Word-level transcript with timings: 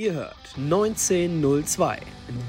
Ihr 0.00 0.14
hört 0.14 0.54
1902, 0.56 1.98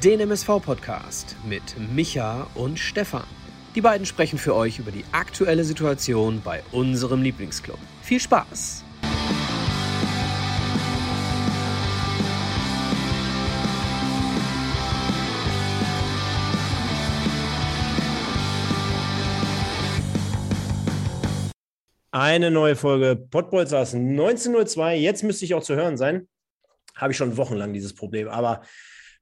den 0.01 0.21
MSV-Podcast 0.21 1.35
mit 1.45 1.61
Micha 1.93 2.47
und 2.55 2.79
Stefan. 2.79 3.25
Die 3.75 3.81
beiden 3.81 4.05
sprechen 4.05 4.39
für 4.39 4.55
euch 4.55 4.79
über 4.79 4.89
die 4.89 5.03
aktuelle 5.11 5.65
Situation 5.65 6.41
bei 6.45 6.63
unserem 6.71 7.21
Lieblingsclub. 7.21 7.77
Viel 8.03 8.21
Spaß! 8.21 8.85
Eine 22.11 22.49
neue 22.49 22.77
Folge 22.77 23.17
Pottbolzers 23.17 23.93
1902. 23.93 24.95
Jetzt 24.95 25.25
müsste 25.25 25.43
ich 25.43 25.53
auch 25.53 25.63
zu 25.63 25.75
hören 25.75 25.97
sein. 25.97 26.29
Habe 26.95 27.11
ich 27.11 27.17
schon 27.17 27.37
wochenlang 27.37 27.73
dieses 27.73 27.93
Problem. 27.93 28.27
Aber 28.27 28.61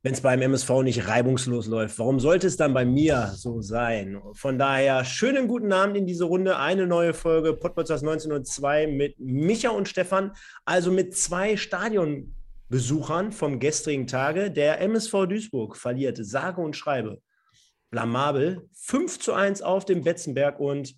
wenn 0.01 0.13
es 0.13 0.21
beim 0.21 0.41
MSV 0.41 0.83
nicht 0.83 1.07
reibungslos 1.07 1.67
läuft, 1.67 1.99
warum 1.99 2.21
sollte 2.21 2.47
es 2.47 2.55
dann 2.55 2.73
bei 2.73 2.85
mir 2.85 3.33
so 3.35 3.61
sein? 3.61 4.21
Von 4.33 4.57
daher, 4.57 5.03
schönen 5.03 5.49
guten 5.49 5.73
Abend 5.73 5.97
in 5.97 6.07
diese 6.07 6.23
Runde. 6.23 6.57
Eine 6.57 6.87
neue 6.87 7.13
Folge 7.13 7.53
Pottbolzers 7.53 8.01
1902 8.01 8.87
mit 8.87 9.19
Micha 9.19 9.71
und 9.71 9.89
Stefan. 9.89 10.31
Also 10.63 10.91
mit 10.91 11.17
zwei 11.17 11.57
Stadionbesuchern 11.57 13.33
vom 13.33 13.59
gestrigen 13.59 14.07
Tage. 14.07 14.51
Der 14.51 14.79
MSV 14.79 15.25
Duisburg 15.27 15.75
verliert 15.75 16.17
sage 16.21 16.61
und 16.61 16.77
schreibe 16.77 17.21
blamabel 17.91 18.69
5 18.73 19.19
zu 19.19 19.33
1 19.33 19.61
auf 19.61 19.83
dem 19.83 20.03
Betzenberg 20.03 20.59
und 20.59 20.95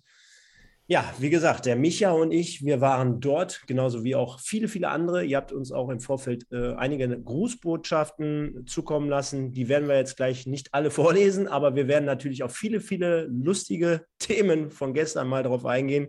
ja, 0.92 1.10
wie 1.18 1.30
gesagt, 1.30 1.64
der 1.64 1.74
Micha 1.74 2.10
und 2.10 2.32
ich, 2.32 2.66
wir 2.66 2.82
waren 2.82 3.18
dort, 3.18 3.62
genauso 3.66 4.04
wie 4.04 4.14
auch 4.14 4.38
viele, 4.40 4.68
viele 4.68 4.90
andere. 4.90 5.24
Ihr 5.24 5.38
habt 5.38 5.50
uns 5.50 5.72
auch 5.72 5.88
im 5.88 6.00
Vorfeld 6.00 6.44
äh, 6.52 6.74
einige 6.74 7.08
Grußbotschaften 7.08 8.66
zukommen 8.66 9.08
lassen. 9.08 9.52
Die 9.52 9.70
werden 9.70 9.88
wir 9.88 9.96
jetzt 9.96 10.18
gleich 10.18 10.46
nicht 10.46 10.74
alle 10.74 10.90
vorlesen, 11.00 11.48
aber 11.48 11.76
wir 11.76 11.88
werden 11.88 12.04
natürlich 12.04 12.42
auf 12.42 12.54
viele, 12.54 12.82
viele 12.82 13.24
lustige 13.24 14.04
Themen 14.18 14.70
von 14.70 14.92
gestern 14.92 15.28
mal 15.28 15.42
darauf 15.42 15.64
eingehen, 15.64 16.08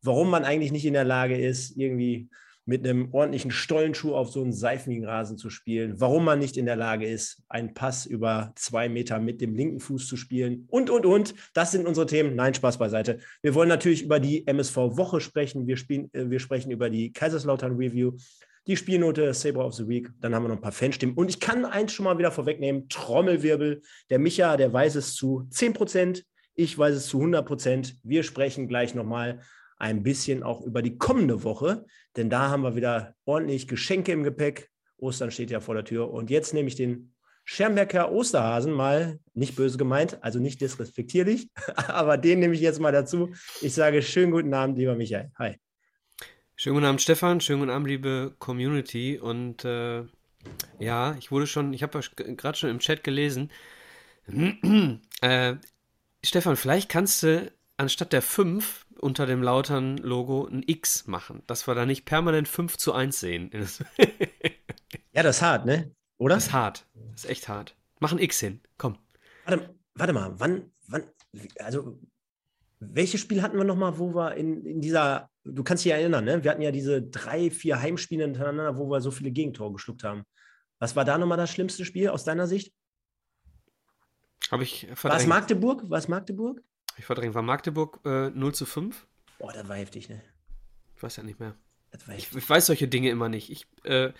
warum 0.00 0.30
man 0.30 0.46
eigentlich 0.46 0.72
nicht 0.72 0.86
in 0.86 0.94
der 0.94 1.04
Lage 1.04 1.36
ist, 1.36 1.76
irgendwie 1.76 2.30
mit 2.64 2.86
einem 2.86 3.12
ordentlichen 3.12 3.50
Stollenschuh 3.50 4.14
auf 4.14 4.30
so 4.30 4.40
einen 4.40 4.52
seifenigen 4.52 5.04
Rasen 5.04 5.36
zu 5.36 5.50
spielen, 5.50 6.00
warum 6.00 6.24
man 6.24 6.38
nicht 6.38 6.56
in 6.56 6.66
der 6.66 6.76
Lage 6.76 7.06
ist, 7.06 7.42
einen 7.48 7.74
Pass 7.74 8.06
über 8.06 8.52
zwei 8.54 8.88
Meter 8.88 9.18
mit 9.18 9.40
dem 9.40 9.54
linken 9.54 9.80
Fuß 9.80 10.06
zu 10.06 10.16
spielen 10.16 10.66
und, 10.68 10.88
und, 10.88 11.04
und. 11.04 11.34
Das 11.54 11.72
sind 11.72 11.86
unsere 11.86 12.06
Themen. 12.06 12.36
Nein, 12.36 12.54
Spaß 12.54 12.78
beiseite. 12.78 13.18
Wir 13.42 13.54
wollen 13.54 13.68
natürlich 13.68 14.02
über 14.02 14.20
die 14.20 14.46
MSV-Woche 14.46 15.20
sprechen. 15.20 15.66
Wir, 15.66 15.76
spielen, 15.76 16.08
äh, 16.12 16.30
wir 16.30 16.38
sprechen 16.38 16.70
über 16.70 16.88
die 16.88 17.12
Kaiserslautern-Review, 17.12 18.12
die 18.68 18.76
Spielnote 18.76 19.34
Saber 19.34 19.66
of 19.66 19.74
the 19.74 19.88
Week. 19.88 20.08
Dann 20.20 20.34
haben 20.34 20.44
wir 20.44 20.48
noch 20.48 20.56
ein 20.56 20.62
paar 20.62 20.70
Fanstimmen. 20.70 21.16
Und 21.16 21.28
ich 21.30 21.40
kann 21.40 21.64
eins 21.64 21.92
schon 21.92 22.04
mal 22.04 22.18
wieder 22.18 22.30
vorwegnehmen: 22.30 22.88
Trommelwirbel. 22.88 23.82
Der 24.10 24.18
Micha, 24.20 24.56
der 24.56 24.72
weiß 24.72 24.94
es 24.94 25.14
zu 25.14 25.46
10 25.50 25.72
Prozent. 25.72 26.24
Ich 26.54 26.78
weiß 26.78 26.94
es 26.94 27.06
zu 27.06 27.18
100 27.18 27.44
Prozent. 27.44 27.96
Wir 28.04 28.22
sprechen 28.22 28.68
gleich 28.68 28.94
nochmal 28.94 29.40
ein 29.82 30.04
bisschen 30.04 30.44
auch 30.44 30.60
über 30.60 30.80
die 30.80 30.96
kommende 30.96 31.42
Woche, 31.42 31.84
denn 32.16 32.30
da 32.30 32.50
haben 32.50 32.62
wir 32.62 32.76
wieder 32.76 33.16
ordentlich 33.24 33.66
Geschenke 33.66 34.12
im 34.12 34.22
Gepäck. 34.22 34.70
Ostern 34.96 35.32
steht 35.32 35.50
ja 35.50 35.58
vor 35.58 35.74
der 35.74 35.84
Tür. 35.84 36.12
Und 36.12 36.30
jetzt 36.30 36.54
nehme 36.54 36.68
ich 36.68 36.76
den 36.76 37.12
Schermbecker 37.42 38.12
Osterhasen 38.12 38.72
mal, 38.72 39.18
nicht 39.34 39.56
böse 39.56 39.78
gemeint, 39.78 40.22
also 40.22 40.38
nicht 40.38 40.60
disrespektierlich, 40.60 41.48
aber 41.88 42.16
den 42.16 42.38
nehme 42.38 42.54
ich 42.54 42.60
jetzt 42.60 42.78
mal 42.78 42.92
dazu. 42.92 43.34
Ich 43.60 43.74
sage 43.74 44.02
schönen 44.02 44.30
guten 44.30 44.54
Abend, 44.54 44.78
lieber 44.78 44.94
Michael. 44.94 45.32
Hi. 45.36 45.56
Schönen 46.54 46.74
guten 46.74 46.86
Abend, 46.86 47.02
Stefan. 47.02 47.40
Schönen 47.40 47.58
guten 47.58 47.72
Abend, 47.72 47.88
liebe 47.88 48.36
Community. 48.38 49.18
Und 49.18 49.64
äh, 49.64 50.04
ja, 50.78 51.16
ich 51.18 51.32
wurde 51.32 51.48
schon, 51.48 51.72
ich 51.72 51.82
habe 51.82 51.98
gerade 52.14 52.56
schon 52.56 52.70
im 52.70 52.78
Chat 52.78 53.02
gelesen. 53.02 53.50
äh, 55.22 55.56
Stefan, 56.22 56.54
vielleicht 56.54 56.88
kannst 56.88 57.24
du 57.24 57.50
anstatt 57.78 58.12
der 58.12 58.22
5 58.22 58.86
unter 59.02 59.26
dem 59.26 59.42
lautern 59.42 59.96
Logo 59.98 60.46
ein 60.46 60.62
X 60.64 61.06
machen, 61.06 61.42
dass 61.46 61.66
wir 61.66 61.74
da 61.74 61.84
nicht 61.86 62.04
permanent 62.04 62.46
5 62.46 62.76
zu 62.78 62.92
1 62.92 63.18
sehen. 63.18 63.50
ja, 65.12 65.22
das 65.22 65.36
ist 65.36 65.42
hart, 65.42 65.66
ne? 65.66 65.94
Oder? 66.18 66.36
Das 66.36 66.46
ist 66.46 66.52
hart. 66.52 66.86
Das 67.10 67.24
ist 67.24 67.30
echt 67.30 67.48
hart. 67.48 67.76
Mach 67.98 68.12
ein 68.12 68.18
X 68.18 68.38
hin. 68.38 68.60
Komm. 68.78 68.98
Warte, 69.44 69.74
warte 69.94 70.12
mal, 70.12 70.38
wann, 70.38 70.70
wann, 70.86 71.02
also, 71.58 71.98
welches 72.78 73.20
Spiel 73.20 73.42
hatten 73.42 73.56
wir 73.56 73.64
nochmal, 73.64 73.98
wo 73.98 74.14
wir 74.14 74.36
in, 74.36 74.64
in 74.64 74.80
dieser, 74.80 75.30
du 75.42 75.64
kannst 75.64 75.84
dich 75.84 75.92
erinnern, 75.92 76.24
ne? 76.24 76.44
Wir 76.44 76.52
hatten 76.52 76.62
ja 76.62 76.70
diese 76.70 77.02
drei, 77.02 77.50
vier 77.50 77.80
Heimspiele 77.80 78.22
hintereinander, 78.22 78.76
wo 78.76 78.88
wir 78.88 79.00
so 79.00 79.10
viele 79.10 79.32
Gegentore 79.32 79.72
geschluckt 79.72 80.04
haben. 80.04 80.22
Was 80.78 80.94
war 80.94 81.04
da 81.04 81.18
nochmal 81.18 81.38
das 81.38 81.50
schlimmste 81.50 81.84
Spiel 81.84 82.08
aus 82.08 82.22
deiner 82.22 82.46
Sicht? 82.46 82.72
Habe 84.50 84.62
ich 84.62 84.86
verdrängt. 84.94 85.04
War 85.04 85.16
es 85.16 85.26
Magdeburg? 85.26 85.90
War 85.90 85.98
es 85.98 86.08
Magdeburg? 86.08 86.62
Ich 86.98 87.04
verdrängt. 87.04 87.34
War 87.34 87.42
Magdeburg 87.42 88.00
äh, 88.04 88.30
0 88.30 88.54
zu 88.54 88.66
5? 88.66 89.06
Boah, 89.38 89.52
das 89.52 89.68
war 89.68 89.76
heftig, 89.76 90.08
ne? 90.08 90.20
Ich 90.96 91.02
weiß 91.02 91.16
ja 91.16 91.22
nicht 91.22 91.40
mehr. 91.40 91.54
Ich, 92.16 92.34
ich, 92.34 92.48
weiß 92.48 92.66
solche 92.66 92.88
Dinge 92.88 93.10
immer 93.10 93.28
nicht. 93.28 93.50
Ich 93.50 93.66
äh, 93.84 94.12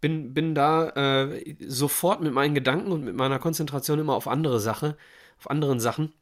bin, 0.00 0.32
bin 0.32 0.54
da 0.54 0.90
äh, 0.90 1.56
sofort 1.66 2.20
mit 2.20 2.32
meinen 2.32 2.54
Gedanken 2.54 2.92
und 2.92 3.04
mit 3.04 3.16
meiner 3.16 3.38
Konzentration 3.38 3.98
immer 3.98 4.14
auf 4.14 4.28
andere 4.28 4.60
Sache, 4.60 4.96
auf 5.38 5.50
anderen 5.50 5.80
Sachen. 5.80 6.12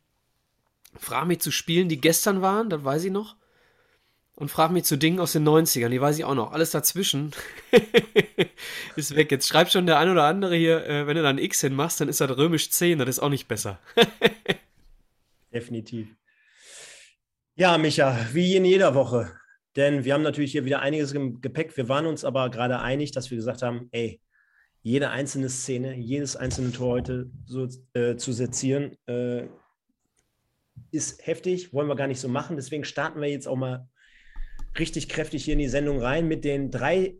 Frage 0.99 1.27
mich 1.27 1.41
zu 1.41 1.51
Spielen, 1.51 1.89
die 1.89 2.01
gestern 2.01 2.41
waren, 2.41 2.71
das 2.71 2.85
weiß 2.85 3.05
ich 3.05 3.13
noch. 3.13 3.37
Und 4.35 4.51
frage 4.51 4.73
mich 4.73 4.85
zu 4.85 4.97
Dingen 4.97 5.19
aus 5.19 5.33
den 5.33 5.47
90ern, 5.47 5.89
die 5.89 6.01
weiß 6.01 6.17
ich 6.17 6.25
auch 6.25 6.37
noch. 6.37 6.53
Alles 6.53 6.71
dazwischen 6.71 7.33
ist 8.97 9.17
weg. 9.17 9.33
Jetzt 9.33 9.49
schreibt 9.49 9.73
schon 9.73 9.87
der 9.87 9.99
ein 9.99 10.11
oder 10.11 10.25
andere 10.25 10.55
hier, 10.55 10.87
äh, 10.87 11.07
wenn 11.09 11.17
du 11.17 11.23
da 11.23 11.29
ein 11.29 11.39
X 11.39 11.61
hinmachst, 11.61 12.01
dann 12.01 12.09
ist 12.09 12.21
das 12.21 12.31
römisch 12.37 12.71
10, 12.71 13.01
das 13.01 13.09
ist 13.09 13.19
auch 13.19 13.31
nicht 13.31 13.49
besser. 13.49 13.81
definitiv. 15.59 16.15
Ja, 17.57 17.77
Micha, 17.77 18.17
wie 18.33 18.57
in 18.57 18.65
jeder 18.65 18.95
Woche. 18.95 19.33
Denn 19.75 20.05
wir 20.05 20.15
haben 20.15 20.23
natürlich 20.23 20.53
hier 20.53 20.65
wieder 20.65 20.81
einiges 20.81 21.13
im 21.13 21.41
Gepäck. 21.41 21.77
Wir 21.77 21.89
waren 21.89 22.07
uns 22.07 22.25
aber 22.25 22.51
gerade 22.51 22.79
einig, 22.79 23.11
dass 23.13 23.31
wir 23.31 23.37
gesagt 23.37 23.63
haben, 23.63 23.89
ey, 23.91 24.21
jede 24.83 25.11
einzelne 25.11 25.49
Szene, 25.49 25.97
jedes 25.97 26.37
einzelne 26.37 26.73
Tor 26.73 26.93
heute 26.93 27.31
so 27.47 27.69
äh, 27.95 28.17
zu 28.17 28.33
sezieren, 28.33 28.97
äh, 29.07 29.47
ist 30.93 31.27
heftig, 31.27 31.73
wollen 31.73 31.89
wir 31.89 31.97
gar 31.97 32.07
nicht 32.07 32.21
so 32.21 32.29
machen. 32.29 32.57
Deswegen 32.57 32.85
starten 32.85 33.21
wir 33.21 33.29
jetzt 33.29 33.49
auch 33.49 33.57
mal 33.57 33.89
richtig 34.79 35.09
kräftig 35.09 35.45
hier 35.45 35.55
in 35.55 35.59
die 35.59 35.69
Sendung 35.69 36.01
rein 36.01 36.29
mit 36.29 36.45
den 36.45 36.71
drei, 36.71 37.17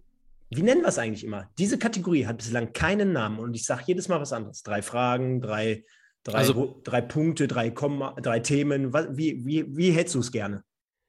wie 0.51 0.63
nennen 0.63 0.83
wir 0.83 0.89
es 0.89 0.99
eigentlich 0.99 1.25
immer? 1.25 1.51
Diese 1.59 1.79
Kategorie 1.79 2.27
hat 2.27 2.39
bislang 2.39 2.73
keinen 2.73 3.13
Namen 3.13 3.41
und 3.41 3.55
ich 3.55 3.65
sage 3.65 3.83
jedes 3.87 4.09
Mal 4.09 4.21
was 4.21 4.33
anderes. 4.33 4.63
Drei 4.63 4.81
Fragen, 4.83 5.41
drei 5.41 5.85
Drei, 6.29 6.39
also, 6.39 6.79
drei 6.85 7.01
Punkte, 7.01 7.49
drei, 7.49 7.71
Komma, 7.71 8.15
drei 8.21 8.41
Themen. 8.41 8.93
Wie, 8.93 9.47
wie, 9.47 9.65
wie 9.75 9.93
hättest 9.93 10.15
du 10.15 10.21
es 10.21 10.31
gerne? 10.31 10.63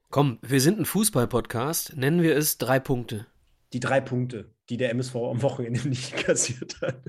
Komm, 0.09 0.39
wir 0.41 0.61
sind 0.61 0.79
ein 0.79 0.85
Fußball-Podcast. 0.85 1.97
Nennen 1.97 2.21
wir 2.21 2.37
es 2.37 2.57
drei 2.57 2.79
Punkte. 2.79 3.27
Die 3.73 3.81
drei 3.81 3.99
Punkte, 3.99 4.49
die 4.69 4.77
der 4.77 4.91
MSV 4.91 5.15
am 5.15 5.41
Wochenende 5.41 5.81
nicht 5.89 6.15
kassiert 6.15 6.79
hat. 6.81 7.01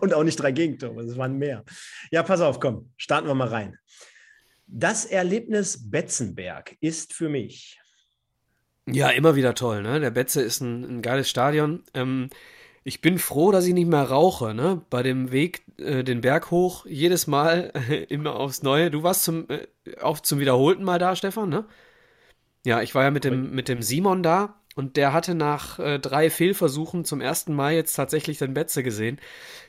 Und 0.00 0.14
auch 0.14 0.22
nicht 0.22 0.36
drei 0.36 0.52
Gegentore, 0.52 1.02
es 1.02 1.16
waren 1.16 1.36
mehr. 1.36 1.64
Ja, 2.12 2.22
pass 2.22 2.40
auf, 2.40 2.60
komm, 2.60 2.92
starten 2.96 3.26
wir 3.26 3.34
mal 3.34 3.48
rein. 3.48 3.76
Das 4.68 5.04
Erlebnis 5.04 5.90
Betzenberg 5.90 6.76
ist 6.80 7.12
für 7.12 7.28
mich. 7.28 7.80
Ja, 8.86 9.10
immer 9.10 9.34
wieder 9.34 9.54
toll, 9.54 9.82
ne? 9.82 9.98
Der 9.98 10.12
Betze 10.12 10.42
ist 10.42 10.60
ein, 10.60 10.84
ein 10.84 11.02
geiles 11.02 11.28
Stadion. 11.28 11.82
Ähm, 11.92 12.30
ich 12.90 13.00
bin 13.00 13.20
froh, 13.20 13.52
dass 13.52 13.66
ich 13.66 13.72
nicht 13.72 13.86
mehr 13.86 14.02
rauche, 14.02 14.52
ne? 14.52 14.82
Bei 14.90 15.04
dem 15.04 15.30
Weg 15.30 15.62
äh, 15.78 16.02
den 16.02 16.22
Berg 16.22 16.50
hoch, 16.50 16.86
jedes 16.86 17.28
Mal 17.28 17.70
äh, 17.88 18.02
immer 18.08 18.34
aufs 18.34 18.64
Neue. 18.64 18.90
Du 18.90 19.04
warst 19.04 19.22
zum, 19.22 19.46
äh, 19.48 19.68
auch 20.00 20.18
zum 20.18 20.40
wiederholten 20.40 20.82
Mal 20.82 20.98
da, 20.98 21.14
Stefan, 21.14 21.50
ne? 21.50 21.66
Ja, 22.66 22.82
ich 22.82 22.96
war 22.96 23.04
ja 23.04 23.12
mit 23.12 23.22
dem, 23.22 23.52
mit 23.52 23.68
dem 23.68 23.80
Simon 23.80 24.24
da 24.24 24.56
und 24.74 24.96
der 24.96 25.12
hatte 25.12 25.36
nach 25.36 25.78
äh, 25.78 26.00
drei 26.00 26.30
Fehlversuchen 26.30 27.04
zum 27.04 27.20
ersten 27.20 27.54
Mal 27.54 27.74
jetzt 27.74 27.94
tatsächlich 27.94 28.38
den 28.38 28.54
Betze 28.54 28.82
gesehen. 28.82 29.20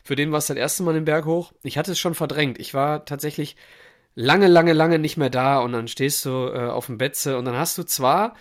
Für 0.03 0.15
den 0.15 0.31
war 0.31 0.39
es 0.39 0.47
das 0.47 0.57
erste 0.57 0.81
Mal 0.81 0.95
den 0.95 1.05
Berg 1.05 1.25
hoch. 1.25 1.53
Ich 1.61 1.77
hatte 1.77 1.91
es 1.91 1.99
schon 1.99 2.15
verdrängt. 2.15 2.59
Ich 2.59 2.73
war 2.73 3.05
tatsächlich 3.05 3.55
lange, 4.15 4.47
lange, 4.47 4.73
lange 4.73 4.97
nicht 4.97 5.17
mehr 5.17 5.29
da 5.29 5.59
und 5.59 5.73
dann 5.73 5.87
stehst 5.87 6.25
du 6.25 6.47
äh, 6.51 6.69
auf 6.69 6.87
dem 6.87 6.97
Betze 6.97 7.37
und 7.37 7.45
dann 7.45 7.55
hast 7.55 7.77
du 7.77 7.83
zwar 7.83 8.33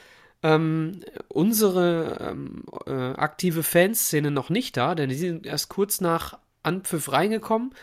ähm, 0.43 1.05
unsere 1.29 2.19
ähm, 2.31 2.65
äh, 2.87 2.91
aktive 2.91 3.63
Fanszene 3.63 4.31
noch 4.31 4.51
nicht 4.51 4.77
da, 4.77 4.95
denn 4.95 5.09
die 5.09 5.17
sind 5.17 5.47
erst 5.47 5.69
kurz 5.69 6.01
nach 6.01 6.39
Anpfiff 6.63 7.13
reingekommen. 7.13 7.75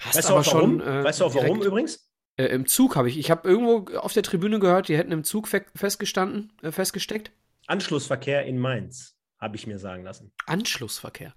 Hast 0.00 0.16
weißt 0.16 0.30
du 0.30 0.34
auch 0.34 0.44
schon, 0.44 0.80
warum? 0.80 1.00
Äh, 1.00 1.04
weißt 1.04 1.20
du 1.20 1.24
auch 1.24 1.34
warum 1.34 1.62
übrigens? 1.62 2.08
Äh, 2.36 2.46
Im 2.46 2.66
Zug 2.66 2.96
habe 2.96 3.08
ich. 3.08 3.18
Ich 3.18 3.30
habe 3.30 3.48
irgendwo 3.48 3.96
auf 3.98 4.12
der 4.12 4.22
Tribüne 4.22 4.58
gehört, 4.58 4.88
die 4.88 4.96
hätten 4.96 5.12
im 5.12 5.24
Zug 5.24 5.48
fe 5.48 5.64
festgestanden, 5.74 6.52
äh, 6.62 6.72
festgesteckt. 6.72 7.30
Anschlussverkehr 7.66 8.44
in 8.44 8.58
Mainz, 8.58 9.16
habe 9.38 9.56
ich 9.56 9.66
mir 9.66 9.78
sagen 9.78 10.02
lassen. 10.02 10.32
Anschlussverkehr. 10.46 11.34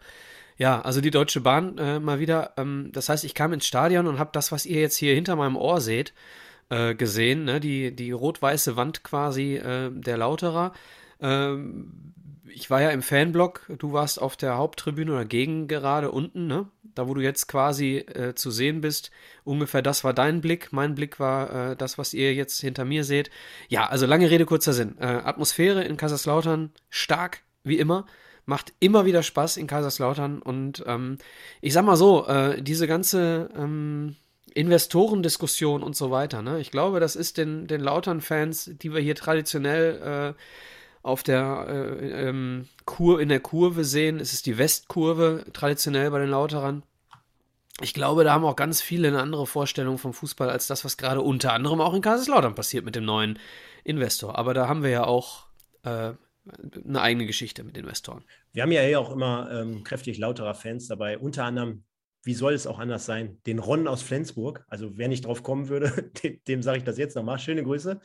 Ja, 0.57 0.81
also 0.81 1.01
die 1.01 1.11
Deutsche 1.11 1.41
Bahn 1.41 1.77
äh, 1.77 1.99
mal 1.99 2.19
wieder. 2.19 2.53
Ähm, 2.57 2.89
das 2.93 3.09
heißt, 3.09 3.23
ich 3.23 3.33
kam 3.33 3.53
ins 3.53 3.67
Stadion 3.67 4.07
und 4.07 4.19
habe 4.19 4.31
das, 4.33 4.51
was 4.51 4.65
ihr 4.65 4.79
jetzt 4.79 4.95
hier 4.95 5.13
hinter 5.13 5.35
meinem 5.35 5.57
Ohr 5.57 5.81
seht, 5.81 6.13
äh, 6.69 6.95
gesehen, 6.95 7.45
ne? 7.45 7.59
die, 7.59 7.95
die 7.95 8.11
rot-weiße 8.11 8.75
Wand 8.75 9.03
quasi 9.03 9.55
äh, 9.55 9.91
der 9.91 10.17
Lauterer. 10.17 10.73
Ähm, 11.19 12.13
ich 12.55 12.69
war 12.69 12.81
ja 12.81 12.89
im 12.89 13.01
Fanblock, 13.01 13.69
du 13.79 13.91
warst 13.91 14.21
auf 14.21 14.37
der 14.37 14.55
Haupttribüne 14.57 15.11
oder 15.11 15.25
gegen 15.25 15.67
gerade 15.67 16.11
unten, 16.11 16.47
ne? 16.47 16.69
Da, 16.83 17.09
wo 17.09 17.13
du 17.13 17.19
jetzt 17.19 17.47
quasi 17.47 17.97
äh, 17.97 18.35
zu 18.35 18.51
sehen 18.51 18.79
bist. 18.79 19.11
Ungefähr 19.43 19.81
das 19.81 20.05
war 20.05 20.13
dein 20.13 20.39
Blick. 20.39 20.71
Mein 20.71 20.95
Blick 20.95 21.19
war 21.19 21.71
äh, 21.71 21.75
das, 21.75 21.97
was 21.97 22.13
ihr 22.13 22.33
jetzt 22.33 22.61
hinter 22.61 22.85
mir 22.85 23.03
seht. 23.03 23.29
Ja, 23.67 23.87
also 23.87 24.05
lange 24.05 24.29
Rede, 24.29 24.45
kurzer 24.45 24.71
Sinn. 24.71 24.97
Äh, 24.97 25.05
Atmosphäre 25.05 25.83
in 25.83 25.97
Kaiserslautern 25.97 26.71
stark, 26.89 27.41
wie 27.65 27.77
immer. 27.79 28.05
Macht 28.45 28.71
immer 28.79 29.05
wieder 29.05 29.23
Spaß 29.23 29.57
in 29.57 29.67
Kaiserslautern. 29.67 30.41
Und 30.41 30.85
ähm, 30.87 31.17
ich 31.59 31.73
sag 31.73 31.83
mal 31.83 31.97
so, 31.97 32.25
äh, 32.27 32.61
diese 32.61 32.87
ganze 32.87 33.49
ähm, 33.57 34.15
Investorendiskussion 34.55 35.83
und 35.83 35.95
so 35.95 36.11
weiter, 36.11 36.41
ne? 36.41 36.59
Ich 36.59 36.71
glaube, 36.71 36.99
das 36.99 37.15
ist 37.15 37.37
den, 37.37 37.67
den 37.67 37.81
Lautern-Fans, 37.81 38.71
die 38.81 38.93
wir 38.93 39.01
hier 39.01 39.15
traditionell 39.15 40.33
äh, 40.33 40.41
auf 41.03 41.23
der 41.23 41.67
äh, 41.67 42.27
ähm, 42.29 42.67
Kur, 42.85 43.19
in 43.19 43.29
der 43.29 43.41
Kurve 43.41 43.83
sehen. 43.83 44.19
Es 44.19 44.31
ist 44.31 44.45
die 44.45 44.57
Westkurve 44.57 45.45
traditionell 45.51 46.09
bei 46.09 46.19
den 46.19 46.29
Lauterern. 46.29 46.83
Ich 47.81 47.93
glaube, 47.93 48.23
da 48.23 48.31
haben 48.31 48.45
auch 48.45 48.55
ganz 48.55 48.81
viele 48.81 49.09
eine 49.09 49.21
andere 49.21 49.45
Vorstellung 49.45 49.97
vom 49.97 50.13
Fußball 50.13 50.49
als 50.49 50.67
das, 50.67 50.85
was 50.85 50.95
gerade 50.95 51.21
unter 51.21 51.51
anderem 51.51 51.81
auch 51.81 51.93
in 51.93 52.01
Kaiserslautern 52.01 52.55
passiert 52.55 52.85
mit 52.85 52.95
dem 52.95 53.03
neuen 53.03 53.37
Investor. 53.83 54.37
Aber 54.37 54.53
da 54.53 54.69
haben 54.69 54.83
wir 54.83 54.89
ja 54.89 55.03
auch 55.03 55.47
äh, 55.83 56.13
eine 56.87 57.01
eigene 57.01 57.25
Geschichte 57.25 57.65
mit 57.65 57.77
Investoren. 57.77 58.23
Wir 58.53 58.63
haben 58.63 58.71
ja 58.71 58.81
hier 58.81 59.01
auch 59.01 59.11
immer 59.11 59.51
ähm, 59.51 59.83
kräftig 59.83 60.17
lauterer 60.17 60.53
Fans 60.53 60.87
dabei. 60.87 61.17
Unter 61.17 61.43
anderem, 61.43 61.83
wie 62.25 62.33
soll 62.33 62.53
es 62.53 62.67
auch 62.67 62.79
anders 62.79 63.05
sein, 63.05 63.37
den 63.45 63.59
Ron 63.59 63.87
aus 63.87 64.01
Flensburg. 64.01 64.65
Also 64.67 64.97
wer 64.97 65.07
nicht 65.07 65.25
drauf 65.25 65.43
kommen 65.43 65.69
würde, 65.69 66.11
dem, 66.23 66.39
dem 66.47 66.61
sage 66.63 66.79
ich 66.79 66.83
das 66.83 66.97
jetzt 66.97 67.15
nochmal. 67.15 67.39
Schöne 67.39 67.63
Grüße. 67.63 68.01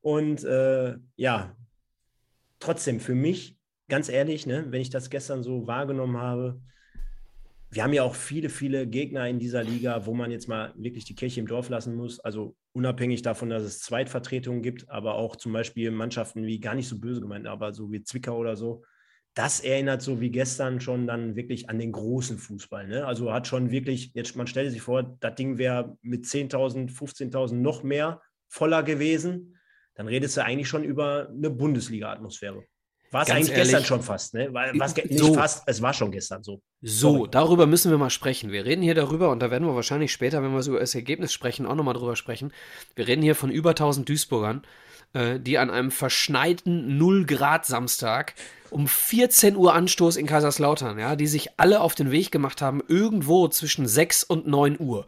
Und 0.00 0.44
äh, 0.44 0.96
ja, 1.16 1.54
trotzdem 2.58 3.00
für 3.00 3.14
mich, 3.14 3.58
ganz 3.88 4.08
ehrlich, 4.08 4.46
ne, 4.46 4.66
wenn 4.70 4.80
ich 4.80 4.88
das 4.88 5.10
gestern 5.10 5.42
so 5.42 5.66
wahrgenommen 5.66 6.16
habe, 6.16 6.60
wir 7.72 7.84
haben 7.84 7.92
ja 7.92 8.02
auch 8.02 8.14
viele, 8.14 8.48
viele 8.48 8.86
Gegner 8.86 9.28
in 9.28 9.38
dieser 9.38 9.62
Liga, 9.62 10.04
wo 10.06 10.14
man 10.14 10.30
jetzt 10.30 10.48
mal 10.48 10.72
wirklich 10.76 11.04
die 11.04 11.14
Kirche 11.14 11.38
im 11.38 11.46
Dorf 11.46 11.68
lassen 11.68 11.94
muss. 11.94 12.18
Also 12.18 12.56
unabhängig 12.72 13.22
davon, 13.22 13.50
dass 13.50 13.62
es 13.62 13.80
Zweitvertretungen 13.80 14.62
gibt, 14.62 14.90
aber 14.90 15.14
auch 15.14 15.36
zum 15.36 15.52
Beispiel 15.52 15.90
Mannschaften 15.90 16.46
wie 16.46 16.58
gar 16.58 16.74
nicht 16.74 16.88
so 16.88 16.98
böse 16.98 17.20
gemeint, 17.20 17.46
aber 17.46 17.72
so 17.72 17.92
wie 17.92 18.02
Zwickau 18.02 18.38
oder 18.38 18.56
so. 18.56 18.82
Das 19.34 19.60
erinnert 19.60 20.02
so 20.02 20.20
wie 20.20 20.30
gestern 20.30 20.80
schon 20.80 21.06
dann 21.06 21.36
wirklich 21.36 21.70
an 21.70 21.78
den 21.78 21.92
großen 21.92 22.38
Fußball. 22.38 22.88
Ne? 22.88 23.06
Also 23.06 23.32
hat 23.32 23.46
schon 23.46 23.70
wirklich, 23.70 24.12
jetzt 24.14 24.36
man 24.36 24.46
stelle 24.46 24.70
sich 24.70 24.82
vor, 24.82 25.16
das 25.20 25.34
Ding 25.36 25.56
wäre 25.56 25.96
mit 26.02 26.24
10.000, 26.24 26.90
15.000 26.90 27.54
noch 27.54 27.82
mehr 27.82 28.20
voller 28.48 28.82
gewesen 28.82 29.56
dann 30.00 30.08
redest 30.08 30.34
du 30.38 30.42
eigentlich 30.42 30.66
schon 30.66 30.82
über 30.82 31.28
eine 31.28 31.50
Bundesliga-Atmosphäre. 31.50 32.64
War 33.10 33.22
es 33.22 33.30
eigentlich 33.30 33.50
ehrlich, 33.50 33.64
gestern 33.64 33.84
schon 33.84 34.02
fast, 34.02 34.32
ne? 34.32 34.48
War's 34.50 34.96
nicht 34.96 35.18
so, 35.18 35.34
fast, 35.34 35.64
es 35.66 35.82
war 35.82 35.92
schon 35.92 36.10
gestern 36.10 36.42
so. 36.42 36.62
So, 36.80 37.16
Sorry. 37.16 37.28
darüber 37.30 37.66
müssen 37.66 37.90
wir 37.90 37.98
mal 37.98 38.08
sprechen. 38.08 38.50
Wir 38.50 38.64
reden 38.64 38.80
hier 38.80 38.94
darüber 38.94 39.30
und 39.30 39.40
da 39.40 39.50
werden 39.50 39.66
wir 39.66 39.74
wahrscheinlich 39.74 40.10
später, 40.10 40.42
wenn 40.42 40.52
wir 40.52 40.62
so 40.62 40.70
über 40.70 40.80
das 40.80 40.94
Ergebnis 40.94 41.34
sprechen, 41.34 41.66
auch 41.66 41.74
nochmal 41.74 41.92
drüber 41.92 42.16
sprechen. 42.16 42.50
Wir 42.94 43.08
reden 43.08 43.20
hier 43.20 43.34
von 43.34 43.50
über 43.50 43.70
1000 43.70 44.08
Duisburgern, 44.08 44.62
äh, 45.12 45.40
die 45.40 45.58
an 45.58 45.70
einem 45.70 45.90
verschneiten 45.90 46.98
0 46.98 47.26
Grad 47.26 47.66
Samstag 47.66 48.34
um 48.70 48.86
14 48.86 49.56
Uhr 49.56 49.74
Anstoß 49.74 50.16
in 50.16 50.26
Kaiserslautern, 50.26 50.98
ja, 50.98 51.16
die 51.16 51.26
sich 51.26 51.50
alle 51.56 51.80
auf 51.80 51.94
den 51.94 52.10
Weg 52.10 52.30
gemacht 52.30 52.62
haben, 52.62 52.80
irgendwo 52.86 53.48
zwischen 53.48 53.86
6 53.86 54.24
und 54.24 54.46
9 54.46 54.78
Uhr. 54.78 55.06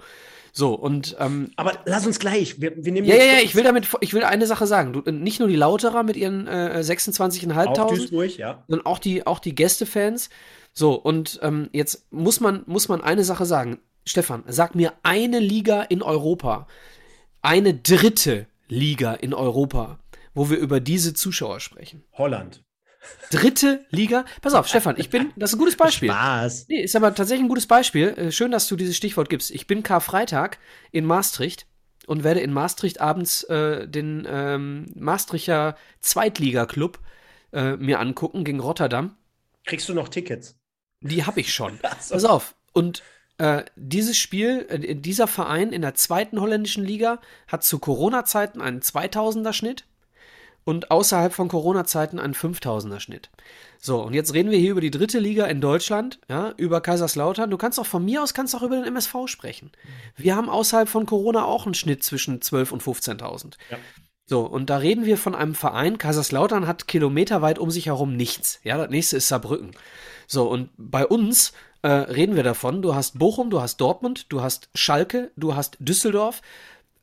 So, 0.53 0.75
und. 0.75 1.17
Ähm, 1.19 1.51
Aber 1.57 1.79
lass 1.87 2.07
uns 2.07 2.19
gleich. 2.19 2.61
Wir, 2.61 2.73
wir 2.85 2.93
nehmen 2.93 3.07
ja, 3.07 3.17
ja, 3.17 3.25
ja, 3.25 3.39
ich 3.43 3.55
will 3.55 3.65
damit, 3.65 3.89
ich 4.01 4.13
will 4.13 4.23
eine 4.23 4.47
Sache 4.47 4.67
sagen. 4.67 4.93
Du, 4.93 5.01
nicht 5.11 5.39
nur 5.39 5.49
die 5.49 5.57
Lauterer 5.57 6.03
mit 6.03 6.17
ihren 6.17 6.47
äh, 6.47 6.83
26.500, 6.85 8.37
ja. 8.37 8.63
sondern 8.69 8.87
auch 8.87 8.99
die, 8.99 9.27
auch 9.27 9.39
die 9.39 9.55
Gästefans. 9.55 10.29
So, 10.75 10.95
und 10.95 11.41
ähm, 11.43 11.71
jetzt 11.73 12.13
muss 12.13 12.41
man, 12.41 12.65
muss 12.67 12.89
man 12.89 13.01
eine 13.01 13.25
Sache 13.25 13.47
sagen. 13.47 13.79
Stefan, 14.05 14.43
sag 14.47 14.75
mir 14.75 14.93
eine 15.05 15.39
Liga 15.39 15.83
in 15.83 16.03
Europa, 16.03 16.67
eine 17.41 17.73
dritte 17.73 18.47
Liga 18.73 19.13
in 19.13 19.35
Europa, 19.35 19.99
wo 20.35 20.51
wir 20.51 20.57
über 20.57 20.81
diese 20.81 21.15
Zuschauer 21.15 21.61
sprechen. 21.61 22.05
Holland. 22.15 22.65
Dritte 23.31 23.85
Liga. 23.91 24.25
Pass 24.41 24.55
auf, 24.55 24.69
Stefan, 24.69 24.95
ich 24.97 25.11
bin, 25.11 25.33
das 25.37 25.51
ist 25.51 25.57
ein 25.57 25.59
gutes 25.59 25.77
Beispiel. 25.77 26.09
Spaß. 26.09 26.67
Nee, 26.69 26.83
ist 26.83 26.97
aber 26.97 27.15
tatsächlich 27.15 27.45
ein 27.45 27.49
gutes 27.49 27.67
Beispiel. 27.67 28.09
Äh, 28.09 28.33
schön, 28.33 28.51
dass 28.51 28.69
du 28.69 28.77
dieses 28.77 28.97
Stichwort 28.97 29.29
gibst. 29.29 29.51
Ich 29.51 29.67
bin 29.67 29.83
Karfreitag 29.83 30.59
in 30.91 31.05
Maastricht 31.05 31.67
und 32.07 32.25
werde 32.25 32.41
in 32.41 32.53
Maastricht 32.53 33.01
abends 33.01 33.43
äh, 33.45 33.89
den 33.89 34.27
ähm, 34.29 34.87
Maastrichter 34.95 35.77
Zweitliga-Club 36.01 36.99
äh, 37.53 37.77
mir 37.77 38.01
angucken 38.01 38.45
gegen 38.45 38.61
Rotterdam. 38.61 39.17
Kriegst 39.65 39.89
du 39.89 39.95
noch 39.95 40.09
Tickets? 40.09 40.57
Die 41.01 41.25
habe 41.25 41.41
ich 41.41 41.53
schon. 41.53 41.79
So. 42.01 42.15
Pass 42.15 42.25
auf. 42.25 42.55
Und 42.73 43.03
äh, 43.39 43.65
dieses 43.77 44.17
Spiel, 44.19 44.67
äh, 44.69 44.95
dieser 44.95 45.27
Verein 45.27 45.73
in 45.73 45.83
der 45.83 45.95
zweiten 45.95 46.41
holländischen 46.41 46.85
Liga 46.85 47.21
hat 47.49 47.65
zu 47.65 47.79
Corona-Zeiten 47.79 48.61
einen 48.61 48.81
2000er 48.81 49.53
Schnitt 49.53 49.85
und 50.65 50.91
außerhalb 50.91 51.33
von 51.33 51.49
Corona-Zeiten 51.49 52.19
ein 52.19 52.35
5000er 52.35 53.01
Schnitt. 53.01 53.31
So, 53.81 54.01
und 54.01 54.15
jetzt 54.15 54.33
reden 54.33 54.53
wir 54.53 54.59
hier 54.59 54.71
über 54.71 54.81
die 54.81 54.93
dritte 54.93 55.19
Liga 55.19 55.47
in 55.47 55.61
Deutschland, 55.61 56.21
ja, 56.29 56.55
über 56.57 56.81
Kaiserslautern. 56.81 57.51
Du 57.51 57.57
kannst 57.57 57.81
auch 57.81 57.87
von 57.87 58.05
mir 58.05 58.23
aus 58.23 58.33
kannst 58.33 58.55
auch 58.55 58.63
über 58.63 58.77
den 58.77 58.85
MSV 58.85 59.27
sprechen. 59.27 59.73
Wir 60.17 60.37
haben 60.37 60.49
außerhalb 60.49 60.89
von 60.89 61.05
Corona 61.05 61.45
auch 61.45 61.67
einen 61.67 61.75
Schnitt 61.75 62.05
zwischen 62.05 62.41
12 62.41 62.73
und 62.73 62.83
15.000. 62.83 63.55
Ja. 63.71 63.79
So, 64.25 64.43
und 64.43 64.71
da 64.71 64.77
reden 64.77 65.05
wir 65.05 65.19
von 65.19 65.35
einem 65.35 65.57
Verein. 65.57 65.99
Kaiserslautern 65.99 66.69
hat 66.69 66.87
kilometerweit 66.87 67.59
um 67.59 67.73
sich 67.73 67.87
herum 67.87 68.17
nichts. 68.17 68.61
Ja, 68.63 68.77
das 68.79 68.89
nächste 68.89 69.17
ist 69.17 69.27
Saarbrücken. 69.27 69.73
So, 70.29 70.49
und 70.49 70.71
bei 70.77 71.05
uns 71.05 71.53
äh, 71.83 71.89
reden 71.89 72.37
wir 72.37 72.43
davon, 72.43 72.83
du 72.83 72.95
hast 72.95 73.19
Bochum, 73.19 73.51
du 73.51 73.61
hast 73.61 73.79
Dortmund, 73.79 74.27
du 74.33 74.43
hast 74.43 74.69
Schalke, 74.75 75.31
du 75.37 75.55
hast 75.55 75.77
Düsseldorf, 75.81 76.43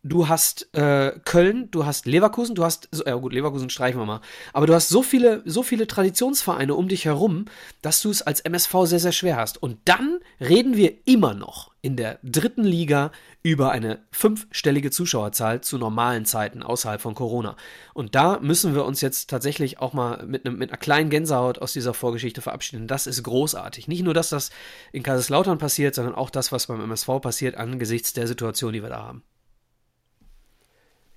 du 0.04 0.28
hast 0.28 0.74
äh, 0.74 1.12
Köln, 1.26 1.70
du 1.72 1.86
hast 1.86 2.06
Leverkusen, 2.06 2.56
du 2.56 2.64
hast, 2.64 2.90
ja 3.06 3.16
gut, 3.16 3.34
Leverkusen 3.34 3.70
streichen 3.70 4.00
wir 4.00 4.06
mal, 4.06 4.22
aber 4.54 4.68
du 4.68 4.74
hast 4.74 4.90
so 4.90 5.04
viele, 5.04 5.42
so 5.46 5.64
viele 5.64 5.88
Traditionsvereine 5.88 6.74
um 6.74 6.88
dich 6.88 7.06
herum, 7.06 7.46
dass 7.82 8.02
du 8.02 8.10
es 8.10 8.22
als 8.22 8.40
MSV 8.42 8.74
sehr, 8.84 9.00
sehr 9.00 9.12
schwer 9.12 9.38
hast. 9.38 9.62
Und 9.62 9.78
dann 9.86 10.20
reden 10.40 10.78
wir 10.78 10.94
immer 11.06 11.34
noch 11.34 11.72
in 11.82 11.96
der 11.96 12.20
dritten 12.24 12.64
Liga 12.64 13.12
über 13.42 13.72
eine 13.72 14.00
fünfstellige 14.12 14.92
Zuschauerzahl 14.92 15.62
zu 15.62 15.78
normalen 15.78 16.26
Zeiten 16.26 16.62
außerhalb 16.62 17.00
von 17.00 17.16
Corona. 17.16 17.56
Und 17.94 18.16
da 18.16 18.40
müssen 18.40 18.76
wir 18.76 18.86
uns 18.86 19.00
jetzt 19.02 19.30
tatsächlich 19.30 19.80
auch 19.80 19.94
mal 19.94 20.26
mit, 20.26 20.46
einem, 20.46 20.58
mit 20.58 20.70
einer 20.70 20.78
kleinen 20.78 21.10
Gänsehaut 21.10 21.60
aus 21.60 21.74
dieser 21.74 21.94
Vorgeschichte 21.94 22.42
verabschieden. 22.42 22.88
Das 22.88 23.08
ist 23.08 23.24
großartig. 23.24 23.88
Nicht 23.88 24.04
nur, 24.04 24.14
dass 24.14 24.30
das 24.30 24.50
in 24.92 25.04
Kaiserslautern 25.04 25.58
passiert, 25.58 25.96
sondern 25.96 26.16
auch 26.16 26.30
das, 26.30 26.52
was 26.52 26.68
beim 26.68 26.82
MSV 26.82 27.22
passiert, 27.22 27.56
angesichts 27.56 28.12
der 28.14 28.28
Situation, 28.28 28.74
die 28.74 28.84
wir 28.84 28.90
da 28.90 29.04
haben. 29.04 29.24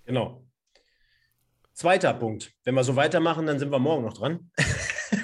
Genau. 0.05 0.45
Zweiter 1.75 2.13
Punkt. 2.15 2.53
Wenn 2.65 2.75
wir 2.75 2.85
so 2.85 2.97
weitermachen, 2.97 3.47
dann 3.47 3.59
sind 3.59 3.71
wir 3.71 3.79
morgen 3.79 4.05
noch 4.05 4.15
dran. 4.15 4.51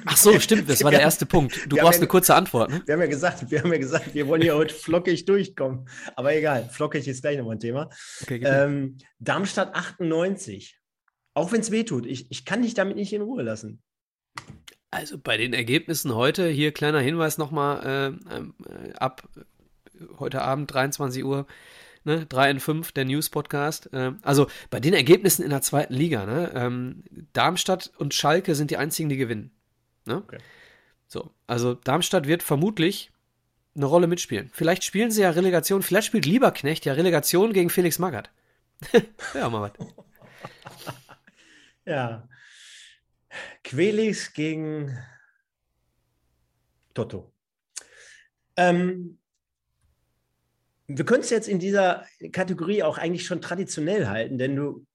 Ach 0.06 0.16
so, 0.16 0.38
stimmt, 0.40 0.68
das 0.68 0.82
war 0.82 0.90
der 0.90 1.00
erste 1.00 1.26
Punkt. 1.26 1.70
Du 1.70 1.76
brauchst 1.80 1.94
ja, 1.94 2.00
eine 2.00 2.06
kurze 2.08 2.35
Antwort. 2.35 2.70
Ne? 2.70 2.82
Wir 2.87 2.94
haben 2.94 3.00
ja 3.00 3.06
gesagt, 3.06 3.50
wir 3.50 3.62
haben 3.62 3.73
ja 3.73 3.78
gesagt, 3.78 4.14
wir 4.14 4.26
wollen 4.26 4.42
hier 4.42 4.56
heute 4.56 4.75
flockig 4.75 5.25
durchkommen. 5.25 5.88
Aber 6.16 6.35
egal, 6.35 6.68
flockig 6.70 7.06
ist 7.06 7.23
gleich 7.23 7.37
nochmal 7.37 7.56
ein 7.56 7.61
Thema. 7.61 7.90
Okay, 8.23 8.40
ähm, 8.44 8.99
Darmstadt 9.18 9.75
98. 9.75 10.78
Auch 11.35 11.52
wenn 11.52 11.61
es 11.61 11.70
weh 11.70 11.85
tut, 11.85 12.06
ich, 12.06 12.30
ich 12.30 12.44
kann 12.44 12.62
dich 12.62 12.75
damit 12.75 12.97
nicht 12.97 13.12
in 13.12 13.23
Ruhe 13.23 13.42
lassen. 13.42 13.82
Also 14.90 15.18
bei 15.18 15.37
den 15.37 15.52
Ergebnissen 15.52 16.14
heute, 16.14 16.49
hier 16.49 16.73
kleiner 16.73 17.00
Hinweis 17.00 17.37
nochmal 17.37 18.16
äh, 18.30 18.35
äh, 18.35 18.92
ab 18.94 19.28
heute 20.18 20.42
Abend 20.42 20.73
23 20.73 21.25
Uhr 21.25 21.47
ne? 22.04 22.26
3 22.26 22.50
in 22.50 22.60
5, 22.60 22.92
der 22.92 23.04
News-Podcast. 23.04 23.90
Ähm, 23.92 24.18
also 24.22 24.48
bei 24.70 24.80
den 24.80 24.94
Ergebnissen 24.94 25.42
in 25.42 25.50
der 25.50 25.62
zweiten 25.62 25.94
Liga, 25.94 26.26
ne? 26.26 26.52
Ähm, 26.54 27.04
Darmstadt 27.32 27.92
und 27.98 28.14
Schalke 28.14 28.54
sind 28.54 28.70
die 28.70 28.76
einzigen, 28.76 29.08
die 29.08 29.16
gewinnen. 29.16 29.50
Ne? 30.04 30.16
Okay. 30.16 30.38
So, 31.06 31.30
also 31.46 31.74
Darmstadt 31.74 32.26
wird 32.26 32.42
vermutlich 32.42 33.10
eine 33.74 33.86
Rolle 33.86 34.06
mitspielen. 34.06 34.50
Vielleicht 34.52 34.84
spielen 34.84 35.10
sie 35.10 35.22
ja 35.22 35.30
Relegation, 35.30 35.82
vielleicht 35.82 36.08
spielt 36.08 36.26
Lieberknecht 36.26 36.84
ja 36.84 36.92
Relegation 36.94 37.52
gegen 37.52 37.70
Felix 37.70 37.98
Magath. 37.98 38.30
ja, 39.34 39.48
mal 39.48 39.72
was. 39.78 39.88
ja. 41.84 42.28
Quelix 43.62 44.32
gegen 44.32 44.98
Toto. 46.94 47.32
Ähm, 48.56 49.17
wir 50.88 51.04
können 51.04 51.21
es 51.21 51.30
jetzt 51.30 51.49
in 51.49 51.59
dieser 51.59 52.04
Kategorie 52.33 52.83
auch 52.83 52.99
eigentlich 52.99 53.26
schon 53.26 53.40
traditionell 53.40 54.09
halten, 54.09 54.38
denn 54.38 54.57
du 54.57 54.87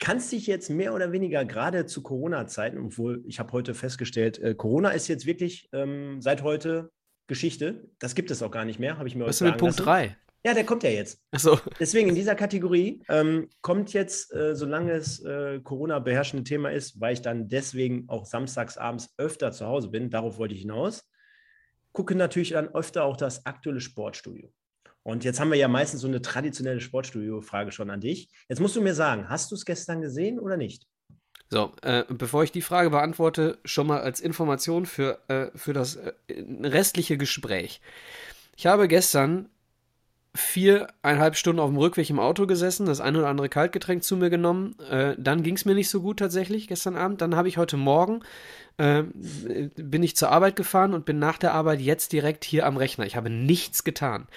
kannst 0.00 0.32
dich 0.32 0.46
jetzt 0.46 0.68
mehr 0.68 0.94
oder 0.94 1.12
weniger 1.12 1.44
gerade 1.44 1.86
zu 1.86 2.02
Corona-Zeiten, 2.02 2.78
obwohl 2.78 3.22
ich 3.26 3.38
habe 3.38 3.52
heute 3.52 3.74
festgestellt, 3.74 4.38
äh, 4.38 4.54
Corona 4.54 4.90
ist 4.90 5.08
jetzt 5.08 5.26
wirklich 5.26 5.68
ähm, 5.72 6.20
seit 6.20 6.42
heute 6.42 6.90
Geschichte. 7.28 7.88
Das 7.98 8.14
gibt 8.14 8.30
es 8.30 8.42
auch 8.42 8.50
gar 8.50 8.64
nicht 8.64 8.78
mehr, 8.78 8.98
habe 8.98 9.08
ich 9.08 9.14
mir 9.14 9.26
Was 9.26 9.40
ist 9.40 9.46
mit 9.46 9.58
Punkt 9.58 9.84
3? 9.84 10.16
Ja, 10.44 10.54
der 10.54 10.64
kommt 10.64 10.82
ja 10.84 10.90
jetzt. 10.90 11.20
Ach 11.32 11.40
so. 11.40 11.58
Deswegen 11.80 12.08
in 12.08 12.14
dieser 12.14 12.36
Kategorie 12.36 13.02
ähm, 13.08 13.48
kommt 13.60 13.92
jetzt, 13.92 14.32
äh, 14.32 14.54
solange 14.54 14.92
es 14.92 15.20
äh, 15.24 15.60
Corona 15.60 15.98
beherrschende 15.98 16.44
Thema 16.44 16.70
ist, 16.70 17.00
weil 17.00 17.14
ich 17.14 17.22
dann 17.22 17.48
deswegen 17.48 18.08
auch 18.08 18.24
samstags 18.24 18.76
abends 18.76 19.12
öfter 19.18 19.50
zu 19.50 19.66
Hause 19.66 19.88
bin, 19.88 20.10
darauf 20.10 20.38
wollte 20.38 20.54
ich 20.54 20.62
hinaus, 20.62 21.08
gucke 21.92 22.14
natürlich 22.14 22.50
dann 22.50 22.68
öfter 22.68 23.04
auch 23.04 23.16
das 23.16 23.46
aktuelle 23.46 23.80
Sportstudio. 23.80 24.52
Und 25.08 25.24
jetzt 25.24 25.40
haben 25.40 25.50
wir 25.50 25.56
ja 25.56 25.68
meistens 25.68 26.02
so 26.02 26.06
eine 26.06 26.20
traditionelle 26.20 26.82
Sportstudio-Frage 26.82 27.72
schon 27.72 27.88
an 27.88 28.02
dich. 28.02 28.28
Jetzt 28.46 28.60
musst 28.60 28.76
du 28.76 28.82
mir 28.82 28.92
sagen, 28.92 29.30
hast 29.30 29.50
du 29.50 29.54
es 29.54 29.64
gestern 29.64 30.02
gesehen 30.02 30.38
oder 30.38 30.58
nicht? 30.58 30.86
So, 31.48 31.72
äh, 31.80 32.04
bevor 32.10 32.44
ich 32.44 32.52
die 32.52 32.60
Frage 32.60 32.90
beantworte, 32.90 33.56
schon 33.64 33.86
mal 33.86 34.02
als 34.02 34.20
Information 34.20 34.84
für, 34.84 35.18
äh, 35.28 35.46
für 35.56 35.72
das 35.72 35.96
äh, 35.96 36.12
restliche 36.62 37.16
Gespräch. 37.16 37.80
Ich 38.54 38.66
habe 38.66 38.86
gestern 38.86 39.48
viereinhalb 40.34 41.36
Stunden 41.36 41.60
auf 41.60 41.70
dem 41.70 41.78
Rückweg 41.78 42.10
im 42.10 42.20
Auto 42.20 42.46
gesessen, 42.46 42.84
das 42.84 43.00
ein 43.00 43.16
oder 43.16 43.28
andere 43.28 43.48
Kaltgetränk 43.48 44.04
zu 44.04 44.14
mir 44.18 44.28
genommen. 44.28 44.78
Äh, 44.90 45.14
dann 45.16 45.42
ging 45.42 45.56
es 45.56 45.64
mir 45.64 45.74
nicht 45.74 45.88
so 45.88 46.02
gut 46.02 46.18
tatsächlich 46.18 46.68
gestern 46.68 46.96
Abend. 46.96 47.22
Dann 47.22 47.34
habe 47.34 47.48
ich 47.48 47.56
heute 47.56 47.78
Morgen 47.78 48.20
äh, 48.78 49.02
bin 49.74 50.02
ich 50.02 50.16
zur 50.16 50.30
Arbeit 50.30 50.54
gefahren 50.54 50.94
und 50.94 51.04
bin 51.04 51.18
nach 51.18 51.38
der 51.38 51.52
Arbeit 51.52 51.80
jetzt 51.80 52.12
direkt 52.12 52.44
hier 52.44 52.64
am 52.64 52.76
Rechner. 52.76 53.06
Ich 53.06 53.16
habe 53.16 53.28
nichts 53.28 53.84
getan. 53.84 54.28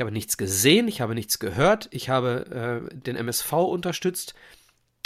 Ich 0.00 0.02
habe 0.02 0.12
nichts 0.12 0.38
gesehen, 0.38 0.88
ich 0.88 1.02
habe 1.02 1.14
nichts 1.14 1.38
gehört, 1.38 1.88
ich 1.90 2.08
habe 2.08 2.88
äh, 2.90 2.96
den 2.96 3.16
MSV 3.16 3.52
unterstützt 3.52 4.32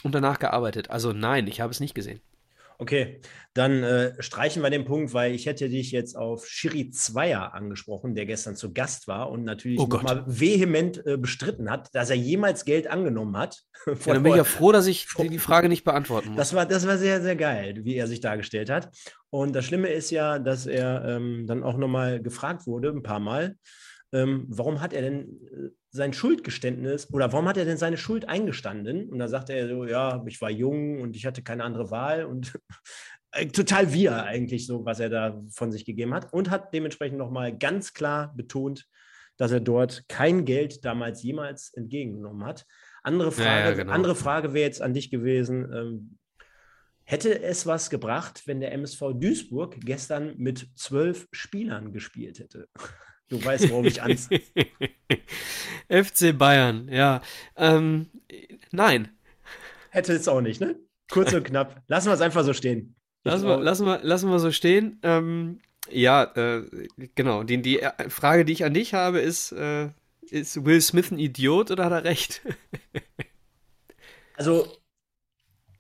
und 0.04 0.14
danach 0.14 0.38
gearbeitet. 0.38 0.88
Also 0.88 1.12
nein, 1.12 1.48
ich 1.48 1.60
habe 1.60 1.72
es 1.72 1.80
nicht 1.80 1.96
gesehen. 1.96 2.20
Okay, 2.78 3.20
dann 3.54 3.82
äh, 3.82 4.22
streichen 4.22 4.62
wir 4.62 4.70
den 4.70 4.84
Punkt, 4.84 5.12
weil 5.12 5.34
ich 5.34 5.46
hätte 5.46 5.68
dich 5.68 5.90
jetzt 5.90 6.16
auf 6.16 6.46
Shiri 6.46 6.90
Zweier 6.90 7.54
angesprochen, 7.54 8.14
der 8.14 8.24
gestern 8.24 8.54
zu 8.54 8.72
Gast 8.72 9.08
war 9.08 9.30
und 9.30 9.42
natürlich 9.42 9.80
Oh 9.80 9.88
nochmal 9.88 10.22
vehement 10.28 11.04
äh, 11.04 11.16
bestritten 11.16 11.72
hat, 11.72 11.92
dass 11.92 12.10
er 12.10 12.16
jemals 12.16 12.64
Geld 12.64 12.86
angenommen 12.86 13.36
hat. 13.36 13.62
Ja, 14.06 14.14
dann 14.14 14.22
bin 14.22 14.30
ich 14.30 14.38
ja 14.38 14.44
froh, 14.44 14.70
dass 14.70 14.86
ich 14.86 15.08
die, 15.18 15.28
die 15.28 15.38
Frage 15.40 15.68
nicht 15.68 15.82
beantworten 15.82 16.28
muss. 16.28 16.36
Das 16.38 16.54
war, 16.54 16.66
das 16.66 16.86
war 16.86 16.98
sehr, 16.98 17.20
sehr 17.20 17.34
geil, 17.34 17.80
wie 17.82 17.96
er 17.96 18.06
sich 18.06 18.20
dargestellt 18.20 18.70
hat. 18.70 18.90
Und 19.28 19.54
das 19.54 19.64
Schlimme 19.64 19.88
ist 19.88 20.10
ja, 20.10 20.38
dass 20.38 20.66
er 20.66 21.04
ähm, 21.04 21.46
dann 21.48 21.64
auch 21.64 21.76
nochmal 21.76 22.22
gefragt 22.22 22.66
wurde, 22.68 22.90
ein 22.90 23.02
paar 23.02 23.20
Mal, 23.20 23.56
ähm, 24.14 24.46
warum 24.48 24.80
hat 24.80 24.92
er 24.92 25.02
denn 25.02 25.40
äh, 25.46 25.70
sein 25.90 26.12
Schuldgeständnis 26.12 27.12
oder 27.12 27.32
warum 27.32 27.48
hat 27.48 27.56
er 27.56 27.64
denn 27.64 27.76
seine 27.76 27.96
Schuld 27.96 28.28
eingestanden? 28.28 29.10
Und 29.10 29.18
da 29.18 29.26
sagte 29.26 29.54
er 29.54 29.68
so, 29.68 29.84
ja, 29.84 30.22
ich 30.26 30.40
war 30.40 30.50
jung 30.50 31.00
und 31.00 31.16
ich 31.16 31.26
hatte 31.26 31.42
keine 31.42 31.64
andere 31.64 31.90
Wahl 31.90 32.24
und 32.24 32.56
äh, 33.32 33.46
total 33.48 33.92
wir 33.92 34.22
eigentlich 34.22 34.66
so, 34.66 34.84
was 34.84 35.00
er 35.00 35.10
da 35.10 35.42
von 35.50 35.72
sich 35.72 35.84
gegeben 35.84 36.14
hat 36.14 36.32
und 36.32 36.48
hat 36.48 36.72
dementsprechend 36.72 37.18
nochmal 37.18 37.58
ganz 37.58 37.92
klar 37.92 38.32
betont, 38.36 38.86
dass 39.36 39.50
er 39.50 39.60
dort 39.60 40.04
kein 40.08 40.44
Geld 40.44 40.84
damals 40.84 41.24
jemals 41.24 41.72
entgegengenommen 41.74 42.46
hat. 42.46 42.66
Andere 43.02 43.32
Frage, 43.32 43.48
Ja, 43.48 43.70
ja, 43.70 43.72
genau. 43.72 43.92
andere 43.92 44.14
Frage 44.14 44.54
wäre 44.54 44.64
jetzt 44.64 44.80
an 44.80 44.94
dich 44.94 45.10
gewesen. 45.10 45.72
Ähm, 45.72 46.18
hätte 47.02 47.42
es 47.42 47.66
was 47.66 47.90
gebracht, 47.90 48.42
wenn 48.46 48.60
der 48.60 48.70
MSV 48.70 49.14
Duisburg 49.14 49.76
gestern 49.80 50.34
mit 50.36 50.68
zwölf 50.76 51.26
Spielern 51.32 51.92
gespielt 51.92 52.38
hätte? 52.38 52.68
Du 53.28 53.42
weißt, 53.42 53.70
worauf 53.70 53.86
ich 53.86 54.02
an. 54.02 54.16
FC 55.88 56.36
Bayern, 56.36 56.88
ja. 56.88 57.22
Ähm, 57.56 58.10
nein. 58.70 59.08
Hätte 59.90 60.12
es 60.12 60.28
auch 60.28 60.40
nicht, 60.40 60.60
ne? 60.60 60.76
Kurz 61.10 61.32
und 61.32 61.44
knapp. 61.44 61.82
Lassen 61.88 62.08
wir 62.08 62.14
es 62.14 62.20
einfach 62.20 62.44
so 62.44 62.52
stehen. 62.52 62.96
Lassen 63.24 63.46
wir, 63.46 63.58
lassen, 63.58 63.86
wir, 63.86 64.00
lassen 64.02 64.30
wir 64.30 64.38
so 64.38 64.50
stehen. 64.52 64.98
Ähm, 65.02 65.60
ja, 65.90 66.24
äh, 66.34 66.64
genau. 67.14 67.42
Die, 67.42 67.60
die 67.62 67.80
Frage, 68.08 68.44
die 68.44 68.52
ich 68.52 68.64
an 68.64 68.74
dich 68.74 68.94
habe, 68.94 69.20
ist, 69.20 69.52
äh, 69.52 69.88
ist 70.22 70.64
Will 70.64 70.80
Smith 70.80 71.10
ein 71.10 71.18
Idiot 71.18 71.70
oder 71.70 71.84
hat 71.86 71.92
er 71.92 72.04
recht? 72.04 72.42
Also, 74.36 74.66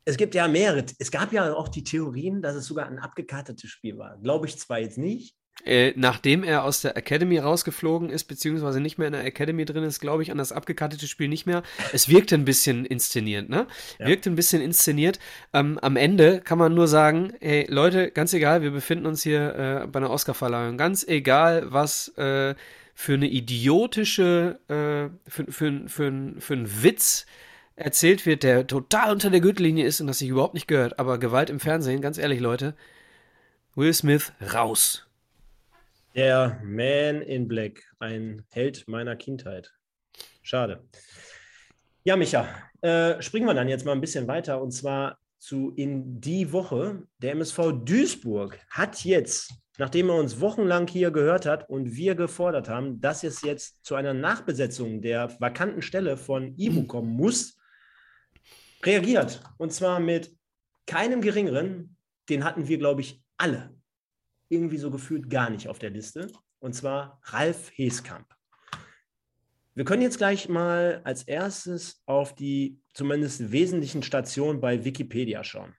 es 0.04 0.16
gibt 0.16 0.34
ja 0.34 0.46
mehrere. 0.46 0.84
Es 0.98 1.10
gab 1.10 1.32
ja 1.32 1.52
auch 1.54 1.68
die 1.68 1.82
Theorien, 1.82 2.40
dass 2.40 2.54
es 2.54 2.66
sogar 2.66 2.86
ein 2.86 3.00
abgekartetes 3.00 3.68
Spiel 3.68 3.98
war. 3.98 4.16
Glaube 4.18 4.46
ich 4.46 4.58
zwar 4.58 4.78
jetzt 4.78 4.96
nicht. 4.96 5.34
Äh, 5.64 5.94
nachdem 5.96 6.44
er 6.44 6.62
aus 6.64 6.82
der 6.82 6.96
Academy 6.96 7.38
rausgeflogen 7.38 8.10
ist, 8.10 8.24
beziehungsweise 8.24 8.80
nicht 8.80 8.98
mehr 8.98 9.06
in 9.06 9.14
der 9.14 9.24
Academy 9.24 9.64
drin 9.64 9.82
ist, 9.84 9.98
glaube 9.98 10.22
ich, 10.22 10.30
an 10.30 10.36
das 10.36 10.52
abgekartete 10.52 11.06
Spiel 11.06 11.28
nicht 11.28 11.46
mehr. 11.46 11.62
Es 11.92 12.08
wirkte 12.08 12.34
ein 12.34 12.44
bisschen 12.44 12.84
inszenierend, 12.84 13.48
ne? 13.48 13.66
Ja. 13.98 14.06
Wirkte 14.06 14.28
ein 14.28 14.36
bisschen 14.36 14.60
inszeniert. 14.60 15.18
Ähm, 15.54 15.78
am 15.80 15.96
Ende 15.96 16.42
kann 16.42 16.58
man 16.58 16.74
nur 16.74 16.86
sagen, 16.86 17.32
hey 17.40 17.66
Leute, 17.70 18.10
ganz 18.10 18.34
egal, 18.34 18.60
wir 18.60 18.72
befinden 18.72 19.06
uns 19.06 19.22
hier 19.22 19.84
äh, 19.84 19.86
bei 19.86 20.00
einer 20.00 20.10
Oscarverleihung. 20.10 20.76
Ganz 20.76 21.02
egal, 21.06 21.72
was 21.72 22.08
äh, 22.18 22.54
für 22.94 23.14
eine 23.14 23.28
idiotische, 23.28 24.60
äh, 24.68 25.30
für, 25.30 25.50
für, 25.50 25.88
für, 25.88 26.34
für 26.38 26.52
einen 26.52 26.82
Witz 26.82 27.24
erzählt 27.76 28.26
wird, 28.26 28.42
der 28.42 28.66
total 28.66 29.12
unter 29.12 29.30
der 29.30 29.40
Gürtellinie 29.40 29.86
ist 29.86 30.00
und 30.00 30.08
das 30.08 30.18
sich 30.18 30.28
überhaupt 30.28 30.54
nicht 30.54 30.68
gehört. 30.68 30.98
Aber 30.98 31.18
Gewalt 31.18 31.48
im 31.48 31.58
Fernsehen, 31.58 32.02
ganz 32.02 32.18
ehrlich, 32.18 32.40
Leute, 32.40 32.74
Will 33.74 33.94
Smith 33.94 34.32
raus. 34.52 35.06
Der 36.14 36.60
Man 36.62 37.22
in 37.22 37.48
Black, 37.48 37.82
ein 37.98 38.44
Held 38.50 38.86
meiner 38.86 39.16
Kindheit. 39.16 39.72
Schade. 40.42 40.88
Ja, 42.04 42.16
Micha, 42.16 42.46
äh, 42.82 43.20
springen 43.20 43.46
wir 43.46 43.54
dann 43.54 43.68
jetzt 43.68 43.84
mal 43.84 43.90
ein 43.90 44.00
bisschen 44.00 44.28
weiter 44.28 44.62
und 44.62 44.70
zwar 44.70 45.18
zu 45.40 45.72
in 45.74 46.20
die 46.20 46.52
Woche. 46.52 47.02
Der 47.18 47.32
MSV 47.32 47.84
Duisburg 47.84 48.60
hat 48.70 49.02
jetzt, 49.04 49.54
nachdem 49.76 50.08
er 50.08 50.14
uns 50.14 50.40
wochenlang 50.40 50.86
hier 50.86 51.10
gehört 51.10 51.46
hat 51.46 51.68
und 51.68 51.96
wir 51.96 52.14
gefordert 52.14 52.68
haben, 52.68 53.00
dass 53.00 53.24
es 53.24 53.42
jetzt 53.42 53.84
zu 53.84 53.96
einer 53.96 54.14
Nachbesetzung 54.14 55.02
der 55.02 55.34
vakanten 55.40 55.82
Stelle 55.82 56.16
von 56.16 56.54
Ibu 56.56 56.86
kommen 56.86 57.10
muss, 57.10 57.58
reagiert. 58.84 59.42
Und 59.58 59.72
zwar 59.72 59.98
mit 59.98 60.32
keinem 60.86 61.20
geringeren, 61.22 61.96
den 62.28 62.44
hatten 62.44 62.68
wir, 62.68 62.78
glaube 62.78 63.00
ich, 63.00 63.20
alle 63.36 63.74
irgendwie 64.48 64.78
so 64.78 64.90
gefühlt 64.90 65.30
gar 65.30 65.50
nicht 65.50 65.68
auf 65.68 65.78
der 65.78 65.90
Liste. 65.90 66.30
Und 66.58 66.74
zwar 66.74 67.20
Ralf 67.24 67.70
Heeskamp. 67.74 68.26
Wir 69.74 69.84
können 69.84 70.02
jetzt 70.02 70.18
gleich 70.18 70.48
mal 70.48 71.00
als 71.04 71.24
erstes 71.24 72.02
auf 72.06 72.34
die 72.34 72.80
zumindest 72.92 73.50
wesentlichen 73.50 74.02
Stationen 74.02 74.60
bei 74.60 74.84
Wikipedia 74.84 75.42
schauen. 75.42 75.74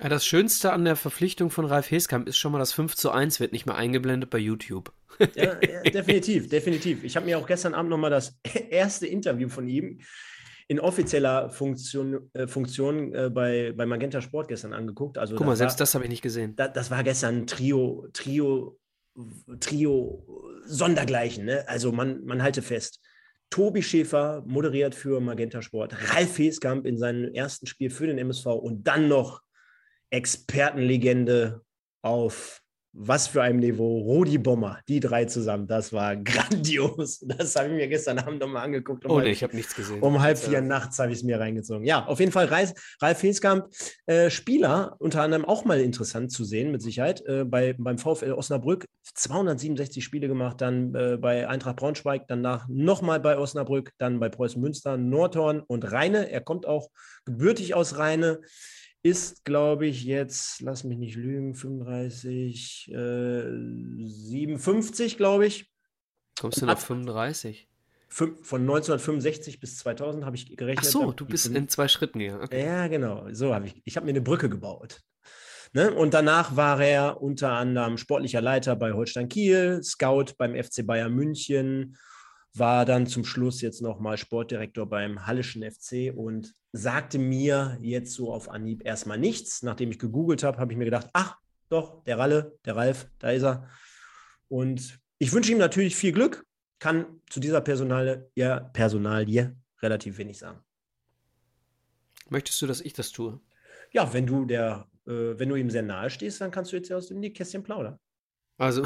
Ja, 0.00 0.08
das 0.08 0.24
Schönste 0.24 0.72
an 0.72 0.84
der 0.84 0.96
Verpflichtung 0.96 1.50
von 1.50 1.64
Ralf 1.64 1.90
Heskamp 1.90 2.28
ist 2.28 2.38
schon 2.38 2.52
mal, 2.52 2.58
das 2.58 2.72
5 2.72 2.94
zu 2.96 3.10
1 3.10 3.40
wird 3.40 3.52
nicht 3.52 3.66
mehr 3.66 3.74
eingeblendet 3.74 4.30
bei 4.30 4.38
YouTube. 4.38 4.92
Ja, 5.34 5.60
ja, 5.60 5.82
definitiv, 5.82 6.48
definitiv. 6.48 7.04
Ich 7.04 7.16
habe 7.16 7.26
mir 7.26 7.38
auch 7.38 7.46
gestern 7.46 7.74
Abend 7.74 7.90
nochmal 7.90 8.10
das 8.10 8.38
erste 8.70 9.06
Interview 9.06 9.48
von 9.48 9.68
ihm 9.68 10.00
in 10.70 10.78
offizieller 10.78 11.50
Funktion, 11.50 12.30
äh, 12.32 12.46
Funktion 12.46 13.12
äh, 13.12 13.28
bei, 13.28 13.72
bei 13.76 13.86
Magenta 13.86 14.20
Sport 14.20 14.46
gestern 14.46 14.72
angeguckt. 14.72 15.18
Also 15.18 15.34
Guck 15.34 15.44
mal, 15.44 15.56
selbst 15.56 15.74
war, 15.74 15.78
das 15.78 15.94
habe 15.96 16.04
ich 16.04 16.10
nicht 16.10 16.22
gesehen. 16.22 16.54
da, 16.54 16.68
das 16.68 16.92
war 16.92 17.02
gestern 17.02 17.38
ein 17.38 17.46
Trio, 17.48 18.06
Trio, 18.12 18.78
Trio 19.58 20.24
Sondergleichen. 20.64 21.44
Ne? 21.46 21.68
Also 21.68 21.90
man, 21.90 22.24
man 22.24 22.40
halte 22.40 22.62
fest. 22.62 23.00
Tobi 23.50 23.82
Schäfer 23.82 24.44
moderiert 24.46 24.94
für 24.94 25.20
Magenta 25.20 25.60
Sport, 25.60 26.14
Ralf 26.14 26.38
Heeskamp 26.38 26.86
in 26.86 26.96
seinem 26.98 27.34
ersten 27.34 27.66
Spiel 27.66 27.90
für 27.90 28.06
den 28.06 28.18
MSV 28.18 28.46
und 28.46 28.84
dann 28.84 29.08
noch 29.08 29.42
Expertenlegende 30.10 31.62
auf 32.00 32.59
was 32.92 33.28
für 33.28 33.40
einem 33.42 33.60
Niveau, 33.60 33.98
Rudi 34.00 34.36
Bommer, 34.38 34.80
die 34.88 34.98
drei 34.98 35.24
zusammen, 35.24 35.66
das 35.68 35.92
war 35.92 36.16
grandios. 36.24 37.20
Das 37.20 37.54
habe 37.56 37.68
ich 37.68 37.74
mir 37.74 37.88
gestern 37.88 38.18
Abend 38.18 38.40
nochmal 38.40 38.64
angeguckt. 38.64 39.04
um 39.04 39.12
Oh 39.12 39.18
halb- 39.18 39.28
ich 39.28 39.42
habe 39.42 39.54
nichts 39.54 39.74
gesehen. 39.76 40.00
um 40.00 40.20
halb 40.20 40.38
vier 40.38 40.58
äh, 40.58 40.62
nachts 40.62 40.98
habe 40.98 41.12
ich 41.12 41.18
es 41.18 41.24
mir 41.24 41.38
reingezogen. 41.38 41.84
Ja, 41.86 42.04
auf 42.06 42.18
jeden 42.20 42.32
Fall 42.32 42.46
Ralf, 42.46 42.72
Ralf 43.00 43.22
Heskamp, 43.22 43.66
äh, 44.06 44.28
Spieler, 44.30 44.96
unter 44.98 45.22
anderem 45.22 45.44
auch 45.44 45.64
mal 45.64 45.80
interessant 45.80 46.32
zu 46.32 46.44
sehen, 46.44 46.72
mit 46.72 46.82
Sicherheit, 46.82 47.24
äh, 47.26 47.44
bei, 47.44 47.74
beim 47.78 47.96
VfL 47.98 48.32
Osnabrück, 48.32 48.86
267 49.14 50.02
Spiele 50.04 50.28
gemacht, 50.28 50.60
dann 50.60 50.94
äh, 50.94 51.16
bei 51.16 51.48
Eintracht 51.48 51.76
Braunschweig, 51.76 52.26
danach 52.28 52.66
nochmal 52.68 53.20
bei 53.20 53.38
Osnabrück, 53.38 53.92
dann 53.98 54.18
bei 54.20 54.28
Preußen 54.28 54.60
Münster, 54.60 54.96
Nordhorn 54.96 55.60
und 55.60 55.90
Rheine. 55.92 56.30
Er 56.30 56.40
kommt 56.40 56.66
auch 56.66 56.90
gebürtig 57.24 57.74
aus 57.74 57.98
Rheine, 57.98 58.40
ist, 59.02 59.44
glaube 59.44 59.86
ich, 59.86 60.04
jetzt, 60.04 60.60
lass 60.60 60.84
mich 60.84 60.98
nicht 60.98 61.16
lügen, 61.16 61.54
35, 61.54 62.90
äh, 62.92 63.42
57, 64.06 65.16
glaube 65.16 65.46
ich. 65.46 65.70
Kommst 66.38 66.60
du 66.62 66.66
nach 66.66 66.78
35? 66.78 67.68
Fün- 68.08 68.36
Von 68.42 68.62
1965 68.62 69.60
bis 69.60 69.78
2000 69.78 70.24
habe 70.24 70.36
ich 70.36 70.56
gerechnet. 70.56 70.84
Ach 70.86 70.90
so, 70.90 71.12
du 71.12 71.24
bist 71.26 71.46
in 71.46 71.68
zwei 71.68 71.86
Schritten 71.88 72.18
gegangen. 72.18 72.42
Okay. 72.42 72.64
Ja, 72.64 72.88
genau. 72.88 73.26
So 73.32 73.54
habe 73.54 73.66
ich. 73.66 73.80
Ich 73.84 73.96
habe 73.96 74.06
mir 74.06 74.10
eine 74.10 74.20
Brücke 74.20 74.48
gebaut. 74.48 75.00
Ne? 75.72 75.92
Und 75.94 76.12
danach 76.14 76.56
war 76.56 76.80
er 76.80 77.22
unter 77.22 77.52
anderem 77.52 77.96
sportlicher 77.96 78.40
Leiter 78.40 78.74
bei 78.74 78.92
Holstein 78.92 79.28
Kiel, 79.28 79.80
Scout 79.84 80.32
beim 80.36 80.56
FC 80.60 80.84
Bayern 80.84 81.14
München, 81.14 81.96
war 82.54 82.84
dann 82.84 83.06
zum 83.06 83.24
Schluss 83.24 83.60
jetzt 83.60 83.80
nochmal 83.80 84.16
Sportdirektor 84.16 84.88
beim 84.88 85.26
Hallischen 85.26 85.62
FC 85.62 86.12
und 86.14 86.54
sagte 86.72 87.18
mir 87.18 87.78
jetzt 87.80 88.14
so 88.14 88.32
auf 88.32 88.48
Anhieb 88.48 88.84
erstmal 88.84 89.18
nichts. 89.18 89.62
Nachdem 89.62 89.90
ich 89.90 89.98
gegoogelt 89.98 90.42
habe, 90.42 90.58
habe 90.58 90.72
ich 90.72 90.78
mir 90.78 90.84
gedacht, 90.84 91.08
ach, 91.12 91.36
doch, 91.68 92.02
der 92.04 92.18
Ralle, 92.18 92.58
der 92.64 92.76
Ralf, 92.76 93.08
da 93.18 93.30
ist 93.30 93.44
er. 93.44 93.68
Und 94.48 94.98
ich 95.18 95.32
wünsche 95.32 95.52
ihm 95.52 95.58
natürlich 95.58 95.96
viel 95.96 96.12
Glück. 96.12 96.44
kann 96.80 97.20
zu 97.28 97.40
dieser 97.40 97.60
Personalie, 97.60 98.30
ja, 98.34 98.58
Personalie 98.58 99.54
relativ 99.82 100.16
wenig 100.16 100.38
sagen. 100.38 100.60
Möchtest 102.30 102.60
du, 102.62 102.66
dass 102.66 102.80
ich 102.80 102.94
das 102.94 103.12
tue? 103.12 103.38
Ja, 103.92 104.12
wenn 104.14 104.26
du 104.26 104.46
der, 104.46 104.88
äh, 105.06 105.38
wenn 105.38 105.50
du 105.50 105.56
ihm 105.56 105.68
sehr 105.68 105.82
nahe 105.82 106.08
stehst, 106.08 106.40
dann 106.40 106.50
kannst 106.50 106.72
du 106.72 106.76
jetzt 106.76 106.88
ja 106.88 106.96
aus 106.96 107.08
dem 107.08 107.20
Nähkästchen 107.20 107.62
plaudern. 107.62 107.98
Also, 108.60 108.84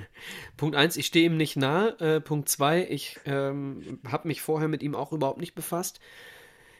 Punkt 0.58 0.76
1, 0.76 0.98
ich 0.98 1.06
stehe 1.06 1.24
ihm 1.24 1.38
nicht 1.38 1.56
nahe. 1.56 1.98
Äh, 2.00 2.20
Punkt 2.20 2.50
2, 2.50 2.88
ich 2.90 3.18
ähm, 3.24 3.98
habe 4.06 4.28
mich 4.28 4.42
vorher 4.42 4.68
mit 4.68 4.82
ihm 4.82 4.94
auch 4.94 5.10
überhaupt 5.10 5.40
nicht 5.40 5.54
befasst. 5.54 6.00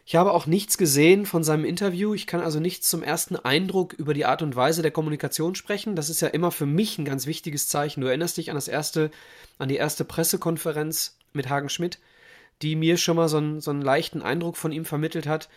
Ich 0.05 0.17
habe 0.17 0.33
auch 0.33 0.45
nichts 0.45 0.77
gesehen 0.77 1.25
von 1.25 1.43
seinem 1.43 1.65
Interview. 1.65 2.13
Ich 2.13 2.27
kann 2.27 2.43
also 2.43 2.61
nichts 2.61 2.91
zum 2.91 3.03
ersten 3.03 3.37
Eindruck 3.37 3.95
über 3.95 4.13
die 4.13 4.27
Art 4.27 4.43
und 4.43 4.55
Weise 4.55 4.83
der 4.83 4.91
Kommunikation 4.91 5.55
sprechen. 5.55 5.97
Das 5.97 6.11
ist 6.11 6.21
ja 6.21 6.29
immer 6.29 6.53
für 6.53 6.67
mich 6.67 6.99
ein 6.99 7.07
ganz 7.07 7.27
wichtiges 7.27 7.69
Zeichen. 7.69 8.03
Du 8.03 8.07
erinnerst 8.07 8.37
dich 8.37 8.51
an 8.51 8.57
das 8.57 8.69
erste, 8.69 9.11
an 9.57 9.71
die 9.71 9.77
erste 9.77 10.05
Pressekonferenz 10.05 11.17
mit 11.33 11.49
Hagen 11.49 11.71
Schmidt, 11.71 12.01
die 12.61 12.77
mir 12.77 12.99
schon 12.99 13.17
mal 13.17 13.31
so 13.31 13.39
einen, 13.39 13.63
so 13.63 13.71
einen 13.71 13.81
leichten 13.81 14.21
Eindruck 14.21 14.59
von 14.59 14.73
ihm 14.73 14.85
vermittelt 14.85 15.27
hat. 15.27 15.49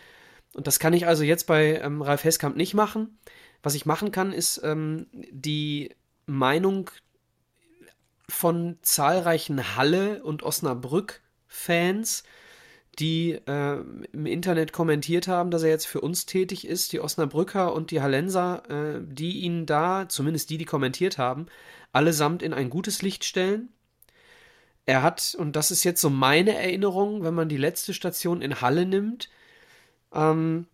Und 0.54 0.66
das 0.66 0.80
kann 0.80 0.94
ich 0.94 1.06
also 1.06 1.26
jetzt 1.26 1.46
bei 1.46 1.82
ähm, 1.82 2.02
Ralf 2.02 2.24
Heskamp 2.24 2.56
nicht 2.56 2.74
machen. 2.74 3.20
Was 3.62 3.76
ich 3.76 3.86
machen 3.86 4.14
kann, 4.14 4.32
ist 4.32 4.62
ähm, 4.64 5.08
die 5.12 5.94
Meinung 6.30 6.90
von 8.30 8.78
zahlreichen 8.82 9.76
Halle- 9.76 10.24
und 10.24 10.44
Osnabrück-Fans, 10.44 12.24
die 13.00 13.32
äh, 13.32 13.84
im 14.12 14.26
Internet 14.26 14.74
kommentiert 14.74 15.28
haben, 15.28 15.52
dass 15.52 15.64
er 15.64 15.70
jetzt 15.70 15.88
für 15.88 16.02
uns 16.02 16.26
tätig 16.26 16.68
ist, 16.68 16.92
die 16.94 17.00
Osnabrücker 17.00 17.74
und 17.74 17.92
die 17.92 18.02
Hallenser, 18.02 18.64
äh, 18.70 19.02
die 19.02 19.40
ihn 19.40 19.66
da, 19.66 20.08
zumindest 20.10 20.50
die, 20.50 20.58
die 20.58 20.66
kommentiert 20.66 21.18
haben, 21.18 21.48
allesamt 21.92 22.44
in 22.44 22.54
ein 22.54 22.70
gutes 22.70 23.02
Licht 23.02 23.24
stellen. 23.24 23.70
Er 24.86 25.02
hat, 25.02 25.36
und 25.38 25.56
das 25.56 25.72
ist 25.72 25.84
jetzt 25.84 26.02
so 26.02 26.10
meine 26.10 26.56
Erinnerung, 26.56 27.24
wenn 27.24 27.34
man 27.34 27.50
die 27.50 27.58
letzte 27.58 27.94
Station 27.94 28.42
in 28.42 28.62
Halle 28.62 28.86
nimmt, 28.86 29.30
ähm, 30.14 30.68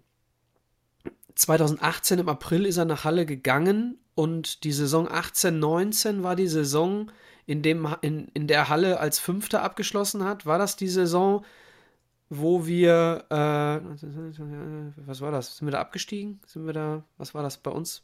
2018 1.35 2.19
im 2.19 2.29
April 2.29 2.65
ist 2.65 2.77
er 2.77 2.85
nach 2.85 3.03
Halle 3.03 3.25
gegangen 3.25 3.99
und 4.15 4.63
die 4.63 4.71
Saison 4.71 5.07
18-19 5.07 6.23
war 6.23 6.35
die 6.35 6.47
Saison, 6.47 7.11
in, 7.45 7.61
dem, 7.61 7.87
in, 8.01 8.27
in 8.33 8.47
der 8.47 8.69
Halle 8.69 8.99
als 8.99 9.19
Fünfter 9.19 9.61
abgeschlossen 9.61 10.23
hat. 10.23 10.45
War 10.45 10.57
das 10.57 10.75
die 10.77 10.87
Saison, 10.87 11.45
wo 12.29 12.65
wir, 12.65 13.25
äh, 13.29 15.05
was 15.05 15.21
war 15.21 15.31
das? 15.31 15.57
Sind 15.57 15.67
wir 15.67 15.73
da 15.73 15.79
abgestiegen? 15.79 16.39
Sind 16.47 16.65
wir 16.65 16.73
da, 16.73 17.03
was 17.17 17.33
war 17.33 17.43
das 17.43 17.57
bei 17.57 17.71
uns? 17.71 18.03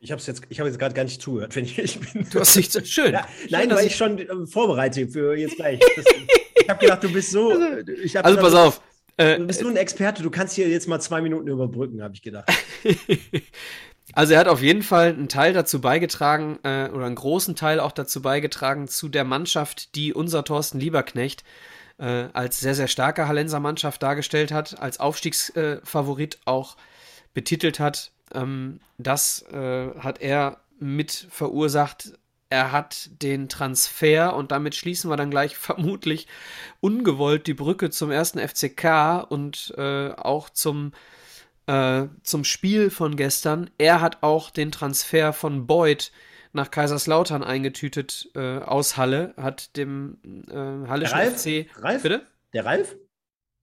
Ich 0.00 0.12
habe 0.12 0.22
jetzt, 0.22 0.42
ich 0.48 0.60
habe 0.60 0.68
jetzt 0.68 0.78
gerade 0.78 0.94
gar 0.94 1.04
nicht 1.04 1.20
zugehört, 1.20 1.56
wenn 1.56 1.64
ich, 1.64 1.78
ich 1.78 1.98
bin. 1.98 2.28
Du 2.30 2.40
hast 2.40 2.56
nicht 2.56 2.70
so 2.70 2.84
schön. 2.84 3.12
Ja, 3.12 3.26
nein, 3.50 3.70
weil 3.70 3.86
ich 3.86 3.96
schon 3.96 4.18
äh, 4.18 4.46
vorbereite 4.46 5.08
für 5.08 5.36
jetzt 5.36 5.56
gleich. 5.56 5.80
Das, 5.96 6.04
ich 6.60 6.68
habe 6.68 6.80
gedacht, 6.80 7.02
du 7.02 7.10
bist 7.10 7.30
so. 7.30 7.50
Also, 7.50 7.64
also 7.64 7.86
gedacht, 7.86 8.40
pass 8.40 8.54
auf. 8.54 8.82
Du 9.16 9.46
bist 9.46 9.62
nur 9.62 9.70
ein 9.70 9.76
Experte, 9.78 10.22
du 10.22 10.30
kannst 10.30 10.54
hier 10.54 10.68
jetzt 10.68 10.86
mal 10.86 11.00
zwei 11.00 11.22
Minuten 11.22 11.48
überbrücken, 11.48 12.02
habe 12.02 12.14
ich 12.14 12.20
gedacht. 12.20 12.52
Also 14.14 14.32
er 14.34 14.40
hat 14.40 14.48
auf 14.48 14.62
jeden 14.62 14.82
Fall 14.82 15.08
einen 15.08 15.28
Teil 15.28 15.52
dazu 15.52 15.80
beigetragen, 15.80 16.58
äh, 16.62 16.88
oder 16.88 17.06
einen 17.06 17.14
großen 17.14 17.56
Teil 17.56 17.78
auch 17.80 17.92
dazu 17.92 18.22
beigetragen, 18.22 18.88
zu 18.88 19.08
der 19.08 19.24
Mannschaft, 19.24 19.94
die 19.94 20.14
unser 20.14 20.44
Thorsten 20.44 20.80
Lieberknecht 20.80 21.44
äh, 21.98 22.28
als 22.32 22.60
sehr, 22.60 22.74
sehr 22.74 22.88
starke 22.88 23.28
Hallenser 23.28 23.60
Mannschaft 23.60 24.02
dargestellt 24.02 24.50
hat, 24.50 24.80
als 24.80 24.98
Aufstiegsfavorit 25.00 26.34
äh, 26.36 26.38
auch 26.46 26.76
betitelt 27.34 27.80
hat. 27.80 28.12
Ähm, 28.32 28.80
das 28.96 29.42
äh, 29.52 29.90
hat 29.98 30.20
er 30.20 30.60
mit 30.78 31.26
verursacht. 31.30 32.12
Er 32.50 32.72
hat 32.72 33.10
den 33.20 33.50
Transfer 33.50 34.34
und 34.34 34.52
damit 34.52 34.74
schließen 34.74 35.10
wir 35.10 35.18
dann 35.18 35.30
gleich 35.30 35.56
vermutlich 35.58 36.26
ungewollt 36.80 37.46
die 37.46 37.54
Brücke 37.54 37.90
zum 37.90 38.10
ersten 38.10 38.38
FCK 38.38 39.26
und 39.28 39.74
äh, 39.76 40.12
auch 40.12 40.48
zum 40.48 40.92
äh, 40.92 40.96
zum 42.22 42.44
Spiel 42.44 42.90
von 42.90 43.16
gestern. 43.16 43.70
Er 43.78 44.00
hat 44.00 44.22
auch 44.22 44.50
den 44.50 44.72
Transfer 44.72 45.32
von 45.32 45.66
Boyd 45.66 46.12
nach 46.52 46.70
Kaiserslautern 46.70 47.42
eingetütet 47.44 48.30
äh, 48.34 48.58
aus 48.58 48.96
Halle, 48.96 49.34
hat 49.36 49.76
dem 49.76 50.18
äh, 50.48 50.56
Ralf? 50.56 51.10
FC. 51.10 51.66
Ralf? 51.76 52.02
Bitte? 52.02 52.26
Der 52.52 52.64
Ralf? 52.64 52.96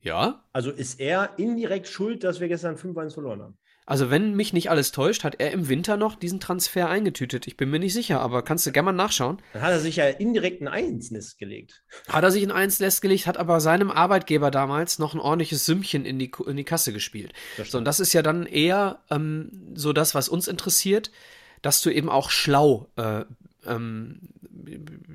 Ja. 0.02 0.44
Also 0.54 0.72
ist 0.72 1.00
er 1.00 1.32
indirekt 1.38 1.88
schuld, 1.88 2.24
dass 2.24 2.40
wir 2.40 2.48
gestern 2.48 2.76
5-1 2.76 3.14
verloren 3.14 3.42
haben? 3.42 3.58
Also, 3.86 4.10
wenn 4.10 4.36
mich 4.36 4.52
nicht 4.52 4.72
alles 4.72 4.92
täuscht, 4.92 5.24
hat 5.24 5.36
er 5.40 5.52
im 5.52 5.70
Winter 5.70 5.96
noch 5.96 6.16
diesen 6.16 6.40
Transfer 6.40 6.90
eingetütet. 6.90 7.46
Ich 7.46 7.56
bin 7.56 7.70
mir 7.70 7.80
nicht 7.80 7.94
sicher, 7.94 8.20
aber 8.20 8.42
kannst 8.42 8.66
du 8.66 8.72
gerne 8.72 8.88
mal 8.88 8.92
nachschauen. 8.94 9.38
Dann 9.54 9.62
hat 9.62 9.72
er 9.72 9.80
sich 9.80 9.98
ja 9.98 10.08
indirekt 10.08 10.62
ein 10.62 10.68
Einsnest 10.68 11.38
gelegt. 11.38 11.84
Hat 12.08 12.24
er 12.24 12.32
sich 12.32 12.44
ein 12.44 12.52
Einsnest 12.52 13.02
gelegt, 13.02 13.28
hat 13.28 13.38
aber 13.38 13.60
seinem 13.60 13.92
Arbeitgeber 13.92 14.50
damals 14.50 14.98
noch 14.98 15.14
ein 15.14 15.20
ordentliches 15.20 15.66
Sümmchen 15.66 16.06
in 16.06 16.18
die, 16.18 16.32
in 16.48 16.58
die 16.58 16.64
Kasse 16.64 16.94
gespielt. 16.94 17.34
so, 17.64 17.78
und 17.78 17.86
das 17.86 18.00
ist 18.00 18.14
ja 18.14 18.24
dann 18.24 18.48
eher 18.48 19.00
ähm, 19.12 19.52
so 19.76 19.94
das, 19.94 20.16
was 20.16 20.30
uns 20.30 20.48
interessiert, 20.48 21.12
dass 21.62 21.82
du 21.82 21.92
eben 21.92 22.10
auch 22.10 22.32
schlau 22.32 22.90
äh, 22.96 23.24
ähm, 23.68 24.22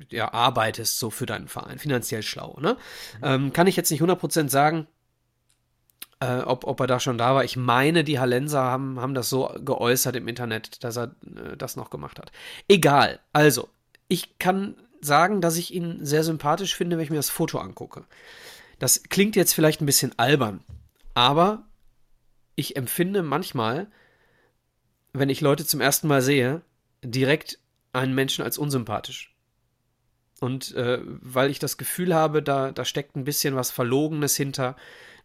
ja, 0.09 0.33
arbeitest, 0.33 0.99
so 0.99 1.09
für 1.09 1.25
deinen 1.25 1.47
Verein, 1.47 1.79
finanziell 1.79 2.23
schlau. 2.23 2.57
Ne? 2.61 2.77
Mhm. 3.19 3.23
Ähm, 3.23 3.53
kann 3.53 3.67
ich 3.67 3.75
jetzt 3.75 3.91
nicht 3.91 4.01
100% 4.01 4.49
sagen, 4.49 4.87
äh, 6.21 6.41
ob, 6.41 6.65
ob 6.65 6.79
er 6.79 6.87
da 6.87 6.99
schon 6.99 7.17
da 7.17 7.35
war. 7.35 7.43
Ich 7.43 7.57
meine, 7.57 8.03
die 8.03 8.19
Hallenser 8.19 8.61
haben, 8.61 8.99
haben 9.01 9.15
das 9.15 9.29
so 9.29 9.51
geäußert 9.65 10.15
im 10.15 10.27
Internet, 10.27 10.83
dass 10.83 10.97
er 10.97 11.15
äh, 11.25 11.57
das 11.57 11.75
noch 11.75 11.89
gemacht 11.89 12.19
hat. 12.19 12.31
Egal. 12.69 13.19
Also, 13.33 13.67
ich 14.07 14.37
kann 14.37 14.75
sagen, 15.01 15.41
dass 15.41 15.57
ich 15.57 15.73
ihn 15.73 16.05
sehr 16.05 16.23
sympathisch 16.23 16.75
finde, 16.75 16.97
wenn 16.97 17.03
ich 17.03 17.09
mir 17.09 17.17
das 17.17 17.31
Foto 17.31 17.57
angucke. 17.57 18.05
Das 18.77 19.03
klingt 19.03 19.35
jetzt 19.35 19.53
vielleicht 19.53 19.81
ein 19.81 19.85
bisschen 19.87 20.17
albern, 20.17 20.63
aber 21.15 21.63
ich 22.55 22.75
empfinde 22.75 23.23
manchmal, 23.23 23.87
wenn 25.13 25.29
ich 25.29 25.41
Leute 25.41 25.65
zum 25.65 25.81
ersten 25.81 26.07
Mal 26.07 26.21
sehe, 26.21 26.61
direkt 27.03 27.59
einen 27.93 28.13
Menschen 28.13 28.43
als 28.43 28.57
unsympathisch. 28.57 29.35
Und 30.39 30.73
äh, 30.75 30.99
weil 31.03 31.49
ich 31.49 31.59
das 31.59 31.77
Gefühl 31.77 32.13
habe, 32.13 32.43
da, 32.43 32.71
da 32.71 32.85
steckt 32.85 33.15
ein 33.15 33.23
bisschen 33.23 33.55
was 33.55 33.71
Verlogenes 33.71 34.35
hinter, 34.35 34.75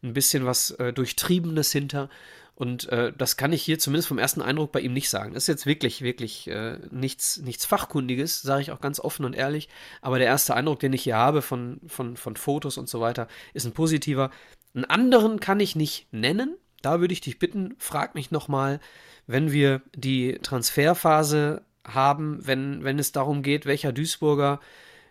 ein 0.03 0.13
bisschen 0.13 0.45
was 0.45 0.71
äh, 0.73 0.93
Durchtriebenes 0.93 1.73
hinter. 1.73 2.09
Und 2.57 2.89
äh, 2.89 3.13
das 3.17 3.37
kann 3.37 3.53
ich 3.53 3.63
hier 3.63 3.79
zumindest 3.79 4.09
vom 4.09 4.19
ersten 4.19 4.41
Eindruck 4.41 4.73
bei 4.73 4.81
ihm 4.81 4.95
nicht 4.95 5.11
sagen. 5.11 5.35
Das 5.35 5.43
ist 5.43 5.49
jetzt 5.49 5.67
wirklich, 5.67 6.01
wirklich 6.01 6.49
äh, 6.49 6.79
nichts, 6.91 7.37
nichts 7.39 7.67
Fachkundiges, 7.67 8.41
sage 8.41 8.63
ich 8.63 8.71
auch 8.71 8.81
ganz 8.81 8.99
offen 8.99 9.27
und 9.27 9.35
ehrlich. 9.35 9.69
Aber 10.01 10.19
der 10.19 10.27
erste 10.27 10.55
Eindruck, 10.55 10.81
den 10.81 10.95
ich 10.95 11.03
hier 11.03 11.17
habe 11.17 11.43
von, 11.43 11.81
von, 11.87 12.17
von 12.17 12.35
Fotos 12.37 12.79
und 12.79 12.89
so 12.89 13.01
weiter, 13.01 13.29
ist 13.53 13.67
ein 13.67 13.73
positiver. 13.73 14.31
Einen 14.75 14.87
anderen 14.87 15.39
kann 15.39 15.61
ich 15.61 15.77
nicht 15.77 16.11
nennen. 16.13 16.57
Da 16.81 17.01
würde 17.01 17.13
ich 17.13 17.21
dich 17.21 17.39
bitten, 17.39 17.75
frag 17.79 18.15
mich 18.15 18.31
nochmal, 18.31 18.81
wenn 19.27 19.53
wir 19.53 19.83
die 19.95 20.39
Transferphase 20.43 21.63
haben, 21.85 22.47
wenn, 22.47 22.85
wenn 22.85 22.99
es 22.99 23.13
darum 23.13 23.43
geht, 23.43 23.67
welcher 23.67 23.93
Duisburger 23.93 24.61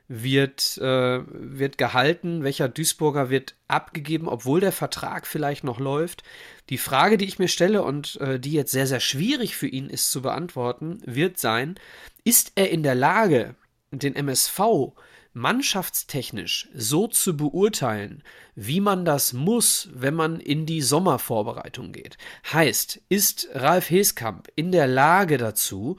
wird, 0.08 0.78
äh, 0.78 1.22
wird 1.28 1.78
gehalten, 1.78 2.44
welcher 2.44 2.70
Duisburger 2.70 3.30
wird 3.30 3.56
abgegeben, 3.68 4.28
obwohl 4.28 4.60
der 4.60 4.72
Vertrag 4.72 5.26
vielleicht 5.26 5.64
noch 5.64 5.80
läuft. 5.80 6.24
Die 6.70 6.78
Frage, 6.78 7.18
die 7.18 7.26
ich 7.26 7.40
mir 7.40 7.48
stelle 7.48 7.84
und 7.84 8.20
äh, 8.22 8.40
die 8.40 8.52
jetzt 8.52 8.72
sehr, 8.72 8.88
sehr 8.88 9.00
schwierig 9.00 9.56
für 9.56 9.68
ihn 9.68 9.90
ist 9.90 10.12
zu 10.12 10.22
beantworten, 10.22 11.02
wird 11.06 11.40
sein, 11.40 11.76
ist 12.24 12.52
er 12.56 12.70
in 12.70 12.84
der 12.84 12.96
Lage, 12.96 13.56
den 13.92 14.16
MSV 14.16 14.94
mannschaftstechnisch 15.34 16.70
so 16.74 17.08
zu 17.08 17.36
beurteilen, 17.36 18.24
wie 18.56 18.80
man 18.80 19.04
das 19.04 19.34
muss, 19.34 19.90
wenn 19.94 20.16
man 20.16 20.40
in 20.40 20.66
die 20.66 20.82
Sommervorbereitung 20.82 21.92
geht. 21.92 22.18
Heißt, 22.52 23.02
ist 23.10 23.50
Ralf 23.54 23.90
Heskamp 23.90 24.48
in 24.56 24.72
der 24.72 24.88
Lage 24.88 25.38
dazu, 25.38 25.98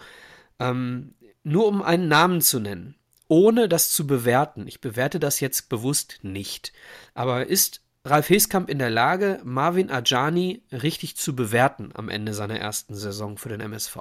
ähm, 0.58 1.14
nur 1.44 1.66
um 1.66 1.82
einen 1.82 2.08
Namen 2.08 2.40
zu 2.40 2.60
nennen, 2.60 2.96
ohne 3.28 3.68
das 3.68 3.90
zu 3.90 4.06
bewerten, 4.06 4.66
ich 4.66 4.80
bewerte 4.80 5.20
das 5.20 5.40
jetzt 5.40 5.68
bewusst 5.68 6.20
nicht, 6.22 6.72
aber 7.14 7.46
ist 7.46 7.82
Ralf 8.06 8.30
Heskamp 8.30 8.70
in 8.70 8.78
der 8.78 8.90
Lage, 8.90 9.40
Marvin 9.42 9.90
Ajani 9.90 10.62
richtig 10.70 11.16
zu 11.16 11.34
bewerten 11.34 11.90
am 11.94 12.08
Ende 12.08 12.34
seiner 12.34 12.58
ersten 12.58 12.94
Saison 12.94 13.36
für 13.36 13.48
den 13.48 13.60
MSV. 13.60 13.96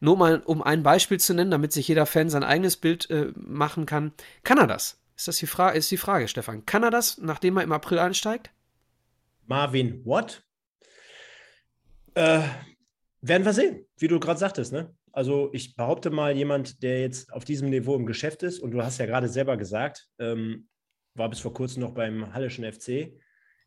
Nur 0.00 0.16
mal, 0.16 0.40
um 0.40 0.60
ein 0.60 0.82
Beispiel 0.82 1.20
zu 1.20 1.34
nennen, 1.34 1.52
damit 1.52 1.72
sich 1.72 1.86
jeder 1.86 2.04
Fan 2.04 2.30
sein 2.30 2.42
eigenes 2.42 2.76
Bild 2.76 3.08
äh, 3.10 3.32
machen 3.36 3.86
kann. 3.86 4.12
Kann 4.42 4.58
er 4.58 4.66
das? 4.66 4.98
Ist 5.16 5.28
das 5.28 5.36
die, 5.36 5.46
Fra 5.46 5.70
ist 5.70 5.88
die 5.92 5.96
Frage, 5.96 6.26
Stefan. 6.26 6.66
Kann 6.66 6.82
er 6.82 6.90
das, 6.90 7.18
nachdem 7.18 7.56
er 7.56 7.62
im 7.62 7.70
April 7.70 8.00
einsteigt? 8.00 8.50
Marvin, 9.46 10.04
what? 10.04 10.42
Äh, 12.14 12.42
werden 13.20 13.44
wir 13.44 13.52
sehen, 13.52 13.86
wie 13.98 14.08
du 14.08 14.18
gerade 14.18 14.40
sagtest, 14.40 14.72
ne? 14.72 14.92
Also 15.14 15.48
ich 15.52 15.76
behaupte 15.76 16.10
mal, 16.10 16.36
jemand, 16.36 16.82
der 16.82 17.00
jetzt 17.00 17.32
auf 17.32 17.44
diesem 17.44 17.70
Niveau 17.70 17.94
im 17.94 18.04
Geschäft 18.04 18.42
ist, 18.42 18.58
und 18.58 18.72
du 18.72 18.82
hast 18.82 18.98
ja 18.98 19.06
gerade 19.06 19.28
selber 19.28 19.56
gesagt, 19.56 20.08
ähm, 20.18 20.68
war 21.14 21.30
bis 21.30 21.38
vor 21.38 21.54
kurzem 21.54 21.82
noch 21.82 21.94
beim 21.94 22.34
Hallischen 22.34 22.64
FC. 22.64 23.16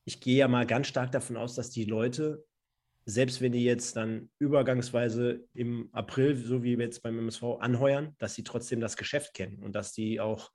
Ich 0.03 0.19
gehe 0.19 0.39
ja 0.39 0.49
mal 0.49 0.65
ganz 0.65 0.88
stark 0.88 1.12
davon 1.13 1.38
aus, 1.38 1.55
dass 1.55 1.69
die 1.69 1.86
Leute, 1.86 2.45
selbst 3.05 3.39
wenn 3.39 3.53
die 3.53 3.63
jetzt 3.63 3.95
dann 3.95 4.29
übergangsweise 4.39 5.47
im 5.53 5.88
April, 5.93 6.36
so 6.36 6.63
wie 6.63 6.75
jetzt 6.75 7.01
beim 7.01 7.17
MSV, 7.17 7.43
anheuern, 7.62 8.13
dass 8.17 8.36
sie 8.36 8.43
trotzdem 8.43 8.81
das 8.81 8.97
Geschäft 8.97 9.33
kennen 9.33 9.63
und 9.63 9.73
dass 9.73 9.93
die 9.93 10.19
auch 10.19 10.51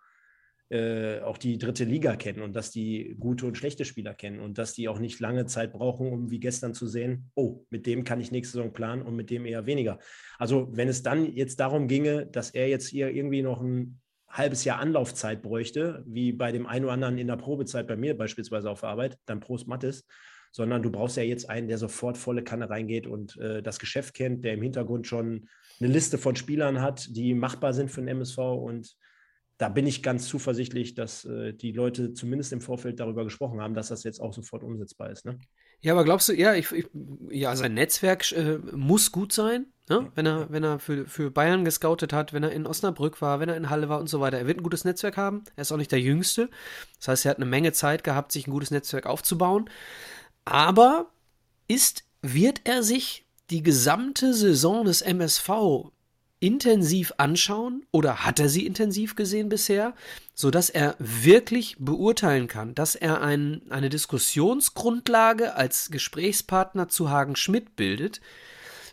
äh, 0.71 1.21
auch 1.21 1.39
die 1.39 1.59
dritte 1.59 1.85
Liga 1.85 2.17
kennen 2.17 2.43
und 2.43 2.55
dass 2.57 2.71
die 2.71 3.17
gute 3.19 3.47
und 3.47 3.57
schlechte 3.57 3.85
Spieler 3.85 4.15
kennen 4.15 4.41
und 4.41 4.59
dass 4.59 4.73
die 4.73 4.89
auch 4.89 4.99
nicht 4.99 5.21
lange 5.21 5.47
Zeit 5.47 5.73
brauchen, 5.73 6.11
um 6.11 6.31
wie 6.31 6.41
gestern 6.41 6.73
zu 6.73 6.87
sehen, 6.87 7.31
oh, 7.35 7.65
mit 7.71 7.87
dem 7.87 8.05
kann 8.05 8.21
ich 8.21 8.31
nächste 8.31 8.57
Saison 8.57 8.73
planen 8.73 9.03
und 9.03 9.15
mit 9.15 9.31
dem 9.31 9.45
eher 9.45 9.67
weniger. 9.67 9.99
Also 10.39 10.69
wenn 10.73 10.89
es 10.89 11.03
dann 11.03 11.31
jetzt 11.35 11.61
darum 11.61 11.89
ginge, 11.89 12.27
dass 12.27 12.51
er 12.51 12.69
jetzt 12.69 12.89
hier 12.89 13.11
irgendwie 13.11 13.43
noch 13.43 13.61
ein 13.61 14.01
halbes 14.29 14.65
Jahr 14.65 14.79
Anlaufzeit 14.79 15.43
bräuchte, 15.43 16.03
wie 16.07 16.33
bei 16.33 16.53
dem 16.53 16.67
einen 16.67 16.87
oder 16.87 16.95
anderen 16.95 17.19
in 17.19 17.27
der 17.27 17.37
Probezeit 17.37 17.87
bei 17.87 17.97
mir 17.97 18.17
beispielsweise 18.17 18.71
auf 18.71 18.83
Arbeit, 18.83 19.19
dann 19.27 19.41
Prost 19.41 19.69
Mattes, 19.69 20.07
sondern 20.53 20.83
du 20.83 20.91
brauchst 20.91 21.17
ja 21.17 21.23
jetzt 21.23 21.49
einen, 21.49 21.69
der 21.69 21.79
sofort 21.79 22.17
volle 22.17 22.43
Kanne 22.43 22.69
reingeht 22.71 23.07
und 23.07 23.37
äh, 23.39 23.63
das 23.63 23.79
Geschäft 23.79 24.15
kennt, 24.15 24.45
der 24.45 24.55
im 24.55 24.63
Hintergrund 24.63 25.07
schon 25.07 25.49
eine 25.81 25.93
Liste 25.93 26.19
von 26.19 26.37
Spielern 26.37 26.81
hat, 26.81 27.15
die 27.15 27.35
machbar 27.35 27.75
sind 27.75 27.91
für 27.91 28.01
den 28.01 28.09
MSV 28.09 28.39
und 28.39 28.97
da 29.59 29.69
bin 29.69 29.87
ich 29.87 30.03
ganz 30.03 30.27
zuversichtlich, 30.27 30.95
dass 30.95 31.25
äh, 31.25 31.53
die 31.53 31.73
Leute 31.73 32.13
zumindest 32.13 32.53
im 32.53 32.61
Vorfeld 32.61 32.99
darüber 32.99 33.25
gesprochen 33.25 33.61
haben, 33.61 33.75
dass 33.75 33.89
das 33.89 34.03
jetzt 34.03 34.21
auch 34.21 34.33
sofort 34.33 34.65
umsetzbar 34.65 35.11
ist. 35.11 35.25
Ne? 35.25 35.39
Ja, 35.81 35.93
aber 35.93 36.05
glaubst 36.05 36.29
du, 36.29 36.33
ja, 36.33 36.55
ich, 36.55 36.73
ich, 36.73 36.87
ja 37.31 37.55
sein 37.55 37.75
Netzwerk 37.75 38.31
äh, 38.33 38.59
muss 38.73 39.13
gut 39.13 39.33
sein, 39.33 39.67
ne? 39.89 40.11
wenn 40.15 40.27
er, 40.27 40.51
wenn 40.51 40.65
er 40.65 40.79
für, 40.79 41.07
für 41.07 41.31
Bayern 41.31 41.65
gescoutet 41.65 42.13
hat, 42.13 42.33
wenn 42.33 42.43
er 42.43 42.53
in 42.53 42.67
Osnabrück 42.67 43.21
war, 43.21 43.41
wenn 43.41 43.49
er 43.49 43.57
in 43.57 43.71
Halle 43.71 43.89
war 43.89 44.01
und 44.01 44.09
so 44.09 44.21
weiter. 44.21 44.39
Er 44.39 44.47
wird 44.47 44.59
ein 44.59 44.65
gutes 44.65 44.85
Netzwerk 44.85 45.17
haben. 45.17 45.45
Er 45.55 45.63
ist 45.63 45.73
auch 45.73 45.77
nicht 45.77 45.93
der 45.93 46.01
Jüngste. 46.01 46.49
Das 46.99 47.09
heißt, 47.09 47.27
er 47.27 47.31
hat 47.31 47.39
eine 47.39 47.47
Menge 47.47 47.73
Zeit 47.73 48.05
gehabt, 48.05 48.33
sich 48.33 48.47
ein 48.47 48.53
gutes 48.53 48.71
Netzwerk 48.71 49.07
aufzubauen. 49.07 49.69
Aber 50.45 51.13
ist, 51.69 52.05
wird 52.23 52.63
er 52.65 52.83
sich 52.83 53.27
die 53.51 53.63
gesamte 53.63 54.35
Saison 54.35 54.85
des 54.85 55.03
MSV 55.03 55.93
intensiv 56.43 57.13
anschauen 57.19 57.87
oder 57.93 58.25
hat 58.27 58.41
er 58.41 58.49
sie 58.49 58.67
intensiv 58.67 59.15
gesehen 59.15 59.49
bisher, 59.49 59.95
sodass 60.35 60.71
er 60.71 60.97
wirklich 60.99 61.77
beurteilen 61.79 62.49
kann, 62.49 62.75
dass 62.75 62.97
er 62.97 63.23
ein, 63.23 63.63
eine 63.71 63.89
Diskussionsgrundlage 63.89 65.55
als 65.55 65.91
Gesprächspartner 65.91 66.89
zu 66.89 67.11
Hagen 67.11 67.37
Schmidt 67.37 67.77
bildet, 67.77 68.21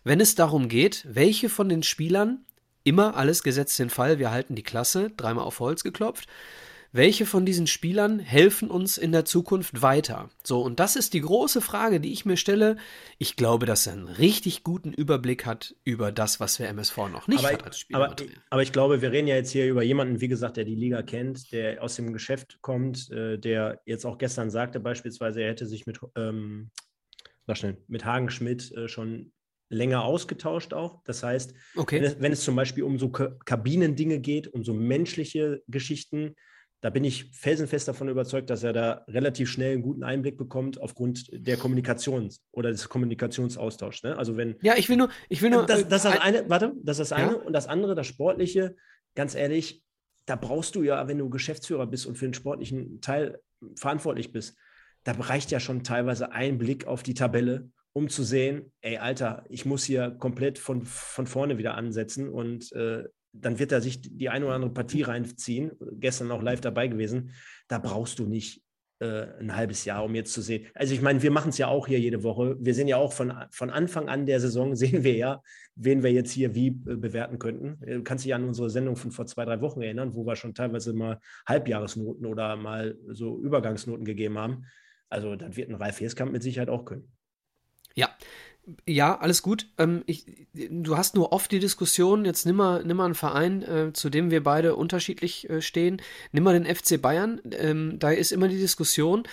wenn 0.03 0.21
es 0.21 0.35
darum 0.35 0.69
geht, 0.69 1.05
welche 1.09 1.49
von 1.49 1.69
den 1.69 1.81
Spielern, 1.81 2.45
immer 2.83 3.17
alles 3.17 3.41
gesetzt 3.41 3.79
den 3.79 3.89
Fall, 3.89 4.19
wir 4.19 4.29
halten 4.29 4.53
die 4.53 4.63
Klasse, 4.63 5.09
dreimal 5.17 5.43
auf 5.43 5.59
Holz 5.59 5.83
geklopft, 5.83 6.27
welche 6.91 7.25
von 7.25 7.45
diesen 7.45 7.67
Spielern 7.67 8.19
helfen 8.19 8.69
uns 8.69 8.97
in 8.97 9.11
der 9.11 9.25
Zukunft 9.25 9.81
weiter? 9.81 10.29
So, 10.43 10.61
und 10.61 10.79
das 10.79 10.95
ist 10.95 11.13
die 11.13 11.21
große 11.21 11.61
Frage, 11.61 11.99
die 11.99 12.11
ich 12.11 12.25
mir 12.25 12.37
stelle. 12.37 12.77
Ich 13.17 13.35
glaube, 13.35 13.65
dass 13.65 13.85
er 13.85 13.93
einen 13.93 14.07
richtig 14.07 14.63
guten 14.63 14.91
Überblick 14.93 15.45
hat 15.45 15.75
über 15.83 16.11
das, 16.11 16.39
was 16.39 16.57
wir 16.59 16.67
MSV 16.67 16.97
noch 17.11 17.27
nicht 17.27 17.39
aber, 17.39 17.53
hat 17.53 17.63
als 17.63 17.79
Spieler. 17.79 18.03
Aber, 18.03 18.15
aber, 18.49 18.61
ich 18.63 18.71
glaube, 18.71 19.01
wir 19.01 19.11
reden 19.11 19.27
ja 19.27 19.35
jetzt 19.35 19.51
hier 19.51 19.69
über 19.69 19.83
jemanden, 19.83 20.19
wie 20.21 20.27
gesagt, 20.27 20.57
der 20.57 20.65
die 20.65 20.75
Liga 20.75 21.03
kennt, 21.03 21.51
der 21.51 21.83
aus 21.83 21.95
dem 21.95 22.11
Geschäft 22.11 22.59
kommt, 22.61 23.11
äh, 23.11 23.37
der 23.37 23.81
jetzt 23.85 24.05
auch 24.05 24.17
gestern 24.17 24.49
sagte, 24.49 24.79
beispielsweise, 24.79 25.41
er 25.41 25.49
hätte 25.49 25.67
sich 25.67 25.85
mit, 25.85 25.99
ähm, 26.15 26.71
schnell, 27.53 27.77
mit 27.87 28.05
Hagen 28.05 28.29
Schmidt 28.29 28.71
äh, 28.71 28.87
schon 28.87 29.31
länger 29.69 30.03
ausgetauscht 30.03 30.73
auch. 30.73 31.03
Das 31.03 31.21
heißt, 31.21 31.53
okay. 31.75 31.97
wenn, 31.97 32.03
es, 32.03 32.19
wenn, 32.19 32.31
es, 32.31 32.43
zum 32.43 32.55
Beispiel 32.55 32.83
um 32.83 32.97
so 32.97 33.09
Kabinendinge 33.09 34.19
geht, 34.19 34.47
um 34.47 34.63
so 34.63 34.73
menschliche 34.73 35.61
Geschichten, 35.67 36.35
da 36.81 36.89
bin 36.89 37.03
ich 37.03 37.25
felsenfest 37.31 37.87
davon 37.87 38.07
überzeugt, 38.07 38.49
dass 38.49 38.63
er 38.63 38.71
da 38.71 39.03
relativ 39.07 39.49
schnell 39.49 39.73
einen 39.73 39.81
guten 39.81 40.03
Einblick 40.03 40.37
bekommt 40.37 40.79
aufgrund 40.79 41.29
der 41.33 41.57
Kommunikations- 41.57 42.41
oder 42.51 42.71
des 42.71 42.87
Kommunikationsaustauschs. 42.87 44.03
Ne? 44.03 44.17
Also 44.17 44.37
wenn. 44.37 44.55
Ja, 44.61 44.75
ich 44.77 44.87
will 44.87 44.95
nur, 44.95 45.09
ich 45.27 45.41
will 45.41 45.49
nur. 45.49 45.65
Das, 45.65 45.87
das 45.87 46.05
ist 46.05 46.13
das 46.13 46.21
eine, 46.21 46.49
warte, 46.49 46.73
das 46.81 46.99
ist 46.99 47.11
das 47.11 47.17
eine. 47.17 47.33
Ja? 47.33 47.37
Und 47.37 47.53
das 47.53 47.67
andere, 47.67 47.95
das 47.95 48.07
Sportliche, 48.07 48.75
ganz 49.13 49.35
ehrlich, 49.35 49.83
da 50.25 50.35
brauchst 50.35 50.75
du 50.75 50.83
ja, 50.83 51.07
wenn 51.07 51.17
du 51.17 51.29
Geschäftsführer 51.29 51.87
bist 51.87 52.05
und 52.05 52.17
für 52.17 52.25
den 52.25 52.33
sportlichen 52.33 53.01
Teil 53.01 53.39
verantwortlich 53.75 54.31
bist, 54.31 54.57
da 55.03 55.13
reicht 55.13 55.51
ja 55.51 55.59
schon 55.59 55.83
teilweise 55.83 56.31
ein 56.31 56.57
Blick 56.57 56.87
auf 56.87 57.03
die 57.03 57.13
Tabelle, 57.13 57.71
um 57.93 58.09
zu 58.09 58.23
sehen, 58.23 58.71
ey, 58.81 58.97
Alter, 58.97 59.45
ich 59.49 59.65
muss 59.65 59.83
hier 59.83 60.11
komplett 60.11 60.59
von, 60.59 60.85
von 60.85 61.27
vorne 61.27 61.57
wieder 61.57 61.75
ansetzen 61.75 62.29
und 62.29 62.71
äh, 62.73 63.05
dann 63.33 63.59
wird 63.59 63.71
er 63.71 63.81
sich 63.81 64.01
die 64.01 64.29
eine 64.29 64.45
oder 64.45 64.55
andere 64.55 64.73
Partie 64.73 65.03
reinziehen. 65.03 65.71
Gestern 65.93 66.31
auch 66.31 66.41
live 66.41 66.61
dabei 66.61 66.87
gewesen. 66.87 67.31
Da 67.67 67.77
brauchst 67.77 68.19
du 68.19 68.25
nicht 68.25 68.63
äh, 68.99 69.27
ein 69.39 69.55
halbes 69.55 69.85
Jahr, 69.85 70.03
um 70.03 70.13
jetzt 70.13 70.33
zu 70.33 70.41
sehen. 70.41 70.67
Also 70.73 70.93
ich 70.93 71.01
meine, 71.01 71.21
wir 71.21 71.31
machen 71.31 71.49
es 71.49 71.57
ja 71.57 71.67
auch 71.67 71.87
hier 71.87 71.99
jede 71.99 72.23
Woche. 72.23 72.57
Wir 72.59 72.73
sehen 72.73 72.87
ja 72.87 72.97
auch 72.97 73.13
von, 73.13 73.33
von 73.51 73.69
Anfang 73.69 74.09
an 74.09 74.25
der 74.25 74.39
Saison, 74.39 74.75
sehen 74.75 75.03
wir 75.03 75.15
ja, 75.15 75.41
wen 75.75 76.03
wir 76.03 76.11
jetzt 76.11 76.31
hier 76.31 76.53
wie 76.53 76.67
äh, 76.67 76.95
bewerten 76.95 77.39
könnten. 77.39 77.79
Du 77.85 78.03
kannst 78.03 78.25
dich 78.25 78.33
an 78.33 78.43
unsere 78.43 78.69
Sendung 78.69 78.95
von 78.95 79.11
vor 79.11 79.25
zwei, 79.25 79.45
drei 79.45 79.61
Wochen 79.61 79.81
erinnern, 79.81 80.13
wo 80.15 80.25
wir 80.25 80.35
schon 80.35 80.53
teilweise 80.53 80.93
mal 80.93 81.19
Halbjahresnoten 81.47 82.25
oder 82.25 82.55
mal 82.55 82.97
so 83.07 83.39
Übergangsnoten 83.39 84.05
gegeben 84.05 84.37
haben. 84.37 84.65
Also 85.09 85.35
das 85.35 85.55
wird 85.55 85.69
ein 85.69 85.75
Ralf 85.75 85.99
Heskamp 86.01 86.31
mit 86.31 86.43
Sicherheit 86.43 86.69
auch 86.69 86.85
können. 86.85 87.09
Ja, 87.95 88.09
ja, 88.87 89.17
alles 89.17 89.41
gut. 89.41 89.67
Ähm, 89.77 90.03
ich, 90.05 90.25
du 90.53 90.97
hast 90.97 91.15
nur 91.15 91.31
oft 91.31 91.51
die 91.51 91.59
Diskussion, 91.59 92.25
jetzt 92.25 92.45
nimm 92.45 92.55
mal, 92.55 92.83
nimm 92.83 92.97
mal 92.97 93.05
einen 93.05 93.15
Verein, 93.15 93.61
äh, 93.63 93.93
zu 93.93 94.09
dem 94.09 94.31
wir 94.31 94.43
beide 94.43 94.75
unterschiedlich 94.75 95.49
äh, 95.49 95.61
stehen. 95.61 96.01
Nimm 96.31 96.43
mal 96.43 96.59
den 96.59 96.73
FC 96.73 97.01
Bayern. 97.01 97.41
Ähm, 97.51 97.99
da 97.99 98.11
ist 98.11 98.31
immer 98.31 98.47
die 98.47 98.57
Diskussion, 98.57 99.23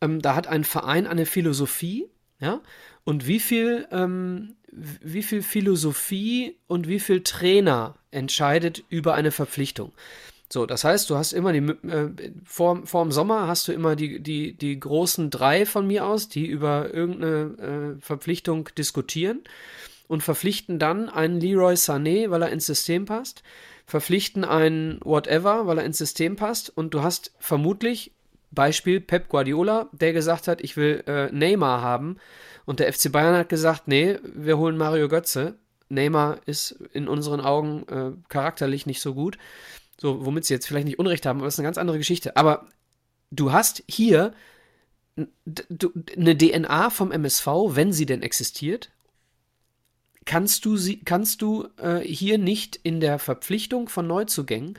ähm, 0.00 0.20
da 0.20 0.34
hat 0.34 0.46
ein 0.46 0.64
Verein 0.64 1.06
eine 1.06 1.26
Philosophie, 1.26 2.06
ja, 2.40 2.60
und 3.04 3.26
wie 3.26 3.40
viel, 3.40 3.86
ähm, 3.90 4.56
wie 4.70 5.22
viel 5.22 5.42
Philosophie 5.42 6.56
und 6.66 6.88
wie 6.88 7.00
viel 7.00 7.22
Trainer 7.22 7.94
entscheidet 8.10 8.84
über 8.88 9.14
eine 9.14 9.30
Verpflichtung. 9.30 9.92
So, 10.50 10.64
das 10.64 10.82
heißt, 10.84 11.10
du 11.10 11.16
hast 11.16 11.32
immer 11.32 11.52
die, 11.52 11.58
äh, 11.58 12.10
vor, 12.44 12.86
vor 12.86 13.04
dem 13.04 13.12
Sommer 13.12 13.46
hast 13.46 13.68
du 13.68 13.72
immer 13.72 13.96
die, 13.96 14.20
die, 14.20 14.54
die 14.54 14.80
großen 14.80 15.28
drei 15.28 15.66
von 15.66 15.86
mir 15.86 16.06
aus, 16.06 16.28
die 16.28 16.46
über 16.46 16.92
irgendeine 16.92 17.96
äh, 17.96 18.00
Verpflichtung 18.00 18.68
diskutieren 18.76 19.42
und 20.06 20.22
verpflichten 20.22 20.78
dann 20.78 21.10
einen 21.10 21.38
Leroy 21.38 21.74
Sané, 21.74 22.30
weil 22.30 22.42
er 22.42 22.48
ins 22.48 22.64
System 22.64 23.04
passt, 23.04 23.42
verpflichten 23.84 24.44
einen 24.44 25.00
Whatever, 25.04 25.66
weil 25.66 25.78
er 25.78 25.84
ins 25.84 25.98
System 25.98 26.36
passt 26.36 26.74
und 26.74 26.94
du 26.94 27.02
hast 27.02 27.32
vermutlich 27.38 28.12
Beispiel 28.50 29.00
Pep 29.00 29.28
Guardiola, 29.28 29.88
der 29.92 30.14
gesagt 30.14 30.48
hat, 30.48 30.62
ich 30.62 30.78
will 30.78 31.04
äh, 31.06 31.30
Neymar 31.30 31.82
haben 31.82 32.16
und 32.64 32.80
der 32.80 32.90
FC 32.90 33.12
Bayern 33.12 33.36
hat 33.36 33.50
gesagt, 33.50 33.86
nee, 33.86 34.18
wir 34.22 34.56
holen 34.56 34.78
Mario 34.78 35.08
Götze. 35.08 35.56
Neymar 35.90 36.38
ist 36.46 36.72
in 36.92 37.08
unseren 37.08 37.40
Augen 37.40 37.86
äh, 37.88 38.12
charakterlich 38.28 38.86
nicht 38.86 39.00
so 39.00 39.14
gut. 39.14 39.38
So, 40.00 40.24
womit 40.24 40.44
sie 40.44 40.54
jetzt 40.54 40.66
vielleicht 40.66 40.86
nicht 40.86 40.98
Unrecht 40.98 41.26
haben, 41.26 41.38
aber 41.38 41.46
das 41.46 41.54
ist 41.54 41.58
eine 41.58 41.66
ganz 41.66 41.78
andere 41.78 41.98
Geschichte. 41.98 42.36
Aber 42.36 42.68
du 43.30 43.52
hast 43.52 43.82
hier 43.88 44.32
eine 45.16 46.38
DNA 46.38 46.90
vom 46.90 47.10
MSV, 47.10 47.46
wenn 47.70 47.92
sie 47.92 48.06
denn 48.06 48.22
existiert, 48.22 48.90
kannst 50.24 50.64
du 50.64 50.76
sie, 50.76 51.00
kannst 51.00 51.42
du 51.42 51.68
äh, 51.78 52.00
hier 52.00 52.38
nicht 52.38 52.76
in 52.76 53.00
der 53.00 53.18
Verpflichtung 53.18 53.88
von 53.88 54.06
Neuzugängen 54.06 54.78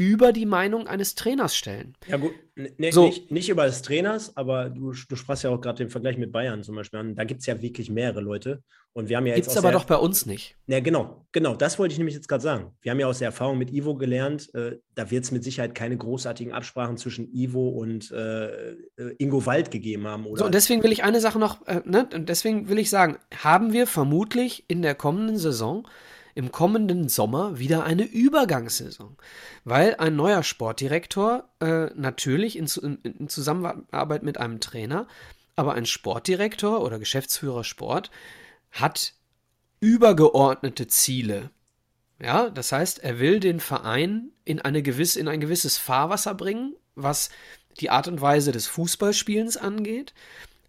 über 0.00 0.32
die 0.32 0.46
Meinung 0.46 0.86
eines 0.86 1.14
Trainers 1.14 1.54
stellen. 1.54 1.92
Ja 2.06 2.16
gut, 2.16 2.32
nee, 2.56 2.90
so. 2.90 3.04
nicht, 3.04 3.30
nicht 3.30 3.50
über 3.50 3.66
des 3.66 3.82
Trainers, 3.82 4.34
aber 4.34 4.70
du, 4.70 4.92
du 4.92 5.14
sprachst 5.14 5.44
ja 5.44 5.50
auch 5.50 5.60
gerade 5.60 5.76
den 5.76 5.90
Vergleich 5.90 6.16
mit 6.16 6.32
Bayern 6.32 6.62
zum 6.62 6.74
Beispiel 6.74 7.00
an. 7.00 7.14
Da 7.14 7.24
gibt 7.24 7.40
es 7.40 7.46
ja 7.46 7.60
wirklich 7.60 7.90
mehrere 7.90 8.22
Leute. 8.22 8.62
Und 8.94 9.10
wir 9.10 9.18
haben 9.18 9.26
ja 9.26 9.36
jetzt. 9.36 9.44
Gibt 9.44 9.58
es 9.58 9.58
aber 9.58 9.72
doch 9.72 9.84
bei 9.84 9.96
uns 9.96 10.24
nicht. 10.24 10.56
Ja, 10.66 10.80
genau, 10.80 11.26
genau. 11.32 11.54
Das 11.54 11.78
wollte 11.78 11.92
ich 11.92 11.98
nämlich 11.98 12.14
jetzt 12.14 12.28
gerade 12.28 12.42
sagen. 12.42 12.72
Wir 12.80 12.92
haben 12.92 12.98
ja 12.98 13.08
aus 13.08 13.18
der 13.18 13.26
Erfahrung 13.26 13.58
mit 13.58 13.70
Ivo 13.74 13.94
gelernt, 13.94 14.52
äh, 14.54 14.78
da 14.94 15.10
wird 15.10 15.24
es 15.24 15.32
mit 15.32 15.44
Sicherheit 15.44 15.74
keine 15.74 15.98
großartigen 15.98 16.54
Absprachen 16.54 16.96
zwischen 16.96 17.30
Ivo 17.30 17.68
und 17.68 18.10
äh, 18.10 18.70
äh, 18.70 18.76
Ingo 19.18 19.44
Wald 19.44 19.70
gegeben 19.70 20.06
haben. 20.06 20.24
Oder? 20.24 20.38
So, 20.38 20.46
und 20.46 20.54
deswegen 20.54 20.82
will 20.82 20.92
ich 20.92 21.04
eine 21.04 21.20
Sache 21.20 21.38
noch, 21.38 21.66
äh, 21.66 21.82
ne? 21.84 22.08
Und 22.14 22.30
deswegen 22.30 22.70
will 22.70 22.78
ich 22.78 22.88
sagen, 22.88 23.18
haben 23.36 23.74
wir 23.74 23.86
vermutlich 23.86 24.64
in 24.66 24.80
der 24.80 24.94
kommenden 24.94 25.36
Saison 25.36 25.86
im 26.34 26.52
kommenden 26.52 27.08
Sommer 27.08 27.58
wieder 27.58 27.84
eine 27.84 28.04
Übergangssaison, 28.04 29.16
weil 29.64 29.96
ein 29.96 30.16
neuer 30.16 30.42
Sportdirektor 30.42 31.48
äh, 31.60 31.86
natürlich 31.94 32.56
in, 32.56 32.66
in, 32.82 32.96
in, 33.02 33.28
Zusammenarbeit 33.28 34.22
mit 34.22 34.38
einem 34.38 34.60
Trainer, 34.60 35.06
aber 35.56 35.74
ein 35.74 35.86
Sportdirektor 35.86 36.82
oder 36.82 36.98
Geschäftsführer 36.98 37.64
Sport 37.64 38.10
hat 38.70 39.14
übergeordnete 39.80 40.86
Ziele. 40.86 41.50
Ja, 42.22 42.50
das 42.50 42.72
heißt, 42.72 42.98
er 42.98 43.18
will 43.18 43.40
den 43.40 43.60
Verein 43.60 44.30
in, 44.44 44.60
eine 44.60 44.82
gewisse, 44.82 45.18
in 45.18 45.28
ein 45.28 45.40
gewisses 45.40 45.78
Fahrwasser 45.78 46.34
bringen, 46.34 46.76
was 46.94 47.30
die 47.80 47.90
Art 47.90 48.08
und 48.08 48.20
Weise 48.20 48.52
des 48.52 48.66
Fußballspielens 48.66 49.56
angeht, 49.56 50.12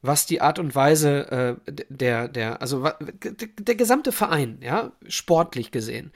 was 0.02 0.26
die 0.26 0.42
Art 0.42 0.60
und 0.60 0.74
Weise 0.74 1.60
äh, 1.68 1.74
der, 1.90 2.28
der, 2.28 2.62
also 2.62 2.84
der, 3.10 3.48
der 3.60 3.76
gesamte 3.76 4.12
Verein, 4.12 4.60
ja, 4.62 4.92
sportlich 5.08 5.72
gesehen. 5.72 6.12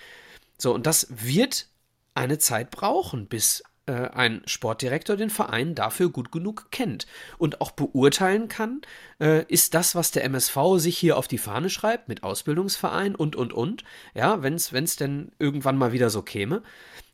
So, 0.57 0.73
und 0.73 0.85
das 0.85 1.07
wird 1.09 1.67
eine 2.13 2.39
Zeit 2.39 2.71
brauchen, 2.71 3.27
bis 3.27 3.63
äh, 3.87 4.09
ein 4.09 4.41
Sportdirektor 4.45 5.15
den 5.15 5.29
Verein 5.29 5.75
dafür 5.75 6.09
gut 6.09 6.31
genug 6.31 6.71
kennt 6.71 7.05
und 7.37 7.61
auch 7.61 7.71
beurteilen 7.71 8.47
kann, 8.47 8.81
äh, 9.19 9.45
ist 9.47 9.73
das, 9.73 9.95
was 9.95 10.11
der 10.11 10.23
MSV 10.23 10.57
sich 10.77 10.97
hier 10.97 11.17
auf 11.17 11.27
die 11.27 11.37
Fahne 11.37 11.69
schreibt, 11.69 12.07
mit 12.07 12.23
Ausbildungsverein 12.23 13.15
und, 13.15 13.35
und, 13.35 13.53
und, 13.53 13.83
ja, 14.13 14.41
wenn 14.43 14.55
es 14.55 14.95
denn 14.95 15.31
irgendwann 15.39 15.77
mal 15.77 15.91
wieder 15.91 16.09
so 16.09 16.21
käme, 16.21 16.63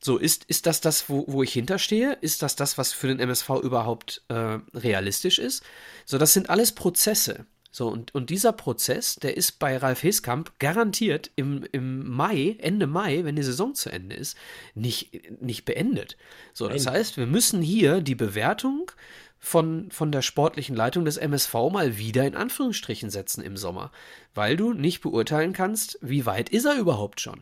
so, 0.04 0.18
ist, 0.18 0.46
ist 0.46 0.66
das 0.66 0.82
das, 0.82 1.10
wo, 1.10 1.26
wo 1.28 1.44
ich 1.44 1.54
hinterstehe? 1.54 2.18
Ist 2.22 2.42
das 2.42 2.56
das, 2.56 2.78
was 2.80 2.92
für 2.92 3.08
den 3.08 3.20
MSV 3.20 3.50
überhaupt 3.62 4.24
äh, 4.30 4.58
realistisch 4.74 5.38
ist? 5.38 5.64
So, 6.06 6.18
das 6.18 6.34
sind 6.34 6.50
alles 6.50 6.72
Prozesse. 6.72 7.46
So, 7.74 7.88
und, 7.88 8.14
und 8.14 8.30
dieser 8.30 8.52
Prozess, 8.52 9.16
der 9.16 9.38
ist 9.38 9.58
bei 9.58 9.78
Ralf 9.78 10.04
Heskamp 10.04 10.60
garantiert 10.60 11.32
im, 11.38 11.64
im 11.72 12.10
Mai, 12.10 12.58
Ende 12.60 12.86
Mai, 12.86 13.24
wenn 13.24 13.38
die 13.38 13.44
Saison 13.44 13.74
zu 13.74 13.90
Ende 13.90 14.16
ist, 14.16 14.38
nicht, 14.76 15.42
nicht 15.42 15.64
beendet. 15.64 16.18
So, 16.54 16.68
das 16.68 16.84
Nein. 16.84 16.96
heißt, 16.96 17.16
wir 17.16 17.28
müssen 17.28 17.62
hier 17.62 18.02
die 18.02 18.16
Bewertung 18.16 18.92
von, 19.40 19.90
von 19.90 20.12
der 20.12 20.22
sportlichen 20.22 20.76
Leitung 20.76 21.06
des 21.06 21.16
MSV 21.16 21.54
mal 21.72 21.98
wieder 21.98 22.28
in 22.28 22.36
Anführungsstrichen 22.36 23.10
setzen 23.10 23.42
im 23.42 23.56
Sommer, 23.56 23.92
weil 24.36 24.58
du 24.58 24.74
nicht 24.74 25.00
beurteilen 25.00 25.54
kannst, 25.54 25.98
wie 26.02 26.26
weit 26.26 26.50
ist 26.50 26.66
er 26.66 26.78
überhaupt 26.78 27.22
schon. 27.22 27.42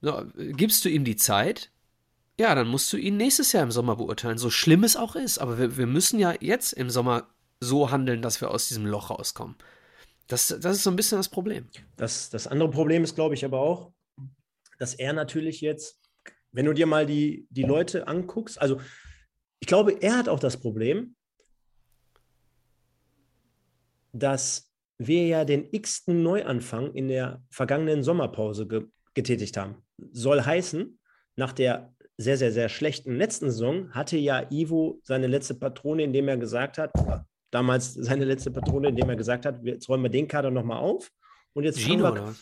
So, 0.00 0.24
gibst 0.34 0.84
du 0.84 0.88
ihm 0.88 1.04
die 1.04 1.16
Zeit, 1.16 1.70
ja, 2.40 2.54
dann 2.54 2.68
musst 2.68 2.92
du 2.92 2.96
ihn 2.96 3.16
nächstes 3.16 3.52
Jahr 3.52 3.64
im 3.64 3.70
Sommer 3.70 3.96
beurteilen, 3.96 4.38
so 4.38 4.48
schlimm 4.48 4.82
es 4.82 4.96
auch 4.96 5.14
ist. 5.14 5.38
Aber 5.38 5.58
wir, 5.58 5.76
wir 5.76 5.86
müssen 5.86 6.18
ja 6.18 6.34
jetzt 6.40 6.72
im 6.72 6.88
Sommer 6.88 7.26
so 7.60 7.90
handeln, 7.90 8.22
dass 8.22 8.40
wir 8.40 8.50
aus 8.50 8.68
diesem 8.68 8.86
Loch 8.86 9.10
rauskommen. 9.10 9.56
Das, 10.26 10.48
das 10.48 10.76
ist 10.76 10.82
so 10.82 10.90
ein 10.90 10.96
bisschen 10.96 11.18
das 11.18 11.28
Problem. 11.28 11.68
Das, 11.96 12.30
das 12.30 12.46
andere 12.46 12.70
Problem 12.70 13.02
ist, 13.02 13.14
glaube 13.14 13.34
ich, 13.34 13.44
aber 13.44 13.60
auch, 13.60 13.92
dass 14.78 14.94
er 14.94 15.12
natürlich 15.12 15.60
jetzt, 15.60 16.00
wenn 16.52 16.66
du 16.66 16.72
dir 16.72 16.86
mal 16.86 17.06
die, 17.06 17.46
die 17.50 17.62
Leute 17.62 18.06
anguckst, 18.06 18.60
also 18.60 18.80
ich 19.60 19.66
glaube, 19.66 19.92
er 20.00 20.18
hat 20.18 20.28
auch 20.28 20.38
das 20.38 20.60
Problem, 20.60 21.16
dass 24.12 24.70
wir 24.98 25.26
ja 25.26 25.44
den 25.44 25.68
x-ten 25.72 26.22
Neuanfang 26.22 26.92
in 26.94 27.08
der 27.08 27.42
vergangenen 27.50 28.02
Sommerpause 28.02 28.66
ge 28.66 28.86
getätigt 29.14 29.56
haben. 29.56 29.82
Soll 30.12 30.42
heißen, 30.42 30.96
nach 31.34 31.52
der 31.52 31.92
sehr, 32.18 32.36
sehr, 32.36 32.52
sehr 32.52 32.68
schlechten 32.68 33.16
letzten 33.16 33.50
Saison 33.50 33.90
hatte 33.92 34.16
ja 34.16 34.46
Ivo 34.50 35.00
seine 35.02 35.26
letzte 35.26 35.54
Patrone, 35.54 36.04
indem 36.04 36.28
er 36.28 36.36
gesagt 36.36 36.78
hat, 36.78 36.92
damals 37.50 37.94
seine 37.94 38.24
letzte 38.24 38.50
Patrone, 38.50 38.88
indem 38.88 39.08
er 39.08 39.16
gesagt 39.16 39.46
hat, 39.46 39.60
jetzt 39.62 39.88
räumen 39.88 40.04
wir 40.04 40.10
den 40.10 40.28
Kader 40.28 40.50
nochmal 40.50 40.78
auf. 40.78 41.10
Und 41.54 41.64
jetzt 41.64 41.80
Gino, 41.80 42.04
fangen 42.04 42.36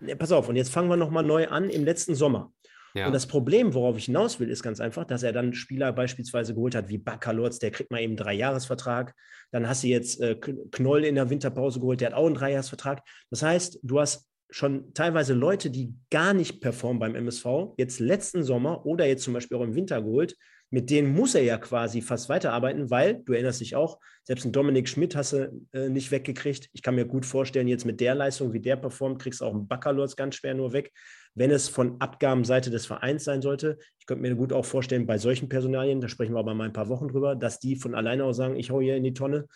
wir, 0.00 0.06
ne, 0.08 0.16
pass 0.16 0.32
auf, 0.32 0.48
und 0.48 0.56
jetzt 0.56 0.70
fangen 0.70 0.88
wir 0.88 0.96
nochmal 0.96 1.24
neu 1.24 1.48
an 1.48 1.70
im 1.70 1.84
letzten 1.84 2.14
Sommer. 2.14 2.52
Ja. 2.94 3.06
Und 3.06 3.14
das 3.14 3.26
Problem, 3.26 3.72
worauf 3.72 3.96
ich 3.96 4.04
hinaus 4.06 4.38
will, 4.38 4.50
ist 4.50 4.62
ganz 4.62 4.80
einfach, 4.80 5.04
dass 5.04 5.22
er 5.22 5.32
dann 5.32 5.54
Spieler 5.54 5.92
beispielsweise 5.92 6.54
geholt 6.54 6.74
hat 6.74 6.88
wie 6.88 6.98
Bakalotz, 6.98 7.58
der 7.58 7.70
kriegt 7.70 7.90
mal 7.90 8.00
eben 8.00 8.10
einen 8.10 8.16
Dreijahresvertrag. 8.18 9.14
Dann 9.50 9.66
hast 9.66 9.82
du 9.82 9.88
jetzt 9.88 10.20
äh, 10.20 10.34
Knoll 10.34 11.04
in 11.04 11.14
der 11.14 11.30
Winterpause 11.30 11.80
geholt, 11.80 12.00
der 12.00 12.08
hat 12.08 12.14
auch 12.14 12.26
einen 12.26 12.34
Dreijahresvertrag. 12.34 13.02
Das 13.30 13.42
heißt, 13.42 13.78
du 13.82 14.00
hast 14.00 14.28
schon 14.50 14.92
teilweise 14.92 15.32
Leute, 15.32 15.70
die 15.70 15.94
gar 16.10 16.34
nicht 16.34 16.60
performen 16.60 17.00
beim 17.00 17.14
MSV, 17.14 17.46
jetzt 17.78 18.00
letzten 18.00 18.42
Sommer 18.42 18.84
oder 18.84 19.06
jetzt 19.06 19.24
zum 19.24 19.32
Beispiel 19.32 19.56
auch 19.56 19.62
im 19.62 19.74
Winter 19.74 20.02
geholt, 20.02 20.36
mit 20.72 20.88
denen 20.88 21.14
muss 21.14 21.34
er 21.34 21.42
ja 21.42 21.58
quasi 21.58 22.00
fast 22.00 22.30
weiterarbeiten, 22.30 22.90
weil, 22.90 23.22
du 23.26 23.34
erinnerst 23.34 23.60
dich 23.60 23.76
auch, 23.76 24.00
selbst 24.22 24.46
ein 24.46 24.52
Dominik 24.52 24.88
Schmidt 24.88 25.14
hast 25.14 25.34
du 25.34 25.52
äh, 25.72 25.90
nicht 25.90 26.10
weggekriegt. 26.10 26.70
Ich 26.72 26.82
kann 26.82 26.94
mir 26.94 27.04
gut 27.04 27.26
vorstellen, 27.26 27.68
jetzt 27.68 27.84
mit 27.84 28.00
der 28.00 28.14
Leistung, 28.14 28.54
wie 28.54 28.60
der 28.60 28.76
performt, 28.76 29.20
kriegst 29.20 29.42
du 29.42 29.44
auch 29.44 29.52
einen 29.52 29.68
Baccalords 29.68 30.16
ganz 30.16 30.36
schwer 30.36 30.54
nur 30.54 30.72
weg, 30.72 30.90
wenn 31.34 31.50
es 31.50 31.68
von 31.68 32.00
Abgabenseite 32.00 32.70
des 32.70 32.86
Vereins 32.86 33.24
sein 33.24 33.42
sollte. 33.42 33.76
Ich 33.98 34.06
könnte 34.06 34.22
mir 34.22 34.34
gut 34.34 34.54
auch 34.54 34.64
vorstellen, 34.64 35.06
bei 35.06 35.18
solchen 35.18 35.50
Personalien, 35.50 36.00
da 36.00 36.08
sprechen 36.08 36.34
wir 36.34 36.38
aber 36.38 36.54
mal 36.54 36.64
ein 36.64 36.72
paar 36.72 36.88
Wochen 36.88 37.08
drüber, 37.08 37.36
dass 37.36 37.58
die 37.58 37.76
von 37.76 37.94
alleine 37.94 38.24
auch 38.24 38.32
sagen, 38.32 38.56
ich 38.56 38.70
hau 38.70 38.80
hier 38.80 38.96
in 38.96 39.04
die 39.04 39.12
Tonne, 39.12 39.48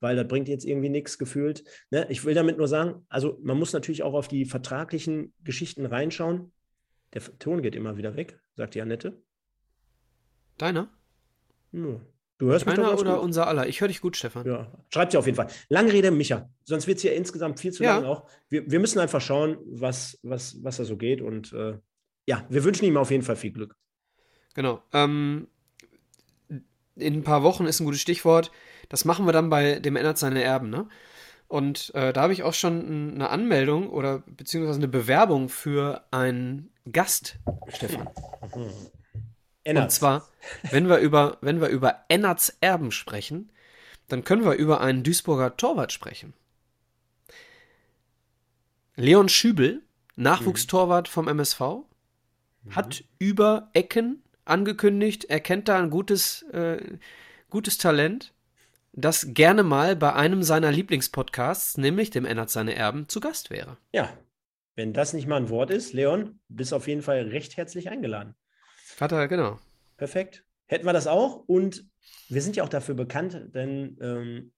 weil 0.00 0.16
das 0.16 0.26
bringt 0.26 0.48
jetzt 0.48 0.64
irgendwie 0.64 0.88
nichts 0.88 1.18
gefühlt. 1.18 1.62
Ne? 1.90 2.04
Ich 2.10 2.24
will 2.24 2.34
damit 2.34 2.58
nur 2.58 2.66
sagen, 2.66 3.06
also 3.08 3.38
man 3.44 3.56
muss 3.56 3.72
natürlich 3.72 4.02
auch 4.02 4.14
auf 4.14 4.26
die 4.26 4.44
vertraglichen 4.44 5.32
Geschichten 5.44 5.86
reinschauen. 5.86 6.50
Der 7.12 7.22
Ton 7.38 7.62
geht 7.62 7.76
immer 7.76 7.96
wieder 7.96 8.16
weg, 8.16 8.40
sagt 8.56 8.74
die 8.74 8.82
Annette. 8.82 9.22
Deiner? 10.58 10.88
Ja. 11.72 12.00
Du 12.38 12.46
hörst 12.46 12.66
Deiner 12.66 12.82
mich 12.82 12.90
doch 12.90 13.00
oder 13.00 13.14
gut. 13.14 13.22
unser 13.24 13.46
aller? 13.46 13.68
Ich 13.68 13.80
höre 13.80 13.88
dich 13.88 14.00
gut, 14.00 14.16
Stefan. 14.16 14.46
Ja, 14.46 14.72
schreibt 14.92 15.12
sie 15.12 15.18
auf 15.18 15.26
jeden 15.26 15.36
Fall. 15.36 15.46
Lange 15.68 15.92
Rede, 15.92 16.10
Micha. 16.10 16.50
Sonst 16.64 16.86
wird 16.86 16.96
es 16.96 17.02
hier 17.02 17.14
insgesamt 17.14 17.60
viel 17.60 17.72
zu 17.72 17.84
ja. 17.84 17.96
lang 17.96 18.04
auch. 18.04 18.28
Wir, 18.48 18.68
wir, 18.70 18.80
müssen 18.80 18.98
einfach 18.98 19.20
schauen, 19.20 19.58
was, 19.66 20.18
was, 20.22 20.62
was 20.62 20.76
da 20.76 20.84
so 20.84 20.96
geht. 20.96 21.20
Und 21.20 21.52
äh, 21.52 21.78
ja, 22.26 22.44
wir 22.48 22.64
wünschen 22.64 22.84
ihm 22.86 22.96
auf 22.96 23.10
jeden 23.10 23.22
Fall 23.22 23.36
viel 23.36 23.52
Glück. 23.52 23.76
Genau. 24.54 24.82
Ähm, 24.92 25.46
in 26.96 27.14
ein 27.14 27.24
paar 27.24 27.42
Wochen 27.42 27.66
ist 27.66 27.80
ein 27.80 27.84
gutes 27.84 28.00
Stichwort. 28.00 28.50
Das 28.88 29.04
machen 29.04 29.26
wir 29.26 29.32
dann 29.32 29.48
bei 29.48 29.78
dem 29.78 29.96
ändert 29.96 30.18
seine 30.18 30.42
Erben, 30.42 30.70
ne? 30.70 30.88
Und 31.46 31.94
äh, 31.94 32.12
da 32.12 32.22
habe 32.22 32.32
ich 32.32 32.42
auch 32.42 32.54
schon 32.54 33.14
eine 33.14 33.28
Anmeldung 33.28 33.90
oder 33.90 34.24
beziehungsweise 34.26 34.78
eine 34.78 34.88
Bewerbung 34.88 35.48
für 35.48 36.04
einen 36.10 36.72
Gast, 36.90 37.38
Stefan. 37.68 38.08
Mhm. 38.54 38.70
Und 39.66 39.90
zwar, 39.90 40.28
wenn 40.70 40.88
wir 40.88 40.98
über, 40.98 41.38
wenn 41.40 41.60
wir 41.60 41.68
über 41.68 42.04
Ennerts 42.08 42.56
Erben 42.60 42.92
sprechen, 42.92 43.50
dann 44.08 44.24
können 44.24 44.44
wir 44.44 44.54
über 44.54 44.80
einen 44.80 45.02
Duisburger 45.02 45.56
Torwart 45.56 45.92
sprechen. 45.92 46.34
Leon 48.96 49.28
Schübel, 49.28 49.82
Nachwuchstorwart 50.16 51.08
vom 51.08 51.28
MSV, 51.28 51.60
mhm. 51.60 51.84
hat 52.70 53.04
über 53.18 53.70
Ecken 53.72 54.22
angekündigt, 54.44 55.24
er 55.24 55.40
kennt 55.40 55.68
da 55.68 55.78
ein 55.78 55.90
gutes, 55.90 56.42
äh, 56.52 56.98
gutes 57.50 57.78
Talent, 57.78 58.32
das 58.92 59.34
gerne 59.34 59.62
mal 59.62 59.96
bei 59.96 60.12
einem 60.12 60.42
seiner 60.42 60.70
Lieblingspodcasts, 60.70 61.78
nämlich 61.78 62.10
dem 62.10 62.24
Ennert 62.24 62.50
seine 62.50 62.74
Erben, 62.74 63.08
zu 63.08 63.20
Gast 63.20 63.50
wäre. 63.50 63.78
Ja, 63.92 64.16
wenn 64.76 64.92
das 64.92 65.12
nicht 65.12 65.26
mal 65.26 65.36
ein 65.36 65.48
Wort 65.48 65.70
ist, 65.70 65.92
Leon, 65.92 66.38
bist 66.48 66.72
auf 66.72 66.86
jeden 66.86 67.02
Fall 67.02 67.22
recht 67.22 67.56
herzlich 67.56 67.90
eingeladen. 67.90 68.34
Vater, 68.94 69.26
genau. 69.26 69.58
Perfekt. 69.96 70.44
Hätten 70.66 70.86
wir 70.86 70.92
das 70.92 71.06
auch 71.06 71.44
und 71.46 71.84
wir 72.28 72.40
sind 72.40 72.56
ja 72.56 72.62
auch 72.62 72.68
dafür 72.68 72.94
bekannt, 72.94 73.50
denn 73.54 73.98
ähm, 74.00 74.52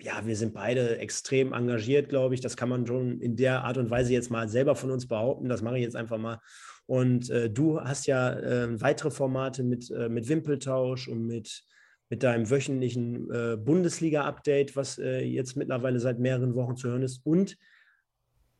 ja, 0.00 0.24
wir 0.24 0.36
sind 0.36 0.54
beide 0.54 0.98
extrem 0.98 1.52
engagiert, 1.52 2.08
glaube 2.08 2.34
ich. 2.34 2.40
Das 2.40 2.56
kann 2.56 2.68
man 2.68 2.86
schon 2.86 3.20
in 3.20 3.36
der 3.36 3.64
Art 3.64 3.76
und 3.78 3.90
Weise 3.90 4.12
jetzt 4.12 4.30
mal 4.30 4.48
selber 4.48 4.76
von 4.76 4.90
uns 4.90 5.06
behaupten. 5.08 5.48
Das 5.48 5.60
mache 5.60 5.76
ich 5.76 5.82
jetzt 5.82 5.96
einfach 5.96 6.18
mal. 6.18 6.40
Und 6.86 7.30
äh, 7.30 7.50
du 7.50 7.80
hast 7.80 8.06
ja 8.06 8.32
äh, 8.32 8.80
weitere 8.80 9.10
Formate 9.10 9.62
mit, 9.62 9.90
äh, 9.90 10.08
mit 10.08 10.28
Wimpeltausch 10.28 11.08
und 11.08 11.26
mit, 11.26 11.64
mit 12.08 12.22
deinem 12.22 12.48
wöchentlichen 12.48 13.30
äh, 13.30 13.56
Bundesliga-Update, 13.56 14.76
was 14.76 14.98
äh, 14.98 15.20
jetzt 15.20 15.56
mittlerweile 15.56 16.00
seit 16.00 16.18
mehreren 16.18 16.54
Wochen 16.54 16.76
zu 16.76 16.88
hören 16.88 17.02
ist. 17.02 17.20
Und 17.24 17.58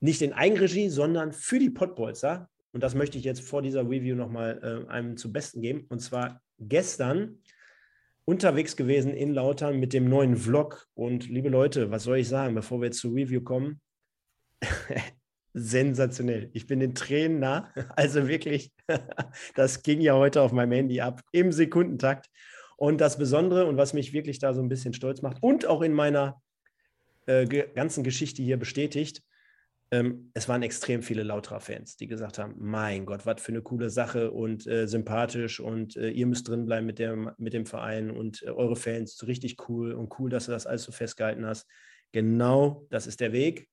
nicht 0.00 0.22
in 0.22 0.32
Eigenregie, 0.32 0.88
sondern 0.88 1.32
für 1.32 1.58
die 1.58 1.70
Pottbolzer 1.70 2.48
und 2.72 2.82
das 2.82 2.94
möchte 2.94 3.18
ich 3.18 3.24
jetzt 3.24 3.40
vor 3.40 3.62
dieser 3.62 3.82
Review 3.82 4.14
nochmal 4.14 4.86
äh, 4.88 4.90
einem 4.90 5.16
zu 5.16 5.32
Besten 5.32 5.60
geben. 5.60 5.86
Und 5.88 6.00
zwar 6.00 6.40
gestern 6.58 7.38
unterwegs 8.24 8.76
gewesen 8.76 9.12
in 9.12 9.34
Lautern 9.34 9.80
mit 9.80 9.92
dem 9.92 10.08
neuen 10.08 10.36
Vlog. 10.36 10.86
Und 10.94 11.28
liebe 11.28 11.48
Leute, 11.48 11.90
was 11.90 12.04
soll 12.04 12.18
ich 12.18 12.28
sagen, 12.28 12.54
bevor 12.54 12.80
wir 12.80 12.86
jetzt 12.86 13.00
zur 13.00 13.14
Review 13.14 13.40
kommen? 13.40 13.80
Sensationell. 15.52 16.48
Ich 16.52 16.68
bin 16.68 16.78
den 16.78 16.94
Tränen 16.94 17.40
nah. 17.40 17.72
Also 17.96 18.28
wirklich, 18.28 18.72
das 19.56 19.82
ging 19.82 20.00
ja 20.00 20.14
heute 20.14 20.40
auf 20.42 20.52
meinem 20.52 20.72
Handy 20.72 21.00
ab 21.00 21.22
im 21.32 21.50
Sekundentakt. 21.50 22.28
Und 22.76 23.00
das 23.00 23.18
Besondere 23.18 23.66
und 23.66 23.76
was 23.76 23.92
mich 23.92 24.14
wirklich 24.14 24.38
da 24.38 24.54
so 24.54 24.62
ein 24.62 24.70
bisschen 24.70 24.94
stolz 24.94 25.20
macht 25.20 25.42
und 25.42 25.66
auch 25.66 25.82
in 25.82 25.92
meiner 25.92 26.40
äh, 27.26 27.44
ganzen 27.46 28.04
Geschichte 28.04 28.42
hier 28.42 28.56
bestätigt, 28.56 29.22
ähm, 29.92 30.30
es 30.34 30.48
waren 30.48 30.62
extrem 30.62 31.02
viele 31.02 31.24
Lautra-Fans, 31.24 31.96
die 31.96 32.06
gesagt 32.06 32.38
haben: 32.38 32.54
Mein 32.58 33.06
Gott, 33.06 33.26
was 33.26 33.42
für 33.42 33.52
eine 33.52 33.62
coole 33.62 33.90
Sache 33.90 34.30
und 34.30 34.66
äh, 34.66 34.86
sympathisch 34.86 35.58
und 35.58 35.96
äh, 35.96 36.10
ihr 36.10 36.26
müsst 36.26 36.48
drin 36.48 36.66
bleiben 36.66 36.86
mit 36.86 36.98
dem, 36.98 37.30
mit 37.38 37.54
dem 37.54 37.66
Verein 37.66 38.10
und 38.10 38.42
äh, 38.42 38.50
eure 38.50 38.76
Fans, 38.76 39.26
richtig 39.26 39.68
cool 39.68 39.92
und 39.92 40.18
cool, 40.18 40.30
dass 40.30 40.46
du 40.46 40.52
das 40.52 40.66
alles 40.66 40.84
so 40.84 40.92
festgehalten 40.92 41.44
hast. 41.44 41.66
Genau 42.12 42.86
das 42.90 43.08
ist 43.08 43.20
der 43.20 43.32
Weg, 43.32 43.68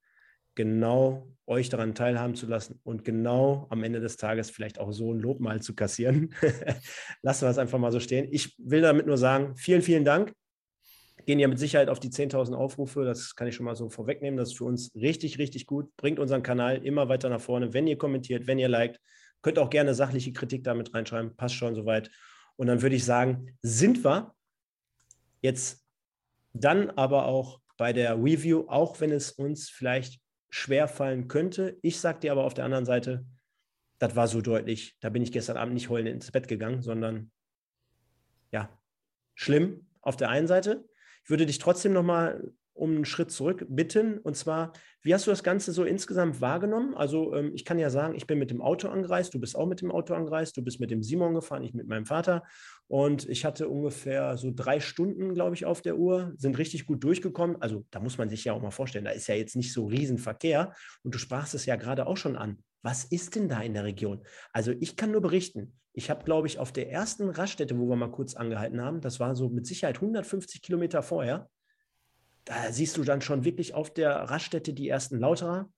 genau 0.56 1.32
euch 1.46 1.68
daran 1.68 1.94
teilhaben 1.94 2.34
zu 2.34 2.46
lassen 2.46 2.80
und 2.82 3.04
genau 3.04 3.68
am 3.70 3.84
Ende 3.84 4.00
des 4.00 4.16
Tages 4.16 4.50
vielleicht 4.50 4.80
auch 4.80 4.92
so 4.92 5.14
ein 5.14 5.20
Lob 5.20 5.38
mal 5.38 5.62
zu 5.62 5.74
kassieren. 5.76 6.34
Lassen 7.22 7.46
wir 7.46 7.50
es 7.50 7.58
einfach 7.58 7.78
mal 7.78 7.92
so 7.92 8.00
stehen. 8.00 8.26
Ich 8.32 8.56
will 8.58 8.80
damit 8.80 9.06
nur 9.06 9.18
sagen: 9.18 9.56
Vielen, 9.56 9.82
vielen 9.82 10.04
Dank 10.04 10.32
gehen 11.28 11.40
ja 11.40 11.46
mit 11.46 11.58
Sicherheit 11.58 11.90
auf 11.90 12.00
die 12.00 12.08
10.000 12.08 12.54
Aufrufe. 12.54 13.04
Das 13.04 13.36
kann 13.36 13.46
ich 13.46 13.54
schon 13.54 13.66
mal 13.66 13.76
so 13.76 13.90
vorwegnehmen. 13.90 14.38
Das 14.38 14.48
ist 14.48 14.56
für 14.56 14.64
uns 14.64 14.94
richtig, 14.94 15.36
richtig 15.36 15.66
gut. 15.66 15.94
Bringt 15.98 16.18
unseren 16.18 16.42
Kanal 16.42 16.82
immer 16.86 17.10
weiter 17.10 17.28
nach 17.28 17.42
vorne. 17.42 17.74
Wenn 17.74 17.86
ihr 17.86 17.98
kommentiert, 17.98 18.46
wenn 18.46 18.58
ihr 18.58 18.68
liked, 18.68 18.98
könnt 19.42 19.58
auch 19.58 19.68
gerne 19.68 19.92
sachliche 19.92 20.32
Kritik 20.32 20.64
damit 20.64 20.94
reinschreiben. 20.94 21.36
Passt 21.36 21.54
schon 21.54 21.74
soweit. 21.74 22.10
Und 22.56 22.68
dann 22.68 22.80
würde 22.80 22.96
ich 22.96 23.04
sagen, 23.04 23.58
sind 23.60 24.02
wir 24.06 24.34
jetzt 25.42 25.86
dann 26.54 26.88
aber 26.92 27.26
auch 27.26 27.60
bei 27.76 27.92
der 27.92 28.14
Review, 28.14 28.64
auch 28.66 28.98
wenn 29.02 29.12
es 29.12 29.30
uns 29.30 29.68
vielleicht 29.68 30.22
schwer 30.48 30.88
fallen 30.88 31.28
könnte. 31.28 31.76
Ich 31.82 32.00
sage 32.00 32.20
dir 32.20 32.32
aber 32.32 32.44
auf 32.44 32.54
der 32.54 32.64
anderen 32.64 32.86
Seite, 32.86 33.26
das 33.98 34.16
war 34.16 34.28
so 34.28 34.40
deutlich. 34.40 34.96
Da 35.00 35.10
bin 35.10 35.20
ich 35.20 35.30
gestern 35.30 35.58
Abend 35.58 35.74
nicht 35.74 35.90
heulend 35.90 36.08
ins 36.08 36.30
Bett 36.30 36.48
gegangen, 36.48 36.80
sondern 36.80 37.30
ja, 38.50 38.70
schlimm 39.34 39.88
auf 40.00 40.16
der 40.16 40.30
einen 40.30 40.46
Seite. 40.46 40.88
Ich 41.28 41.30
würde 41.30 41.44
dich 41.44 41.58
trotzdem 41.58 41.92
nochmal 41.92 42.54
um 42.72 42.90
einen 42.94 43.04
Schritt 43.04 43.30
zurück 43.30 43.66
bitten. 43.68 44.16
Und 44.16 44.34
zwar, 44.34 44.72
wie 45.02 45.12
hast 45.12 45.26
du 45.26 45.30
das 45.30 45.42
Ganze 45.42 45.72
so 45.72 45.84
insgesamt 45.84 46.40
wahrgenommen? 46.40 46.94
Also 46.94 47.34
ähm, 47.34 47.50
ich 47.54 47.66
kann 47.66 47.78
ja 47.78 47.90
sagen, 47.90 48.14
ich 48.14 48.26
bin 48.26 48.38
mit 48.38 48.50
dem 48.50 48.62
Auto 48.62 48.88
angereist, 48.88 49.34
du 49.34 49.38
bist 49.38 49.54
auch 49.54 49.66
mit 49.66 49.82
dem 49.82 49.90
Auto 49.90 50.14
angereist, 50.14 50.56
du 50.56 50.62
bist 50.62 50.80
mit 50.80 50.90
dem 50.90 51.02
Simon 51.02 51.34
gefahren, 51.34 51.64
ich 51.64 51.74
mit 51.74 51.86
meinem 51.86 52.06
Vater. 52.06 52.44
Und 52.86 53.28
ich 53.28 53.44
hatte 53.44 53.68
ungefähr 53.68 54.38
so 54.38 54.50
drei 54.54 54.80
Stunden, 54.80 55.34
glaube 55.34 55.54
ich, 55.54 55.66
auf 55.66 55.82
der 55.82 55.98
Uhr, 55.98 56.32
sind 56.38 56.56
richtig 56.56 56.86
gut 56.86 57.04
durchgekommen. 57.04 57.60
Also 57.60 57.84
da 57.90 58.00
muss 58.00 58.16
man 58.16 58.30
sich 58.30 58.46
ja 58.46 58.54
auch 58.54 58.62
mal 58.62 58.70
vorstellen, 58.70 59.04
da 59.04 59.10
ist 59.10 59.26
ja 59.26 59.34
jetzt 59.34 59.54
nicht 59.54 59.74
so 59.74 59.84
Riesenverkehr. 59.84 60.72
Und 61.02 61.14
du 61.14 61.18
sprachst 61.18 61.52
es 61.52 61.66
ja 61.66 61.76
gerade 61.76 62.06
auch 62.06 62.16
schon 62.16 62.36
an. 62.36 62.56
Was 62.80 63.04
ist 63.04 63.34
denn 63.34 63.50
da 63.50 63.60
in 63.60 63.74
der 63.74 63.84
Region? 63.84 64.24
Also 64.54 64.72
ich 64.80 64.96
kann 64.96 65.10
nur 65.10 65.20
berichten, 65.20 65.78
ich 65.98 66.10
habe, 66.10 66.24
glaube 66.24 66.46
ich, 66.46 66.60
auf 66.60 66.72
der 66.72 66.90
ersten 66.90 67.28
Raststätte, 67.28 67.76
wo 67.76 67.88
wir 67.88 67.96
mal 67.96 68.10
kurz 68.10 68.34
angehalten 68.34 68.80
haben, 68.80 69.00
das 69.00 69.18
war 69.18 69.34
so 69.34 69.48
mit 69.48 69.66
Sicherheit 69.66 69.96
150 69.96 70.62
Kilometer 70.62 71.02
vorher, 71.02 71.50
da 72.44 72.70
siehst 72.72 72.96
du 72.96 73.02
dann 73.02 73.20
schon 73.20 73.44
wirklich 73.44 73.74
auf 73.74 73.92
der 73.92 74.12
Raststätte 74.12 74.72
die 74.72 74.88
ersten 74.88 75.18
Lauterer. 75.18 75.70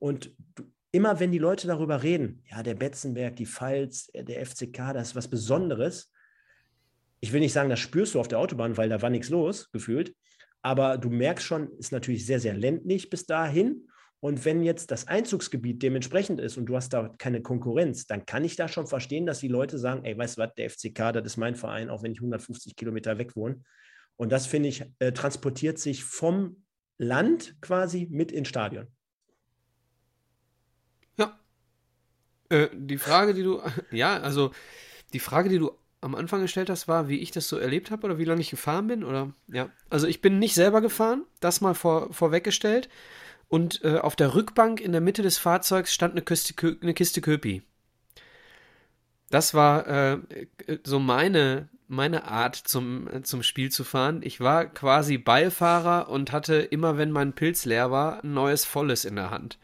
Und 0.00 0.34
du, 0.56 0.64
immer 0.90 1.20
wenn 1.20 1.30
die 1.30 1.38
Leute 1.38 1.68
darüber 1.68 2.02
reden, 2.02 2.42
ja, 2.50 2.64
der 2.64 2.74
Betzenberg, 2.74 3.36
die 3.36 3.46
Pfalz, 3.46 4.10
der 4.12 4.44
FCK, 4.44 4.92
das 4.92 5.08
ist 5.08 5.16
was 5.16 5.28
Besonderes. 5.28 6.12
Ich 7.20 7.32
will 7.32 7.40
nicht 7.40 7.52
sagen, 7.52 7.70
das 7.70 7.78
spürst 7.78 8.14
du 8.14 8.20
auf 8.20 8.28
der 8.28 8.40
Autobahn, 8.40 8.76
weil 8.76 8.88
da 8.88 9.00
war 9.00 9.08
nichts 9.10 9.28
los, 9.28 9.70
gefühlt. 9.70 10.16
Aber 10.62 10.98
du 10.98 11.10
merkst 11.10 11.46
schon, 11.46 11.70
ist 11.78 11.92
natürlich 11.92 12.26
sehr, 12.26 12.40
sehr 12.40 12.54
ländlich 12.54 13.08
bis 13.08 13.24
dahin. 13.24 13.88
Und 14.20 14.44
wenn 14.44 14.62
jetzt 14.62 14.90
das 14.90 15.08
Einzugsgebiet 15.08 15.82
dementsprechend 15.82 16.40
ist 16.40 16.58
und 16.58 16.66
du 16.66 16.76
hast 16.76 16.92
da 16.92 17.08
keine 17.16 17.40
Konkurrenz, 17.40 18.06
dann 18.06 18.26
kann 18.26 18.44
ich 18.44 18.54
da 18.54 18.68
schon 18.68 18.86
verstehen, 18.86 19.24
dass 19.24 19.40
die 19.40 19.48
Leute 19.48 19.78
sagen, 19.78 20.04
ey, 20.04 20.16
weißt 20.16 20.36
du 20.36 20.42
was, 20.42 20.54
der 20.56 20.68
FCK, 20.68 21.12
das 21.14 21.24
ist 21.24 21.36
mein 21.38 21.54
Verein, 21.54 21.88
auch 21.88 22.02
wenn 22.02 22.12
ich 22.12 22.18
150 22.18 22.76
Kilometer 22.76 23.16
weg 23.16 23.34
wohne. 23.34 23.62
Und 24.16 24.30
das, 24.30 24.46
finde 24.46 24.68
ich, 24.68 24.84
äh, 24.98 25.12
transportiert 25.12 25.78
sich 25.78 26.04
vom 26.04 26.64
Land 26.98 27.56
quasi 27.62 28.08
mit 28.10 28.30
ins 28.30 28.48
Stadion. 28.48 28.88
Ja. 31.16 31.40
Äh, 32.50 32.68
die 32.74 32.98
Frage, 32.98 33.32
die 33.32 33.42
du, 33.42 33.62
ja, 33.90 34.20
also 34.20 34.50
die 35.14 35.18
Frage, 35.18 35.48
die 35.48 35.58
du 35.58 35.72
am 36.02 36.14
Anfang 36.14 36.42
gestellt 36.42 36.68
hast, 36.68 36.88
war, 36.88 37.08
wie 37.08 37.20
ich 37.20 37.30
das 37.30 37.48
so 37.48 37.56
erlebt 37.56 37.90
habe 37.90 38.06
oder 38.06 38.18
wie 38.18 38.24
lange 38.24 38.42
ich 38.42 38.50
gefahren 38.50 38.86
bin, 38.86 39.04
oder? 39.04 39.32
Ja. 39.48 39.70
Also 39.88 40.06
ich 40.06 40.20
bin 40.20 40.38
nicht 40.38 40.54
selber 40.54 40.82
gefahren, 40.82 41.24
das 41.40 41.62
mal 41.62 41.74
vor, 41.74 42.12
vorweggestellt. 42.12 42.90
Und 43.50 43.84
äh, 43.84 43.98
auf 43.98 44.16
der 44.16 44.34
Rückbank 44.34 44.80
in 44.80 44.92
der 44.92 45.02
Mitte 45.02 45.22
des 45.22 45.36
Fahrzeugs 45.36 45.92
stand 45.92 46.14
eine 46.14 46.22
Kiste, 46.22 46.54
eine 46.80 46.94
Kiste 46.94 47.20
Köpi. 47.20 47.62
Das 49.28 49.52
war 49.52 49.86
äh, 49.86 50.18
so 50.84 50.98
meine 50.98 51.68
meine 51.90 52.28
Art 52.28 52.54
zum, 52.54 53.08
zum 53.24 53.42
Spiel 53.42 53.72
zu 53.72 53.82
fahren. 53.82 54.20
Ich 54.22 54.40
war 54.40 54.66
quasi 54.66 55.18
Beifahrer 55.18 56.08
und 56.08 56.30
hatte 56.30 56.54
immer, 56.54 56.96
wenn 56.96 57.10
mein 57.10 57.32
Pilz 57.32 57.64
leer 57.64 57.90
war, 57.90 58.22
ein 58.22 58.32
neues 58.32 58.64
Volles 58.64 59.04
in 59.04 59.16
der 59.16 59.30
Hand. 59.30 59.58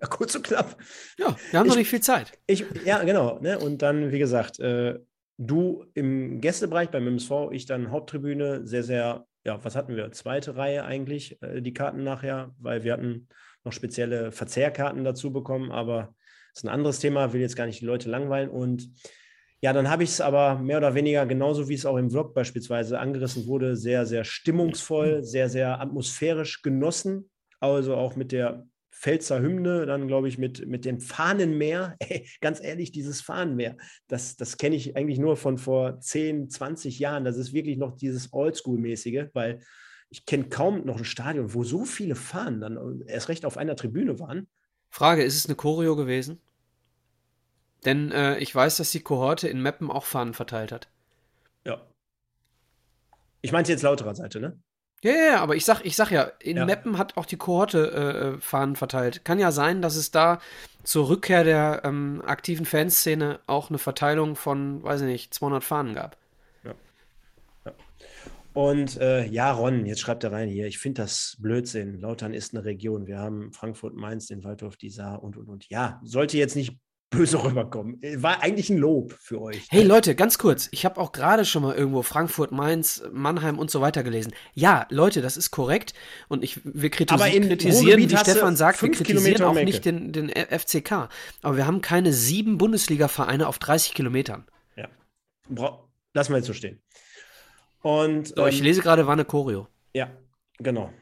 Ja, 0.00 0.06
kurz 0.08 0.34
und 0.34 0.44
knapp. 0.44 0.78
Ja, 1.18 1.36
wir 1.50 1.58
haben 1.58 1.66
ich, 1.66 1.70
noch 1.70 1.76
nicht 1.76 1.90
viel 1.90 2.00
Zeit. 2.00 2.32
Ich, 2.46 2.64
ja, 2.86 3.04
genau. 3.04 3.38
Ne? 3.40 3.58
Und 3.58 3.82
dann, 3.82 4.10
wie 4.10 4.18
gesagt, 4.18 4.58
äh, 4.58 4.98
du 5.36 5.84
im 5.92 6.40
Gästebereich 6.40 6.88
beim 6.88 7.06
MSV, 7.06 7.50
ich 7.50 7.66
dann 7.66 7.90
Haupttribüne, 7.90 8.66
sehr, 8.66 8.84
sehr, 8.84 9.26
ja, 9.44 9.62
was 9.64 9.76
hatten 9.76 9.96
wir? 9.96 10.10
Zweite 10.12 10.56
Reihe 10.56 10.84
eigentlich, 10.84 11.40
äh, 11.42 11.60
die 11.60 11.74
Karten 11.74 12.04
nachher, 12.04 12.54
weil 12.58 12.84
wir 12.84 12.92
hatten 12.92 13.28
noch 13.64 13.72
spezielle 13.72 14.32
Verzehrkarten 14.32 15.04
dazu 15.04 15.32
bekommen, 15.32 15.70
aber 15.70 16.14
das 16.52 16.62
ist 16.62 16.64
ein 16.64 16.74
anderes 16.74 16.98
Thema, 16.98 17.32
will 17.32 17.40
jetzt 17.40 17.56
gar 17.56 17.66
nicht 17.66 17.80
die 17.80 17.86
Leute 17.86 18.10
langweilen. 18.10 18.50
Und 18.50 18.90
ja, 19.60 19.72
dann 19.72 19.88
habe 19.88 20.02
ich 20.02 20.10
es 20.10 20.20
aber 20.20 20.58
mehr 20.58 20.78
oder 20.78 20.94
weniger 20.94 21.24
genauso 21.24 21.68
wie 21.68 21.74
es 21.74 21.86
auch 21.86 21.96
im 21.96 22.10
Vlog 22.10 22.34
beispielsweise 22.34 22.98
angerissen 22.98 23.46
wurde, 23.46 23.76
sehr, 23.76 24.06
sehr 24.06 24.24
stimmungsvoll, 24.24 25.22
sehr, 25.22 25.48
sehr 25.48 25.80
atmosphärisch 25.80 26.62
genossen. 26.62 27.30
Also 27.60 27.94
auch 27.94 28.16
mit 28.16 28.32
der 28.32 28.66
Pfälzer 29.02 29.40
Hymne, 29.40 29.84
dann 29.84 30.06
glaube 30.06 30.28
ich 30.28 30.38
mit, 30.38 30.64
mit 30.68 30.84
dem 30.84 31.00
Fahnenmeer. 31.00 31.96
Ey, 31.98 32.28
ganz 32.40 32.62
ehrlich, 32.62 32.92
dieses 32.92 33.20
Fahnenmeer, 33.20 33.76
das, 34.06 34.36
das 34.36 34.56
kenne 34.56 34.76
ich 34.76 34.96
eigentlich 34.96 35.18
nur 35.18 35.36
von 35.36 35.58
vor 35.58 35.98
10, 35.98 36.48
20 36.48 37.00
Jahren. 37.00 37.24
Das 37.24 37.36
ist 37.36 37.52
wirklich 37.52 37.78
noch 37.78 37.96
dieses 37.96 38.32
Oldschool-mäßige, 38.32 39.30
weil 39.32 39.60
ich 40.08 40.24
kenne 40.24 40.44
kaum 40.44 40.84
noch 40.86 40.98
ein 40.98 41.04
Stadion, 41.04 41.52
wo 41.52 41.64
so 41.64 41.84
viele 41.84 42.14
Fahnen 42.14 42.60
dann 42.60 43.02
erst 43.06 43.28
recht 43.28 43.44
auf 43.44 43.56
einer 43.56 43.74
Tribüne 43.74 44.20
waren. 44.20 44.46
Frage, 44.88 45.24
ist 45.24 45.36
es 45.36 45.46
eine 45.46 45.56
Choreo 45.56 45.96
gewesen? 45.96 46.40
Denn 47.84 48.12
äh, 48.12 48.38
ich 48.38 48.54
weiß, 48.54 48.76
dass 48.76 48.92
die 48.92 49.00
Kohorte 49.00 49.48
in 49.48 49.60
Meppen 49.60 49.90
auch 49.90 50.04
Fahnen 50.04 50.34
verteilt 50.34 50.70
hat. 50.70 50.88
Ja. 51.64 51.84
Ich 53.40 53.50
meinte 53.50 53.72
jetzt 53.72 53.82
lauterer 53.82 54.14
Seite, 54.14 54.38
ne? 54.38 54.60
Ja, 55.02 55.10
ja, 55.10 55.24
ja, 55.24 55.40
aber 55.40 55.56
ich 55.56 55.64
sag, 55.64 55.84
ich 55.84 55.96
sag 55.96 56.10
ja, 56.10 56.30
in 56.40 56.56
ja. 56.56 56.64
Meppen 56.64 56.96
hat 56.96 57.16
auch 57.16 57.26
die 57.26 57.36
Kohorte 57.36 57.90
äh, 57.92 58.28
äh, 58.36 58.40
Fahnen 58.40 58.76
verteilt. 58.76 59.24
Kann 59.24 59.40
ja 59.40 59.50
sein, 59.50 59.82
dass 59.82 59.96
es 59.96 60.12
da 60.12 60.38
zur 60.84 61.08
Rückkehr 61.08 61.42
der 61.42 61.82
ähm, 61.84 62.22
aktiven 62.24 62.66
Fanszene 62.66 63.40
auch 63.46 63.68
eine 63.68 63.78
Verteilung 63.78 64.36
von, 64.36 64.82
weiß 64.82 65.00
ich 65.00 65.08
nicht, 65.08 65.34
200 65.34 65.64
Fahnen 65.64 65.94
gab. 65.94 66.16
Und 68.54 69.00
äh, 69.00 69.24
ja, 69.26 69.50
Ron, 69.50 69.86
jetzt 69.86 70.00
schreibt 70.00 70.24
er 70.24 70.32
rein 70.32 70.48
hier, 70.48 70.66
ich 70.66 70.78
finde 70.78 71.02
das 71.02 71.36
Blödsinn. 71.40 71.98
Lautern 72.00 72.34
ist 72.34 72.54
eine 72.54 72.64
Region. 72.64 73.06
Wir 73.06 73.18
haben 73.18 73.52
Frankfurt, 73.52 73.94
Mainz, 73.94 74.26
den 74.26 74.44
Waldorf, 74.44 74.76
die 74.76 74.90
Saar 74.90 75.22
und, 75.22 75.36
und, 75.36 75.48
und. 75.48 75.68
Ja, 75.70 76.00
sollte 76.04 76.36
jetzt 76.36 76.54
nicht 76.54 76.78
böse 77.12 77.42
rüberkommen. 77.42 78.00
War 78.16 78.42
eigentlich 78.42 78.70
ein 78.70 78.78
Lob 78.78 79.14
für 79.20 79.40
euch. 79.40 79.66
Hey 79.70 79.84
Leute, 79.84 80.14
ganz 80.16 80.38
kurz. 80.38 80.68
Ich 80.72 80.84
habe 80.84 81.00
auch 81.00 81.12
gerade 81.12 81.44
schon 81.44 81.62
mal 81.62 81.74
irgendwo 81.74 82.02
Frankfurt, 82.02 82.50
Mainz, 82.50 83.02
Mannheim 83.12 83.58
und 83.58 83.70
so 83.70 83.80
weiter 83.80 84.02
gelesen. 84.02 84.32
Ja, 84.54 84.86
Leute, 84.90 85.22
das 85.22 85.36
ist 85.36 85.50
korrekt. 85.50 85.94
Und 86.28 86.42
ich, 86.42 86.60
wir 86.64 86.90
kritisi 86.90 87.40
kritisieren, 87.40 88.00
wie 88.00 88.16
Stefan 88.16 88.56
sagt, 88.56 88.82
wir 88.82 88.90
kritisieren 88.90 89.42
auch 89.42 89.54
nicht 89.54 89.84
den, 89.84 90.12
den 90.12 90.30
FCK. 90.30 91.08
Aber 91.42 91.56
wir 91.56 91.66
haben 91.66 91.80
keine 91.80 92.12
sieben 92.12 92.58
Bundesliga-Vereine 92.58 93.46
auf 93.46 93.58
30 93.58 93.94
Kilometern. 93.94 94.44
Ja. 94.76 94.88
Lassen 96.14 96.32
wir 96.32 96.38
jetzt 96.38 96.46
so 96.46 96.54
stehen. 96.54 96.82
Und, 97.82 98.28
so, 98.28 98.42
ähm, 98.42 98.48
ich 98.48 98.60
lese 98.60 98.80
gerade, 98.80 99.06
war 99.06 99.12
eine 99.12 99.24
Choreo. 99.24 99.68
Ja, 99.92 100.10
genau. 100.58 100.92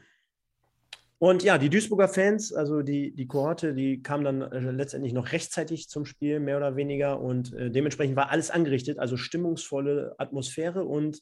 Und 1.23 1.43
ja, 1.43 1.59
die 1.59 1.69
Duisburger 1.69 2.09
Fans, 2.09 2.51
also 2.51 2.81
die, 2.81 3.15
die 3.15 3.27
Kohorte, 3.27 3.75
die 3.75 4.03
kam 4.03 4.25
dann 4.25 4.41
äh, 4.41 4.71
letztendlich 4.71 5.13
noch 5.13 5.33
rechtzeitig 5.33 5.91
zum 5.91 6.07
Spiel, 6.07 6.41
mehr 6.41 6.57
oder 6.57 6.77
weniger. 6.77 7.21
Und 7.21 7.53
äh, 7.53 7.71
dementsprechend 7.71 8.17
war 8.17 8.31
alles 8.31 8.51
angerichtet, 8.51 8.99
also 8.99 9.19
stimmungsvolle 9.19 10.15
Atmosphäre. 10.17 10.83
Und 10.83 11.21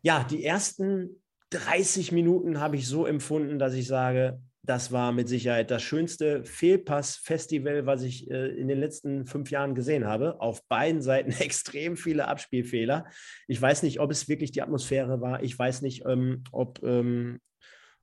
ja, 0.00 0.24
die 0.24 0.42
ersten 0.42 1.22
30 1.50 2.12
Minuten 2.12 2.60
habe 2.60 2.76
ich 2.76 2.88
so 2.88 3.04
empfunden, 3.04 3.58
dass 3.58 3.74
ich 3.74 3.86
sage, 3.86 4.40
das 4.62 4.90
war 4.90 5.12
mit 5.12 5.28
Sicherheit 5.28 5.70
das 5.70 5.82
schönste 5.82 6.42
Fehlpass-Festival, 6.46 7.84
was 7.84 8.02
ich 8.04 8.30
äh, 8.30 8.48
in 8.48 8.68
den 8.68 8.80
letzten 8.80 9.26
fünf 9.26 9.50
Jahren 9.50 9.74
gesehen 9.74 10.06
habe. 10.06 10.40
Auf 10.40 10.66
beiden 10.66 11.02
Seiten 11.02 11.32
extrem 11.38 11.98
viele 11.98 12.26
Abspielfehler. 12.26 13.04
Ich 13.48 13.60
weiß 13.60 13.82
nicht, 13.82 14.00
ob 14.00 14.10
es 14.10 14.30
wirklich 14.30 14.50
die 14.50 14.62
Atmosphäre 14.62 15.20
war. 15.20 15.42
Ich 15.42 15.58
weiß 15.58 15.82
nicht, 15.82 16.06
ähm, 16.06 16.42
ob, 16.52 16.82
ähm, 16.82 17.38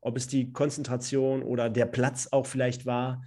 ob 0.02 0.18
es 0.18 0.28
die 0.28 0.52
Konzentration 0.52 1.44
oder 1.44 1.70
der 1.70 1.86
Platz 1.86 2.30
auch 2.32 2.46
vielleicht 2.46 2.86
war. 2.86 3.22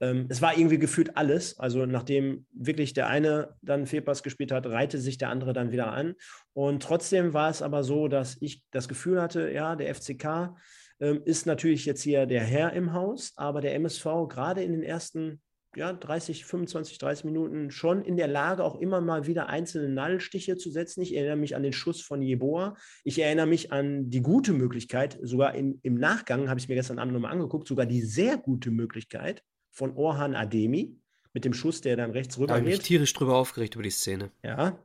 Ähm, 0.00 0.26
es 0.28 0.42
war 0.42 0.56
irgendwie 0.56 0.78
gefühlt 0.78 1.16
alles. 1.16 1.58
Also 1.58 1.86
nachdem 1.86 2.46
wirklich 2.52 2.92
der 2.92 3.08
eine 3.08 3.54
dann 3.62 3.86
Fehlpass 3.86 4.22
gespielt 4.22 4.52
hat, 4.52 4.66
reihte 4.66 4.98
sich 4.98 5.18
der 5.18 5.30
andere 5.30 5.52
dann 5.52 5.72
wieder 5.72 5.92
an. 5.92 6.14
Und 6.52 6.82
trotzdem 6.82 7.32
war 7.32 7.50
es 7.50 7.62
aber 7.62 7.82
so, 7.84 8.08
dass 8.08 8.36
ich 8.40 8.62
das 8.70 8.88
Gefühl 8.88 9.20
hatte, 9.20 9.50
ja, 9.50 9.76
der 9.76 9.94
FCK 9.94 10.54
ähm, 11.00 11.22
ist 11.24 11.46
natürlich 11.46 11.86
jetzt 11.86 12.02
hier 12.02 12.26
der 12.26 12.42
Herr 12.42 12.72
im 12.72 12.92
Haus, 12.92 13.32
aber 13.36 13.60
der 13.60 13.74
MSV 13.74 14.04
gerade 14.28 14.62
in 14.62 14.72
den 14.72 14.82
ersten 14.82 15.40
ja, 15.76 15.92
30, 15.92 16.46
25, 16.46 16.98
30 16.98 17.24
Minuten 17.26 17.70
schon 17.70 18.02
in 18.02 18.16
der 18.16 18.28
Lage, 18.28 18.64
auch 18.64 18.80
immer 18.80 19.00
mal 19.02 19.26
wieder 19.26 19.48
einzelne 19.48 19.90
Nadelstiche 19.90 20.56
zu 20.56 20.70
setzen. 20.70 21.02
Ich 21.02 21.14
erinnere 21.14 21.36
mich 21.36 21.54
an 21.54 21.62
den 21.62 21.74
Schuss 21.74 22.00
von 22.00 22.22
Jeboa. 22.22 22.76
Ich 23.04 23.18
erinnere 23.18 23.46
mich 23.46 23.72
an 23.72 24.08
die 24.08 24.22
gute 24.22 24.54
Möglichkeit, 24.54 25.18
sogar 25.22 25.54
in, 25.54 25.78
im 25.82 25.94
Nachgang, 25.94 26.48
habe 26.48 26.58
ich 26.58 26.64
es 26.64 26.68
mir 26.68 26.76
gestern 26.76 26.98
Abend 26.98 27.12
nochmal 27.12 27.32
angeguckt, 27.32 27.68
sogar 27.68 27.84
die 27.84 28.00
sehr 28.00 28.38
gute 28.38 28.70
Möglichkeit 28.70 29.42
von 29.70 29.94
Orhan 29.94 30.34
Ademi 30.34 30.96
mit 31.34 31.44
dem 31.44 31.52
Schuss, 31.52 31.82
der 31.82 31.96
dann 31.96 32.10
rechts 32.12 32.38
rüber 32.38 32.54
geht. 32.54 32.56
Da 32.56 32.60
habe 32.60 32.70
ich 32.70 32.78
tierisch 32.78 33.12
drüber 33.12 33.36
aufgeregt 33.36 33.74
über 33.74 33.84
die 33.84 33.90
Szene. 33.90 34.30
Ja, 34.42 34.78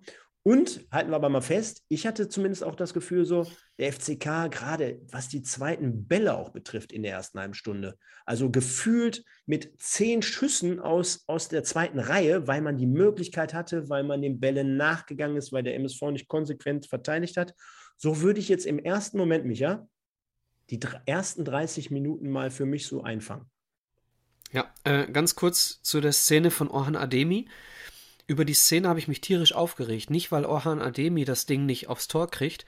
und 0.44 0.88
halten 0.92 1.12
wir 1.12 1.16
aber 1.16 1.30
mal 1.30 1.42
fest, 1.42 1.84
ich 1.88 2.08
hatte 2.08 2.28
zumindest 2.28 2.64
auch 2.64 2.76
das 2.76 2.94
Gefühl, 2.94 3.26
so 3.26 3.46
der 3.78 3.94
FCK, 3.94 4.50
gerade 4.50 5.00
was 5.12 5.30
die 5.30 5.44
zweiten 5.44 6.08
Bälle 6.08 6.36
auch 6.36 6.50
betrifft 6.50 6.92
in 6.92 7.04
der 7.04 7.14
ersten 7.14 7.40
halben 7.40 7.54
Stunde, 7.54 7.98
also 8.26 8.50
gefühlt 8.50 9.24
mit 9.46 9.80
zehn 9.80 10.24
Schüssen 10.24 10.80
aus, 10.80 11.24
aus 11.28 11.48
der 11.48 11.64
zweiten 11.64 12.00
Reihe, 12.00 12.48
weil 12.48 12.62
man 12.62 12.78
die 12.78 12.88
Möglichkeit 12.88 13.54
hatte, 13.54 13.88
weil 13.90 14.04
man 14.04 14.22
den 14.22 14.40
Bällen 14.40 14.78
nachgegangen 14.78 15.38
ist, 15.38 15.52
weil 15.52 15.64
der 15.64 15.76
MSV 15.76 16.02
nicht 16.12 16.28
konsequent 16.28 16.88
verteidigt 16.88 17.38
hat. 17.38 17.54
So 17.98 18.22
würde 18.22 18.40
ich 18.40 18.50
jetzt 18.50 18.66
im 18.66 18.80
ersten 18.80 19.20
Moment, 19.20 19.46
Micha, 19.46 19.88
die 20.72 20.80
ersten 21.06 21.46
30 21.46 21.92
Minuten 21.92 22.30
mal 22.30 22.50
für 22.50 22.66
mich 22.66 22.88
so 22.88 23.04
einfangen. 23.04 23.46
Ja, 24.52 24.74
äh, 24.84 25.10
ganz 25.12 25.36
kurz 25.36 25.82
zu 25.84 26.02
der 26.02 26.12
Szene 26.12 26.50
von 26.50 26.68
Orhan 26.68 26.96
Ademi 26.96 27.48
über 28.32 28.46
die 28.46 28.54
Szene 28.54 28.88
habe 28.88 28.98
ich 28.98 29.10
mich 29.10 29.20
tierisch 29.20 29.54
aufgeregt. 29.54 30.10
Nicht, 30.10 30.32
weil 30.32 30.46
Orhan 30.46 30.82
Ademi 30.82 31.26
das 31.26 31.46
Ding 31.46 31.66
nicht 31.66 31.90
aufs 31.90 32.08
Tor 32.08 32.32
kriegt. 32.32 32.66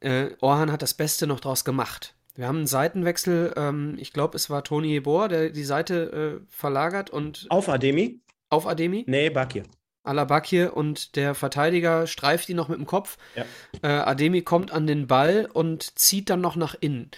Äh, 0.00 0.32
Orhan 0.40 0.70
hat 0.70 0.82
das 0.82 0.92
Beste 0.92 1.26
noch 1.26 1.40
draus 1.40 1.64
gemacht. 1.64 2.14
Wir 2.34 2.46
haben 2.46 2.58
einen 2.58 2.66
Seitenwechsel. 2.66 3.54
Ähm, 3.56 3.96
ich 3.98 4.12
glaube, 4.12 4.36
es 4.36 4.50
war 4.50 4.62
Toni 4.62 4.94
Ebor, 4.94 5.28
der 5.28 5.48
die 5.48 5.64
Seite 5.64 6.42
äh, 6.42 6.46
verlagert 6.54 7.08
und. 7.08 7.46
Auf 7.48 7.70
Ademi? 7.70 8.20
Auf 8.50 8.66
Ademi? 8.66 9.04
Nee, 9.06 9.30
Bakir. 9.30 9.62
Alabakir 10.02 10.76
und 10.76 11.16
der 11.16 11.34
Verteidiger 11.34 12.06
streift 12.06 12.50
ihn 12.50 12.56
noch 12.56 12.68
mit 12.68 12.78
dem 12.78 12.86
Kopf. 12.86 13.16
Ja. 13.36 13.44
Äh, 13.82 14.02
Ademi 14.02 14.42
kommt 14.42 14.70
an 14.70 14.86
den 14.86 15.06
Ball 15.06 15.48
und 15.50 15.98
zieht 15.98 16.28
dann 16.28 16.42
noch 16.42 16.56
nach 16.56 16.74
innen. 16.78 17.10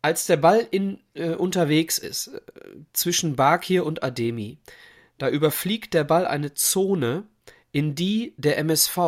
Als 0.00 0.24
der 0.24 0.38
Ball 0.38 0.66
in, 0.70 1.00
äh, 1.12 1.34
unterwegs 1.34 1.98
ist, 1.98 2.28
äh, 2.28 2.40
zwischen 2.94 3.36
Bakir 3.36 3.84
und 3.84 4.02
Ademi, 4.02 4.58
da 5.18 5.28
überfliegt 5.28 5.94
der 5.94 6.04
Ball 6.04 6.26
eine 6.26 6.54
Zone, 6.54 7.24
in 7.72 7.94
die 7.94 8.34
der 8.36 8.58
MSV 8.58 8.98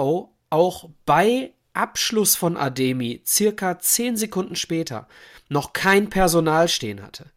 auch 0.50 0.90
bei 1.04 1.52
Abschluss 1.72 2.36
von 2.36 2.56
Ademi 2.56 3.22
circa 3.26 3.78
zehn 3.78 4.16
Sekunden 4.16 4.56
später 4.56 5.08
noch 5.48 5.72
kein 5.72 6.10
Personal 6.10 6.68
stehen 6.68 7.02
hatte. 7.02 7.30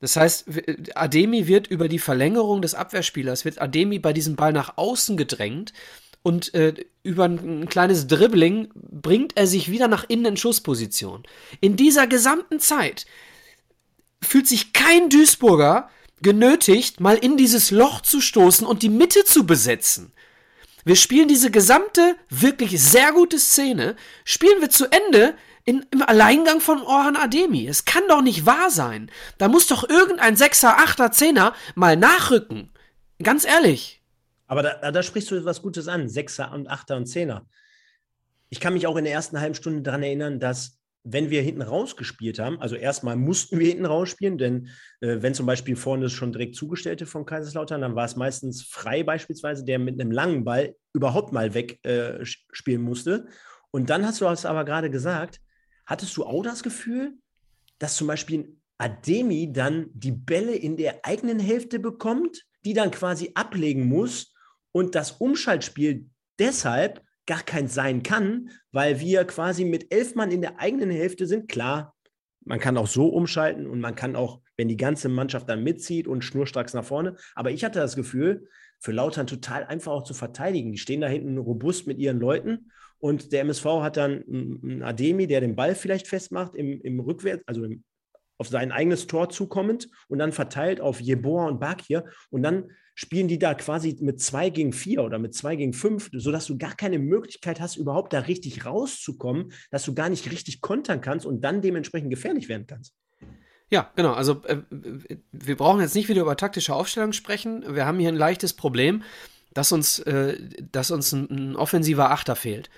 Das 0.00 0.16
heißt, 0.16 0.46
Ademi 0.94 1.46
wird 1.46 1.66
über 1.66 1.88
die 1.88 1.98
Verlängerung 1.98 2.62
des 2.62 2.74
Abwehrspielers, 2.74 3.44
wird 3.44 3.60
Ademi 3.60 3.98
bei 3.98 4.12
diesem 4.12 4.36
Ball 4.36 4.52
nach 4.52 4.76
außen 4.76 5.16
gedrängt 5.16 5.72
und 6.22 6.54
äh, 6.54 6.74
über 7.02 7.24
ein, 7.24 7.62
ein 7.62 7.68
kleines 7.68 8.06
Dribbling 8.06 8.70
bringt 8.74 9.36
er 9.36 9.46
sich 9.46 9.70
wieder 9.70 9.88
nach 9.88 10.04
innen 10.08 10.26
in 10.26 10.36
Schussposition. 10.36 11.22
In 11.60 11.76
dieser 11.76 12.06
gesamten 12.06 12.60
Zeit 12.60 13.06
fühlt 14.22 14.46
sich 14.46 14.72
kein 14.72 15.08
Duisburger 15.08 15.88
genötigt, 16.22 17.00
mal 17.00 17.16
in 17.16 17.36
dieses 17.36 17.70
Loch 17.70 18.00
zu 18.00 18.20
stoßen 18.20 18.66
und 18.66 18.82
die 18.82 18.88
Mitte 18.88 19.24
zu 19.24 19.46
besetzen. 19.46 20.12
Wir 20.84 20.96
spielen 20.96 21.28
diese 21.28 21.50
gesamte, 21.50 22.16
wirklich 22.30 22.80
sehr 22.80 23.12
gute 23.12 23.38
Szene, 23.38 23.96
spielen 24.24 24.60
wir 24.60 24.70
zu 24.70 24.86
Ende 24.86 25.34
in, 25.64 25.84
im 25.90 26.02
Alleingang 26.02 26.60
von 26.60 26.82
Orhan 26.82 27.16
Ademi. 27.16 27.66
Es 27.66 27.84
kann 27.84 28.02
doch 28.08 28.22
nicht 28.22 28.46
wahr 28.46 28.70
sein. 28.70 29.10
Da 29.38 29.48
muss 29.48 29.66
doch 29.66 29.88
irgendein 29.88 30.36
Sechser, 30.36 30.78
Achter, 30.78 31.12
Zehner 31.12 31.54
mal 31.74 31.96
nachrücken. 31.96 32.70
Ganz 33.22 33.44
ehrlich. 33.44 34.02
Aber 34.46 34.62
da, 34.62 34.90
da 34.90 35.02
sprichst 35.02 35.30
du 35.30 35.36
etwas 35.36 35.62
Gutes 35.62 35.86
an. 35.86 36.08
Sechser 36.08 36.50
und 36.52 36.68
Achter 36.68 36.96
und 36.96 37.06
Zehner. 37.06 37.46
Ich 38.48 38.58
kann 38.58 38.72
mich 38.72 38.86
auch 38.86 38.96
in 38.96 39.04
der 39.04 39.12
ersten 39.12 39.40
halben 39.40 39.54
Stunde 39.54 39.82
daran 39.82 40.02
erinnern, 40.02 40.40
dass 40.40 40.79
wenn 41.02 41.30
wir 41.30 41.42
hinten 41.42 41.62
rausgespielt 41.62 42.38
haben, 42.38 42.60
also 42.60 42.76
erstmal 42.76 43.16
mussten 43.16 43.58
wir 43.58 43.68
hinten 43.68 43.86
rausspielen, 43.86 44.36
denn 44.38 44.68
äh, 45.00 45.22
wenn 45.22 45.34
zum 45.34 45.46
Beispiel 45.46 45.76
vorne 45.76 46.10
schon 46.10 46.32
direkt 46.32 46.56
zugestellte 46.56 47.06
von 47.06 47.24
Kaiserslautern, 47.24 47.80
dann 47.80 47.94
war 47.94 48.04
es 48.04 48.16
meistens 48.16 48.62
frei 48.62 49.02
beispielsweise, 49.02 49.64
der 49.64 49.78
mit 49.78 50.00
einem 50.00 50.10
langen 50.10 50.44
Ball 50.44 50.74
überhaupt 50.92 51.32
mal 51.32 51.54
wegspielen 51.54 52.82
äh, 52.82 52.84
musste. 52.84 53.26
Und 53.70 53.88
dann 53.88 54.04
hast 54.04 54.20
du 54.20 54.26
es 54.26 54.44
aber 54.44 54.64
gerade 54.64 54.90
gesagt, 54.90 55.40
hattest 55.86 56.16
du 56.16 56.24
auch 56.24 56.42
das 56.42 56.62
Gefühl, 56.62 57.14
dass 57.78 57.96
zum 57.96 58.06
Beispiel 58.06 58.56
Ademi 58.78 59.52
dann 59.52 59.86
die 59.92 60.12
Bälle 60.12 60.54
in 60.54 60.76
der 60.76 61.04
eigenen 61.04 61.38
Hälfte 61.38 61.78
bekommt, 61.78 62.44
die 62.64 62.74
dann 62.74 62.90
quasi 62.90 63.32
ablegen 63.34 63.86
muss 63.86 64.34
und 64.72 64.94
das 64.94 65.12
Umschaltspiel 65.12 66.06
deshalb 66.38 67.02
gar 67.30 67.44
keins 67.44 67.74
sein 67.74 68.02
kann, 68.02 68.50
weil 68.72 68.98
wir 68.98 69.24
quasi 69.24 69.64
mit 69.64 69.94
elf 69.94 70.16
Mann 70.16 70.32
in 70.32 70.40
der 70.40 70.58
eigenen 70.58 70.90
Hälfte 70.90 71.28
sind. 71.28 71.48
Klar, 71.48 71.94
man 72.44 72.58
kann 72.58 72.76
auch 72.76 72.88
so 72.88 73.06
umschalten 73.06 73.68
und 73.68 73.78
man 73.78 73.94
kann 73.94 74.16
auch, 74.16 74.40
wenn 74.56 74.66
die 74.66 74.76
ganze 74.76 75.08
Mannschaft 75.08 75.48
dann 75.48 75.62
mitzieht 75.62 76.08
und 76.08 76.24
schnurstracks 76.24 76.74
nach 76.74 76.84
vorne. 76.84 77.14
Aber 77.36 77.52
ich 77.52 77.62
hatte 77.62 77.78
das 77.78 77.94
Gefühl, 77.94 78.48
für 78.80 78.90
Lautern 78.90 79.28
total 79.28 79.62
einfach 79.64 79.92
auch 79.92 80.02
zu 80.02 80.12
verteidigen. 80.12 80.72
Die 80.72 80.78
stehen 80.78 81.02
da 81.02 81.06
hinten 81.06 81.38
robust 81.38 81.86
mit 81.86 81.98
ihren 81.98 82.18
Leuten 82.18 82.72
und 82.98 83.30
der 83.30 83.42
MSV 83.42 83.64
hat 83.80 83.96
dann 83.96 84.24
einen 84.24 84.82
Ademi, 84.82 85.28
der 85.28 85.40
den 85.40 85.54
Ball 85.54 85.76
vielleicht 85.76 86.08
festmacht 86.08 86.56
im, 86.56 86.80
im 86.80 86.98
Rückwärts, 86.98 87.44
also 87.46 87.62
im, 87.62 87.84
auf 88.38 88.48
sein 88.48 88.72
eigenes 88.72 89.06
Tor 89.06 89.28
zukommend 89.28 89.88
und 90.08 90.18
dann 90.18 90.32
verteilt 90.32 90.80
auf 90.80 91.00
Jeboa 91.00 91.46
und 91.46 91.60
Bakir 91.60 92.06
und 92.30 92.42
dann 92.42 92.72
spielen 93.00 93.28
die 93.28 93.38
da 93.38 93.54
quasi 93.54 93.96
mit 94.02 94.20
zwei 94.20 94.50
gegen 94.50 94.74
vier 94.74 95.02
oder 95.02 95.18
mit 95.18 95.34
zwei 95.34 95.56
gegen 95.56 95.72
fünf, 95.72 96.10
sodass 96.12 96.44
du 96.44 96.58
gar 96.58 96.74
keine 96.74 96.98
Möglichkeit 96.98 97.58
hast, 97.58 97.76
überhaupt 97.76 98.12
da 98.12 98.18
richtig 98.20 98.66
rauszukommen, 98.66 99.52
dass 99.70 99.86
du 99.86 99.94
gar 99.94 100.10
nicht 100.10 100.30
richtig 100.30 100.60
kontern 100.60 101.00
kannst 101.00 101.24
und 101.24 101.40
dann 101.40 101.62
dementsprechend 101.62 102.10
gefährlich 102.10 102.50
werden 102.50 102.66
kannst. 102.66 102.92
Ja, 103.70 103.90
genau. 103.96 104.12
Also 104.12 104.42
äh, 104.44 104.58
wir 105.32 105.56
brauchen 105.56 105.80
jetzt 105.80 105.94
nicht 105.94 106.10
wieder 106.10 106.20
über 106.20 106.36
taktische 106.36 106.74
Aufstellung 106.74 107.14
sprechen. 107.14 107.64
Wir 107.74 107.86
haben 107.86 107.98
hier 107.98 108.10
ein 108.10 108.16
leichtes 108.16 108.52
Problem, 108.52 109.02
dass 109.54 109.72
uns, 109.72 110.00
äh, 110.00 110.36
dass 110.70 110.90
uns 110.90 111.12
ein, 111.12 111.30
ein 111.30 111.56
offensiver 111.56 112.10
Achter 112.10 112.36
fehlt. 112.36 112.68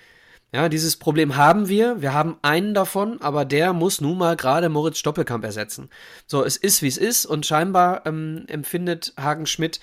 Ja, 0.53 0.69
dieses 0.69 0.95
Problem 0.95 1.35
haben 1.35 1.67
wir. 1.67 2.01
Wir 2.01 2.13
haben 2.13 2.37
einen 2.43 2.73
davon, 2.73 3.19
aber 3.21 3.43
der 3.43 3.73
muss 3.73 3.99
nun 3.99 4.17
mal 4.17 4.37
gerade 4.37 4.69
Moritz 4.69 4.99
Stoppelkamp 4.99 5.43
ersetzen. 5.43 5.89
So, 6.27 6.45
es 6.45 6.55
ist 6.55 6.81
wie 6.81 6.87
es 6.87 6.97
ist 6.97 7.25
und 7.25 7.45
scheinbar 7.45 8.05
ähm, 8.05 8.45
empfindet 8.47 9.13
Hagen 9.19 9.47
Schmidt 9.47 9.81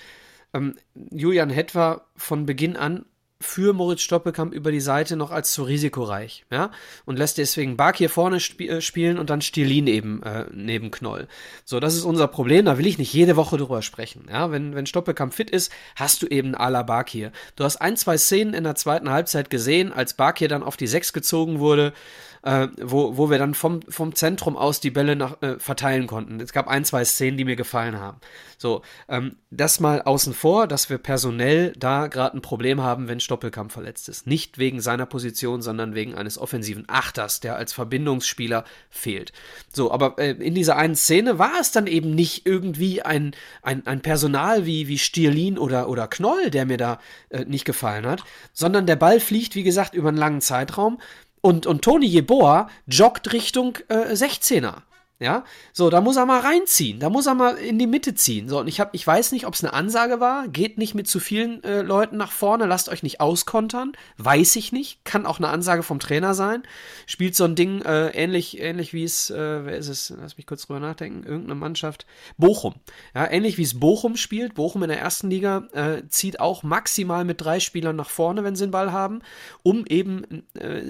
ähm, 0.54 0.76
Julian 0.94 1.50
Hetwer 1.50 2.06
von 2.16 2.46
Beginn 2.46 2.76
an 2.76 3.04
für 3.42 3.72
Moritz 3.72 4.02
Stoppelkamp 4.02 4.52
über 4.52 4.70
die 4.70 4.80
Seite 4.80 5.16
noch 5.16 5.30
als 5.30 5.52
zu 5.52 5.62
risikoreich, 5.62 6.44
ja, 6.50 6.70
und 7.06 7.18
lässt 7.18 7.38
deswegen 7.38 7.76
Bark 7.78 7.96
hier 7.96 8.10
vorne 8.10 8.36
sp 8.36 8.68
äh, 8.68 8.80
spielen 8.82 9.18
und 9.18 9.30
dann 9.30 9.40
Stilin 9.40 9.86
eben 9.86 10.22
äh, 10.22 10.44
neben 10.52 10.90
Knoll. 10.90 11.26
So, 11.64 11.80
das 11.80 11.94
ist 11.94 12.04
unser 12.04 12.28
Problem, 12.28 12.66
da 12.66 12.76
will 12.76 12.86
ich 12.86 12.98
nicht 12.98 13.14
jede 13.14 13.36
Woche 13.36 13.56
drüber 13.56 13.80
sprechen, 13.80 14.26
ja, 14.30 14.50
wenn, 14.50 14.74
wenn 14.74 14.84
Stoppelkamp 14.84 15.32
fit 15.32 15.48
ist, 15.48 15.72
hast 15.96 16.20
du 16.20 16.26
eben 16.26 16.54
Ala 16.54 16.82
Bark 16.82 17.08
hier. 17.08 17.32
Du 17.56 17.64
hast 17.64 17.78
ein, 17.78 17.96
zwei 17.96 18.18
Szenen 18.18 18.52
in 18.52 18.64
der 18.64 18.74
zweiten 18.74 19.08
Halbzeit 19.08 19.48
gesehen, 19.48 19.90
als 19.90 20.12
Bark 20.12 20.38
hier 20.38 20.48
dann 20.48 20.62
auf 20.62 20.76
die 20.76 20.86
Sechs 20.86 21.14
gezogen 21.14 21.60
wurde, 21.60 21.94
äh, 22.42 22.68
wo, 22.80 23.16
wo 23.16 23.30
wir 23.30 23.38
dann 23.38 23.54
vom, 23.54 23.82
vom 23.88 24.14
Zentrum 24.14 24.56
aus 24.56 24.80
die 24.80 24.90
Bälle 24.90 25.16
nach, 25.16 25.40
äh, 25.42 25.58
verteilen 25.58 26.06
konnten. 26.06 26.40
Es 26.40 26.52
gab 26.52 26.68
ein, 26.68 26.84
zwei 26.84 27.04
Szenen, 27.04 27.36
die 27.36 27.44
mir 27.44 27.56
gefallen 27.56 27.98
haben. 27.98 28.18
So, 28.56 28.82
ähm, 29.08 29.36
das 29.50 29.80
mal 29.80 30.02
außen 30.02 30.34
vor, 30.34 30.66
dass 30.66 30.90
wir 30.90 30.98
personell 30.98 31.72
da 31.78 32.06
gerade 32.06 32.36
ein 32.36 32.42
Problem 32.42 32.80
haben, 32.80 33.08
wenn 33.08 33.20
Stoppelkamp 33.20 33.72
verletzt 33.72 34.08
ist. 34.08 34.26
Nicht 34.26 34.58
wegen 34.58 34.80
seiner 34.80 35.06
Position, 35.06 35.62
sondern 35.62 35.94
wegen 35.94 36.14
eines 36.14 36.38
offensiven 36.38 36.84
Achters, 36.88 37.40
der 37.40 37.56
als 37.56 37.72
Verbindungsspieler 37.72 38.64
fehlt. 38.88 39.32
So, 39.72 39.92
aber 39.92 40.18
äh, 40.18 40.32
in 40.32 40.54
dieser 40.54 40.76
einen 40.76 40.96
Szene 40.96 41.38
war 41.38 41.60
es 41.60 41.72
dann 41.72 41.86
eben 41.86 42.14
nicht 42.14 42.46
irgendwie 42.46 43.02
ein, 43.02 43.32
ein, 43.62 43.86
ein 43.86 44.00
Personal 44.00 44.66
wie, 44.66 44.88
wie 44.88 44.98
Stierlin 44.98 45.58
oder, 45.58 45.88
oder 45.88 46.08
Knoll, 46.08 46.50
der 46.50 46.66
mir 46.66 46.78
da 46.78 47.00
äh, 47.28 47.44
nicht 47.44 47.64
gefallen 47.64 48.06
hat, 48.06 48.24
sondern 48.52 48.86
der 48.86 48.96
Ball 48.96 49.20
fliegt, 49.20 49.54
wie 49.54 49.62
gesagt, 49.62 49.94
über 49.94 50.08
einen 50.08 50.18
langen 50.18 50.40
Zeitraum 50.40 50.98
und, 51.40 51.66
und 51.66 51.82
Toni 51.82 52.06
Jeboa 52.06 52.68
joggt 52.86 53.32
Richtung 53.32 53.78
äh, 53.88 54.12
16er. 54.12 54.82
Ja, 55.22 55.44
so, 55.74 55.90
da 55.90 56.00
muss 56.00 56.16
er 56.16 56.24
mal 56.24 56.40
reinziehen, 56.40 56.98
da 56.98 57.10
muss 57.10 57.26
er 57.26 57.34
mal 57.34 57.56
in 57.56 57.78
die 57.78 57.86
Mitte 57.86 58.14
ziehen. 58.14 58.48
So, 58.48 58.60
und 58.60 58.68
ich, 58.68 58.80
hab, 58.80 58.94
ich 58.94 59.06
weiß 59.06 59.32
nicht, 59.32 59.46
ob 59.46 59.52
es 59.52 59.62
eine 59.62 59.74
Ansage 59.74 60.18
war, 60.18 60.48
geht 60.48 60.78
nicht 60.78 60.94
mit 60.94 61.08
zu 61.08 61.20
vielen 61.20 61.62
äh, 61.62 61.82
Leuten 61.82 62.16
nach 62.16 62.32
vorne, 62.32 62.64
lasst 62.64 62.88
euch 62.88 63.02
nicht 63.02 63.20
auskontern, 63.20 63.92
weiß 64.16 64.56
ich 64.56 64.72
nicht, 64.72 65.04
kann 65.04 65.26
auch 65.26 65.36
eine 65.36 65.48
Ansage 65.48 65.82
vom 65.82 66.00
Trainer 66.00 66.32
sein. 66.32 66.62
Spielt 67.04 67.36
so 67.36 67.44
ein 67.44 67.54
Ding 67.54 67.82
äh, 67.82 68.08
ähnlich, 68.12 68.62
ähnlich 68.62 68.94
wie 68.94 69.04
es, 69.04 69.28
äh, 69.28 69.66
wer 69.66 69.76
ist 69.76 69.88
es, 69.88 70.10
lass 70.18 70.38
mich 70.38 70.46
kurz 70.46 70.66
drüber 70.66 70.80
nachdenken, 70.80 71.22
irgendeine 71.22 71.54
Mannschaft, 71.54 72.06
Bochum. 72.38 72.76
Ja, 73.14 73.30
ähnlich 73.30 73.58
wie 73.58 73.64
es 73.64 73.78
Bochum 73.78 74.16
spielt, 74.16 74.54
Bochum 74.54 74.84
in 74.84 74.88
der 74.88 75.00
ersten 75.00 75.28
Liga 75.28 75.68
äh, 75.74 76.08
zieht 76.08 76.40
auch 76.40 76.62
maximal 76.62 77.26
mit 77.26 77.42
drei 77.42 77.60
Spielern 77.60 77.96
nach 77.96 78.08
vorne, 78.08 78.42
wenn 78.42 78.56
sie 78.56 78.64
den 78.64 78.70
Ball 78.70 78.90
haben, 78.90 79.20
um 79.62 79.84
eben 79.84 80.46
äh, 80.54 80.80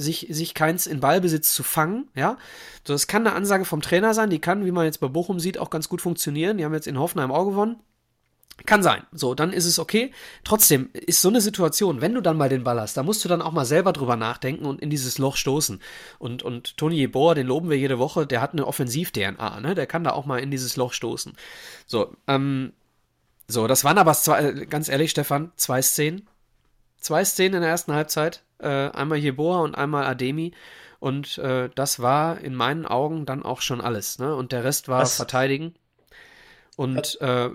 sich, 0.00 0.28
sich 0.30 0.54
keins 0.54 0.86
in 0.86 1.00
Ballbesitz 1.00 1.52
zu 1.52 1.62
fangen, 1.62 2.08
ja. 2.14 2.38
So, 2.86 2.94
das 2.94 3.06
kann 3.06 3.26
eine 3.26 3.36
Ansage 3.36 3.64
vom 3.74 3.82
Trainer 3.82 4.14
sein, 4.14 4.30
die 4.30 4.38
kann, 4.38 4.64
wie 4.64 4.70
man 4.70 4.84
jetzt 4.84 5.00
bei 5.00 5.08
Bochum 5.08 5.40
sieht, 5.40 5.58
auch 5.58 5.68
ganz 5.68 5.88
gut 5.88 6.00
funktionieren. 6.00 6.58
Die 6.58 6.64
haben 6.64 6.74
jetzt 6.74 6.86
in 6.86 6.96
Hoffenheim 6.96 7.32
auch 7.32 7.44
gewonnen. 7.44 7.80
Kann 8.66 8.84
sein. 8.84 9.02
So, 9.10 9.34
dann 9.34 9.52
ist 9.52 9.64
es 9.64 9.80
okay. 9.80 10.12
Trotzdem 10.44 10.90
ist 10.92 11.20
so 11.20 11.28
eine 11.28 11.40
Situation, 11.40 12.00
wenn 12.00 12.14
du 12.14 12.20
dann 12.20 12.36
mal 12.36 12.48
den 12.48 12.62
Ball 12.62 12.80
hast, 12.80 12.96
da 12.96 13.02
musst 13.02 13.24
du 13.24 13.28
dann 13.28 13.42
auch 13.42 13.50
mal 13.50 13.64
selber 13.64 13.92
drüber 13.92 14.14
nachdenken 14.14 14.64
und 14.64 14.80
in 14.80 14.90
dieses 14.90 15.18
Loch 15.18 15.34
stoßen. 15.34 15.82
Und, 16.20 16.44
und 16.44 16.76
Toni 16.76 16.94
Jeboa, 16.94 17.34
den 17.34 17.48
loben 17.48 17.68
wir 17.68 17.76
jede 17.76 17.98
Woche, 17.98 18.28
der 18.28 18.40
hat 18.40 18.52
eine 18.52 18.64
Offensiv-DNA, 18.64 19.58
ne? 19.58 19.74
Der 19.74 19.88
kann 19.88 20.04
da 20.04 20.12
auch 20.12 20.24
mal 20.24 20.38
in 20.38 20.52
dieses 20.52 20.76
Loch 20.76 20.92
stoßen. 20.92 21.32
So, 21.84 22.14
ähm, 22.28 22.74
so, 23.48 23.66
das 23.66 23.82
waren 23.82 23.98
aber 23.98 24.14
zwei, 24.14 24.52
ganz 24.66 24.88
ehrlich, 24.88 25.10
Stefan, 25.10 25.50
zwei 25.56 25.82
Szenen. 25.82 26.28
Zwei 27.00 27.24
Szenen 27.24 27.56
in 27.56 27.62
der 27.62 27.70
ersten 27.70 27.92
Halbzeit. 27.92 28.44
Äh, 28.58 28.68
einmal 28.68 29.18
Jeboa 29.18 29.62
und 29.62 29.74
einmal 29.74 30.04
Ademi. 30.04 30.52
Und 31.04 31.36
äh, 31.36 31.68
das 31.74 32.00
war 32.00 32.40
in 32.40 32.54
meinen 32.54 32.86
Augen 32.86 33.26
dann 33.26 33.42
auch 33.42 33.60
schon 33.60 33.82
alles. 33.82 34.18
Ne? 34.18 34.34
Und 34.34 34.52
der 34.52 34.64
Rest 34.64 34.88
war 34.88 35.02
Was? 35.02 35.16
Verteidigen. 35.16 35.74
Und 36.76 37.20
äh, 37.20 37.50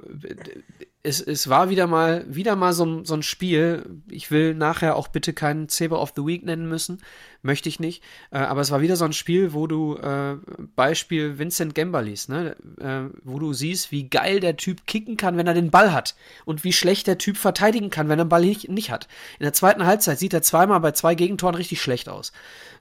es, 1.01 1.21
es 1.21 1.47
war 1.47 1.69
wieder 1.69 1.87
mal, 1.87 2.25
wieder 2.27 2.57
mal 2.57 2.73
so, 2.73 3.05
so 3.05 3.13
ein 3.13 3.23
Spiel. 3.23 4.01
Ich 4.09 4.31
will 4.31 4.53
nachher 4.53 4.97
auch 4.97 5.07
bitte 5.07 5.31
keinen 5.31 5.69
Saber 5.69 6.01
of 6.01 6.11
the 6.13 6.25
Week 6.25 6.43
nennen 6.43 6.67
müssen. 6.67 7.01
Möchte 7.41 7.69
ich 7.69 7.79
nicht. 7.79 8.03
Äh, 8.31 8.39
aber 8.39 8.59
es 8.59 8.69
war 8.69 8.81
wieder 8.81 8.97
so 8.97 9.05
ein 9.05 9.13
Spiel, 9.13 9.53
wo 9.53 9.65
du, 9.65 9.95
äh, 9.95 10.35
Beispiel 10.75 11.39
Vincent 11.39 11.73
Gembalis, 11.73 12.27
ne? 12.27 12.57
Äh, 12.81 13.17
wo 13.23 13.39
du 13.39 13.53
siehst, 13.53 13.93
wie 13.93 14.09
geil 14.09 14.41
der 14.41 14.57
Typ 14.57 14.85
kicken 14.87 15.15
kann, 15.15 15.37
wenn 15.37 15.47
er 15.47 15.53
den 15.53 15.71
Ball 15.71 15.93
hat. 15.93 16.15
Und 16.43 16.65
wie 16.65 16.73
schlecht 16.73 17.07
der 17.07 17.17
Typ 17.17 17.37
verteidigen 17.37 17.89
kann, 17.89 18.09
wenn 18.09 18.19
er 18.19 18.25
den 18.25 18.29
Ball 18.29 18.41
nicht, 18.41 18.67
nicht 18.67 18.91
hat. 18.91 19.07
In 19.39 19.45
der 19.45 19.53
zweiten 19.53 19.85
Halbzeit 19.85 20.19
sieht 20.19 20.33
er 20.33 20.41
zweimal 20.41 20.81
bei 20.81 20.91
zwei 20.91 21.15
Gegentoren 21.15 21.55
richtig 21.55 21.81
schlecht 21.81 22.09
aus. 22.09 22.33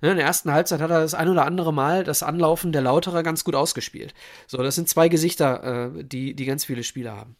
Ne? 0.02 0.10
In 0.10 0.16
der 0.16 0.26
ersten 0.26 0.50
Halbzeit 0.50 0.80
hat 0.80 0.90
er 0.90 1.02
das 1.02 1.14
ein 1.14 1.28
oder 1.28 1.46
andere 1.46 1.72
Mal 1.72 2.02
das 2.02 2.24
Anlaufen 2.24 2.72
der 2.72 2.82
Lauterer 2.82 3.22
ganz 3.22 3.44
gut 3.44 3.54
ausgespielt. 3.54 4.12
So, 4.48 4.58
das 4.58 4.74
sind 4.74 4.88
zwei 4.88 5.08
Gesichter, 5.08 5.92
äh, 5.94 6.04
die, 6.04 6.34
die 6.34 6.46
ganz 6.46 6.64
viele 6.64 6.82
Spieler 6.82 7.16
haben. 7.16 7.36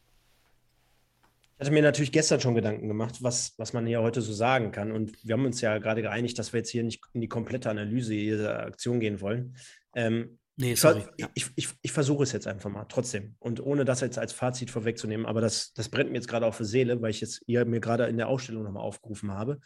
Ich 1.59 1.67
hatte 1.67 1.73
mir 1.73 1.83
natürlich 1.83 2.13
gestern 2.13 2.41
schon 2.41 2.55
Gedanken 2.55 2.87
gemacht, 2.87 3.17
was, 3.21 3.55
was 3.57 3.73
man 3.73 3.85
ja 3.89 4.01
heute 4.01 4.23
so 4.23 4.33
sagen 4.33 4.71
kann. 4.71 4.93
Und 4.93 5.25
wir 5.27 5.33
haben 5.33 5.45
uns 5.45 5.61
ja 5.61 5.79
gerade 5.79 6.03
geeinigt, 6.03 6.39
dass 6.39 6.53
wir 6.53 6.59
jetzt 6.59 6.71
hier 6.71 6.85
nicht 6.85 7.03
in 7.15 7.21
die 7.21 7.27
komplette 7.27 7.69
Analyse 7.69 8.13
dieser 8.13 8.61
Aktion 8.61 9.01
gehen 9.01 9.21
wollen. 9.21 9.57
Ähm, 9.93 10.39
nee, 10.55 10.77
sorry. 10.77 11.03
Ich, 11.17 11.25
ja. 11.25 11.31
ich, 11.35 11.47
ich, 11.57 11.69
ich 11.83 11.91
versuche 11.91 12.23
es 12.23 12.31
jetzt 12.31 12.47
einfach 12.47 12.71
mal, 12.71 12.85
trotzdem. 12.85 13.35
Und 13.41 13.61
ohne 13.61 13.85
das 13.85 14.03
jetzt 14.03 14.21
als 14.21 14.33
Fazit 14.33 14.71
vorwegzunehmen, 14.71 15.27
aber 15.27 15.41
das, 15.41 15.73
das 15.73 15.89
brennt 15.89 16.11
mir 16.11 16.19
jetzt 16.19 16.29
gerade 16.29 16.47
auf 16.47 16.59
der 16.59 16.67
Seele, 16.67 17.03
weil 17.03 17.11
ich 17.11 17.21
jetzt 17.21 17.43
ihr 17.47 17.65
mir 17.65 17.81
gerade 17.81 18.05
in 18.07 18.19
der 18.19 18.29
Ausstellung 18.29 18.63
nochmal 18.63 18.85
aufgerufen 18.85 19.33
habe. 19.33 19.59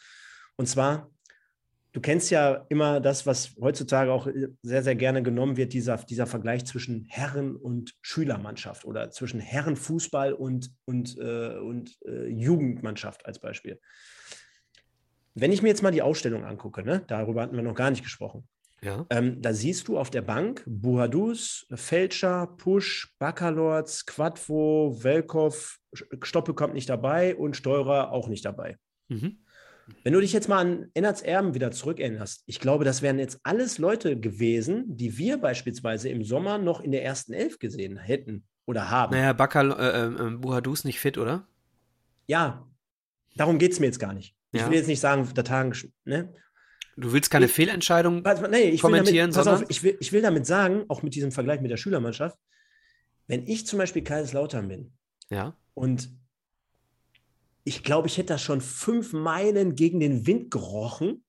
Und 0.57 0.70
zwar 0.70 1.11
du 1.93 2.01
kennst 2.01 2.30
ja 2.30 2.66
immer 2.68 3.01
das, 3.01 3.26
was 3.26 3.55
heutzutage 3.61 4.12
auch 4.12 4.26
sehr, 4.62 4.82
sehr 4.82 4.95
gerne 4.95 5.22
genommen 5.22 5.57
wird, 5.57 5.72
dieser, 5.72 5.97
dieser 5.99 6.26
Vergleich 6.26 6.64
zwischen 6.64 7.05
Herren- 7.09 7.57
und 7.57 7.95
Schülermannschaft 8.01 8.84
oder 8.84 9.11
zwischen 9.11 9.40
Herrenfußball 9.40 10.32
und, 10.32 10.70
und, 10.86 11.16
äh, 11.18 11.59
und 11.59 11.97
äh, 12.07 12.28
Jugendmannschaft 12.28 13.26
als 13.26 13.38
Beispiel. 13.38 13.78
Wenn 15.34 15.53
ich 15.53 15.62
mir 15.62 15.68
jetzt 15.68 15.82
mal 15.82 15.93
die 15.93 16.03
Ausstellung 16.03 16.45
angucke, 16.45 16.82
ne, 16.82 17.05
darüber 17.07 17.43
hatten 17.43 17.57
wir 17.57 17.62
noch 17.62 17.74
gar 17.74 17.90
nicht 17.90 18.03
gesprochen. 18.03 18.49
Ja. 18.82 19.07
Ähm, 19.11 19.40
da 19.40 19.53
siehst 19.53 19.86
du 19.86 19.97
auf 19.97 20.11
der 20.11 20.22
Bank 20.22 20.64
Buhadus, 20.66 21.66
Felscher, 21.72 22.49
Pusch, 22.59 23.14
Baccalords, 23.18 24.07
Quadvo, 24.07 24.99
Velkov, 25.03 25.78
Stoppe 26.22 26.53
kommt 26.55 26.74
nicht 26.74 26.88
dabei 26.88 27.36
und 27.36 27.57
Steurer 27.57 28.11
auch 28.11 28.28
nicht 28.28 28.45
dabei. 28.45 28.76
Mhm. 29.09 29.38
Wenn 30.05 30.12
du 30.12 30.20
dich 30.20 30.33
jetzt 30.33 30.49
mal 30.49 30.59
an 30.59 30.91
Ennards 30.95 31.22
Erben 31.22 31.55
wieder 31.55 31.70
zurückerinnerst, 31.70 32.45
ich 32.47 32.61
glaube, 32.61 32.85
das 32.85 33.03
wären 33.03 33.18
jetzt 33.18 33.41
alles 33.43 33.78
Leute 33.78 34.18
gewesen, 34.18 34.97
die 34.97 35.18
wir 35.18 35.39
beispielsweise 35.39 36.09
im 36.09 36.24
Sommer 36.24 36.59
noch 36.59 36.80
in 36.80 36.93
der 36.93 37.05
ersten 37.05 37.33
Elf 37.33 37.59
gesehen 37.59 37.97
hätten 37.99 38.45
oder 38.66 38.91
haben. 38.91 39.12
Naja, 39.14 39.33
Bakal, 39.33 39.72
äh, 39.72 40.07
äh, 40.07 40.37
Buhadou 40.37 40.72
ist 40.72 40.85
nicht 40.85 41.01
fit, 41.01 41.18
oder? 41.18 41.47
Ja, 42.26 42.66
darum 43.37 43.59
geht 43.59 43.72
es 43.72 43.80
mir 43.80 43.87
jetzt 43.87 43.99
gar 43.99 44.14
nicht. 44.14 44.35
Ja. 44.53 44.62
Ich 44.62 44.66
will 44.70 44.76
jetzt 44.76 44.89
nicht 44.89 45.01
sagen, 45.01 45.28
der 45.35 45.45
Tagen, 45.45 45.72
ne? 46.05 46.35
Du 46.97 47.12
willst 47.12 47.30
keine 47.30 47.47
ich, 47.47 47.53
Fehlentscheidung 47.53 48.22
nee, 48.51 48.68
ich 48.68 48.83
kommentieren, 48.83 49.30
damit, 49.30 49.35
sondern? 49.35 49.64
Auf, 49.64 49.70
ich 49.70 49.83
will, 49.83 49.97
ich 49.99 50.12
will 50.12 50.20
damit 50.20 50.47
sagen, 50.47 50.85
auch 50.89 51.03
mit 51.03 51.14
diesem 51.14 51.33
Vergleich 51.33 51.61
mit 51.61 51.70
der 51.70 51.78
Schülermannschaft, 51.78 52.37
wenn 53.28 53.47
ich 53.47 53.66
zum 53.66 53.78
Beispiel 53.78 54.03
Kaiserslautern 54.03 54.68
bin 54.68 54.93
ja. 55.30 55.57
und 55.74 56.11
ich 57.64 57.82
glaube, 57.82 58.08
ich 58.08 58.18
hätte 58.18 58.34
das 58.34 58.42
schon 58.42 58.60
fünf 58.60 59.12
Meilen 59.12 59.74
gegen 59.74 60.00
den 60.00 60.26
Wind 60.26 60.50
gerochen, 60.50 61.24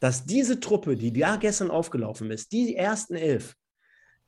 dass 0.00 0.26
diese 0.26 0.60
Truppe, 0.60 0.96
die 0.96 1.12
da 1.12 1.36
gestern 1.36 1.70
aufgelaufen 1.70 2.30
ist, 2.30 2.52
die 2.52 2.76
ersten 2.76 3.14
elf, 3.14 3.54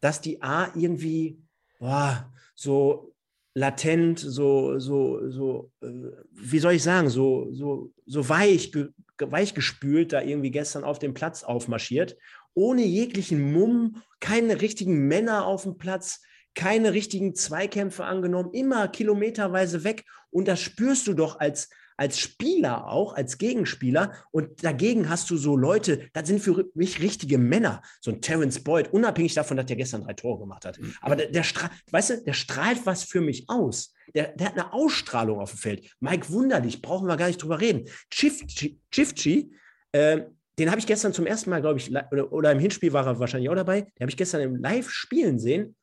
dass 0.01 0.21
die 0.21 0.43
A 0.43 0.73
irgendwie 0.75 1.39
boah, 1.81 2.33
so 2.55 3.15
latent, 3.55 4.21
so, 4.21 4.79
so, 4.79 5.29
so, 5.29 5.73
äh, 5.83 5.89
wie 6.31 6.61
soll 6.61 6.75
ich 6.75 6.83
sagen, 6.83 7.09
so, 7.09 7.49
so, 7.53 7.91
so 8.07 8.29
weich, 8.29 8.71
weich 9.19 9.55
gespült 9.55 10.13
da 10.13 10.23
irgendwie 10.23 10.53
gestern 10.53 10.85
auf 10.85 11.01
dem 11.01 11.15
Platz 11.15 11.43
aufmarschiert, 11.43 12.17
ohne 12.55 12.85
jeglichen 12.85 13.53
Mumm, 13.53 14.03
keine 14.21 14.61
richtigen 14.61 15.09
Männer 15.09 15.47
auf 15.47 15.65
dem 15.65 15.79
Platz, 15.79 16.21
keine 16.55 16.93
richtigen 16.93 17.35
Zweikämpfe 17.35 18.05
angenommen, 18.05 18.53
immer 18.53 18.89
kilometerweise 18.89 19.85
weg. 19.85 20.05
Und 20.31 20.49
das 20.49 20.61
spürst 20.61 21.07
du 21.07 21.15
doch 21.15 21.41
als, 21.41 21.69
als 21.97 22.19
Spieler 22.19 22.89
auch, 22.89 23.15
als 23.15 23.39
Gegenspieler. 23.39 24.13
Und 24.31 24.65
dagegen 24.65 25.09
hast 25.09 25.31
du 25.31 25.37
so 25.37 25.57
Leute, 25.57 26.09
das 26.13 26.29
sind 26.29 26.41
für 26.41 26.67
mich 26.75 27.01
richtige 27.01 27.39
Männer. 27.39 27.83
So 28.01 28.11
ein 28.11 28.21
Terence 28.21 28.63
Boyd, 28.63 28.93
unabhängig 28.93 29.35
davon, 29.35 29.57
dass 29.57 29.67
der 29.67 29.77
gestern 29.77 30.03
drei 30.03 30.15
Tore 30.15 30.41
gemacht 30.41 30.65
hat. 30.65 30.79
Mhm. 30.79 30.95
Aber 31.01 31.17
der, 31.17 31.31
der 31.31 31.43
strahlt, 31.43 31.73
weißt 31.91 32.11
du, 32.11 32.25
der 32.25 32.33
strahlt 32.33 32.87
was 32.87 33.05
für 33.05 33.21
mich 33.21 33.45
aus. 33.49 33.93
Der, 34.15 34.29
der 34.29 34.47
hat 34.49 34.55
eine 34.55 34.73
Ausstrahlung 34.73 35.41
auf 35.41 35.51
dem 35.51 35.59
Feld. 35.59 35.91
Mike 36.01 36.31
Wunderlich, 36.31 36.83
brauchen 36.83 37.07
wir 37.07 37.17
gar 37.17 37.27
nicht 37.27 37.43
drüber 37.43 37.61
reden. 37.61 37.89
Chifchi, 38.11 39.53
äh, 39.93 40.23
den 40.59 40.71
habe 40.71 40.79
ich 40.79 40.87
gestern 40.87 41.13
zum 41.13 41.27
ersten 41.27 41.51
Mal, 41.51 41.61
glaube 41.61 41.79
ich, 41.79 41.91
oder, 41.91 42.33
oder, 42.33 42.53
im 42.53 42.59
Hinspiel 42.59 42.93
war 42.93 43.07
er 43.07 43.19
wahrscheinlich 43.19 43.49
auch 43.49 43.55
dabei. 43.55 43.83
Den 43.83 44.01
habe 44.03 44.11
ich 44.11 44.17
gestern 44.17 44.43
im 44.43 44.57
Live 44.57 44.91
spielen 44.91 45.39
sehen 45.39 45.75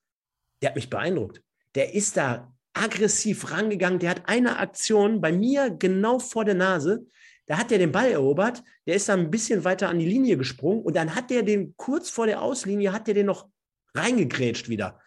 der 0.61 0.69
hat 0.69 0.75
mich 0.75 0.89
beeindruckt. 0.89 1.41
Der 1.75 1.93
ist 1.93 2.17
da 2.17 2.53
aggressiv 2.81 3.51
rangegangen. 3.51 3.99
Der 3.99 4.11
hat 4.11 4.23
eine 4.25 4.57
Aktion 4.57 5.21
bei 5.21 5.31
mir 5.31 5.69
genau 5.69 6.19
vor 6.19 6.45
der 6.45 6.55
Nase. 6.55 7.05
Da 7.45 7.57
hat 7.57 7.71
er 7.71 7.77
den 7.77 7.91
Ball 7.91 8.11
erobert. 8.11 8.63
Der 8.85 8.95
ist 8.95 9.09
dann 9.09 9.21
ein 9.21 9.31
bisschen 9.31 9.63
weiter 9.63 9.89
an 9.89 9.99
die 9.99 10.05
Linie 10.05 10.37
gesprungen 10.37 10.81
und 10.81 10.95
dann 10.95 11.15
hat 11.15 11.29
der 11.29 11.43
den 11.43 11.75
kurz 11.77 12.09
vor 12.09 12.27
der 12.27 12.41
Auslinie, 12.41 12.91
hat 12.91 13.07
der 13.07 13.13
den 13.13 13.25
noch 13.25 13.47
reingegrätscht 13.95 14.69
wieder. 14.69 14.99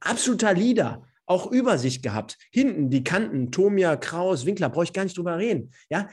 Absoluter 0.00 0.54
Leader. 0.54 1.06
Auch 1.28 1.50
Übersicht 1.50 2.04
gehabt. 2.04 2.38
Hinten 2.52 2.88
die 2.88 3.02
Kanten, 3.02 3.50
Tomia, 3.50 3.96
Kraus, 3.96 4.46
Winkler, 4.46 4.68
brauche 4.68 4.84
ich 4.84 4.92
gar 4.92 5.02
nicht 5.02 5.18
drüber 5.18 5.38
reden. 5.38 5.72
Ja, 5.90 6.08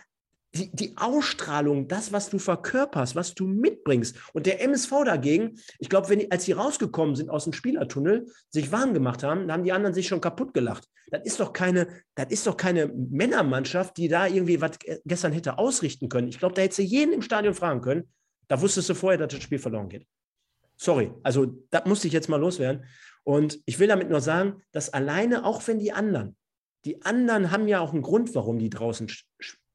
die, 0.54 0.94
Ausstrahlung, 0.98 1.88
das, 1.88 2.12
was 2.12 2.30
du 2.30 2.38
verkörperst, 2.38 3.16
was 3.16 3.34
du 3.34 3.48
mitbringst. 3.48 4.16
Und 4.34 4.46
der 4.46 4.62
MSV 4.62 5.04
dagegen, 5.04 5.60
ich 5.80 5.90
glaube, 5.90 6.10
wenn 6.10 6.20
die, 6.20 6.32
als 6.32 6.46
sie 6.46 6.52
rausgekommen 6.52 7.16
sind 7.16 7.30
aus 7.30 7.46
dem 7.46 7.54
Spielertunnel, 7.54 8.28
sich 8.50 8.72
warm 8.72 8.94
gemacht 8.94 9.24
haben, 9.24 9.42
dann 9.42 9.52
haben 9.52 9.64
die 9.64 9.72
anderen 9.72 9.96
sich 9.96 10.08
schon 10.08 10.22
kaputt 10.22 10.54
gelacht. 10.54 10.88
Das 11.10 11.24
ist 11.24 11.40
doch 11.40 11.54
keine, 11.54 11.88
das 12.16 12.28
ist 12.30 12.46
doch 12.46 12.56
keine 12.56 12.88
Männermannschaft, 12.88 13.98
die 13.98 14.08
da 14.08 14.28
irgendwie 14.28 14.62
was 14.62 14.78
gestern 15.06 15.32
hätte 15.32 15.58
ausrichten 15.58 16.08
können. 16.08 16.28
Ich 16.28 16.38
glaube, 16.38 16.54
da 16.54 16.62
hätte 16.62 16.76
sie 16.76 16.84
jeden 16.84 17.14
im 17.14 17.24
Stadion 17.24 17.56
fragen 17.56 17.82
können. 17.82 18.10
Da 18.48 18.62
wusstest 18.62 18.90
du 18.90 18.94
vorher, 18.94 19.18
dass 19.18 19.34
das 19.34 19.42
Spiel 19.42 19.60
verloren 19.60 19.90
geht. 19.90 20.06
Sorry, 20.78 21.12
also 21.24 21.46
das 21.72 21.86
musste 21.86 22.08
ich 22.08 22.14
jetzt 22.14 22.30
mal 22.30 22.38
loswerden. 22.38 22.86
Und 23.24 23.60
ich 23.66 23.80
will 23.80 23.88
damit 23.88 24.10
nur 24.10 24.22
sagen, 24.22 24.62
dass 24.72 24.92
alleine, 24.92 25.46
auch 25.46 25.66
wenn 25.68 25.80
die 25.80 25.94
anderen, 25.94 26.36
die 26.86 27.04
anderen 27.04 27.52
haben 27.52 27.68
ja 27.68 27.80
auch 27.80 27.94
einen 27.94 28.02
Grund, 28.02 28.36
warum 28.36 28.60
die 28.60 28.70
draußen 28.70 29.10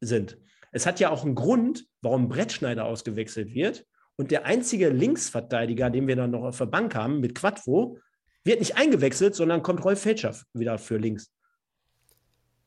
sind. 0.01 0.39
Es 0.73 0.87
hat 0.87 1.01
ja 1.01 1.11
auch 1.11 1.25
einen 1.25 1.35
Grund, 1.35 1.87
warum 2.03 2.29
Brettschneider 2.29 2.85
ausgewechselt 2.85 3.55
wird. 3.55 3.87
Und 4.17 4.31
der 4.31 4.47
einzige 4.47 4.89
Linksverteidiger, 4.89 5.91
den 5.91 6.09
wir 6.09 6.17
dann 6.17 6.33
noch 6.33 6.43
auf 6.43 6.59
der 6.59 6.67
Bank 6.67 6.95
haben, 6.95 7.21
mit 7.21 7.35
Quadvo, 7.35 7.99
wird 8.45 8.61
nicht 8.61 8.77
eingewechselt, 8.77 9.35
sondern 9.35 9.63
kommt 9.63 9.85
Rolf 9.85 10.01
Felscher 10.01 10.35
wieder 10.53 10.79
für 10.79 10.97
links. 10.97 11.33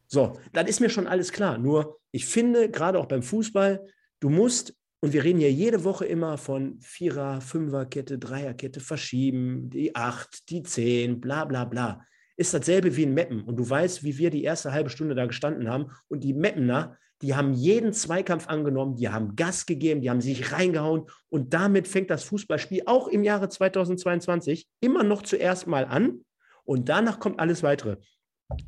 So, 0.08 0.38
dann 0.54 0.68
ist 0.68 0.80
mir 0.80 0.90
schon 0.90 1.08
alles 1.08 1.32
klar. 1.32 1.58
Nur, 1.58 2.00
ich 2.12 2.26
finde, 2.26 2.70
gerade 2.70 3.00
auch 3.00 3.06
beim 3.06 3.24
Fußball, 3.24 3.86
du 4.20 4.30
musst, 4.30 4.76
und 5.00 5.14
wir 5.14 5.24
reden 5.24 5.40
hier 5.40 5.52
jede 5.52 5.84
Woche 5.84 6.06
immer 6.06 6.38
von 6.38 6.80
Vierer, 6.82 7.42
Fünferkette, 7.42 8.20
Dreierkette, 8.20 8.80
verschieben, 8.80 9.70
die 9.70 9.96
Acht, 9.96 10.50
die 10.50 10.64
Zehn, 10.64 11.20
bla 11.20 11.46
bla 11.46 11.66
bla. 11.66 12.06
Ist 12.38 12.54
dasselbe 12.54 12.96
wie 12.96 13.04
in 13.04 13.14
Meppen. 13.14 13.42
Und 13.44 13.56
du 13.58 13.70
weißt, 13.70 14.04
wie 14.04 14.18
wir 14.18 14.30
die 14.30 14.44
erste 14.44 14.72
halbe 14.72 14.90
Stunde 14.90 15.16
da 15.16 15.26
gestanden 15.26 15.70
haben. 15.70 15.92
Und 16.08 16.24
die 16.24 16.34
Meppener, 16.34 16.98
die 17.22 17.36
haben 17.36 17.54
jeden 17.54 17.94
Zweikampf 17.94 18.48
angenommen, 18.48 18.96
die 18.96 19.10
haben 19.10 19.36
Gas 19.36 19.66
gegeben, 19.66 20.02
die 20.02 20.10
haben 20.10 20.22
sich 20.22 20.52
reingehauen 20.52 21.08
und 21.30 21.54
damit 21.54 21.88
fängt 21.88 22.10
das 22.10 22.24
Fußballspiel 22.24 22.84
auch 22.86 23.08
im 23.08 23.24
Jahre 23.24 23.50
2022 23.50 24.68
immer 24.80 25.04
noch 25.04 25.22
zuerst 25.22 25.68
mal 25.68 25.86
an 25.86 26.26
und 26.64 26.90
danach 26.90 27.20
kommt 27.20 27.40
alles 27.40 27.64
weitere. 27.64 27.98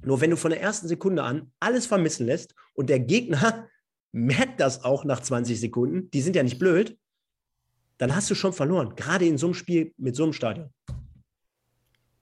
Nur 0.04 0.22
wenn 0.22 0.30
du 0.30 0.38
von 0.38 0.52
der 0.52 0.62
ersten 0.62 0.88
Sekunde 0.88 1.24
an 1.24 1.52
alles 1.60 1.88
vermissen 1.88 2.26
lässt 2.26 2.54
und 2.74 2.90
der 2.90 3.00
Gegner 3.00 3.68
merkt 4.12 4.60
das 4.60 4.84
auch 4.84 5.04
nach 5.04 5.22
20 5.22 5.60
Sekunden, 5.60 6.12
die 6.12 6.22
sind 6.22 6.36
ja 6.36 6.44
nicht 6.44 6.60
blöd, 6.60 6.98
dann 7.98 8.16
hast 8.16 8.30
du 8.30 8.36
schon 8.36 8.54
verloren, 8.54 8.96
gerade 8.96 9.26
in 9.26 9.38
so 9.38 9.48
einem 9.48 9.54
Spiel 9.56 9.94
mit 9.98 10.16
so 10.16 10.24
einem 10.24 10.34
Stadion. 10.34 10.72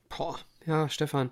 Boah, 0.09 0.37
ja, 0.65 0.87
Stefan. 0.89 1.31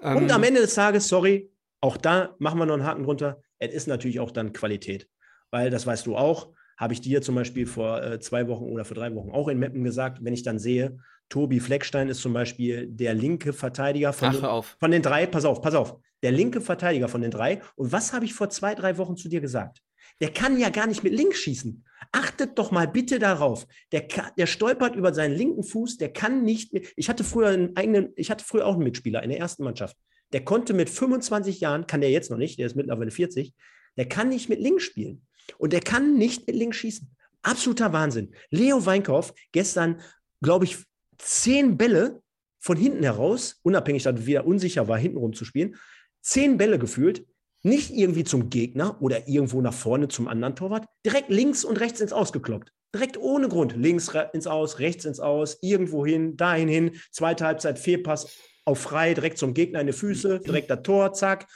Ähm, 0.00 0.16
und 0.18 0.32
am 0.32 0.42
Ende 0.42 0.60
des 0.60 0.74
Tages, 0.74 1.08
sorry, 1.08 1.50
auch 1.80 1.96
da 1.96 2.34
machen 2.38 2.58
wir 2.58 2.66
noch 2.66 2.74
einen 2.74 2.84
Haken 2.84 3.04
drunter 3.04 3.42
es 3.60 3.72
ist 3.72 3.86
natürlich 3.86 4.18
auch 4.18 4.32
dann 4.32 4.52
Qualität. 4.52 5.08
Weil, 5.50 5.70
das 5.70 5.86
weißt 5.86 6.06
du 6.06 6.16
auch, 6.16 6.52
habe 6.76 6.94
ich 6.94 7.00
dir 7.00 7.22
zum 7.22 7.34
Beispiel 7.34 7.66
vor 7.66 8.02
äh, 8.02 8.18
zwei 8.20 8.48
Wochen 8.48 8.64
oder 8.64 8.84
vor 8.84 8.94
drei 8.94 9.14
Wochen 9.14 9.30
auch 9.30 9.48
in 9.48 9.58
Meppen 9.58 9.84
gesagt, 9.84 10.24
wenn 10.24 10.32
ich 10.32 10.42
dann 10.42 10.58
sehe, 10.58 10.98
Tobi 11.28 11.60
Fleckstein 11.60 12.08
ist 12.08 12.22
zum 12.22 12.32
Beispiel 12.32 12.88
der 12.88 13.14
linke 13.14 13.52
Verteidiger 13.52 14.12
von, 14.12 14.32
den, 14.32 14.42
von 14.80 14.90
den 14.90 15.02
drei, 15.02 15.26
pass 15.26 15.44
auf, 15.44 15.60
pass 15.60 15.74
auf, 15.74 15.96
der 16.22 16.32
linke 16.32 16.60
Verteidiger 16.60 17.08
von 17.08 17.20
den 17.20 17.30
drei. 17.30 17.60
Und 17.76 17.92
was 17.92 18.12
habe 18.12 18.24
ich 18.24 18.34
vor 18.34 18.50
zwei, 18.50 18.74
drei 18.74 18.98
Wochen 18.98 19.16
zu 19.16 19.28
dir 19.28 19.40
gesagt? 19.40 19.82
Der 20.20 20.32
kann 20.32 20.58
ja 20.58 20.70
gar 20.70 20.86
nicht 20.86 21.04
mit 21.04 21.14
links 21.14 21.38
schießen. 21.38 21.84
Achtet 22.12 22.58
doch 22.58 22.72
mal 22.72 22.88
bitte 22.88 23.18
darauf. 23.18 23.66
Der, 23.92 24.06
der 24.36 24.46
stolpert 24.46 24.96
über 24.96 25.14
seinen 25.14 25.34
linken 25.34 25.62
Fuß, 25.62 25.98
der 25.98 26.12
kann 26.12 26.42
nicht. 26.42 26.72
Ich 26.96 27.08
hatte 27.08 27.24
früher 27.24 27.48
einen 27.48 27.76
eigenen, 27.76 28.12
ich 28.16 28.30
hatte 28.30 28.44
früher 28.44 28.66
auch 28.66 28.74
einen 28.74 28.82
Mitspieler 28.84 29.22
in 29.22 29.30
der 29.30 29.38
ersten 29.38 29.64
Mannschaft. 29.64 29.96
Der 30.32 30.44
konnte 30.44 30.74
mit 30.74 30.90
25 30.90 31.60
Jahren, 31.60 31.86
kann 31.86 32.00
der 32.00 32.10
jetzt 32.10 32.30
noch 32.30 32.38
nicht, 32.38 32.58
der 32.58 32.66
ist 32.66 32.76
mittlerweile 32.76 33.10
40, 33.10 33.54
der 33.96 34.08
kann 34.08 34.28
nicht 34.28 34.48
mit 34.48 34.60
links 34.60 34.84
spielen. 34.84 35.26
Und 35.58 35.72
der 35.72 35.80
kann 35.80 36.16
nicht 36.16 36.46
mit 36.46 36.56
links 36.56 36.76
schießen. 36.76 37.10
Absoluter 37.42 37.92
Wahnsinn. 37.92 38.34
Leo 38.50 38.84
Weinkauf 38.86 39.34
gestern, 39.52 40.00
glaube 40.42 40.66
ich, 40.66 40.78
zehn 41.18 41.76
Bälle 41.76 42.22
von 42.60 42.76
hinten 42.76 43.02
heraus, 43.02 43.58
unabhängig, 43.62 44.02
dass 44.02 44.14
er 44.14 44.26
wieder 44.26 44.46
unsicher 44.46 44.86
war, 44.88 44.98
hintenrum 44.98 45.32
zu 45.32 45.44
spielen, 45.44 45.76
zehn 46.20 46.58
Bälle 46.58 46.78
gefühlt, 46.78 47.26
nicht 47.62 47.90
irgendwie 47.90 48.24
zum 48.24 48.50
Gegner 48.50 49.00
oder 49.02 49.28
irgendwo 49.28 49.60
nach 49.60 49.74
vorne 49.74 50.08
zum 50.08 50.28
anderen 50.28 50.56
Torwart, 50.56 50.86
direkt 51.04 51.30
links 51.30 51.64
und 51.64 51.80
rechts 51.80 52.00
ins 52.00 52.12
Ausgekloppt. 52.12 52.72
Direkt 52.94 53.18
ohne 53.18 53.48
Grund. 53.48 53.76
Links 53.76 54.10
ins 54.32 54.46
Aus, 54.46 54.80
rechts 54.80 55.04
ins 55.04 55.20
Aus, 55.20 55.58
irgendwo 55.62 56.04
hin, 56.04 56.36
dahin 56.36 56.68
hin. 56.68 56.92
Zweite 57.12 57.44
Halbzeit, 57.46 57.78
Fehlpass 57.78 58.36
auf 58.64 58.80
frei, 58.80 59.14
direkt 59.14 59.38
zum 59.38 59.54
Gegner 59.54 59.80
in 59.80 59.86
die 59.86 59.92
Füße, 59.92 60.40
direkt 60.40 60.70
das 60.70 60.82
Tor, 60.82 61.12
zack. 61.12 61.46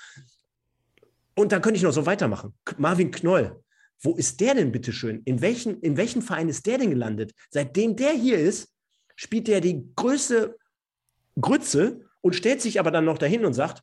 Und 1.35 1.53
dann 1.53 1.63
könnte 1.63 1.77
ich 1.77 1.83
noch 1.83 1.93
so 1.93 2.07
weitermachen. 2.07 2.55
Marvin 2.79 3.11
Knoll, 3.11 3.61
wo 4.01 4.15
ist 4.15 4.41
der 4.41 4.55
denn 4.55 4.73
bitteschön? 4.73 5.23
In 5.25 5.41
welchen, 5.41 5.81
in 5.81 5.97
welchem 5.97 6.23
Verein 6.23 6.49
ist 6.49 6.67
der 6.67 6.79
denn 6.79 6.91
gelandet? 6.91 7.33
Seitdem 7.51 7.97
der 7.97 8.13
hier 8.13 8.39
ist, 8.39 8.69
spielt 9.17 9.49
der 9.49 9.61
die 9.61 9.89
größte 9.97 10.57
Grütze 11.41 12.01
und 12.21 12.35
stellt 12.35 12.61
sich 12.61 12.79
aber 12.79 12.91
dann 12.91 13.05
noch 13.05 13.19
dahin 13.19 13.45
und 13.45 13.55
sagt, 13.55 13.83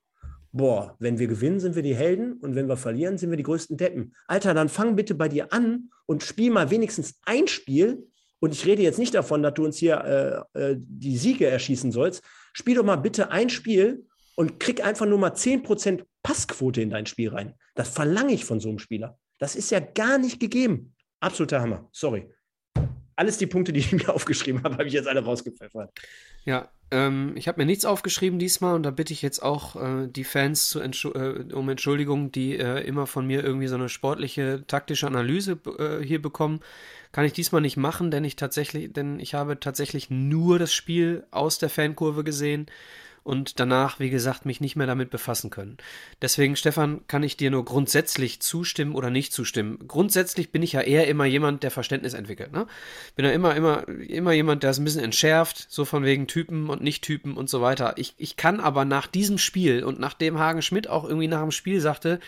boah, 0.52 0.96
wenn 1.00 1.20
wir 1.20 1.28
gewinnen, 1.28 1.60
sind 1.60 1.76
wir 1.76 1.84
die 1.84 1.96
Helden 1.96 2.34
und 2.34 2.56
wenn 2.56 2.68
wir 2.68 2.78
verlieren, 2.78 3.18
sind 3.18 3.30
wir 3.30 3.38
die 3.38 3.44
größten 3.44 3.78
Deppen. 3.78 4.14
Alter, 4.28 4.54
dann 4.54 4.70
fang 4.70 4.96
bitte 4.96 5.16
bei 5.16 5.30
dir 5.30 5.52
an 5.54 5.90
und 6.06 6.24
spiel 6.24 6.52
mal 6.52 6.70
wenigstens 6.70 7.20
ein 7.26 7.48
Spiel. 7.48 8.08
Und 8.40 8.54
ich 8.54 8.66
rede 8.66 8.82
jetzt 8.82 9.00
nicht 9.00 9.14
davon, 9.14 9.44
dass 9.44 9.54
du 9.54 9.64
uns 9.66 9.78
hier 9.78 10.46
äh, 10.56 10.60
äh, 10.60 10.76
die 10.78 11.18
Siege 11.18 11.48
erschießen 11.48 11.92
sollst. 11.92 12.24
Spiel 12.54 12.76
doch 12.76 12.84
mal 12.84 12.98
bitte 12.98 13.32
ein 13.32 13.50
Spiel 13.50 14.08
und 14.36 14.60
krieg 14.60 14.84
einfach 14.84 15.06
nur 15.06 15.20
mal 15.20 15.32
10% 15.32 16.04
Passquote 16.24 16.82
in 16.82 16.90
dein 16.90 17.06
Spiel 17.06 17.30
rein. 17.30 17.56
Das 17.76 17.90
verlange 17.90 18.34
ich 18.34 18.46
von 18.46 18.60
so 18.60 18.70
einem 18.70 18.80
Spieler. 18.80 19.18
Das 19.40 19.56
ist 19.56 19.72
ja 19.72 19.80
gar 19.80 20.18
nicht 20.18 20.40
gegeben. 20.40 20.96
Absoluter 21.20 21.62
Hammer. 21.62 21.90
Sorry. 21.92 22.30
Alles 23.16 23.38
die 23.38 23.48
Punkte, 23.48 23.74
die 23.74 23.80
ich 23.80 23.92
mir 23.92 24.10
aufgeschrieben 24.10 24.64
habe, 24.64 24.76
habe 24.76 24.88
ich 24.88 24.94
jetzt 24.94 25.08
alle 25.08 25.24
rausgepfeffert. 25.24 25.92
Ja, 26.46 26.72
ähm, 26.92 27.34
ich 27.36 27.48
habe 27.48 27.62
mir 27.62 27.66
nichts 27.66 27.86
aufgeschrieben 27.86 28.38
diesmal 28.38 28.76
und 28.76 28.84
da 28.84 28.92
bitte 28.92 29.14
ich 29.14 29.22
jetzt 29.22 29.42
auch 29.42 29.76
äh, 29.76 30.08
die 30.08 30.24
Fans 30.24 30.76
Entschu 30.76 31.12
äh, 31.12 31.46
um 31.54 31.70
Entschuldigung, 31.70 32.32
die 32.32 32.58
äh, 32.58 32.86
immer 32.86 33.08
von 33.08 33.26
mir 33.26 33.44
irgendwie 33.44 33.68
so 33.68 33.76
eine 33.76 33.90
sportliche, 33.90 34.64
taktische 34.68 35.08
Analyse 35.08 35.58
äh, 35.80 36.04
hier 36.04 36.22
bekommen. 36.22 36.60
Kann 37.12 37.26
ich 37.26 37.34
diesmal 37.34 37.62
nicht 37.62 37.78
machen, 37.78 38.12
denn 38.12 38.24
ich 38.24 38.36
tatsächlich, 38.36 38.94
denn 38.94 39.20
ich 39.20 39.34
habe 39.34 39.60
tatsächlich 39.60 40.10
nur 40.10 40.60
das 40.60 40.74
Spiel 40.74 41.24
aus 41.32 41.58
der 41.58 41.70
Fankurve 41.70 42.24
gesehen 42.24 42.68
und 43.24 43.60
danach, 43.60 44.00
wie 44.00 44.10
gesagt, 44.10 44.46
mich 44.46 44.62
nicht 44.62 44.76
mehr 44.76 44.88
damit 44.88 45.12
befassen 45.12 45.52
können. 45.52 45.78
Deswegen, 46.22 46.56
Stefan, 46.56 47.02
kann 47.08 47.22
ich 47.22 47.38
dir 47.38 47.52
nur 47.52 47.64
grundsätzlich 47.64 48.42
zustimmen 48.42 48.96
oder 48.96 49.12
nicht 49.12 49.32
zustimmen. 49.32 49.78
Grundsätzlich 49.88 50.52
bin 50.52 50.64
ich 50.64 50.74
ja 50.74 50.82
eher 50.82 51.08
immer 51.08 51.26
jemand, 51.26 51.62
der 51.62 51.70
Verständnis 51.70 52.16
entwickelt. 52.16 52.52
Ne? 52.52 52.66
Bin 53.16 53.26
ja 53.26 53.32
immer, 53.32 53.56
immer, 53.56 53.88
immer 53.88 54.32
jemand, 54.32 54.64
der 54.64 54.72
es 54.72 54.80
ein 54.80 54.84
bisschen 54.84 55.04
entschärft, 55.04 55.68
so 55.70 55.86
von 55.86 56.04
wegen 56.04 56.26
Typen 56.26 56.70
und 56.70 56.82
Nicht-Typen 56.82 57.38
und 57.38 57.48
so 57.48 57.62
weiter. 57.62 57.94
Ich, 57.98 58.16
ich 58.18 58.38
kann 58.38 58.60
aber 58.60 58.86
nach 58.86 59.06
diesem 59.06 59.38
Spiel 59.38 59.84
und 59.84 60.00
nachdem 60.00 60.40
Hagen 60.40 60.64
Schmidt 60.64 60.90
auch 60.90 61.04
irgendwie 61.04 61.28
nach 61.28 61.42
dem 61.42 61.52
Spiel 61.52 61.80
sagte, 61.80 62.20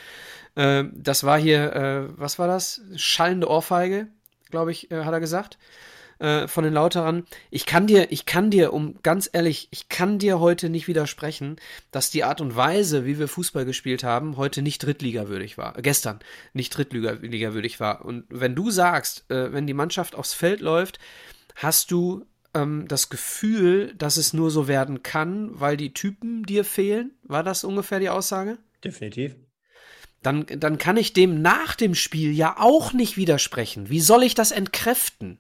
äh, 0.54 0.84
das 0.94 1.24
war 1.24 1.40
hier, 1.40 1.74
äh, 1.74 2.20
was 2.20 2.38
war 2.38 2.48
das? 2.48 2.82
Schallende 2.98 3.50
Ohrfeige, 3.50 4.08
glaube 4.52 4.72
ich, 4.72 4.92
äh, 4.92 5.06
hat 5.06 5.14
er 5.14 5.20
gesagt 5.20 5.58
äh, 6.24 6.48
von 6.48 6.64
den 6.64 6.74
Lauterern. 6.74 7.26
Ich 7.52 7.66
kann 7.66 7.86
dir, 7.86 8.12
ich 8.12 8.26
kann 8.26 8.50
dir, 8.50 8.72
um 8.72 8.96
ganz 9.04 9.30
ehrlich, 9.34 9.68
ich 9.72 9.90
kann 9.90 10.20
dir 10.20 10.40
heute 10.40 10.70
nicht 10.70 10.88
widersprechen, 10.88 11.58
dass 11.92 12.12
die 12.12 12.24
Art 12.24 12.40
und 12.40 12.56
Weise, 12.56 13.06
wie 13.06 13.20
wir 13.20 13.28
Fußball 13.28 13.66
gespielt 13.66 14.06
haben, 14.06 14.38
heute 14.38 14.62
nicht 14.62 14.80
Drittliga-würdig 14.80 15.58
war. 15.58 15.78
Äh, 15.78 15.82
gestern 15.82 16.20
nicht 16.54 16.70
Drittliga-würdig 16.70 17.82
war. 17.82 18.06
Und 18.06 18.24
wenn 18.30 18.56
du 18.56 18.72
sagst, 18.72 19.30
äh, 19.30 19.52
wenn 19.52 19.68
die 19.68 19.74
Mannschaft 19.74 20.16
aufs 20.16 20.34
Feld 20.34 20.62
läuft, 20.62 20.98
hast 21.56 21.92
du 21.92 22.26
ähm, 22.54 22.86
das 22.88 23.10
Gefühl, 23.10 23.94
dass 23.98 24.16
es 24.16 24.32
nur 24.32 24.50
so 24.50 24.70
werden 24.70 25.04
kann, 25.04 25.60
weil 25.60 25.76
die 25.76 25.94
Typen 25.94 26.44
dir 26.44 26.64
fehlen? 26.64 27.12
War 27.24 27.44
das 27.44 27.66
ungefähr 27.66 28.00
die 28.00 28.10
Aussage? 28.10 28.58
Definitiv. 28.82 29.36
Dann, 30.22 30.46
dann 30.48 30.78
kann 30.78 30.96
ich 30.96 31.12
dem 31.12 31.42
nach 31.42 31.76
dem 31.76 31.96
Spiel 31.96 32.32
ja 32.32 32.56
auch 32.58 32.94
nicht 32.94 33.18
widersprechen. 33.18 33.90
Wie 33.90 34.00
soll 34.00 34.24
ich 34.24 34.36
das 34.36 34.52
entkräften? 34.52 35.40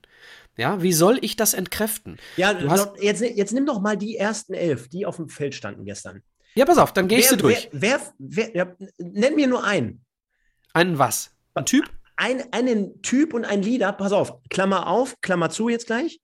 Ja, 0.56 0.82
wie 0.82 0.93
soll 0.93 1.18
ich 1.22 1.36
das 1.36 1.54
entkräften? 1.54 2.18
Ja, 2.38 2.54
du 2.54 2.70
hast, 2.70 2.91
jetzt, 3.01 3.22
jetzt 3.22 3.54
nimm 3.54 3.66
doch 3.66 3.82
mal 3.82 3.97
die 3.97 4.18
ersten 4.18 4.54
elf, 4.54 4.88
die 4.88 5.06
auf 5.06 5.16
dem 5.16 5.28
Feld 5.28 5.56
standen 5.56 5.84
gestern. 5.86 6.22
Ja, 6.56 6.66
pass 6.66 6.78
auf, 6.78 6.93
dann 6.93 7.08
gehst 7.08 7.32
du 7.32 7.36
durch. 7.36 7.70
Wer, 7.72 7.99
wer, 8.20 8.49
wer 8.54 8.56
ja, 8.56 8.76
nenn 8.99 9.36
mir 9.36 9.47
nur 9.47 9.64
einen. 9.64 10.06
Einen 10.74 10.99
was? 10.99 11.32
Ein 11.56 11.66
Typ? 11.66 11.89
Ein, 12.16 12.43
einen 12.54 13.01
Typ 13.01 13.34
und 13.34 13.45
ein 13.45 13.64
Leader. 13.64 13.91
Pass 13.93 14.12
auf, 14.12 14.41
Klammer 14.49 14.88
auf, 14.88 15.20
Klammer 15.22 15.49
zu 15.49 15.70
jetzt 15.70 15.88
gleich. 15.88 16.20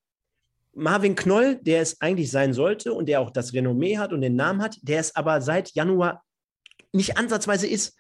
Marvin 0.74 1.16
Knoll, 1.16 1.56
der 1.62 1.82
es 1.82 2.00
eigentlich 2.00 2.30
sein 2.30 2.54
sollte 2.54 2.94
und 2.94 3.08
der 3.08 3.22
auch 3.22 3.32
das 3.32 3.54
Renommee 3.54 3.98
hat 3.98 4.14
und 4.14 4.22
den 4.22 4.36
Namen 4.36 4.62
hat, 4.62 4.78
der 4.84 5.00
es 5.00 5.16
aber 5.16 5.42
seit 5.42 5.72
Januar 5.72 6.24
nicht 6.94 7.18
ansatzweise 7.18 7.68
ist. 7.68 7.96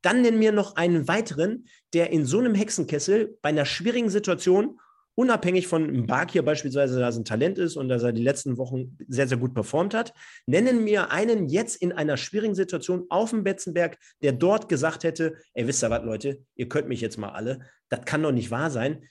Dann 0.00 0.22
nenn 0.22 0.38
mir 0.38 0.52
noch 0.52 0.76
einen 0.76 1.06
weiteren, 1.06 1.66
der 1.92 2.10
in 2.10 2.24
so 2.24 2.38
einem 2.38 2.54
Hexenkessel 2.54 3.38
bei 3.42 3.50
einer 3.50 3.66
schwierigen 3.66 4.10
Situation 4.10 4.78
unabhängig 5.14 5.66
von 5.66 6.06
Bakir 6.06 6.42
beispielsweise, 6.42 6.98
dass 6.98 7.16
er 7.16 7.20
ein 7.20 7.24
Talent 7.24 7.58
ist 7.58 7.76
und 7.76 7.88
dass 7.88 8.02
er 8.02 8.12
die 8.12 8.22
letzten 8.22 8.56
Wochen 8.58 8.96
sehr, 9.08 9.28
sehr 9.28 9.38
gut 9.38 9.54
performt 9.54 9.94
hat, 9.94 10.12
nennen 10.46 10.84
mir 10.84 11.10
einen 11.10 11.48
jetzt 11.48 11.76
in 11.76 11.92
einer 11.92 12.16
schwierigen 12.16 12.54
Situation 12.54 13.06
auf 13.08 13.30
dem 13.30 13.44
Betzenberg, 13.44 13.98
der 14.22 14.32
dort 14.32 14.68
gesagt 14.68 15.04
hätte, 15.04 15.36
ey, 15.54 15.66
wisst 15.66 15.84
ihr 15.84 15.90
was, 15.90 16.04
Leute, 16.04 16.40
ihr 16.56 16.68
könnt 16.68 16.88
mich 16.88 17.00
jetzt 17.00 17.18
mal 17.18 17.30
alle, 17.30 17.60
das 17.88 18.04
kann 18.04 18.22
doch 18.22 18.32
nicht 18.32 18.50
wahr 18.50 18.70
sein. 18.70 19.04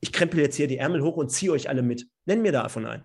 Ich 0.00 0.12
krempel 0.12 0.40
jetzt 0.40 0.56
hier 0.56 0.68
die 0.68 0.78
Ärmel 0.78 1.02
hoch 1.02 1.16
und 1.16 1.30
ziehe 1.30 1.52
euch 1.52 1.68
alle 1.68 1.82
mit. 1.82 2.06
Nenn 2.26 2.42
mir 2.42 2.52
davon 2.52 2.86
einen. 2.86 3.04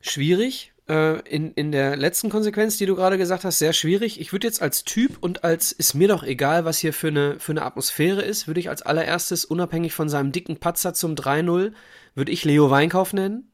Schwierig, 0.00 0.72
äh, 0.88 1.20
in, 1.28 1.52
in 1.52 1.72
der 1.72 1.96
letzten 1.96 2.30
Konsequenz, 2.30 2.76
die 2.76 2.86
du 2.86 2.96
gerade 2.96 3.18
gesagt 3.18 3.44
hast, 3.44 3.58
sehr 3.58 3.72
schwierig. 3.72 4.20
Ich 4.20 4.32
würde 4.32 4.46
jetzt 4.46 4.62
als 4.62 4.84
Typ 4.84 5.18
und 5.20 5.44
als 5.44 5.72
ist 5.72 5.94
mir 5.94 6.08
doch 6.08 6.22
egal, 6.22 6.64
was 6.64 6.78
hier 6.78 6.92
für 6.92 7.08
eine, 7.08 7.38
für 7.38 7.52
eine 7.52 7.62
Atmosphäre 7.62 8.22
ist, 8.22 8.46
würde 8.46 8.60
ich 8.60 8.68
als 8.68 8.82
allererstes, 8.82 9.44
unabhängig 9.44 9.92
von 9.92 10.08
seinem 10.08 10.32
dicken 10.32 10.58
Patzer 10.58 10.94
zum 10.94 11.14
3-0, 11.14 11.72
würde 12.14 12.32
ich 12.32 12.44
Leo 12.44 12.70
Weinkauf 12.70 13.12
nennen. 13.12 13.50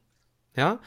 Ja, 0.56 0.78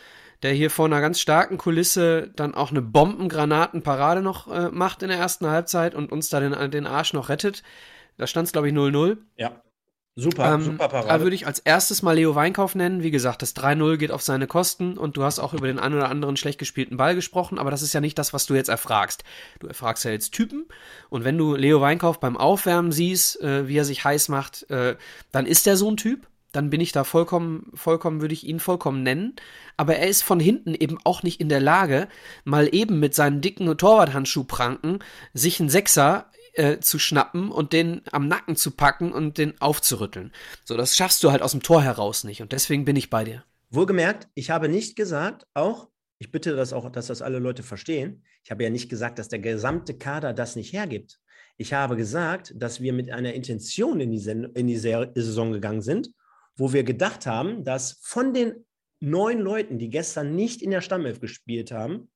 der 0.44 0.54
hier 0.54 0.70
vor 0.70 0.86
einer 0.86 1.02
ganz 1.02 1.20
starken 1.20 1.58
Kulisse 1.58 2.32
dann 2.36 2.54
auch 2.54 2.72
eine 2.72 2.82
Bombengranatenparade 2.82 4.22
noch 4.22 4.48
äh, 4.48 4.70
macht 4.70 5.02
in 5.04 5.10
der 5.10 5.18
ersten 5.18 5.48
Halbzeit 5.48 5.96
und 5.96 6.12
uns 6.12 6.30
da 6.30 6.40
den, 6.40 6.72
den 6.72 6.88
Arsch 6.88 7.14
noch 7.14 7.30
rettet. 7.30 7.64
Da 8.18 8.28
stand 8.28 8.48
es, 8.48 8.54
glaube 8.54 8.70
ich, 8.70 8.74
0-0. 8.74 9.18
Ja. 9.36 9.62
Super, 10.20 10.56
ähm, 10.56 10.64
super 10.64 10.90
Parade. 10.90 11.08
Da 11.08 11.22
würde 11.22 11.36
ich 11.36 11.46
als 11.46 11.60
erstes 11.60 12.02
mal 12.02 12.16
Leo 12.16 12.34
Weinkauf 12.34 12.74
nennen. 12.74 13.04
Wie 13.04 13.12
gesagt, 13.12 13.44
das 13.44 13.56
3-0 13.56 13.98
geht 13.98 14.10
auf 14.10 14.24
seine 14.24 14.48
Kosten 14.48 14.98
und 14.98 15.16
du 15.16 15.24
hast 15.24 15.38
auch 15.38 15.54
über 15.54 15.68
den 15.68 15.78
einen 15.78 15.94
oder 15.94 16.10
anderen 16.10 16.38
schlecht 16.38 16.58
gespielten 16.58 16.98
Ball 16.98 17.14
gesprochen, 17.14 17.60
aber 17.60 17.70
das 17.70 17.84
ist 17.84 17.94
ja 17.94 18.02
nicht 18.02 18.18
das, 18.18 18.34
was 18.34 18.48
du 18.48 18.56
jetzt 18.56 18.70
erfragst. 18.70 19.24
Du 19.60 19.68
erfragst 19.68 20.04
ja 20.06 20.12
jetzt 20.12 20.32
Typen 20.32 20.66
und 21.10 21.24
wenn 21.24 21.38
du 21.38 21.56
Leo 21.56 21.82
Weinkauf 21.82 22.20
beim 22.20 22.36
Aufwärmen 22.36 22.92
siehst, 22.92 23.40
äh, 23.42 23.68
wie 23.68 23.78
er 23.78 23.86
sich 23.86 24.04
heiß 24.04 24.30
macht, 24.30 24.68
äh, 24.72 24.96
dann 25.32 25.46
ist 25.46 25.68
er 25.68 25.78
so 25.78 25.90
ein 25.92 25.98
Typ. 25.98 26.28
Dann 26.52 26.72
bin 26.72 26.82
ich 26.82 26.92
da 26.92 27.04
vollkommen, 27.04 27.70
vollkommen, 27.76 28.22
würde 28.22 28.34
ich 28.34 28.48
ihn 28.48 28.60
vollkommen 28.60 29.04
nennen. 29.04 29.36
Aber 29.76 29.98
er 29.98 30.08
ist 30.08 30.24
von 30.24 30.40
hinten 30.40 30.74
eben 30.74 30.98
auch 31.04 31.22
nicht 31.22 31.40
in 31.40 31.50
der 31.50 31.60
Lage, 31.60 32.08
mal 32.44 32.74
eben 32.74 33.00
mit 33.00 33.14
seinen 33.14 33.42
dicken 33.42 33.78
Torwarthandschuhpranken 33.78 35.04
sich 35.36 35.60
einen 35.60 35.70
Sechser 35.70 36.32
äh, 36.58 36.80
zu 36.80 37.00
schnappen 37.00 37.52
und 37.52 37.74
den 37.74 38.02
am 38.12 38.28
Nacken 38.28 38.56
zu 38.56 38.72
packen 38.72 39.12
und 39.12 39.38
den 39.38 39.60
aufzurütteln. 39.62 40.32
So, 40.66 40.76
das 40.76 40.96
schaffst 40.96 41.24
du 41.24 41.32
halt 41.32 41.42
aus 41.42 41.52
dem 41.52 41.64
Tor 41.64 41.84
heraus 41.84 42.24
nicht. 42.24 42.42
Und 42.42 42.52
deswegen 42.52 42.86
bin 42.86 42.96
ich 42.96 43.10
bei 43.10 43.24
dir. 43.24 43.44
Wohlgemerkt, 43.70 44.28
ich 44.34 44.50
habe 44.50 44.70
nicht 44.70 44.96
gesagt, 44.96 45.46
auch, 45.54 45.90
ich 46.20 46.32
bitte 46.32 46.56
das 46.56 46.74
auch, 46.74 46.90
dass 46.92 47.08
das 47.08 47.22
alle 47.22 47.40
Leute 47.40 47.64
verstehen. 47.64 48.24
Ich 48.44 48.52
habe 48.52 48.64
ja 48.64 48.70
nicht 48.70 48.90
gesagt, 48.90 49.20
dass 49.20 49.28
der 49.28 49.40
gesamte 49.40 49.98
Kader 49.98 50.34
das 50.34 50.56
nicht 50.56 50.74
hergibt. 50.74 51.20
Ich 51.58 51.74
habe 51.74 51.96
gesagt, 51.96 52.54
dass 52.56 52.82
wir 52.82 52.94
mit 52.94 53.12
einer 53.12 53.34
Intention 53.34 54.00
in 54.00 54.12
die, 54.12 54.20
Sen 54.20 54.46
in 54.56 54.68
die 54.68 54.78
Saison 54.78 55.52
gegangen 55.52 55.82
sind, 55.82 56.10
wo 56.56 56.74
wir 56.74 56.84
gedacht 56.84 57.26
haben, 57.26 57.64
dass 57.64 58.00
von 58.02 58.34
den 58.34 58.66
neun 59.00 59.40
Leuten, 59.40 59.78
die 59.78 59.90
gestern 59.90 60.36
nicht 60.36 60.62
in 60.62 60.72
der 60.72 60.82
Stammelf 60.82 61.20
gespielt 61.20 61.72
haben, 61.72 62.10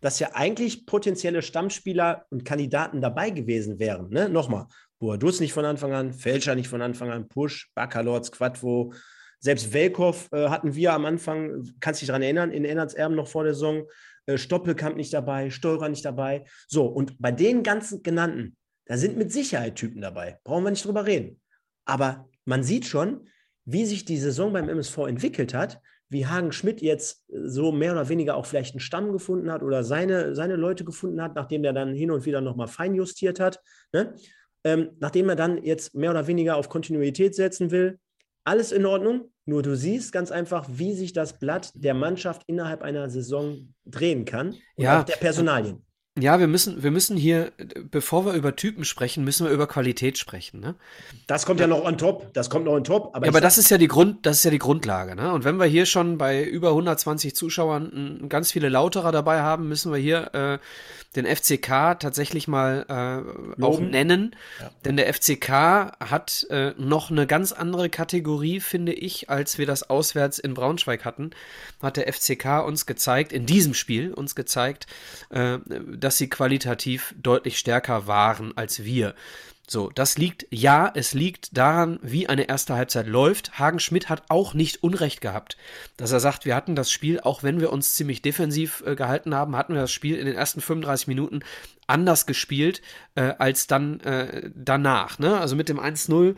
dass 0.00 0.18
ja 0.18 0.30
eigentlich 0.34 0.86
potenzielle 0.86 1.42
Stammspieler 1.42 2.26
und 2.30 2.44
Kandidaten 2.44 3.00
dabei 3.00 3.30
gewesen 3.30 3.78
wären. 3.78 4.10
Ne? 4.10 4.28
Nochmal, 4.28 4.66
Boadus 4.98 5.40
nicht 5.40 5.52
von 5.52 5.64
Anfang 5.64 5.92
an, 5.92 6.12
Fälscher 6.12 6.54
nicht 6.54 6.68
von 6.68 6.82
Anfang 6.82 7.10
an, 7.10 7.28
Push, 7.28 7.70
Bakalorz, 7.74 8.30
Quadvo, 8.30 8.92
selbst 9.40 9.72
Welkow 9.72 10.28
äh, 10.32 10.48
hatten 10.48 10.74
wir 10.74 10.92
am 10.92 11.06
Anfang, 11.06 11.66
kannst 11.80 12.02
dich 12.02 12.08
daran 12.08 12.22
erinnern, 12.22 12.52
in 12.52 12.64
Ennertserben 12.64 13.16
noch 13.16 13.28
vor 13.28 13.44
der 13.44 13.54
Saison, 13.54 13.86
äh, 14.26 14.36
Stoppelkamp 14.36 14.96
nicht 14.96 15.12
dabei, 15.12 15.50
Steurer 15.50 15.88
nicht 15.88 16.04
dabei. 16.04 16.44
So, 16.68 16.86
und 16.86 17.20
bei 17.20 17.32
den 17.32 17.62
ganzen 17.62 18.02
genannten, 18.02 18.56
da 18.84 18.96
sind 18.98 19.16
mit 19.16 19.32
Sicherheit 19.32 19.76
Typen 19.76 20.02
dabei, 20.02 20.38
brauchen 20.44 20.64
wir 20.64 20.70
nicht 20.70 20.84
drüber 20.84 21.06
reden. 21.06 21.40
Aber 21.86 22.28
man 22.44 22.62
sieht 22.62 22.84
schon, 22.84 23.28
wie 23.64 23.86
sich 23.86 24.04
die 24.04 24.18
Saison 24.18 24.52
beim 24.52 24.68
MSV 24.68 24.98
entwickelt 25.06 25.54
hat, 25.54 25.80
wie 26.10 26.26
Hagen 26.26 26.52
Schmidt 26.52 26.82
jetzt 26.82 27.24
so 27.28 27.72
mehr 27.72 27.92
oder 27.92 28.08
weniger 28.08 28.36
auch 28.36 28.44
vielleicht 28.44 28.74
einen 28.74 28.80
Stamm 28.80 29.12
gefunden 29.12 29.50
hat 29.50 29.62
oder 29.62 29.84
seine, 29.84 30.34
seine 30.34 30.56
Leute 30.56 30.84
gefunden 30.84 31.22
hat, 31.22 31.36
nachdem 31.36 31.64
er 31.64 31.72
dann 31.72 31.94
hin 31.94 32.10
und 32.10 32.26
wieder 32.26 32.40
nochmal 32.40 32.66
feinjustiert 32.66 33.40
hat, 33.40 33.60
ne? 33.92 34.14
ähm, 34.64 34.90
nachdem 34.98 35.28
er 35.28 35.36
dann 35.36 35.62
jetzt 35.62 35.94
mehr 35.94 36.10
oder 36.10 36.26
weniger 36.26 36.56
auf 36.56 36.68
Kontinuität 36.68 37.34
setzen 37.34 37.70
will, 37.70 37.98
alles 38.44 38.72
in 38.72 38.84
Ordnung. 38.86 39.32
Nur 39.46 39.62
du 39.62 39.76
siehst 39.76 40.12
ganz 40.12 40.30
einfach, 40.30 40.66
wie 40.68 40.94
sich 40.94 41.12
das 41.12 41.38
Blatt 41.38 41.72
der 41.74 41.94
Mannschaft 41.94 42.42
innerhalb 42.46 42.82
einer 42.82 43.08
Saison 43.08 43.74
drehen 43.84 44.24
kann. 44.24 44.48
Und 44.48 44.84
ja. 44.84 45.00
auch 45.00 45.04
der 45.04 45.16
Personalien. 45.16 45.84
Ja, 46.18 46.40
wir 46.40 46.48
müssen, 46.48 46.82
wir 46.82 46.90
müssen 46.90 47.16
hier, 47.16 47.52
bevor 47.88 48.26
wir 48.26 48.32
über 48.32 48.56
Typen 48.56 48.84
sprechen, 48.84 49.22
müssen 49.22 49.46
wir 49.46 49.52
über 49.52 49.68
Qualität 49.68 50.18
sprechen. 50.18 50.58
Ne? 50.58 50.74
Das 51.28 51.46
kommt 51.46 51.60
ja, 51.60 51.68
noch 51.68 51.84
on 51.84 51.98
top. 51.98 52.34
Das 52.34 52.50
kommt 52.50 52.64
noch 52.64 52.72
on 52.72 52.82
top. 52.82 53.14
Aber, 53.14 53.26
ja, 53.26 53.30
aber 53.30 53.40
das 53.40 53.58
ist 53.58 53.70
ja 53.70 53.78
die 53.78 53.86
Grund, 53.86 54.26
das 54.26 54.38
ist 54.38 54.44
ja 54.44 54.50
die 54.50 54.58
Grundlage. 54.58 55.14
Ne? 55.14 55.32
Und 55.32 55.44
wenn 55.44 55.56
wir 55.58 55.66
hier 55.66 55.86
schon 55.86 56.18
bei 56.18 56.42
über 56.42 56.70
120 56.70 57.36
Zuschauern 57.36 58.26
ganz 58.28 58.50
viele 58.50 58.68
Lauterer 58.68 59.12
dabei 59.12 59.40
haben, 59.40 59.68
müssen 59.68 59.92
wir 59.92 60.00
hier 60.00 60.34
äh, 60.34 60.58
den 61.16 61.26
FCK 61.26 61.98
tatsächlich 61.98 62.46
mal 62.48 62.86
äh, 63.58 63.62
auch 63.62 63.80
nennen. 63.80 64.36
Ja. 64.60 64.70
Denn 64.84 64.96
der 64.96 65.12
FCK 65.12 65.48
hat 66.00 66.46
äh, 66.50 66.72
noch 66.76 67.10
eine 67.10 67.26
ganz 67.26 67.52
andere 67.52 67.88
Kategorie, 67.88 68.60
finde 68.60 68.92
ich, 68.92 69.30
als 69.30 69.58
wir 69.58 69.66
das 69.66 69.88
auswärts 69.88 70.38
in 70.38 70.54
Braunschweig 70.54 71.04
hatten. 71.04 71.30
Hat 71.82 71.96
der 71.96 72.12
FCK 72.12 72.64
uns 72.64 72.86
gezeigt, 72.86 73.32
in 73.32 73.46
diesem 73.46 73.74
Spiel 73.74 74.12
uns 74.12 74.34
gezeigt, 74.34 74.86
äh, 75.30 75.58
dass 76.00 76.18
sie 76.18 76.28
qualitativ 76.28 77.14
deutlich 77.20 77.58
stärker 77.58 78.06
waren 78.06 78.56
als 78.56 78.84
wir. 78.84 79.14
So, 79.70 79.88
das 79.88 80.18
liegt, 80.18 80.48
ja, 80.50 80.90
es 80.96 81.14
liegt 81.14 81.56
daran, 81.56 82.00
wie 82.02 82.28
eine 82.28 82.48
erste 82.48 82.74
Halbzeit 82.74 83.06
läuft. 83.06 83.56
Hagen 83.60 83.78
Schmidt 83.78 84.08
hat 84.08 84.24
auch 84.28 84.52
nicht 84.52 84.82
Unrecht 84.82 85.20
gehabt, 85.20 85.56
dass 85.96 86.10
er 86.10 86.18
sagt, 86.18 86.44
wir 86.44 86.56
hatten 86.56 86.74
das 86.74 86.90
Spiel, 86.90 87.20
auch 87.20 87.44
wenn 87.44 87.60
wir 87.60 87.72
uns 87.72 87.94
ziemlich 87.94 88.20
defensiv 88.20 88.82
äh, 88.84 88.96
gehalten 88.96 89.32
haben, 89.32 89.54
hatten 89.54 89.74
wir 89.74 89.82
das 89.82 89.92
Spiel 89.92 90.16
in 90.16 90.26
den 90.26 90.34
ersten 90.34 90.60
35 90.60 91.06
Minuten 91.06 91.42
anders 91.86 92.26
gespielt 92.26 92.82
äh, 93.14 93.34
als 93.38 93.68
dann 93.68 94.00
äh, 94.00 94.50
danach. 94.56 95.20
Ne? 95.20 95.38
Also 95.38 95.54
mit 95.54 95.68
dem 95.68 95.78
1-0 95.78 96.34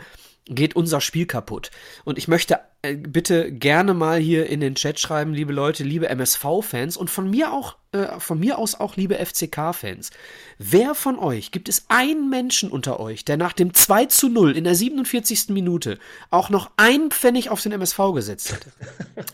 geht 0.46 0.74
unser 0.74 1.00
Spiel 1.00 1.26
kaputt. 1.26 1.70
Und 2.04 2.18
ich 2.18 2.26
möchte 2.26 2.60
äh, 2.82 2.96
bitte 2.96 3.52
gerne 3.52 3.94
mal 3.94 4.18
hier 4.18 4.46
in 4.46 4.60
den 4.60 4.74
Chat 4.74 4.98
schreiben, 4.98 5.34
liebe 5.34 5.52
Leute, 5.52 5.84
liebe 5.84 6.08
MSV-Fans 6.08 6.96
und 6.96 7.10
von 7.10 7.30
mir 7.30 7.52
auch, 7.52 7.76
äh, 7.92 8.18
von 8.18 8.40
mir 8.40 8.58
aus 8.58 8.74
auch 8.74 8.96
liebe 8.96 9.24
FCK-Fans. 9.24 10.10
Wer 10.58 10.96
von 10.96 11.16
euch, 11.18 11.52
gibt 11.52 11.68
es 11.68 11.84
einen 11.88 12.28
Menschen 12.28 12.72
unter 12.72 12.98
euch, 12.98 13.24
der 13.24 13.36
nach 13.36 13.52
dem 13.52 13.72
2 13.72 14.06
zu 14.06 14.28
0 14.28 14.56
in 14.56 14.64
der 14.64 14.74
47. 14.74 15.50
Minute 15.50 15.98
auch 16.30 16.50
noch 16.50 16.70
einen 16.76 17.12
Pfennig 17.12 17.50
auf 17.50 17.62
den 17.62 17.70
MSV 17.72 17.98
gesetzt 18.12 18.52
hätte? 18.52 18.72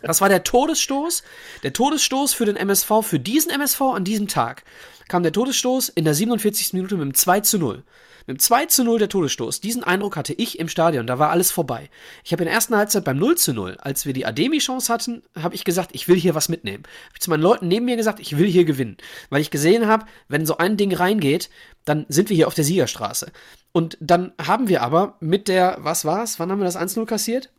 Das 0.03 0.21
war 0.21 0.29
der 0.29 0.45
Todesstoß, 0.45 1.23
der 1.63 1.73
Todesstoß 1.73 2.35
für 2.35 2.45
den 2.45 2.57
MSV, 2.57 3.03
für 3.03 3.19
diesen 3.19 3.51
MSV 3.51 3.81
an 3.81 4.05
diesem 4.05 4.29
Tag 4.29 4.65
kam 5.09 5.23
der 5.23 5.33
Todesstoß 5.33 5.89
in 5.89 6.05
der 6.05 6.15
47. 6.15 6.75
Minute 6.75 6.97
mit 6.97 7.05
dem 7.05 7.15
2 7.15 7.41
zu 7.41 7.59
0. 7.59 7.83
Mit 8.29 8.37
dem 8.37 8.41
2 8.41 8.67
zu 8.67 8.85
0 8.85 8.99
der 8.99 9.09
Todesstoß. 9.09 9.63
Diesen 9.63 9.83
Eindruck 9.83 10.15
hatte 10.15 10.35
ich 10.35 10.59
im 10.59 10.69
Stadion. 10.69 11.07
Da 11.07 11.19
war 11.19 11.31
alles 11.31 11.51
vorbei. 11.51 11.89
Ich 12.25 12.33
habe 12.33 12.43
in 12.43 12.49
der 12.49 12.53
ersten 12.53 12.77
Halbzeit 12.77 13.03
beim 13.03 13.17
0 13.17 13.39
zu 13.39 13.55
0, 13.55 13.79
als 13.81 14.05
wir 14.05 14.13
die 14.13 14.27
Ademi-Chance 14.27 14.93
hatten, 14.93 15.23
habe 15.35 15.55
ich 15.55 15.65
gesagt, 15.65 15.95
ich 15.95 16.09
will 16.09 16.17
hier 16.17 16.35
was 16.35 16.51
mitnehmen. 16.51 16.85
Habe 17.07 17.15
ich 17.15 17.21
zu 17.23 17.31
meinen 17.31 17.41
Leuten 17.41 17.69
neben 17.69 17.87
mir 17.87 17.97
gesagt, 17.97 18.21
ich 18.21 18.37
will 18.37 18.47
hier 18.47 18.67
gewinnen. 18.67 18.99
Weil 19.31 19.41
ich 19.41 19.51
gesehen 19.51 19.87
habe, 19.87 20.05
wenn 20.29 20.45
so 20.45 20.59
ein 20.59 20.77
Ding 20.77 20.95
reingeht, 20.95 21.49
dann 21.87 22.05
sind 22.11 22.29
wir 22.29 22.37
hier 22.37 22.49
auf 22.49 22.55
der 22.55 22.65
Siegerstraße. 22.65 23.33
Und 23.73 23.97
dann 23.99 24.35
haben 24.39 24.69
wir 24.69 24.83
aber 24.83 25.17
mit 25.21 25.49
der, 25.49 25.79
was 25.81 26.05
war's? 26.05 26.39
Wann 26.39 26.53
haben 26.53 26.59
wir 26.59 26.67
das 26.67 26.77
1-0 26.77 27.07
kassiert? 27.07 27.51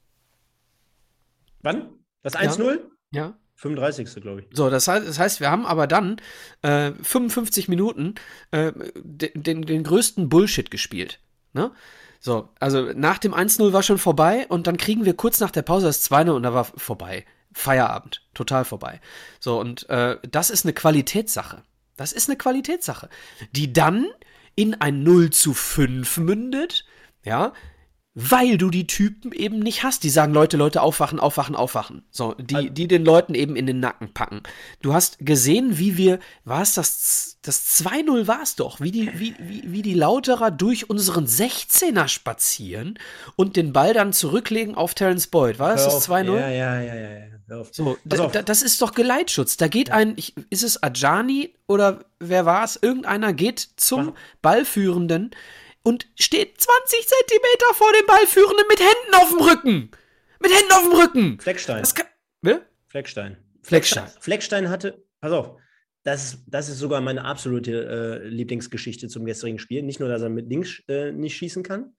Wann? 1.64 1.90
Das 2.22 2.36
1-0? 2.36 2.80
Ja. 3.10 3.24
ja. 3.24 3.34
35. 3.60 4.22
glaube 4.22 4.42
ich. 4.42 4.48
So, 4.54 4.70
das 4.70 4.88
heißt, 4.88 5.08
das 5.08 5.20
heißt, 5.20 5.40
wir 5.42 5.52
haben 5.52 5.66
aber 5.66 5.86
dann 5.86 6.22
äh, 6.62 6.92
55 7.02 7.68
Minuten 7.68 8.16
äh, 8.52 8.72
den, 8.96 9.64
den, 9.64 9.84
größten 9.84 10.30
Bullshit 10.30 10.72
gespielt. 10.72 11.20
Ne? 11.52 11.72
So, 12.22 12.50
also 12.60 12.94
nach 12.96 13.18
dem 13.18 13.34
1-0 13.34 13.74
war 13.74 13.84
schon 13.84 13.98
vorbei 13.98 14.46
und 14.48 14.68
dann 14.68 14.78
kriegen 14.78 15.04
wir 15.04 15.14
kurz 15.14 15.42
nach 15.42 15.52
der 15.52 15.62
Pause 15.62 15.88
das 15.88 16.10
2-0 16.10 16.32
und 16.32 16.44
da 16.44 16.54
war 16.54 16.64
vorbei. 16.64 17.26
Feierabend, 17.52 18.22
total 18.34 18.64
vorbei. 18.64 19.02
So, 19.40 19.60
und 19.60 19.90
äh, 19.90 20.18
das 20.30 20.50
ist 20.50 20.66
eine 20.66 20.74
Qualitätssache. 20.74 21.64
Das 21.98 22.14
ist 22.14 22.30
eine 22.30 22.38
Qualitätssache, 22.38 23.10
die 23.52 23.74
dann 23.74 24.06
in 24.56 24.80
ein 24.80 25.04
0 25.04 25.32
zu 25.32 25.54
5 25.54 26.18
mündet, 26.18 26.86
ja, 27.26 27.54
weil 28.16 28.58
du 28.58 28.70
die 28.70 28.88
Typen 28.88 29.32
eben 29.32 29.60
nicht 29.60 29.84
hast. 29.84 30.04
Die 30.04 30.10
sagen, 30.10 30.34
Leute, 30.34 30.58
Leute, 30.58 30.82
aufwachen, 30.82 31.20
aufwachen, 31.20 31.56
aufwachen. 31.56 32.04
So, 32.10 32.34
die, 32.34 32.72
die 32.72 32.88
den 32.88 33.06
Leuten 33.06 33.36
eben 33.36 33.56
in 33.56 33.66
den 33.66 33.80
Nacken 33.80 34.14
packen. 34.14 34.42
Du 34.82 34.94
hast 34.94 35.20
gesehen, 35.20 35.78
wie 35.78 35.96
wir, 35.96 36.20
war 36.44 36.62
es 36.62 36.74
das, 36.74 37.38
das 37.42 37.84
2-0 37.84 38.28
war 38.28 38.42
es 38.42 38.56
doch, 38.56 38.82
wie 38.82 38.92
die, 38.92 39.12
wie, 39.20 39.36
wie, 39.40 39.64
wie 39.72 39.82
die 39.82 39.94
Lauterer 39.94 40.52
durch 40.52 40.90
unseren 40.90 41.26
16er 41.26 42.08
spazieren 42.08 42.98
und 43.36 43.56
den 43.56 43.74
Ball 43.74 43.94
dann 43.94 44.12
zurücklegen 44.12 44.76
auf 44.76 44.96
Terence 44.96 45.28
Boyd. 45.28 45.60
War 45.60 45.74
das 45.74 45.86
das 45.86 46.10
2-0? 46.10 46.36
Ja, 46.36 46.50
ja, 46.50 46.82
ja, 46.82 46.96
ja. 46.96 47.10
ja. 47.10 47.64
So, 47.72 47.98
das 48.04 48.62
ist 48.62 48.82
doch 48.82 48.94
Geleitschutz. 48.94 49.58
Da 49.58 49.68
geht 49.68 49.90
ein, 49.90 50.14
ich, 50.18 50.36
ist 50.52 50.64
es 50.64 50.84
Ajani 50.84 51.56
oder 51.68 52.06
wer 52.20 52.46
war 52.46 52.64
es? 52.64 52.78
Irgendeiner 52.80 53.34
geht 53.34 53.60
zum 53.78 54.14
Ballführenden 54.44 55.32
und 55.90 56.08
steht 56.20 56.62
20 56.62 57.08
Zentimeter 57.08 57.74
vor 57.74 57.92
dem 57.94 58.06
Ballführenden 58.06 58.66
mit 58.70 58.80
Händen 58.80 59.16
auf 59.16 59.30
dem 59.30 59.42
Rücken. 59.42 59.92
Mit 60.40 60.52
Händen 60.52 60.72
auf 60.72 60.84
dem 60.84 61.00
Rücken. 61.00 61.40
Fleckstein. 61.40 61.80
Das 61.80 61.96
kann, 61.96 62.06
will? 62.44 62.62
Fleckstein. 62.90 63.38
Fleckstein. 63.64 64.08
Fleckstein 64.20 64.70
hatte, 64.70 65.04
pass 65.20 65.32
auf, 65.32 65.60
das, 66.04 66.44
das 66.46 66.70
ist 66.70 66.78
sogar 66.78 67.02
meine 67.02 67.26
absolute 67.26 68.22
äh, 68.24 68.28
Lieblingsgeschichte 68.28 69.08
zum 69.08 69.26
gestrigen 69.26 69.58
Spiel. 69.58 69.82
Nicht 69.82 70.00
nur, 70.00 70.10
dass 70.10 70.22
er 70.22 70.30
mit 70.30 70.48
links 70.48 70.84
äh, 70.88 71.12
nicht 71.12 71.36
schießen 71.36 71.64
kann. 71.64 71.96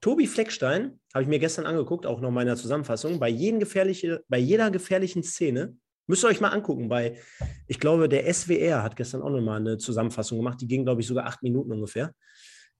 Tobi 0.00 0.26
Fleckstein, 0.26 0.98
habe 1.14 1.22
ich 1.22 1.28
mir 1.28 1.38
gestern 1.38 1.64
angeguckt, 1.64 2.06
auch 2.06 2.20
noch 2.20 2.30
in 2.30 2.34
meiner 2.34 2.56
Zusammenfassung, 2.56 3.20
bei, 3.20 3.28
jeden 3.28 3.60
gefährliche, 3.60 4.24
bei 4.26 4.38
jeder 4.38 4.72
gefährlichen 4.72 5.22
Szene, 5.22 5.76
müsst 6.08 6.24
ihr 6.24 6.28
euch 6.28 6.40
mal 6.40 6.48
angucken, 6.48 6.88
bei, 6.88 7.18
ich 7.68 7.78
glaube, 7.78 8.08
der 8.08 8.32
SWR 8.34 8.82
hat 8.82 8.96
gestern 8.96 9.22
auch 9.22 9.30
nochmal 9.30 9.60
eine 9.60 9.78
Zusammenfassung 9.78 10.38
gemacht, 10.38 10.60
die 10.60 10.66
ging, 10.66 10.82
glaube 10.82 11.02
ich, 11.02 11.06
sogar 11.06 11.26
acht 11.26 11.44
Minuten 11.44 11.70
ungefähr. 11.70 12.12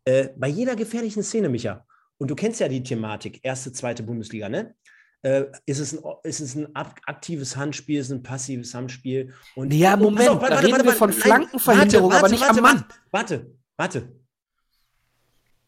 Äh, 0.05 0.31
bei 0.37 0.49
jeder 0.49 0.77
gefährlichen 0.77 1.23
Szene, 1.23 1.49
Micha, 1.49 1.87
und 2.19 2.31
du 2.31 2.35
kennst 2.35 2.61
ja 2.61 2.69
die 2.69 2.83
Thematik, 2.83 3.41
erste, 3.43 3.73
zweite 3.73 4.03
Bundesliga, 4.03 4.49
ne? 4.49 4.75
Äh, 5.23 5.45
ist, 5.67 5.79
es 5.79 5.93
ein, 5.93 6.03
ist 6.25 6.41
es 6.41 6.57
ein 6.57 6.75
aktives 6.75 7.57
Handspiel, 7.57 8.01
ist 8.01 8.07
es 8.07 8.13
ein 8.13 8.23
passives 8.23 8.75
Handspiel? 8.75 9.33
Und, 9.55 9.73
ja, 9.73 9.97
Moment, 9.97 10.29
auf, 10.29 10.41
warte, 10.41 10.55
da 10.55 10.61
reden 10.61 10.73
warte, 10.73 10.85
wir 10.85 10.93
von 10.93 11.13
Flankenverhinderung, 11.13 12.11
warte, 12.11 12.25
aber 12.25 12.29
nicht 12.29 12.43
am 12.43 12.61
Mann. 12.61 12.85
Warte, 13.11 13.55
warte. 13.77 14.13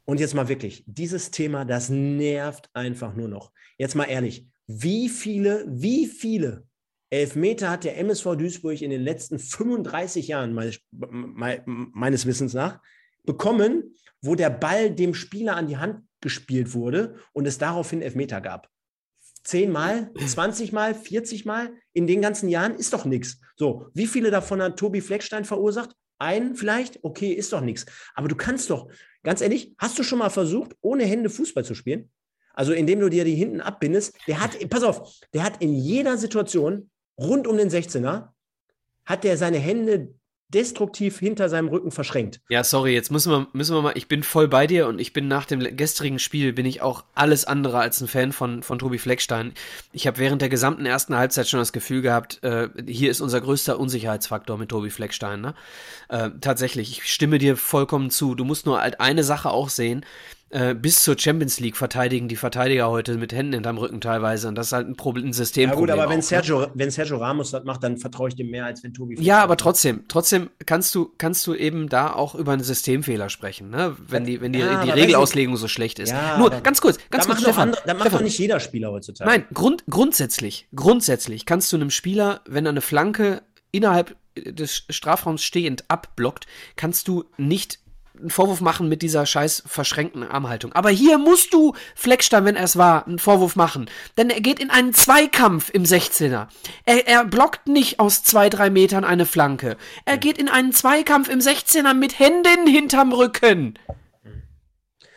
Und 0.05 0.21
jetzt 0.21 0.35
mal 0.35 0.49
wirklich, 0.49 0.85
dieses 0.87 1.31
Thema, 1.31 1.65
das 1.65 1.89
nervt 1.89 2.69
einfach 2.75 3.15
nur 3.15 3.29
noch. 3.29 3.53
Jetzt 3.79 3.95
mal 3.95 4.05
ehrlich, 4.05 4.47
wie 4.67 5.09
viele, 5.09 5.65
wie 5.69 6.07
viele 6.07 6.67
Elfmeter 7.11 7.71
hat 7.71 7.85
der 7.85 7.99
MSV 7.99 8.37
Duisburg 8.37 8.83
in 8.83 8.91
den 8.91 9.03
letzten 9.03 9.39
35 9.39 10.29
Jahren 10.29 10.53
meines, 10.53 10.81
meines 10.91 12.27
Wissens 12.27 12.55
nach 12.55 12.81
bekommen, 13.25 13.97
wo 14.21 14.35
der 14.35 14.51
Ball 14.51 14.91
dem 14.91 15.15
Spieler 15.15 15.57
an 15.57 15.67
die 15.67 15.77
Hand 15.77 16.03
gespielt 16.21 16.73
wurde 16.75 17.17
und 17.33 17.47
es 17.47 17.59
daraufhin 17.59 18.03
Elfmeter 18.03 18.41
gab. 18.41 18.69
Zehnmal, 19.43 20.11
20 20.15 20.73
Mal, 20.73 20.95
40 20.95 21.45
Mal 21.45 21.71
in 21.93 22.07
den 22.07 22.23
ganzen 22.23 22.49
Jahren 22.49 22.77
ist 22.77 22.95
doch 22.95 23.05
nichts. 23.05 23.41
So, 23.57 23.89
wie 23.93 24.07
viele 24.07 24.31
davon 24.31 24.63
hat 24.63 24.79
Tobi 24.79 25.03
Fleckstein 25.03 25.45
verursacht? 25.45 25.95
Ein 26.19 26.55
vielleicht? 26.55 27.05
Okay, 27.05 27.33
ist 27.33 27.53
doch 27.53 27.61
nichts. 27.61 27.85
Aber 28.15 28.29
du 28.29 28.37
kannst 28.37 28.71
doch, 28.71 28.89
ganz 29.23 29.43
ehrlich, 29.43 29.75
hast 29.77 29.99
du 29.99 30.03
schon 30.03 30.21
mal 30.21 30.31
versucht, 30.31 30.75
ohne 30.81 31.05
Hände 31.05 31.29
Fußball 31.29 31.65
zu 31.65 31.75
spielen? 31.75 32.11
Also 32.55 32.73
indem 32.73 33.01
du 33.01 33.11
dir 33.11 33.25
die 33.25 33.35
hinten 33.35 33.61
abbindest. 33.61 34.17
Der 34.27 34.41
hat, 34.41 34.57
pass 34.71 34.83
auf, 34.83 35.13
der 35.35 35.43
hat 35.43 35.61
in 35.61 35.75
jeder 35.75 36.17
Situation 36.17 36.91
rund 37.19 37.47
um 37.47 37.59
den 37.59 37.69
16er, 37.69 38.29
hat 39.05 39.25
der 39.25 39.37
seine 39.37 39.59
Hände 39.59 40.15
destruktiv 40.55 41.19
hinter 41.19 41.49
seinem 41.49 41.69
Rücken 41.69 41.91
verschränkt. 41.91 42.41
Ja, 42.49 42.63
sorry, 42.65 42.95
jetzt 42.95 43.11
müssen 43.11 43.33
wir, 43.33 43.47
müssen 43.53 43.75
wir 43.75 43.83
mal, 43.83 43.93
ich 43.97 44.09
bin 44.09 44.23
voll 44.23 44.49
bei 44.49 44.67
dir 44.67 44.87
und 44.87 45.01
ich 45.01 45.13
bin 45.13 45.29
nach 45.29 45.47
dem 45.47 45.77
gestrigen 45.77 46.19
Spiel, 46.19 46.53
bin 46.53 46.67
ich 46.67 46.81
auch 46.81 47.05
alles 47.15 47.45
andere 47.45 47.79
als 47.79 48.01
ein 48.01 48.09
Fan 48.09 48.33
von, 48.33 48.63
von 48.63 48.79
Tobi 48.79 48.99
Fleckstein. 48.99 49.53
Ich 49.93 50.07
habe 50.07 50.19
während 50.19 50.41
der 50.43 50.49
gesamten 50.49 50.87
ersten 50.87 51.17
Halbzeit 51.17 51.49
schon 51.49 51.61
das 51.61 51.73
Gefühl 51.73 52.03
gehabt, 52.03 52.43
äh, 52.43 52.69
hier 52.87 53.11
ist 53.11 53.21
unser 53.21 53.41
größter 53.41 53.79
Unsicherheitsfaktor 53.79 54.57
mit 54.57 54.69
Tobi 54.69 54.91
Fleckstein. 54.91 55.41
Ne? 55.41 55.55
Äh, 56.09 56.31
tatsächlich, 56.41 56.91
ich 56.91 57.13
stimme 57.13 57.39
dir 57.39 57.57
vollkommen 57.57 58.11
zu. 58.11 58.35
Du 58.35 58.45
musst 58.45 58.67
nur 58.67 58.81
halt 58.81 59.01
eine 59.01 59.25
Sache 59.25 59.51
auch 59.51 59.69
sehen, 59.69 60.05
äh, 60.55 60.73
bis 60.73 61.03
zur 61.03 61.19
Champions 61.19 61.59
League 61.59 61.77
verteidigen 61.77 62.29
die 62.29 62.37
Verteidiger 62.37 62.89
heute 62.89 63.17
mit 63.17 63.33
Händen 63.33 63.55
hinterm 63.55 63.77
Rücken 63.77 64.01
teilweise. 64.01 64.47
Und 64.47 64.55
das 64.55 64.69
ist 64.69 64.73
halt 64.73 64.87
ein, 64.87 64.95
Problem, 64.95 65.27
ein 65.27 65.33
Systemproblem. 65.33 65.89
Ja 65.89 65.95
gut, 65.95 66.03
aber 66.03 66.13
wenn, 66.13 66.21
auch, 66.21 66.25
Sergio, 66.25 66.61
ne? 66.61 66.71
wenn 66.75 66.91
Sergio 66.93 67.17
Ramos 67.17 67.51
das 67.51 67.65
macht, 67.65 67.83
dann 67.83 67.99
vertraue 67.99 68.29
ich 68.29 68.37
dem 68.37 68.51
mehr, 68.51 68.65
als 68.65 68.85
wenn 68.85 68.95
Tobi. 68.95 69.21
Ja, 69.21 69.43
aber 69.43 69.57
trotzdem, 69.57 70.05
trotzdem 70.07 70.51
kannst 70.65 70.95
du, 70.95 71.11
kannst 71.19 71.45
du 71.49 71.55
eben 71.55 71.89
da 71.89 72.13
auch 72.13 72.37
über 72.37 72.53
einen 72.53 72.63
Systemfehler 72.63 73.31
sprechen, 73.31 73.71
ne? 73.71 73.97
wenn 74.07 74.25
die, 74.25 74.41
wenn 74.41 74.53
die, 74.53 74.61
ja, 74.61 74.85
die 74.85 74.91
Regelauslegung 74.91 75.57
so 75.57 75.67
schlecht 75.67 75.99
ist. 75.99 76.11
Ja, 76.11 76.39
Nur 76.39 76.51
ganz 76.51 76.81
kurz, 76.81 76.99
ganz 77.11 77.27
kurz, 77.27 77.41
Stefan. 77.41 77.71
Andere, 77.71 77.83
da 77.85 77.95
macht 77.95 78.13
doch 78.13 78.21
nicht 78.21 78.39
jeder 78.39 78.61
Spieler 78.61 78.93
heutzutage. 78.93 79.29
Nein, 79.29 79.45
grund, 79.53 79.83
grundsätzlich, 79.91 80.69
grundsätzlich 80.73 81.47
kannst 81.47 81.73
du 81.73 81.77
einem 81.77 81.91
Spieler, 81.91 82.43
wenn 82.47 82.65
er 82.65 82.71
eine 82.71 82.81
Flanke 82.81 83.43
innerhalb 83.73 84.15
des 84.37 84.85
Strafraums 84.89 85.43
stehend 85.43 85.85
abblockt, 85.89 86.47
kannst 86.77 87.09
du 87.09 87.25
nicht 87.37 87.81
einen 88.19 88.31
Vorwurf 88.31 88.61
machen 88.61 88.89
mit 88.89 89.03
dieser 89.03 89.27
scheiß 89.27 89.65
verschränkten 89.67 90.23
Armhaltung. 90.23 90.73
Aber 90.73 90.91
hier 90.91 91.19
musst 91.19 91.53
du 91.53 91.75
Fleckstein, 91.95 92.45
wenn 92.45 92.57
er 92.57 92.65
es 92.65 92.77
war, 92.77 93.07
einen 93.07 93.19
Vorwurf 93.19 93.57
machen. 93.57 93.91
Denn 94.17 94.31
er 94.31 94.41
geht 94.41 94.61
in 94.61 94.71
einen 94.71 94.95
Zweikampf 94.95 95.71
im 95.71 95.83
16er. 95.83 96.47
Er, 96.85 97.09
er 97.09 97.25
blockt 97.25 97.67
nicht 97.67 97.99
aus 97.99 98.23
zwei, 98.23 98.49
drei 98.49 98.71
Metern 98.71 99.05
eine 99.05 99.27
Flanke. 99.27 99.77
Er 100.05 100.19
geht 100.19 100.39
in 100.39 100.49
einen 100.49 100.73
Zweikampf 100.73 101.29
im 101.29 101.41
16er 101.41 101.95
mit 101.95 102.19
Händen 102.19 102.67
hinterm 102.67 103.13
Rücken. 103.13 103.79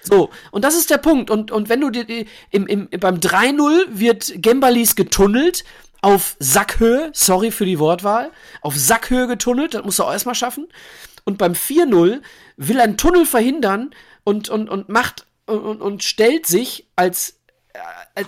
So, 0.01 0.29
und 0.51 0.63
das 0.63 0.75
ist 0.75 0.89
der 0.89 0.97
Punkt. 0.97 1.29
Und, 1.29 1.51
und 1.51 1.69
wenn 1.69 1.81
du 1.81 1.89
dir 1.89 2.25
im, 2.49 2.65
im, 2.65 2.89
beim 2.99 3.17
3-0 3.17 3.85
wird 3.89 4.33
Gembalis 4.37 4.95
getunnelt 4.95 5.65
auf 6.01 6.35
Sackhöhe, 6.39 7.11
sorry 7.13 7.51
für 7.51 7.65
die 7.65 7.79
Wortwahl, 7.79 8.31
auf 8.61 8.75
Sackhöhe 8.75 9.27
getunnelt, 9.27 9.73
das 9.73 9.83
musst 9.83 9.99
du 9.99 10.03
auch 10.03 10.11
erstmal 10.11 10.35
schaffen. 10.35 10.67
Und 11.25 11.37
beim 11.37 11.53
4-0 11.53 12.21
will 12.57 12.81
ein 12.81 12.97
Tunnel 12.97 13.25
verhindern 13.25 13.91
und, 14.23 14.49
und, 14.49 14.69
und 14.69 14.89
macht 14.89 15.25
und, 15.45 15.81
und 15.81 16.03
stellt 16.03 16.45
sich 16.45 16.87
als, 16.95 17.39
als, 18.15 18.27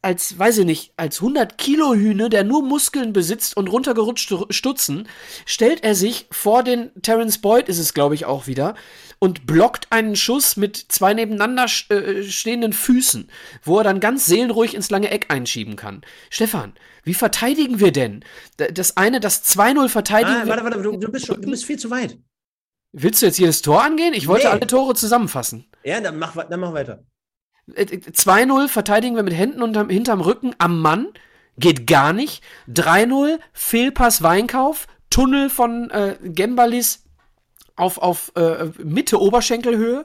als, 0.00 0.38
weiß 0.38 0.58
ich 0.58 0.64
nicht, 0.64 0.92
als 0.96 1.20
100 1.20 1.58
Kilo 1.58 1.94
Hühne, 1.94 2.30
der 2.30 2.44
nur 2.44 2.62
Muskeln 2.62 3.12
besitzt 3.12 3.56
und 3.56 3.68
runtergerutschte 3.68 4.46
Stutzen, 4.50 5.08
stellt 5.44 5.84
er 5.84 5.94
sich 5.94 6.26
vor 6.30 6.62
den 6.62 6.90
Terence 7.02 7.38
Boyd, 7.38 7.68
ist 7.68 7.78
es 7.78 7.94
glaube 7.94 8.14
ich 8.14 8.24
auch 8.24 8.46
wieder, 8.46 8.74
und 9.18 9.46
blockt 9.46 9.88
einen 9.90 10.16
Schuss 10.16 10.56
mit 10.56 10.76
zwei 10.76 11.14
nebeneinander 11.14 11.66
äh, 11.88 12.22
stehenden 12.22 12.72
Füßen, 12.72 13.30
wo 13.62 13.78
er 13.78 13.84
dann 13.84 14.00
ganz 14.00 14.26
seelenruhig 14.26 14.74
ins 14.74 14.90
lange 14.90 15.10
Eck 15.10 15.26
einschieben 15.30 15.76
kann. 15.76 16.02
Stefan, 16.30 16.74
wie 17.02 17.14
verteidigen 17.14 17.80
wir 17.80 17.92
denn? 17.92 18.24
Das 18.56 18.96
eine, 18.96 19.20
das 19.20 19.44
2-0 19.44 19.88
verteidigen. 19.88 20.42
Ah, 20.42 20.48
warte, 20.48 20.64
warte, 20.64 20.82
du, 20.82 20.96
du, 20.96 21.10
bist 21.10 21.26
schon, 21.26 21.40
du 21.40 21.50
bist 21.50 21.64
viel 21.64 21.78
zu 21.78 21.90
weit. 21.90 22.18
Willst 22.96 23.22
du 23.22 23.26
jetzt 23.26 23.38
jedes 23.38 23.60
Tor 23.60 23.82
angehen? 23.82 24.14
Ich 24.14 24.28
wollte 24.28 24.46
nee. 24.46 24.52
alle 24.52 24.66
Tore 24.68 24.94
zusammenfassen. 24.94 25.66
Ja, 25.82 26.00
dann 26.00 26.16
mach, 26.16 26.36
dann 26.48 26.60
mach 26.60 26.72
weiter. 26.72 27.02
2-0 27.68 28.68
verteidigen 28.68 29.16
wir 29.16 29.24
mit 29.24 29.34
Händen 29.34 29.62
unterm, 29.62 29.88
hinterm 29.88 30.20
Rücken 30.20 30.54
am 30.58 30.80
Mann. 30.80 31.08
Geht 31.58 31.88
gar 31.88 32.12
nicht. 32.12 32.44
3-0 32.68 33.40
Fehlpass 33.52 34.22
Weinkauf. 34.22 34.86
Tunnel 35.10 35.50
von 35.50 35.90
äh, 35.90 36.16
Gembalis 36.22 37.02
auf, 37.74 37.98
auf 37.98 38.30
äh, 38.36 38.66
Mitte 38.78 39.20
Oberschenkelhöhe. 39.20 40.04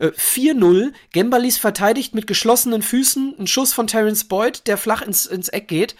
Äh, 0.00 0.08
4-0. 0.08 0.92
Gembalis 1.12 1.58
verteidigt 1.58 2.16
mit 2.16 2.26
geschlossenen 2.26 2.82
Füßen. 2.82 3.36
Ein 3.38 3.46
Schuss 3.46 3.72
von 3.72 3.86
Terence 3.86 4.24
Boyd, 4.24 4.66
der 4.66 4.76
flach 4.76 5.02
ins, 5.02 5.26
ins 5.26 5.50
Eck 5.50 5.68
geht. 5.68 5.94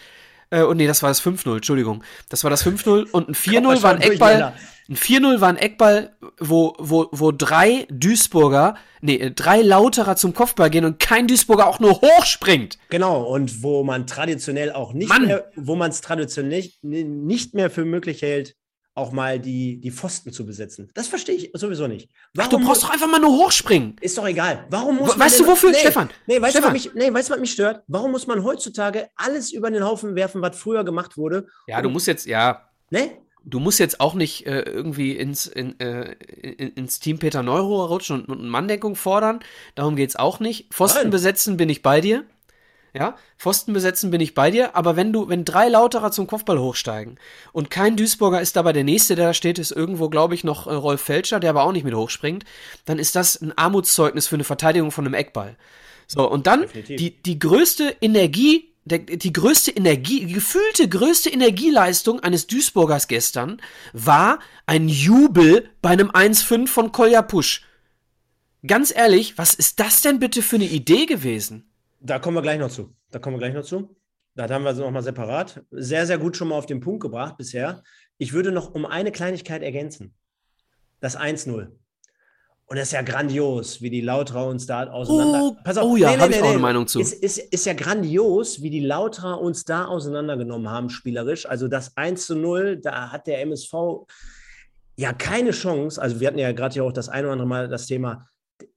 Äh, 0.49 0.63
und 0.63 0.75
nee, 0.75 0.87
das 0.87 1.01
war 1.01 1.09
das 1.09 1.21
5-0, 1.21 1.55
Entschuldigung. 1.55 2.03
Das 2.27 2.43
war 2.43 2.49
das 2.49 2.65
5-0 2.65 3.09
und 3.11 3.29
ein 3.29 3.35
4-0 3.35 3.83
war 3.83 3.95
ein 3.95 4.01
Eckball. 4.01 4.53
Ein 4.87 4.95
4-0 4.95 5.41
war 5.41 5.49
ein 5.49 5.57
Eckball, 5.57 6.15
wo, 6.39 6.75
wo, 6.77 7.07
wo 7.11 7.31
drei 7.31 7.87
Duisburger, 7.89 8.75
nee, 9.01 9.31
drei 9.35 9.61
Lauterer 9.61 10.15
zum 10.15 10.33
Kopfball 10.33 10.69
gehen 10.69 10.85
und 10.85 10.99
kein 10.99 11.27
Duisburger 11.27 11.67
auch 11.67 11.79
nur 11.79 12.01
hochspringt. 12.01 12.77
Genau, 12.89 13.23
und 13.23 13.63
wo 13.63 13.83
man 13.83 14.05
traditionell 14.05 14.71
auch 14.71 14.93
nicht 14.93 15.09
Mann. 15.09 15.25
mehr, 15.25 15.49
wo 15.55 15.75
man 15.75 15.89
es 15.89 16.01
traditionell 16.01 16.69
nicht 16.83 17.53
mehr 17.55 17.71
für 17.71 17.83
möglich 17.83 18.21
hält, 18.21 18.55
auch 18.95 19.11
mal 19.11 19.39
die, 19.39 19.79
die 19.81 19.91
Pfosten 19.91 20.31
zu 20.31 20.45
besetzen. 20.45 20.89
Das 20.93 21.07
verstehe 21.07 21.35
ich 21.35 21.51
sowieso 21.53 21.87
nicht. 21.87 22.09
Warum 22.33 22.47
Ach, 22.47 22.59
du 22.59 22.65
brauchst 22.65 22.83
doch 22.83 22.91
einfach 22.91 23.09
mal 23.09 23.19
nur 23.19 23.31
hochspringen. 23.31 23.97
Ist 23.99 24.17
doch 24.17 24.25
egal. 24.25 24.65
Warum 24.69 24.97
muss 24.97 25.19
weißt 25.19 25.41
du 25.41 25.47
wofür, 25.47 25.71
nee, 25.71 25.79
Stefan? 25.79 26.09
Nee, 26.27 26.41
weißt 26.41 26.53
Stefan. 26.53 26.73
du, 26.73 26.75
was 26.77 26.85
mich, 26.85 26.93
nee, 26.95 27.13
weißt, 27.13 27.29
was 27.29 27.39
mich 27.39 27.51
stört? 27.51 27.83
Warum 27.87 28.11
muss 28.11 28.25
man 28.25 28.43
heutzutage 28.43 29.09
alles 29.15 29.51
über 29.51 29.69
den 29.69 29.83
Haufen 29.83 30.15
werfen, 30.15 30.41
was 30.41 30.57
früher 30.57 30.85
gemacht 30.85 31.17
wurde? 31.17 31.47
Ja, 31.67 31.81
du 31.81 31.89
musst 31.89 32.07
jetzt, 32.07 32.25
ja. 32.25 32.69
Ne? 32.89 33.17
Du 33.47 33.59
musst 33.59 33.79
jetzt 33.79 33.99
auch 33.99 34.15
nicht 34.15 34.47
äh, 34.47 34.61
irgendwie 34.61 35.11
ins, 35.11 35.45
in, 35.45 35.79
äh, 35.79 36.13
in, 36.41 36.69
ins 36.73 36.99
Team 36.99 37.19
Peter 37.19 37.43
Neuruhr 37.43 37.87
rutschen 37.87 38.25
und, 38.25 38.39
und 38.39 38.49
Manndeckung 38.49 38.95
fordern. 38.95 39.39
Darum 39.75 39.95
geht 39.95 40.09
es 40.09 40.15
auch 40.15 40.39
nicht. 40.39 40.73
Pfosten 40.73 41.03
Nein. 41.03 41.11
besetzen 41.11 41.55
bin 41.55 41.69
ich 41.69 41.81
bei 41.81 42.01
dir. 42.01 42.25
Ja, 42.95 43.17
Pfosten 43.37 43.73
besetzen 43.73 44.09
bin 44.09 44.21
ich 44.21 44.33
bei 44.33 44.51
dir, 44.51 44.73
aber 44.73 44.95
wenn 44.95 45.11
du, 45.11 45.27
wenn 45.27 45.43
drei 45.43 45.67
Lauterer 45.67 46.11
zum 46.11 46.27
Kopfball 46.27 46.57
hochsteigen 46.57 47.19
und 47.51 47.69
kein 47.69 47.97
Duisburger 47.97 48.39
ist 48.39 48.55
dabei, 48.55 48.71
der 48.71 48.85
nächste, 48.85 49.15
der 49.15 49.27
da 49.27 49.33
steht, 49.33 49.59
ist 49.59 49.71
irgendwo, 49.71 50.07
glaube 50.09 50.33
ich, 50.33 50.45
noch 50.45 50.65
äh, 50.65 50.73
Rolf 50.73 51.01
Felscher, 51.01 51.41
der 51.41 51.49
aber 51.49 51.63
auch 51.63 51.73
nicht 51.73 51.83
mit 51.83 51.93
hochspringt, 51.93 52.45
dann 52.85 52.97
ist 52.97 53.17
das 53.17 53.41
ein 53.41 53.51
Armutszeugnis 53.57 54.27
für 54.27 54.37
eine 54.37 54.45
Verteidigung 54.45 54.91
von 54.91 55.05
einem 55.05 55.13
Eckball. 55.13 55.57
So, 56.07 56.29
und 56.29 56.47
dann 56.47 56.67
die, 56.87 57.21
die 57.21 57.39
größte 57.39 57.97
Energie, 57.99 58.74
der, 58.85 58.99
die 58.99 59.33
größte 59.33 59.71
Energie, 59.71 60.25
die 60.25 60.33
gefühlte 60.33 60.87
größte 60.87 61.29
Energieleistung 61.29 62.19
eines 62.21 62.47
Duisburgers 62.47 63.07
gestern 63.07 63.61
war 63.93 64.39
ein 64.65 64.87
Jubel 64.87 65.69
bei 65.81 65.89
einem 65.89 66.11
1-5 66.11 66.67
von 66.67 66.91
Kolja 66.91 67.21
Pusch. 67.21 67.65
Ganz 68.65 68.95
ehrlich, 68.95 69.37
was 69.37 69.53
ist 69.53 69.79
das 69.79 70.01
denn 70.01 70.19
bitte 70.19 70.41
für 70.41 70.55
eine 70.55 70.65
Idee 70.65 71.05
gewesen? 71.05 71.69
Da 71.99 72.19
kommen 72.19 72.37
wir 72.37 72.41
gleich 72.41 72.59
noch 72.59 72.71
zu. 72.71 72.95
Da 73.11 73.19
kommen 73.19 73.35
wir 73.35 73.39
gleich 73.39 73.53
noch 73.53 73.63
zu. 73.63 73.95
Da 74.35 74.49
haben 74.49 74.63
wir 74.63 74.75
sie 74.75 74.81
nochmal 74.81 75.03
separat. 75.03 75.63
Sehr, 75.71 76.05
sehr 76.05 76.17
gut 76.17 76.37
schon 76.37 76.49
mal 76.49 76.55
auf 76.55 76.65
den 76.65 76.79
Punkt 76.79 77.01
gebracht 77.01 77.37
bisher. 77.37 77.83
Ich 78.17 78.33
würde 78.33 78.51
noch 78.51 78.73
um 78.73 78.85
eine 78.85 79.11
Kleinigkeit 79.11 79.63
ergänzen. 79.63 80.13
Das 80.99 81.17
1-0. 81.17 81.71
Und 82.67 82.77
das 82.77 82.87
ist 82.87 82.93
ja 82.93 83.03
grandios, 83.03 83.81
wie 83.81 83.91
die 83.91 84.01
Lautra 84.01 84.43
uns 84.43 84.65
da 84.65 84.87
auseinander. 84.89 85.41
Oh, 85.43 85.57
Pass 85.63 85.77
auf, 85.77 85.85
oh 85.85 85.95
ja, 85.97 86.09
nee, 86.09 86.15
nee, 86.15 86.21
habe 86.21 86.31
nee, 86.31 86.37
ich 86.37 86.43
auch 86.43 86.49
eine 86.49 86.59
Meinung 86.59 86.87
zu. 86.87 86.99
Ist, 86.99 87.13
ist, 87.13 87.37
ist 87.37 87.65
ja 87.65 87.73
grandios, 87.73 88.61
wie 88.63 88.71
die 88.71 88.79
Lautra 88.79 89.33
uns 89.33 89.65
da 89.65 89.85
auseinandergenommen 89.85 90.69
haben, 90.69 90.89
spielerisch. 90.89 91.45
Also 91.45 91.67
das 91.67 91.95
1 91.95 92.25
zu 92.25 92.35
0, 92.35 92.77
da 92.77 93.11
hat 93.11 93.27
der 93.27 93.41
MSV 93.41 93.73
ja 94.95 95.13
keine 95.13 95.51
Chance. 95.51 96.01
Also 96.01 96.19
wir 96.19 96.27
hatten 96.27 96.39
ja 96.39 96.51
gerade 96.53 96.75
ja 96.75 96.83
auch 96.83 96.91
das 96.91 97.07
ein 97.07 97.23
oder 97.23 97.33
andere 97.33 97.47
Mal 97.47 97.67
das 97.67 97.85
Thema, 97.85 98.27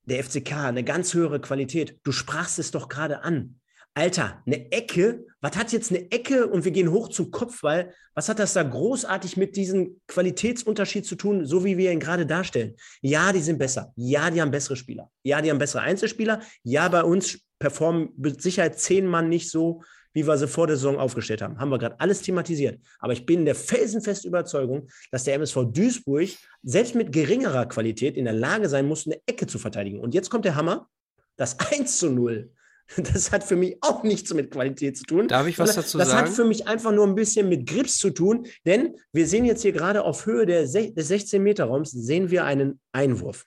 der 0.05 0.22
FCK, 0.22 0.53
eine 0.53 0.84
ganz 0.84 1.14
höhere 1.14 1.41
Qualität. 1.41 1.99
Du 2.03 2.12
sprachst 2.12 2.59
es 2.59 2.70
doch 2.70 2.91
gerade 2.91 3.22
an. 3.22 3.59
Alter, 3.95 4.43
eine 4.47 4.70
Ecke, 4.70 5.26
was 5.41 5.57
hat 5.57 5.72
jetzt 5.72 5.91
eine 5.91 6.11
Ecke 6.11 6.47
und 6.47 6.64
wir 6.64 6.72
gehen 6.72 6.91
hoch 6.91 7.09
zum 7.09 7.30
Kopfball? 7.30 7.93
Was 8.14 8.28
hat 8.28 8.39
das 8.39 8.53
da 8.53 8.62
großartig 8.62 9.36
mit 9.36 9.57
diesem 9.57 10.01
Qualitätsunterschied 10.07 11.05
zu 11.05 11.16
tun, 11.16 11.47
so 11.47 11.64
wie 11.64 11.76
wir 11.76 11.93
ihn 11.93 12.01
gerade 12.01 12.26
darstellen? 12.26 12.76
Ja, 13.03 13.32
die 13.32 13.41
sind 13.41 13.59
besser. 13.59 13.93
Ja, 13.97 14.30
die 14.30 14.41
haben 14.41 14.51
bessere 14.51 14.76
Spieler. 14.76 15.11
Ja, 15.22 15.41
die 15.41 15.51
haben 15.51 15.59
bessere 15.59 15.82
Einzelspieler. 15.82 16.41
Ja, 16.62 16.89
bei 16.89 17.03
uns 17.03 17.41
performen 17.59 18.11
mit 18.16 18.43
Sicherheit 18.43 18.78
zehn 18.78 19.07
Mann 19.07 19.28
nicht 19.28 19.51
so, 19.51 19.82
wie 20.12 20.26
wir 20.26 20.36
sie 20.36 20.49
vor 20.49 20.66
der 20.66 20.76
Saison 20.76 20.99
aufgestellt 20.99 21.43
haben. 21.43 21.59
Haben 21.59 21.70
wir 21.70 21.78
gerade 21.78 22.01
alles 22.01 22.22
thematisiert. 22.22 22.80
Aber 22.99 23.12
ich 23.12 23.26
bin 23.26 23.45
der 23.45 23.55
felsenfesten 23.55 24.28
Überzeugung, 24.28 24.89
dass 25.12 25.24
der 25.24 25.34
MSV 25.34 25.66
Duisburg 25.72 26.30
selbst 26.62 26.95
mit 26.95 27.12
geringerer 27.12 27.66
Qualität 27.66 28.16
in 28.16 28.24
der 28.24 28.34
Lage 28.34 28.68
sein 28.68 28.86
muss, 28.86 29.07
eine 29.07 29.20
Ecke 29.26 29.47
zu 29.47 29.59
verteidigen. 29.59 30.01
Und 30.01 30.14
jetzt 30.14 30.30
kommt 30.30 30.45
der 30.45 30.57
Hammer. 30.57 30.89
Das 31.36 31.57
1 31.61 31.99
zu 31.99 32.11
0 32.11 32.51
das 32.97 33.32
hat 33.32 33.45
für 33.45 33.57
mich 33.57 33.76
auch 33.80 34.03
nichts 34.03 34.32
mit 34.32 34.51
Qualität 34.51 34.97
zu 34.97 35.05
tun. 35.05 35.28
Darf 35.28 35.47
ich 35.47 35.59
was 35.59 35.74
dazu 35.74 35.99
das 35.99 36.09
sagen? 36.09 36.20
Das 36.20 36.30
hat 36.30 36.36
für 36.36 36.45
mich 36.45 36.66
einfach 36.66 36.93
nur 36.93 37.07
ein 37.07 37.14
bisschen 37.14 37.49
mit 37.49 37.66
Grips 37.66 37.99
zu 37.99 38.11
tun, 38.11 38.47
denn 38.64 38.97
wir 39.12 39.26
sehen 39.26 39.45
jetzt 39.45 39.62
hier 39.62 39.72
gerade 39.72 40.05
auf 40.05 40.26
Höhe 40.26 40.47
des 40.47 40.74
16-Meter-Raums, 40.74 41.91
sehen 41.91 42.30
wir 42.30 42.45
einen 42.45 42.80
Einwurf. 42.93 43.45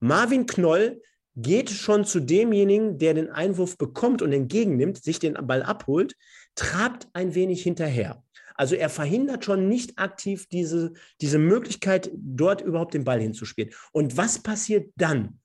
Marvin 0.00 0.46
Knoll 0.46 1.02
geht 1.36 1.70
schon 1.70 2.04
zu 2.04 2.20
demjenigen, 2.20 2.98
der 2.98 3.14
den 3.14 3.30
Einwurf 3.30 3.76
bekommt 3.76 4.22
und 4.22 4.32
entgegennimmt, 4.32 5.02
sich 5.02 5.18
den 5.18 5.34
Ball 5.34 5.62
abholt, 5.62 6.14
trabt 6.54 7.08
ein 7.12 7.34
wenig 7.34 7.62
hinterher. 7.62 8.22
Also 8.54 8.74
er 8.74 8.90
verhindert 8.90 9.44
schon 9.44 9.68
nicht 9.68 9.98
aktiv 9.98 10.46
diese, 10.50 10.92
diese 11.20 11.38
Möglichkeit, 11.38 12.10
dort 12.14 12.60
überhaupt 12.60 12.94
den 12.94 13.04
Ball 13.04 13.20
hinzuspielen. 13.20 13.70
Und 13.92 14.16
was 14.16 14.38
passiert 14.42 14.92
dann? 14.96 15.40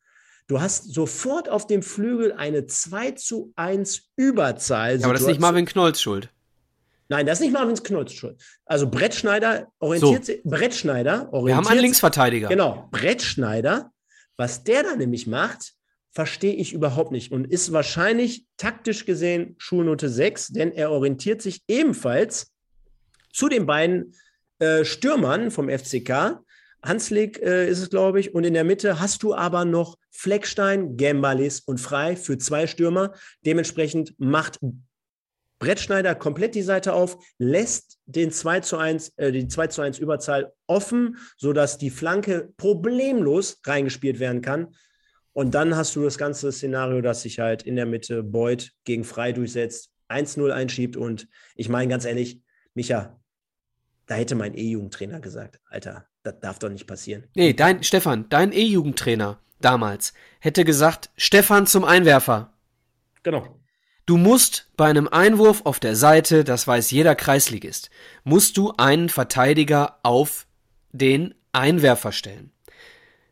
Du 0.48 0.62
hast 0.62 0.94
sofort 0.94 1.50
auf 1.50 1.66
dem 1.66 1.82
Flügel 1.82 2.34
eine 2.34 2.68
2 2.68 3.12
zu 3.12 3.52
1 3.56 4.10
Überzahl. 4.16 5.00
Ja, 5.00 5.06
aber 5.06 5.14
das 5.14 5.24
ist 5.24 5.28
nicht 5.28 5.42
Marvin 5.42 5.66
Knolls 5.66 6.02
Schuld. 6.02 6.30
Nein, 7.08 7.26
das 7.26 7.40
ist 7.40 7.46
nicht 7.46 7.54
Marvin 7.54 7.76
Knolls 7.76 8.14
Schuld. 8.14 8.42
Also 8.66 8.90
Brettschneider 8.90 9.68
orientiert 9.80 10.26
so. 10.26 10.34
sich. 10.34 10.44
Brettschneider 10.44 11.30
orientiert 11.34 11.48
Wir 11.48 11.56
haben 11.56 11.68
einen 11.68 11.82
Linksverteidiger. 11.82 12.50
Genau, 12.50 12.88
Brettschneider. 12.92 13.92
Was 14.38 14.64
der 14.64 14.84
da 14.84 14.96
nämlich 14.96 15.28
macht, 15.28 15.74
verstehe 16.12 16.54
ich 16.54 16.74
überhaupt 16.74 17.12
nicht 17.12 17.32
und 17.32 17.46
ist 17.46 17.72
wahrscheinlich 17.72 18.46
taktisch 18.58 19.06
gesehen 19.06 19.56
Schulnote 19.58 20.10
6, 20.10 20.50
denn 20.50 20.72
er 20.72 20.92
orientiert 20.92 21.42
sich 21.42 21.64
ebenfalls 21.68 22.54
zu 23.34 23.50
den 23.50 23.66
beiden 23.66 24.14
äh, 24.60 24.86
Stürmern 24.86 25.52
vom 25.52 25.70
FCK, 25.70 26.40
Hanslik 26.84 27.42
äh, 27.42 27.68
ist 27.70 27.80
es, 27.80 27.90
glaube 27.90 28.20
ich. 28.20 28.34
Und 28.34 28.44
in 28.44 28.54
der 28.54 28.64
Mitte 28.64 29.00
hast 29.00 29.24
du 29.24 29.34
aber 29.34 29.66
noch 29.66 29.98
Fleckstein, 30.12 30.98
Gembalis 30.98 31.60
und 31.62 31.80
Frei 31.80 32.16
für 32.16 32.38
zwei 32.38 32.68
Stürmer. 32.68 33.14
Dementsprechend 33.46 34.14
macht 34.18 34.60
Brettschneider 35.60 36.16
komplett 36.16 36.54
die 36.54 36.62
Seite 36.62 36.94
auf, 36.94 37.18
lässt 37.38 37.98
den 38.06 38.32
2 38.32 38.60
zu 38.60 38.78
1, 38.78 39.14
äh, 39.18 39.32
die 39.32 39.48
2 39.48 39.68
zu 39.68 39.82
1 39.82 40.00
Überzahl 40.00 40.54
offen, 40.68 41.18
sodass 41.38 41.78
die 41.78 41.90
Flanke 41.90 42.54
problemlos 42.58 43.62
reingespielt 43.66 44.20
werden 44.20 44.42
kann. 44.42 44.76
Und 45.34 45.54
dann 45.56 45.76
hast 45.76 45.96
du 45.96 46.04
das 46.04 46.18
ganze 46.18 46.52
Szenario, 46.52 47.02
dass 47.02 47.22
sich 47.22 47.40
halt 47.40 47.64
in 47.64 47.76
der 47.76 47.86
Mitte 47.86 48.24
Beuth 48.24 48.72
gegen 48.84 49.04
Frei 49.04 49.32
durchsetzt, 49.32 49.92
1-0 50.08 50.50
einschiebt. 50.52 50.98
Und 50.98 51.28
ich 51.56 51.68
meine 51.68 51.90
ganz 51.90 52.06
ehrlich, 52.06 52.42
Micha, 52.74 53.20
da 54.06 54.16
hätte 54.16 54.36
mein 54.36 54.56
E-Jugendtrainer 54.56 55.20
gesagt, 55.20 55.60
Alter, 55.66 56.08
das 56.26 56.40
darf 56.40 56.60
doch 56.60 56.70
nicht 56.70 56.88
passieren. 56.88 57.26
Nee, 57.36 57.54
dein, 57.54 57.84
Stefan, 57.84 58.28
dein 58.30 58.52
E-Jugendtrainer 58.52 59.40
damals 59.62 60.14
hätte 60.40 60.66
gesagt, 60.66 61.10
Stefan 61.18 61.68
zum 61.68 61.86
Einwerfer. 61.86 62.54
Genau. 63.24 63.60
Du 64.06 64.18
musst 64.18 64.70
bei 64.78 64.88
einem 64.88 65.08
Einwurf 65.08 65.62
auf 65.66 65.80
der 65.80 65.96
Seite, 65.96 66.44
das 66.44 66.68
weiß 66.68 66.92
jeder 66.92 67.16
Kreisligist, 67.16 67.90
musst 68.24 68.58
du 68.58 68.74
einen 68.78 69.10
Verteidiger 69.10 70.00
auf 70.04 70.46
den 70.92 71.34
Einwerfer 71.54 72.12
stellen. 72.12 72.52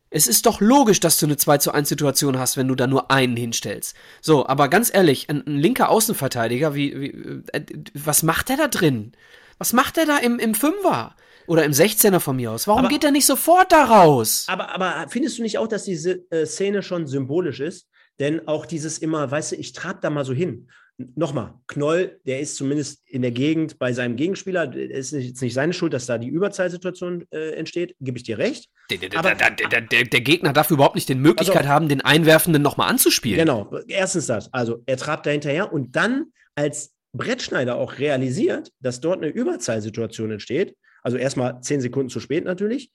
Es 0.10 0.28
ist 0.28 0.46
doch 0.46 0.62
logisch, 0.62 1.00
dass 1.00 1.18
du 1.18 1.26
eine 1.26 1.38
2 1.38 1.58
zu 1.58 1.72
1 1.72 1.90
Situation 1.90 2.38
hast, 2.38 2.58
wenn 2.58 2.68
du 2.68 2.76
da 2.76 2.86
nur 2.86 3.10
einen 3.10 3.36
hinstellst. 3.36 3.96
So, 4.22 4.48
aber 4.48 4.68
ganz 4.68 4.94
ehrlich, 4.94 5.30
ein, 5.30 5.46
ein 5.48 5.58
linker 5.58 5.90
Außenverteidiger, 5.90 6.76
wie, 6.76 7.00
wie 7.00 7.10
äh, 7.52 7.66
was 7.96 8.22
macht 8.22 8.50
der 8.50 8.58
da 8.58 8.68
drin? 8.68 9.14
Was 9.58 9.74
macht 9.74 9.98
der 9.98 10.06
da 10.06 10.18
im, 10.18 10.38
im 10.38 10.54
Fünfer? 10.54 11.16
Oder 11.48 11.66
im 11.66 11.72
16er 11.72 12.20
von 12.20 12.36
mir 12.36 12.52
aus? 12.52 12.68
Warum 12.68 12.82
aber, 12.82 12.90
geht 12.90 13.04
er 13.04 13.12
nicht 13.12 13.26
sofort 13.26 13.72
da 13.72 13.84
raus? 13.86 14.46
Aber, 14.48 14.70
aber 14.70 15.08
findest 15.10 15.38
du 15.38 15.42
nicht 15.42 15.58
auch, 15.58 15.68
dass 15.68 15.84
diese 15.84 16.30
äh, 16.32 16.46
Szene 16.46 16.84
schon 16.84 17.08
symbolisch 17.08 17.60
ist? 17.60 17.88
Denn 18.20 18.48
auch 18.48 18.66
dieses 18.66 19.00
immer, 19.00 19.30
weißt 19.30 19.54
du, 19.54 19.56
ich 19.56 19.74
trab 19.74 20.02
da 20.02 20.10
mal 20.10 20.26
so 20.26 20.34
hin. 20.34 20.70
Nochmal, 21.16 21.56
Knoll, 21.66 22.20
der 22.26 22.40
ist 22.40 22.56
zumindest 22.56 23.02
in 23.08 23.24
der 23.24 23.32
Gegend 23.32 23.80
bei 23.80 23.94
seinem 23.94 24.16
Gegenspieler. 24.16 24.72
Es 24.76 25.12
ist 25.12 25.24
jetzt 25.24 25.42
nicht 25.42 25.56
seine 25.56 25.74
Schuld, 25.74 25.92
dass 25.92 26.06
da 26.06 26.20
die 26.20 26.28
Überzahlsituation 26.28 27.26
äh, 27.32 27.54
entsteht, 27.56 27.96
gebe 28.00 28.18
ich 28.18 28.24
dir 28.24 28.38
recht. 28.38 28.70
Der, 28.92 28.98
der, 28.98 29.18
Aber, 29.18 29.34
der, 29.34 29.50
der, 29.50 30.04
der, 30.04 30.22
Gegner 30.22 30.54
darf 30.54 30.70
überhaupt 30.70 30.94
nicht 30.94 31.10
die 31.10 31.16
Möglichkeit 31.16 31.64
also, 31.64 31.70
haben, 31.70 31.90
den 31.90 32.02
Einwerfenden 32.02 32.62
nochmal 32.62 32.92
anzuspielen. 32.92 33.40
Genau, 33.40 33.76
erstens 33.88 34.28
das. 34.28 34.54
Also 34.54 34.84
er 34.86 34.98
trabt 34.98 35.26
da 35.26 35.32
hinterher 35.32 35.74
und 35.74 35.96
dann 35.96 36.28
als 36.54 36.94
Brettschneider 37.14 37.76
auch 37.76 37.98
realisiert, 37.98 38.72
dass 38.80 39.00
dort 39.00 39.24
eine 39.24 39.32
Überzahlsituation 39.32 40.32
entsteht. 40.32 40.76
Also 41.04 41.18
erstmal 41.18 41.62
zehn 41.62 41.82
Sekunden 41.82 42.10
zu 42.10 42.20
spät 42.20 42.46
natürlich 42.46 42.92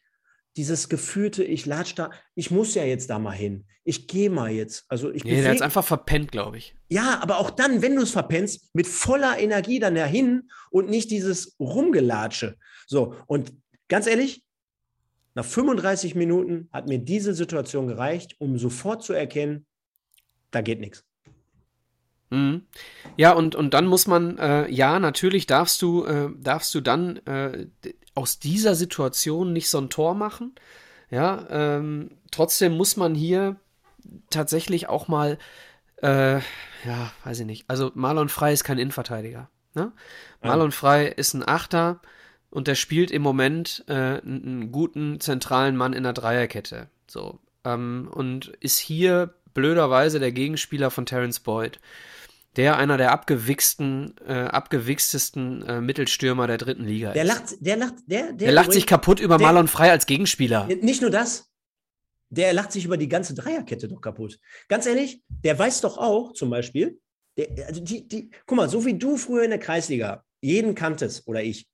dieses 0.58 0.88
gefühlte, 0.88 1.44
ich 1.44 1.66
latsch 1.66 1.94
da, 1.94 2.10
ich 2.34 2.50
muss 2.50 2.74
ja 2.74 2.84
jetzt 2.84 3.10
da 3.10 3.20
mal 3.20 3.30
hin. 3.30 3.64
Ich 3.84 4.08
gehe 4.08 4.28
mal 4.28 4.50
jetzt. 4.50 4.84
Also 4.88 5.10
ich 5.10 5.24
nee, 5.24 5.40
der 5.40 5.52
hat 5.52 5.62
einfach 5.62 5.84
verpennt, 5.84 6.32
glaube 6.32 6.58
ich. 6.58 6.74
Ja, 6.88 7.20
aber 7.22 7.38
auch 7.38 7.50
dann, 7.50 7.80
wenn 7.80 7.94
du 7.94 8.02
es 8.02 8.10
verpennst, 8.10 8.74
mit 8.74 8.88
voller 8.88 9.38
Energie 9.38 9.78
dann 9.78 9.94
dahin 9.94 10.50
und 10.70 10.90
nicht 10.90 11.12
dieses 11.12 11.54
Rumgelatsche. 11.60 12.56
So, 12.88 13.14
und 13.26 13.52
ganz 13.88 14.08
ehrlich, 14.08 14.44
nach 15.34 15.44
35 15.44 16.16
Minuten 16.16 16.68
hat 16.72 16.88
mir 16.88 16.98
diese 16.98 17.34
Situation 17.34 17.86
gereicht, 17.86 18.34
um 18.40 18.58
sofort 18.58 19.04
zu 19.04 19.12
erkennen, 19.12 19.64
da 20.50 20.60
geht 20.60 20.80
nichts. 20.80 21.04
Mhm. 22.30 22.62
Ja, 23.16 23.32
und, 23.32 23.54
und 23.54 23.74
dann 23.74 23.86
muss 23.86 24.06
man, 24.06 24.38
äh, 24.38 24.70
ja, 24.70 24.98
natürlich 24.98 25.46
darfst 25.46 25.80
du, 25.82 26.04
äh, 26.04 26.30
darfst 26.38 26.74
du 26.74 26.80
dann 26.80 27.16
äh, 27.26 27.66
aus 28.14 28.38
dieser 28.38 28.74
Situation 28.74 29.52
nicht 29.52 29.68
so 29.68 29.78
ein 29.78 29.90
Tor 29.90 30.14
machen. 30.14 30.54
Ja, 31.10 31.46
ähm, 31.50 32.10
trotzdem 32.30 32.76
muss 32.76 32.96
man 32.96 33.14
hier 33.14 33.56
tatsächlich 34.30 34.88
auch 34.88 35.08
mal, 35.08 35.38
äh, 36.02 36.36
ja, 36.84 37.12
weiß 37.24 37.40
ich 37.40 37.46
nicht. 37.46 37.64
Also 37.68 37.90
Marlon 37.94 38.28
Frey 38.28 38.52
ist 38.52 38.64
kein 38.64 38.78
Innenverteidiger. 38.78 39.48
Ne? 39.74 39.92
Marlon 40.42 40.72
Frey 40.72 41.12
ist 41.14 41.34
ein 41.34 41.46
Achter 41.46 42.00
und 42.50 42.68
der 42.68 42.74
spielt 42.74 43.10
im 43.10 43.22
Moment 43.22 43.84
äh, 43.88 44.20
einen 44.20 44.70
guten 44.72 45.20
zentralen 45.20 45.76
Mann 45.76 45.92
in 45.92 46.02
der 46.02 46.12
Dreierkette. 46.12 46.88
So. 47.06 47.38
Ähm, 47.64 48.10
und 48.12 48.48
ist 48.60 48.78
hier 48.78 49.34
blöderweise 49.54 50.20
der 50.20 50.32
Gegenspieler 50.32 50.90
von 50.90 51.06
Terence 51.06 51.40
Boyd 51.40 51.80
der 52.58 52.76
einer 52.76 52.96
der 52.96 53.12
abgewichsten, 53.12 54.16
äh, 54.26 54.32
abgewichstesten 54.32 55.62
äh, 55.62 55.80
Mittelstürmer 55.80 56.48
der 56.48 56.58
dritten 56.58 56.84
Liga 56.84 57.12
der 57.12 57.22
ist. 57.22 57.28
Lacht, 57.28 57.56
der 57.60 57.76
lacht, 57.76 57.94
der, 58.06 58.24
der, 58.24 58.32
der 58.32 58.52
lacht 58.52 58.72
sich 58.72 58.86
kaputt 58.86 59.20
über 59.20 59.38
der, 59.38 59.46
Marlon 59.46 59.68
Frei 59.68 59.92
als 59.92 60.06
Gegenspieler. 60.06 60.66
Nicht 60.66 61.00
nur 61.00 61.10
das, 61.10 61.48
der 62.30 62.52
lacht 62.52 62.72
sich 62.72 62.84
über 62.84 62.96
die 62.96 63.08
ganze 63.08 63.34
Dreierkette 63.34 63.86
doch 63.86 64.00
kaputt. 64.00 64.40
Ganz 64.66 64.86
ehrlich, 64.86 65.22
der 65.28 65.56
weiß 65.56 65.82
doch 65.82 65.98
auch 65.98 66.32
zum 66.32 66.50
Beispiel, 66.50 66.98
der, 67.36 67.68
also 67.68 67.80
die, 67.80 68.08
die, 68.08 68.30
guck 68.44 68.56
mal, 68.56 68.68
so 68.68 68.84
wie 68.84 68.98
du 68.98 69.16
früher 69.16 69.44
in 69.44 69.50
der 69.50 69.60
Kreisliga 69.60 70.24
jeden 70.40 70.74
kanntest 70.74 71.28
oder 71.28 71.42
ich. 71.42 71.68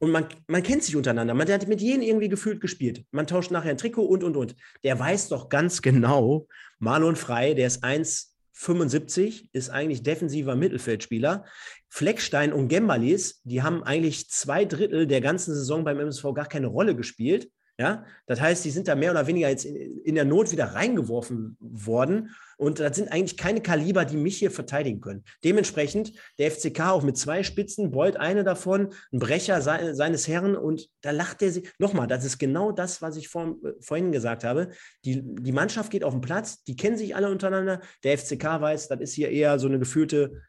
Und 0.00 0.10
man, 0.10 0.26
man 0.48 0.64
kennt 0.64 0.82
sich 0.82 0.96
untereinander. 0.96 1.32
Man 1.32 1.48
hat 1.48 1.68
mit 1.68 1.80
jedem 1.80 2.02
irgendwie 2.02 2.28
gefühlt 2.28 2.60
gespielt. 2.60 3.04
Man 3.12 3.28
tauscht 3.28 3.52
nachher 3.52 3.70
ein 3.70 3.78
Trikot 3.78 4.02
und, 4.02 4.24
und, 4.24 4.36
und. 4.36 4.56
Der 4.82 4.98
weiß 4.98 5.28
doch 5.28 5.48
ganz 5.48 5.80
genau, 5.80 6.48
Marlon 6.80 7.14
Frei, 7.14 7.54
der 7.54 7.68
ist 7.68 7.84
1, 7.84 8.31
75 8.52 9.50
ist 9.52 9.70
eigentlich 9.70 10.02
defensiver 10.02 10.56
Mittelfeldspieler. 10.56 11.44
Fleckstein 11.88 12.52
und 12.52 12.68
Gembalis, 12.68 13.40
die 13.44 13.62
haben 13.62 13.82
eigentlich 13.82 14.30
zwei 14.30 14.64
Drittel 14.64 15.06
der 15.06 15.20
ganzen 15.20 15.54
Saison 15.54 15.84
beim 15.84 16.00
MSV 16.00 16.34
gar 16.34 16.46
keine 16.46 16.68
Rolle 16.68 16.94
gespielt. 16.94 17.50
Ja, 17.82 18.04
das 18.26 18.40
heißt, 18.40 18.64
die 18.64 18.70
sind 18.70 18.86
da 18.86 18.94
mehr 18.94 19.10
oder 19.10 19.26
weniger 19.26 19.48
jetzt 19.48 19.64
in, 19.64 20.14
der 20.14 20.24
Not 20.24 20.52
wieder 20.52 20.66
reingeworfen 20.66 21.56
worden. 21.58 22.30
Und 22.56 22.78
das 22.78 22.94
sind 22.94 23.10
eigentlich 23.10 23.36
keine 23.36 23.60
Kaliber, 23.60 24.04
die 24.04 24.16
mich 24.16 24.38
hier 24.38 24.52
verteidigen 24.52 25.00
können. 25.00 25.24
Dementsprechend 25.42 26.12
der 26.38 26.52
FCK 26.52 26.78
auch 26.82 27.02
mit 27.02 27.18
zwei 27.18 27.42
Spitzen, 27.42 27.90
Bolt 27.90 28.16
eine 28.16 28.44
davon, 28.44 28.94
ein 29.12 29.18
Brecher 29.18 29.60
se 29.60 29.96
seines 29.96 30.28
Herrn. 30.28 30.54
Und 30.54 30.90
da 31.00 31.10
lacht 31.10 31.42
er 31.42 31.50
sich. 31.50 31.72
Nochmal, 31.80 32.06
das 32.06 32.24
ist 32.24 32.38
genau 32.38 32.70
das, 32.70 33.02
was 33.02 33.16
ich 33.16 33.26
vor, 33.26 33.56
vorhin 33.80 34.12
gesagt 34.12 34.44
habe. 34.44 34.68
Die, 35.04 35.20
die 35.20 35.50
Mannschaft 35.50 35.90
geht 35.90 36.04
auf 36.04 36.14
den 36.14 36.20
Platz, 36.20 36.62
die 36.62 36.76
kennen 36.76 36.96
sich 36.96 37.16
alle 37.16 37.32
untereinander. 37.32 37.80
Der 38.04 38.16
FCK 38.16 38.44
weiß, 38.44 38.86
das 38.86 39.00
ist 39.00 39.14
hier 39.14 39.28
eher 39.28 39.58
so 39.58 39.66
eine 39.66 39.80
gefühlte 39.80 40.40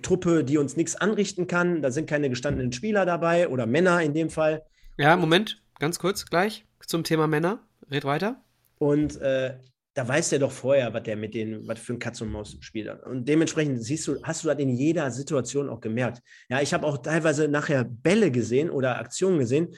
Truppe, 0.00 0.42
die 0.42 0.56
uns 0.56 0.74
nichts 0.74 0.96
anrichten 0.96 1.46
kann. 1.46 1.82
Da 1.82 1.90
sind 1.90 2.08
keine 2.08 2.30
gestandenen 2.30 2.72
Spieler 2.72 3.04
dabei 3.04 3.46
oder 3.50 3.66
Männer 3.66 4.00
in 4.00 4.14
dem 4.14 4.30
Fall. 4.30 4.62
Ja, 4.96 5.18
Moment 5.18 5.60
ganz 5.80 5.98
kurz 5.98 6.26
gleich 6.26 6.64
zum 6.86 7.02
Thema 7.02 7.26
Männer. 7.26 7.66
Red 7.90 8.04
weiter. 8.04 8.44
Und 8.78 9.20
äh, 9.20 9.58
da 9.94 10.06
weiß 10.06 10.30
der 10.30 10.38
doch 10.38 10.52
vorher, 10.52 10.94
was 10.94 11.02
der 11.02 11.16
mit 11.16 11.34
denen, 11.34 11.66
was 11.66 11.80
für 11.80 11.94
ein 11.94 11.98
Katz 11.98 12.20
und 12.20 12.30
Maus 12.30 12.56
spielt. 12.60 12.88
Und 13.04 13.28
dementsprechend 13.28 13.82
siehst 13.82 14.06
du, 14.06 14.22
hast 14.22 14.44
du 14.44 14.48
das 14.48 14.58
in 14.58 14.68
jeder 14.68 15.10
Situation 15.10 15.68
auch 15.68 15.80
gemerkt. 15.80 16.22
Ja, 16.48 16.60
ich 16.60 16.72
habe 16.72 16.86
auch 16.86 16.98
teilweise 16.98 17.48
nachher 17.48 17.84
Bälle 17.84 18.30
gesehen 18.30 18.70
oder 18.70 18.98
Aktionen 18.98 19.40
gesehen. 19.40 19.74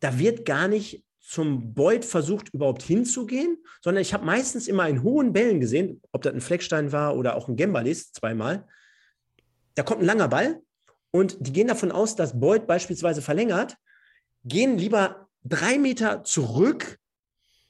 Da 0.00 0.18
wird 0.18 0.44
gar 0.44 0.66
nicht 0.66 1.04
zum 1.20 1.72
Beut 1.72 2.04
versucht, 2.04 2.52
überhaupt 2.52 2.82
hinzugehen, 2.82 3.56
sondern 3.80 4.02
ich 4.02 4.12
habe 4.12 4.26
meistens 4.26 4.66
immer 4.68 4.88
in 4.88 5.02
hohen 5.02 5.32
Bällen 5.32 5.60
gesehen, 5.60 6.02
ob 6.12 6.22
das 6.22 6.34
ein 6.34 6.40
Fleckstein 6.40 6.92
war 6.92 7.16
oder 7.16 7.36
auch 7.36 7.48
ein 7.48 7.56
Gembalis, 7.56 8.12
zweimal. 8.12 8.66
Da 9.74 9.82
kommt 9.82 10.02
ein 10.02 10.06
langer 10.06 10.28
Ball 10.28 10.60
und 11.12 11.36
die 11.40 11.52
gehen 11.52 11.68
davon 11.68 11.92
aus, 11.92 12.16
dass 12.16 12.38
Beut 12.38 12.66
beispielsweise 12.66 13.22
verlängert 13.22 13.76
gehen 14.44 14.78
lieber 14.78 15.28
drei 15.44 15.78
Meter 15.78 16.24
zurück, 16.24 16.98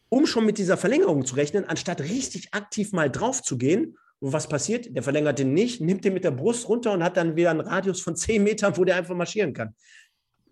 um 0.09 0.27
schon 0.27 0.47
mit 0.47 0.59
dieser 0.59 0.77
Verlängerung 0.77 1.25
zu 1.25 1.35
rechnen, 1.35 1.64
anstatt 1.64 2.01
richtig 2.01 2.55
aktiv 2.55 2.93
mal 2.93 3.11
drauf 3.11 3.43
zu 3.43 3.59
gehen. 3.59 3.97
Und 4.20 4.33
was 4.33 4.49
passiert? 4.49 4.95
Der 4.95 5.03
verlängert 5.03 5.39
den 5.39 5.55
nicht, 5.55 5.81
nimmt 5.81 6.05
den 6.05 6.14
mit 6.14 6.25
der 6.25 6.31
Brust 6.31 6.68
runter 6.68 6.93
und 6.93 7.03
hat 7.03 7.16
dann 7.16 7.37
wieder 7.37 7.51
einen 7.51 7.61
Radius 7.61 8.01
von 8.01 8.16
zehn 8.16 8.43
Metern, 8.43 8.77
wo 8.77 8.85
der 8.85 8.97
einfach 8.97 9.14
marschieren 9.14 9.53
kann. 9.53 9.75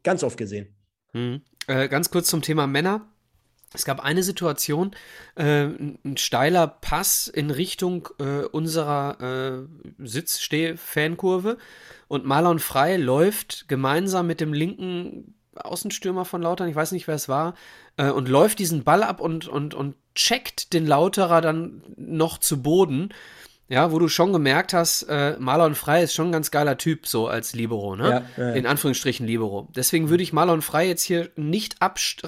Ganz 0.03 0.23
oft 0.25 0.37
gesehen. 0.37 0.75
Hm. 1.13 1.43
Äh, 1.69 1.89
ganz 1.89 2.11
kurz 2.11 2.29
zum 2.29 2.43
Thema 2.43 2.67
Männer. 2.67 3.09
Es 3.75 3.85
gab 3.85 4.01
eine 4.01 4.23
Situation, 4.23 4.91
äh, 5.37 5.65
ein 5.65 6.17
steiler 6.17 6.67
Pass 6.67 7.27
in 7.29 7.51
Richtung 7.51 8.09
äh, 8.19 8.45
unserer 8.45 9.67
äh, 9.99 10.07
Sitzsteh-Fankurve 10.07 11.57
und 12.09 12.27
Marlon 12.27 12.59
Frei 12.59 12.97
läuft 12.97 13.69
gemeinsam 13.69 14.27
mit 14.27 14.41
dem 14.41 14.53
linken 14.53 15.35
Außenstürmer 15.57 16.25
von 16.25 16.43
Lautern, 16.43 16.69
ich 16.69 16.77
weiß 16.77 16.93
nicht, 16.93 17.09
wer 17.09 17.15
es 17.15 17.29
war, 17.29 17.55
äh, 17.97 18.11
und 18.11 18.29
läuft 18.29 18.59
diesen 18.59 18.85
Ball 18.85 19.03
ab 19.03 19.21
und, 19.21 19.49
und, 19.49 19.75
und 19.75 19.97
checkt 20.15 20.73
den 20.73 20.87
Lauterer 20.87 21.41
dann 21.41 21.83
noch 21.97 22.39
zu 22.39 22.63
Boden. 22.63 23.13
Ja, 23.69 23.91
wo 23.91 23.99
du 23.99 24.09
schon 24.09 24.35
gemerkt 24.35 24.75
hast, 24.75 25.05
äh, 25.05 25.35
Marlon 25.39 25.75
Frey 25.75 26.05
ist 26.05 26.13
schon 26.13 26.29
ein 26.29 26.33
ganz 26.33 26.51
geiler 26.51 26.77
Typ, 26.77 27.07
so 27.07 27.27
als 27.27 27.55
Libero, 27.55 27.97
ne? 27.97 28.27
Ja, 28.37 28.45
ja. 28.45 28.53
In 28.53 28.67
Anführungsstrichen 28.67 29.27
Libero. 29.27 29.69
Deswegen 29.75 30.11
würde 30.11 30.23
ich 30.23 30.35
Marlon 30.35 30.61
Frey 30.61 30.89
jetzt 30.89 31.05
hier 31.05 31.31
nicht, 31.37 31.77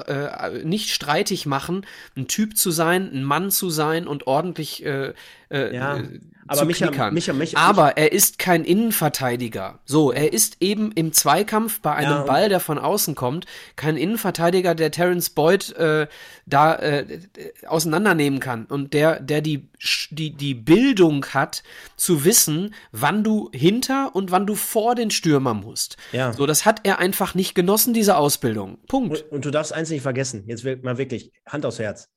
äh, 0.06 0.64
nicht 0.64 0.88
streitig 0.88 1.44
machen, 1.44 1.84
ein 2.16 2.28
Typ 2.28 2.56
zu 2.56 2.70
sein, 2.70 3.10
ein 3.12 3.24
Mann 3.24 3.50
zu 3.50 3.68
sein 3.68 4.06
und 4.06 4.26
ordentlich 4.26 4.86
äh, 4.86 5.12
äh, 5.54 5.74
Ja, 5.74 5.96
äh, 5.98 6.20
aber 6.46 6.62
Micha- 6.64 6.88
knickern. 6.88 7.14
Micha- 7.16 7.32
Micha- 7.32 7.56
aber 7.56 7.96
er 7.96 8.12
ist 8.12 8.38
kein 8.38 8.64
Innenverteidiger. 8.64 9.80
So, 9.86 10.12
er 10.12 10.32
ist 10.32 10.58
eben 10.60 10.92
im 10.92 11.12
Zweikampf 11.14 11.80
bei 11.80 11.94
einem 11.94 12.10
Ja, 12.10 12.22
Ball, 12.24 12.48
der 12.50 12.60
von 12.60 12.78
außen 12.78 13.14
kommt, 13.14 13.46
kein 13.76 13.96
Innenverteidiger, 13.96 14.74
der 14.74 14.90
Terence 14.90 15.30
Boyd 15.30 15.72
äh, 15.76 16.06
da 16.44 16.74
äh, 16.76 17.18
auseinandernehmen 17.66 18.40
kann 18.40 18.66
und 18.66 18.92
der, 18.92 19.20
der 19.20 19.40
die, 19.40 19.68
die, 20.10 20.34
die 20.36 20.54
Bildung 20.54 21.24
hat, 21.32 21.62
zu 21.96 22.24
wissen, 22.26 22.74
wann 22.92 23.24
du 23.24 23.48
hinter 23.54 24.14
und 24.14 24.30
wann 24.30 24.46
du 24.46 24.54
vor 24.54 24.94
den 24.94 25.10
Stürmer 25.10 25.54
musst. 25.54 25.96
Ja. 26.12 26.32
So, 26.34 26.44
das 26.44 26.66
hat 26.66 26.80
er 26.84 26.98
einfach 26.98 27.34
nicht 27.34 27.54
genossen, 27.54 27.94
diese 27.94 28.16
Ausbildung. 28.16 28.78
Punkt. 28.86 29.22
Und, 29.22 29.32
und 29.32 29.44
du 29.46 29.50
darfst 29.50 29.72
eins 29.72 29.88
nicht 29.88 30.02
vergessen, 30.02 30.44
jetzt 30.46 30.64
mal 30.82 30.98
wirklich, 30.98 31.32
Hand 31.46 31.64
aufs 31.64 31.78
Herz. 31.78 32.10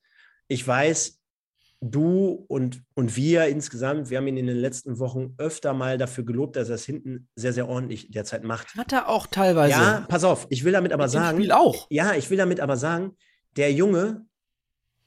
Ich 0.48 0.66
weiß, 0.66 1.17
du 1.80 2.44
und, 2.48 2.82
und 2.94 3.16
wir 3.16 3.46
insgesamt, 3.46 4.10
wir 4.10 4.18
haben 4.18 4.26
ihn 4.26 4.36
in 4.36 4.46
den 4.46 4.56
letzten 4.56 4.98
Wochen 4.98 5.34
öfter 5.38 5.74
mal 5.74 5.98
dafür 5.98 6.24
gelobt, 6.24 6.56
dass 6.56 6.68
er 6.68 6.74
es 6.74 6.84
hinten 6.84 7.28
sehr, 7.36 7.52
sehr 7.52 7.68
ordentlich 7.68 8.10
derzeit 8.10 8.42
macht. 8.44 8.74
Hat 8.74 8.92
er 8.92 9.08
auch 9.08 9.26
teilweise. 9.26 9.72
Ja, 9.72 10.06
pass 10.08 10.24
auf, 10.24 10.46
ich 10.50 10.64
will 10.64 10.72
damit 10.72 10.92
aber 10.92 11.04
Mit 11.04 11.12
sagen, 11.12 11.38
Spiel 11.38 11.52
auch. 11.52 11.86
ja, 11.90 12.14
ich 12.14 12.30
will 12.30 12.38
damit 12.38 12.60
aber 12.60 12.76
sagen, 12.76 13.16
der 13.56 13.72
Junge, 13.72 14.26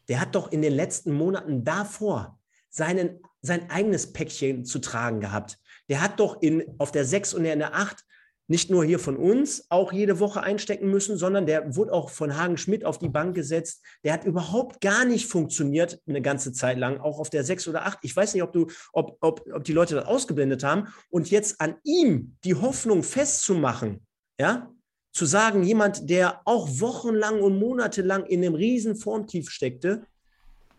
der 0.07 0.21
hat 0.21 0.35
doch 0.35 0.51
in 0.51 0.61
den 0.61 0.73
letzten 0.73 1.11
Monaten 1.11 1.63
davor 1.63 2.39
seinen, 2.69 3.19
sein 3.41 3.69
eigenes 3.69 4.13
Päckchen 4.13 4.65
zu 4.65 4.79
tragen 4.79 5.19
gehabt. 5.19 5.59
Der 5.89 6.01
hat 6.01 6.19
doch 6.19 6.41
in, 6.41 6.63
auf 6.77 6.91
der 6.91 7.05
6 7.05 7.33
und 7.33 7.45
in 7.45 7.59
der 7.59 7.75
8 7.75 8.05
nicht 8.51 8.69
nur 8.69 8.83
hier 8.83 8.99
von 8.99 9.15
uns 9.15 9.65
auch 9.69 9.93
jede 9.93 10.19
Woche 10.19 10.43
einstecken 10.43 10.91
müssen, 10.91 11.15
sondern 11.15 11.45
der 11.45 11.73
wurde 11.77 11.93
auch 11.93 12.09
von 12.09 12.37
Hagen 12.37 12.57
Schmidt 12.57 12.83
auf 12.83 12.99
die 12.99 13.07
Bank 13.07 13.33
gesetzt. 13.33 13.81
Der 14.03 14.11
hat 14.11 14.25
überhaupt 14.25 14.81
gar 14.81 15.05
nicht 15.05 15.25
funktioniert 15.25 16.01
eine 16.05 16.21
ganze 16.21 16.51
Zeit 16.51 16.77
lang, 16.77 16.99
auch 16.99 17.17
auf 17.17 17.29
der 17.29 17.45
6 17.45 17.69
oder 17.69 17.85
8. 17.85 17.99
Ich 18.01 18.13
weiß 18.13 18.33
nicht, 18.33 18.43
ob, 18.43 18.51
du, 18.51 18.67
ob, 18.91 19.17
ob, 19.21 19.47
ob 19.53 19.63
die 19.63 19.71
Leute 19.71 19.95
das 19.95 20.05
ausgeblendet 20.05 20.65
haben. 20.65 20.89
Und 21.09 21.31
jetzt 21.31 21.61
an 21.61 21.75
ihm 21.85 22.35
die 22.43 22.55
Hoffnung 22.55 23.03
festzumachen, 23.03 24.05
ja, 24.37 24.69
zu 25.13 25.25
sagen, 25.25 25.63
jemand, 25.63 26.09
der 26.09 26.41
auch 26.43 26.67
wochenlang 26.81 27.41
und 27.41 27.57
monatelang 27.57 28.25
in 28.25 28.43
einem 28.43 28.55
riesen 28.55 28.97
Formtief 28.97 29.49
steckte, 29.49 30.05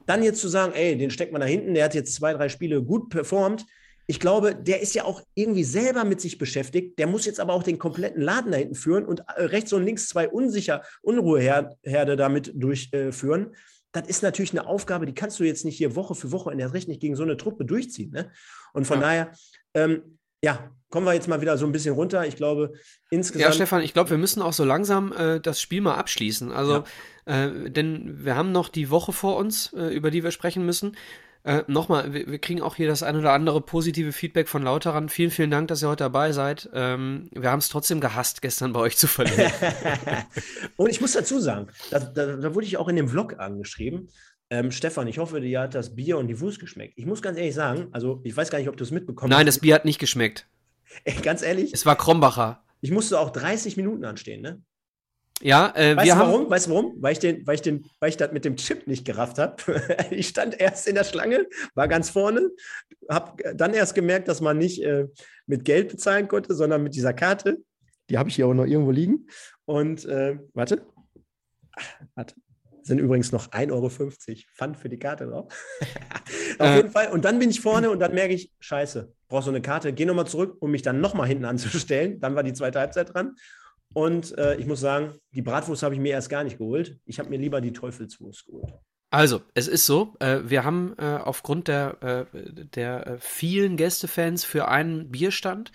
dann 0.04 0.22
jetzt 0.22 0.42
zu 0.42 0.48
sagen, 0.48 0.74
ey, 0.74 0.98
den 0.98 1.10
steckt 1.10 1.32
man 1.32 1.40
da 1.40 1.46
hinten, 1.46 1.72
der 1.72 1.86
hat 1.86 1.94
jetzt 1.94 2.12
zwei, 2.14 2.34
drei 2.34 2.50
Spiele 2.50 2.82
gut 2.82 3.08
performt. 3.08 3.64
Ich 4.06 4.18
glaube, 4.20 4.54
der 4.54 4.80
ist 4.80 4.94
ja 4.94 5.04
auch 5.04 5.22
irgendwie 5.34 5.64
selber 5.64 6.04
mit 6.04 6.20
sich 6.20 6.36
beschäftigt. 6.38 6.98
Der 6.98 7.06
muss 7.06 7.24
jetzt 7.24 7.40
aber 7.40 7.52
auch 7.52 7.62
den 7.62 7.78
kompletten 7.78 8.20
Laden 8.20 8.50
da 8.52 8.58
hinten 8.58 8.74
führen 8.74 9.04
und 9.06 9.20
äh, 9.20 9.44
rechts 9.44 9.72
und 9.72 9.84
links 9.84 10.08
zwei 10.08 10.28
unsicher 10.28 10.82
Unruheherde 11.02 12.16
damit 12.16 12.52
durchführen. 12.54 13.54
Das 13.92 14.08
ist 14.08 14.22
natürlich 14.22 14.52
eine 14.52 14.66
Aufgabe, 14.66 15.06
die 15.06 15.14
kannst 15.14 15.38
du 15.38 15.44
jetzt 15.44 15.64
nicht 15.64 15.76
hier 15.76 15.94
Woche 15.94 16.14
für 16.14 16.32
Woche 16.32 16.50
in 16.50 16.58
der 16.58 16.72
Recht 16.72 16.88
nicht 16.88 17.00
gegen 17.00 17.14
so 17.14 17.22
eine 17.22 17.36
Truppe 17.36 17.64
durchziehen. 17.64 18.10
Ne? 18.10 18.30
Und 18.72 18.86
von 18.86 19.00
Ja. 19.00 19.06
daher, 19.06 19.32
ähm, 19.74 20.18
ja, 20.42 20.70
kommen 20.90 21.06
wir 21.06 21.12
jetzt 21.14 21.28
mal 21.28 21.40
wieder 21.40 21.56
so 21.56 21.66
ein 21.66 21.72
bisschen 21.72 21.94
runter. 21.94 22.26
Ich 22.26 22.36
glaube, 22.36 22.72
Ja, 22.72 22.78
insgesamt. 23.10 23.54
Stefan, 23.54 23.82
ich 23.82 23.92
glaube, 23.92 24.10
wir 24.10 24.18
müssen 24.18 24.42
auch 24.42 24.52
so 24.52 24.64
langsam 24.64 25.12
äh, 25.12 25.40
das 25.40 25.60
Spiel 25.60 25.80
mal 25.82 25.94
abschließen. 25.94 26.50
Also, 26.52 26.84
äh, 27.26 27.70
denn 27.70 28.24
wir 28.24 28.34
haben 28.34 28.50
noch 28.50 28.68
die 28.68 28.90
Woche 28.90 29.12
vor 29.12 29.36
uns, 29.36 29.72
äh, 29.74 29.94
über 29.94 30.10
die 30.10 30.24
wir 30.24 30.30
sprechen 30.32 30.66
müssen. 30.66 30.96
Äh, 31.44 31.64
Nochmal, 31.66 32.12
wir, 32.14 32.28
wir 32.28 32.38
kriegen 32.38 32.62
auch 32.62 32.76
hier 32.76 32.86
das 32.86 33.02
ein 33.02 33.16
oder 33.16 33.32
andere 33.32 33.60
positive 33.60 34.12
Feedback 34.12 34.48
von 34.48 34.62
Lauteran. 34.62 35.08
Vielen, 35.08 35.30
vielen 35.30 35.50
Dank, 35.50 35.68
dass 35.68 35.82
ihr 35.82 35.88
heute 35.88 36.04
dabei 36.04 36.32
seid. 36.32 36.70
Ähm, 36.72 37.28
wir 37.32 37.50
haben 37.50 37.58
es 37.58 37.68
trotzdem 37.68 38.00
gehasst, 38.00 38.42
gestern 38.42 38.72
bei 38.72 38.80
euch 38.80 38.96
zu 38.96 39.08
verlieren. 39.08 39.50
und 40.76 40.90
ich 40.90 41.00
muss 41.00 41.12
dazu 41.12 41.40
sagen, 41.40 41.66
da, 41.90 41.98
da, 41.98 42.36
da 42.36 42.54
wurde 42.54 42.66
ich 42.66 42.76
auch 42.76 42.88
in 42.88 42.96
dem 42.96 43.08
Vlog 43.08 43.40
angeschrieben. 43.40 44.08
Ähm, 44.50 44.70
Stefan, 44.70 45.08
ich 45.08 45.18
hoffe, 45.18 45.40
dir 45.40 45.60
hat 45.60 45.74
das 45.74 45.96
Bier 45.96 46.18
und 46.18 46.28
die 46.28 46.38
Wurst 46.38 46.60
geschmeckt. 46.60 46.94
Ich 46.96 47.06
muss 47.06 47.22
ganz 47.22 47.38
ehrlich 47.38 47.54
sagen, 47.54 47.88
also 47.92 48.20
ich 48.22 48.36
weiß 48.36 48.50
gar 48.50 48.58
nicht, 48.58 48.68
ob 48.68 48.76
du 48.76 48.84
es 48.84 48.90
mitbekommen 48.90 49.30
Nein, 49.30 49.46
hast. 49.46 49.56
das 49.56 49.60
Bier 49.60 49.74
hat 49.74 49.84
nicht 49.84 49.98
geschmeckt. 49.98 50.46
Ey, 51.04 51.14
ganz 51.22 51.42
ehrlich, 51.42 51.72
Es 51.72 51.86
war 51.86 51.96
Krombacher. 51.96 52.62
ich 52.82 52.90
musste 52.90 53.18
auch 53.18 53.30
30 53.30 53.76
Minuten 53.76 54.04
anstehen, 54.04 54.42
ne? 54.42 54.62
Ja, 55.42 55.72
äh, 55.74 55.96
Weißt 55.96 56.06
wir 56.06 56.14
du 56.14 56.18
haben. 56.20 56.32
warum? 56.32 56.50
Weißt 56.50 56.66
du 56.66 56.70
warum? 56.70 56.94
Weil 57.00 57.12
ich, 57.12 57.18
den, 57.18 57.46
weil, 57.46 57.56
ich 57.56 57.62
den, 57.62 57.84
weil 58.00 58.08
ich 58.10 58.16
das 58.16 58.32
mit 58.32 58.44
dem 58.44 58.56
Chip 58.56 58.86
nicht 58.86 59.04
gerafft 59.04 59.38
habe. 59.38 59.56
ich 60.10 60.28
stand 60.28 60.60
erst 60.60 60.86
in 60.86 60.94
der 60.94 61.04
Schlange, 61.04 61.46
war 61.74 61.88
ganz 61.88 62.10
vorne, 62.10 62.50
habe 63.08 63.54
dann 63.54 63.74
erst 63.74 63.94
gemerkt, 63.94 64.28
dass 64.28 64.40
man 64.40 64.56
nicht 64.58 64.82
äh, 64.82 65.08
mit 65.46 65.64
Geld 65.64 65.88
bezahlen 65.88 66.28
konnte, 66.28 66.54
sondern 66.54 66.82
mit 66.82 66.94
dieser 66.94 67.12
Karte. 67.12 67.58
Die 68.08 68.18
habe 68.18 68.28
ich 68.28 68.36
hier 68.36 68.46
auch 68.46 68.54
noch 68.54 68.66
irgendwo 68.66 68.90
liegen. 68.92 69.26
Und 69.64 70.04
äh, 70.04 70.38
warte. 70.54 70.86
Ach, 71.72 71.86
Warte. 72.14 72.34
Sind 72.84 72.98
übrigens 72.98 73.30
noch 73.30 73.48
1,50 73.52 73.70
Euro 73.72 73.90
Pfand 74.56 74.76
für 74.76 74.88
die 74.88 74.98
Karte 74.98 75.26
drauf. 75.26 75.52
Auf 76.58 76.66
Äh. 76.66 76.76
jeden 76.76 76.90
Fall. 76.90 77.12
Und 77.12 77.24
dann 77.24 77.38
bin 77.38 77.48
ich 77.48 77.60
vorne 77.60 77.90
und 77.90 78.00
dann 78.00 78.12
merke 78.12 78.34
ich, 78.34 78.50
scheiße, 78.58 79.12
brauchst 79.28 79.44
so 79.44 79.52
eine 79.52 79.62
Karte, 79.62 79.92
geh 79.92 80.04
nochmal 80.04 80.26
zurück, 80.26 80.56
um 80.60 80.72
mich 80.72 80.82
dann 80.82 81.00
nochmal 81.00 81.28
hinten 81.28 81.44
anzustellen. 81.44 82.18
Dann 82.20 82.34
war 82.34 82.42
die 82.42 82.52
zweite 82.52 82.80
Halbzeit 82.80 83.14
dran. 83.14 83.36
Und 83.94 84.36
äh, 84.38 84.56
ich 84.56 84.66
muss 84.66 84.80
sagen, 84.80 85.14
die 85.34 85.42
Bratwurst 85.42 85.82
habe 85.82 85.94
ich 85.94 86.00
mir 86.00 86.12
erst 86.12 86.30
gar 86.30 86.44
nicht 86.44 86.58
geholt. 86.58 86.98
Ich 87.04 87.18
habe 87.18 87.28
mir 87.28 87.38
lieber 87.38 87.60
die 87.60 87.72
Teufelswurst 87.72 88.46
geholt. 88.46 88.72
Also, 89.10 89.42
es 89.52 89.68
ist 89.68 89.84
so, 89.84 90.14
äh, 90.20 90.38
wir 90.44 90.64
haben 90.64 90.94
äh, 90.96 91.18
aufgrund 91.22 91.68
der, 91.68 92.26
äh, 92.32 92.64
der 92.74 93.06
äh, 93.06 93.18
vielen 93.20 93.76
Gästefans 93.76 94.44
für 94.44 94.68
einen 94.68 95.10
Bierstand, 95.10 95.70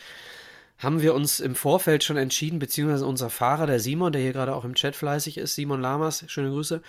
haben 0.80 1.02
wir 1.02 1.14
uns 1.14 1.40
im 1.40 1.56
Vorfeld 1.56 2.04
schon 2.04 2.18
entschieden, 2.18 2.60
beziehungsweise 2.60 3.06
unser 3.06 3.30
Fahrer, 3.30 3.66
der 3.66 3.80
Simon, 3.80 4.12
der 4.12 4.22
hier 4.22 4.34
gerade 4.34 4.56
auch 4.56 4.64
im 4.64 4.76
Chat 4.76 4.96
fleißig 4.96 5.38
ist, 5.38 5.56
Simon 5.56 5.82
Lamas, 5.82 6.24
schöne 6.28 6.50
Grüße, 6.50 6.82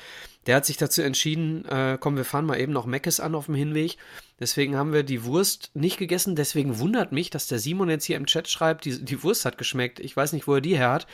der 0.47 0.57
hat 0.57 0.66
sich 0.66 0.76
dazu 0.76 1.03
entschieden, 1.03 1.64
äh, 1.66 1.97
komm, 1.99 2.16
wir 2.16 2.24
fahren 2.24 2.47
mal 2.47 2.61
eben 2.61 2.72
noch 2.72 2.87
Meckes 2.87 3.20
an 3.20 3.35
auf 3.35 3.47
dem 3.47 3.55
Hinweg. 3.55 3.97
Deswegen 4.41 4.76
haben 4.76 4.93
wir 4.93 5.03
die 5.03 5.24
Wurst 5.24 5.70
nicht 5.74 5.99
gegessen. 5.99 6.36
Deswegen 6.36 6.78
wundert 6.78 7.11
mich, 7.12 7.30
dass 7.30 7.49
der 7.49 7.59
Simon 7.59 7.91
jetzt 7.91 8.05
hier 8.05 8.16
im 8.16 8.26
Chat 8.26 8.49
schreibt, 8.49 8.84
die, 8.84 9.05
die 9.05 9.22
Wurst 9.22 9.45
hat 9.45 9.59
geschmeckt. 9.59 9.99
Ich 9.99 10.16
weiß 10.16 10.32
nicht, 10.32 10.47
wo 10.47 10.55
er 10.55 10.61
die 10.61 10.76
her 10.76 10.93
hat. 10.93 11.07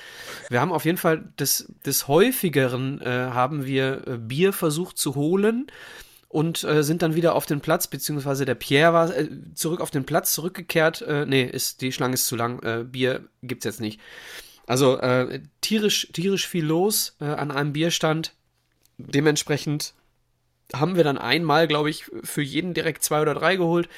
Wir 0.51 0.61
haben 0.61 0.72
auf 0.72 0.85
jeden 0.85 0.99
Fall 0.99 1.25
des, 1.39 1.72
des 1.87 2.07
häufigeren 2.07 3.01
äh, 3.01 3.31
haben 3.33 3.64
wir 3.64 4.07
äh, 4.07 4.18
Bier 4.18 4.53
versucht 4.53 4.99
zu 4.99 5.14
holen 5.14 5.68
und 6.29 6.64
äh, 6.64 6.83
sind 6.83 7.01
dann 7.01 7.14
wieder 7.14 7.35
auf 7.35 7.47
den 7.47 7.61
Platz, 7.61 7.87
beziehungsweise 7.87 8.45
der 8.45 8.57
Pierre 8.57 8.93
war 8.93 9.16
äh, 9.16 9.29
zurück 9.55 9.81
auf 9.81 9.91
den 9.91 10.05
Platz 10.05 10.33
zurückgekehrt. 10.35 11.01
Äh, 11.03 11.27
nee, 11.27 11.45
ist, 11.45 11.81
die 11.81 11.93
Schlange 11.93 12.14
ist 12.14 12.27
zu 12.27 12.37
lang. 12.37 12.62
Äh, 12.62 12.85
Bier 12.85 13.29
gibt's 13.43 13.64
jetzt 13.64 13.81
nicht. 13.81 14.01
Also 14.66 14.99
äh, 14.99 15.41
tierisch, 15.61 16.09
tierisch 16.12 16.49
viel 16.49 16.64
los 16.64 17.16
an 17.18 17.51
einem 17.51 17.72
Bierstand. 17.75 18.33
Dementsprechend 18.97 19.95
haben 20.73 20.97
wir 20.97 21.05
dann 21.05 21.19
einmal, 21.19 21.69
glaube 21.69 21.91
ich, 21.91 22.05
für 22.23 22.43
jeden 22.43 22.75
direkt 22.75 23.03
zwei 23.05 23.21
oder 23.21 23.35
drei 23.35 23.57
geholt. 23.57 23.89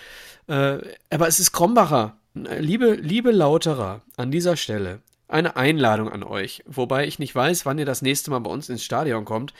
Äh, 0.48 0.78
aber 1.10 1.28
es 1.28 1.40
ist 1.40 1.52
Krombacher. 1.52 2.16
Liebe, 2.34 2.94
liebe 2.94 3.30
Lauterer, 3.30 4.02
an 4.16 4.30
dieser 4.30 4.56
Stelle 4.56 5.00
eine 5.28 5.56
Einladung 5.56 6.10
an 6.10 6.22
euch. 6.22 6.62
Wobei 6.66 7.06
ich 7.06 7.18
nicht 7.18 7.34
weiß, 7.34 7.66
wann 7.66 7.78
ihr 7.78 7.84
das 7.84 8.02
nächste 8.02 8.30
Mal 8.30 8.40
bei 8.40 8.50
uns 8.50 8.68
ins 8.68 8.84
Stadion 8.84 9.24
kommt. 9.24 9.54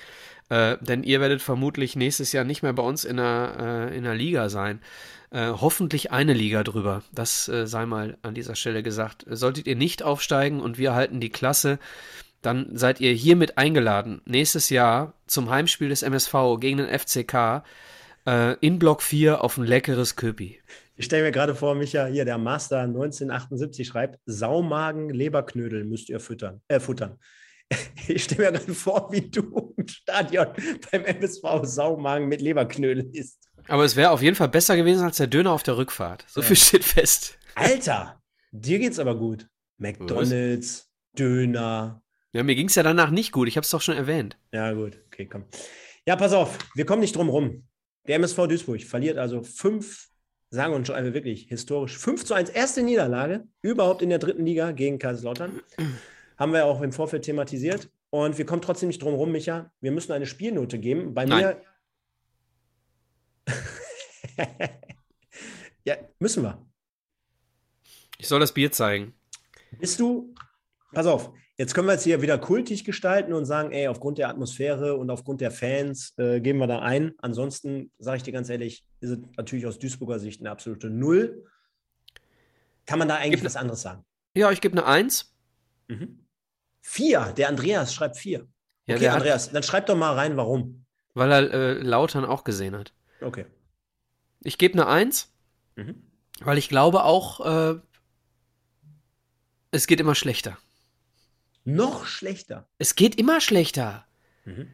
Äh, 0.48 0.76
denn 0.80 1.02
ihr 1.02 1.20
werdet 1.20 1.42
vermutlich 1.42 1.96
nächstes 1.96 2.32
Jahr 2.32 2.44
nicht 2.44 2.62
mehr 2.62 2.72
bei 2.72 2.82
uns 2.82 3.04
in 3.04 3.16
der, 3.16 3.90
äh, 3.90 3.96
in 3.96 4.04
der 4.04 4.14
Liga 4.14 4.48
sein. 4.48 4.80
Äh, 5.30 5.48
hoffentlich 5.48 6.12
eine 6.12 6.34
Liga 6.34 6.62
drüber. 6.62 7.02
Das 7.12 7.48
äh, 7.48 7.66
sei 7.66 7.84
mal 7.84 8.16
an 8.22 8.34
dieser 8.34 8.54
Stelle 8.54 8.84
gesagt. 8.84 9.26
Solltet 9.28 9.66
ihr 9.66 9.74
nicht 9.74 10.04
aufsteigen 10.04 10.60
und 10.60 10.78
wir 10.78 10.94
halten 10.94 11.18
die 11.18 11.30
Klasse, 11.30 11.80
dann 12.42 12.76
seid 12.76 13.00
ihr 13.00 13.12
hiermit 13.12 13.58
eingeladen, 13.58 14.20
nächstes 14.24 14.70
Jahr 14.70 15.14
zum 15.26 15.50
Heimspiel 15.50 15.88
des 15.88 16.02
MSV 16.02 16.34
gegen 16.60 16.78
den 16.78 16.98
FCK 16.98 17.62
äh, 18.26 18.56
in 18.60 18.78
Block 18.78 19.02
4 19.02 19.42
auf 19.42 19.56
ein 19.56 19.64
leckeres 19.64 20.16
Köpi. 20.16 20.60
Ich 20.96 21.06
stelle 21.06 21.24
mir 21.24 21.32
gerade 21.32 21.54
vor, 21.54 21.74
Micha, 21.74 22.06
hier 22.06 22.24
der 22.24 22.38
Master 22.38 22.80
1978 22.80 23.86
schreibt, 23.86 24.18
Saumagen, 24.24 25.10
Leberknödel 25.10 25.84
müsst 25.84 26.08
ihr 26.08 26.20
füttern, 26.20 26.62
äh, 26.68 26.80
futtern. 26.80 27.18
Ich 28.08 28.22
stelle 28.22 28.52
mir 28.52 28.58
gerade 28.58 28.74
vor, 28.74 29.10
wie 29.10 29.28
du 29.28 29.74
im 29.76 29.88
Stadion 29.88 30.46
beim 30.92 31.04
MSV 31.04 31.42
Saumagen 31.64 32.28
mit 32.28 32.40
Leberknödel 32.40 33.10
isst. 33.12 33.48
Aber 33.66 33.84
es 33.84 33.96
wäre 33.96 34.10
auf 34.10 34.22
jeden 34.22 34.36
Fall 34.36 34.48
besser 34.48 34.76
gewesen 34.76 35.04
als 35.04 35.16
der 35.16 35.26
Döner 35.26 35.50
auf 35.50 35.64
der 35.64 35.76
Rückfahrt. 35.76 36.24
So 36.28 36.40
viel 36.40 36.54
steht 36.56 36.84
fest. 36.84 37.36
Alter, 37.56 38.22
dir 38.52 38.78
geht's 38.78 39.00
aber 39.00 39.16
gut. 39.16 39.48
McDonalds, 39.78 40.88
Döner. 41.18 42.02
Ja, 42.36 42.42
mir 42.42 42.54
ging 42.54 42.68
es 42.68 42.74
ja 42.74 42.82
danach 42.82 43.10
nicht 43.10 43.32
gut. 43.32 43.48
Ich 43.48 43.56
habe 43.56 43.64
es 43.64 43.70
doch 43.70 43.80
schon 43.80 43.96
erwähnt. 43.96 44.36
Ja, 44.52 44.70
gut, 44.74 45.00
okay, 45.06 45.24
komm. 45.24 45.46
Ja, 46.04 46.16
pass 46.16 46.34
auf, 46.34 46.58
wir 46.74 46.84
kommen 46.84 47.00
nicht 47.00 47.16
drum 47.16 47.30
rum. 47.30 47.66
Der 48.06 48.16
MSV 48.16 48.46
Duisburg 48.46 48.82
verliert 48.82 49.16
also 49.16 49.42
fünf, 49.42 50.10
sagen 50.50 50.74
wir 50.74 50.76
uns 50.76 50.86
schon 50.86 51.14
wirklich 51.14 51.46
historisch, 51.48 51.96
5 51.96 52.26
zu 52.26 52.34
1, 52.34 52.50
erste 52.50 52.82
Niederlage 52.82 53.48
überhaupt 53.62 54.02
in 54.02 54.10
der 54.10 54.18
dritten 54.18 54.44
Liga 54.44 54.72
gegen 54.72 54.98
Kaiserslautern. 54.98 55.62
Haben 56.36 56.52
wir 56.52 56.66
auch 56.66 56.82
im 56.82 56.92
Vorfeld 56.92 57.24
thematisiert. 57.24 57.88
Und 58.10 58.36
wir 58.36 58.44
kommen 58.44 58.60
trotzdem 58.60 58.88
nicht 58.88 59.02
drum 59.02 59.14
rum, 59.14 59.32
Micha. 59.32 59.72
Wir 59.80 59.90
müssen 59.90 60.12
eine 60.12 60.26
Spielnote 60.26 60.78
geben. 60.78 61.14
Bei 61.14 61.24
Nein. 61.24 61.56
mir. 63.46 63.56
ja, 65.86 65.96
müssen 66.18 66.42
wir. 66.42 66.66
Ich 68.18 68.28
soll 68.28 68.40
das 68.40 68.52
Bier 68.52 68.70
zeigen. 68.72 69.14
Bist 69.80 69.98
du, 70.00 70.34
pass 70.92 71.06
auf, 71.06 71.32
Jetzt 71.58 71.74
können 71.74 71.88
wir 71.88 71.94
es 71.94 72.04
hier 72.04 72.20
wieder 72.20 72.36
kultig 72.36 72.84
gestalten 72.84 73.32
und 73.32 73.46
sagen, 73.46 73.72
ey, 73.72 73.88
aufgrund 73.88 74.18
der 74.18 74.28
Atmosphäre 74.28 74.94
und 74.96 75.08
aufgrund 75.08 75.40
der 75.40 75.50
Fans 75.50 76.12
äh, 76.18 76.40
gehen 76.40 76.58
wir 76.58 76.66
da 76.66 76.80
ein. 76.80 77.14
Ansonsten, 77.18 77.90
sage 77.98 78.18
ich 78.18 78.22
dir 78.24 78.32
ganz 78.32 78.50
ehrlich, 78.50 78.84
ist 79.00 79.10
es 79.10 79.18
natürlich 79.38 79.66
aus 79.66 79.78
Duisburger 79.78 80.18
Sicht 80.18 80.40
eine 80.40 80.50
absolute 80.50 80.90
Null. 80.90 81.46
Kann 82.84 82.98
man 82.98 83.08
da 83.08 83.16
eigentlich 83.16 83.42
was 83.42 83.56
anderes 83.56 83.80
sagen? 83.80 84.04
Ja, 84.34 84.50
ich 84.52 84.60
gebe 84.60 84.76
eine 84.76 84.86
Eins. 84.86 85.34
Mhm. 85.88 86.26
Vier. 86.82 87.32
Der 87.36 87.48
Andreas 87.48 87.94
schreibt 87.94 88.18
vier. 88.18 88.46
Ja, 88.86 88.96
okay, 88.96 89.08
Andreas, 89.08 89.50
dann 89.50 89.62
schreib 89.62 89.86
doch 89.86 89.96
mal 89.96 90.14
rein, 90.14 90.36
warum. 90.36 90.84
Weil 91.14 91.32
er 91.32 91.52
äh, 91.52 91.72
Lautern 91.80 92.26
auch 92.26 92.44
gesehen 92.44 92.76
hat. 92.76 92.92
Okay. 93.22 93.46
Ich 94.40 94.58
gebe 94.58 94.74
eine 94.74 94.86
Eins, 94.86 95.32
mhm. 95.74 96.02
weil 96.40 96.58
ich 96.58 96.68
glaube 96.68 97.04
auch, 97.04 97.74
äh, 97.74 97.80
es 99.70 99.86
geht 99.86 100.00
immer 100.00 100.14
schlechter. 100.14 100.58
Noch 101.66 102.06
schlechter? 102.06 102.68
Es 102.78 102.94
geht 102.94 103.18
immer 103.18 103.40
schlechter. 103.40 104.06
Mhm. 104.44 104.68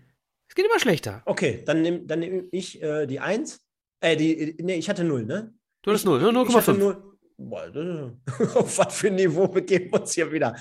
Es 0.46 0.54
geht 0.54 0.66
immer 0.66 0.78
schlechter. 0.78 1.22
Okay, 1.24 1.62
dann 1.64 1.80
nehme 1.80 2.00
dann 2.00 2.20
nehm 2.20 2.48
ich 2.52 2.82
äh, 2.82 3.06
die 3.06 3.18
Eins. 3.18 3.64
Äh, 4.00 4.16
die, 4.16 4.56
nee, 4.60 4.74
ich 4.74 4.90
hatte 4.90 5.02
null, 5.02 5.24
ne? 5.24 5.54
Du 5.80 5.90
hattest 5.90 6.04
null, 6.04 6.20
ne? 6.20 6.28
0,5. 6.28 7.02
Boah, 7.38 8.12
auf 8.54 8.78
was 8.78 8.94
für 8.94 9.06
ein 9.06 9.14
Niveau 9.14 9.48
begeben 9.48 9.90
wir 9.90 10.02
uns 10.02 10.12
hier 10.12 10.30
wieder? 10.30 10.54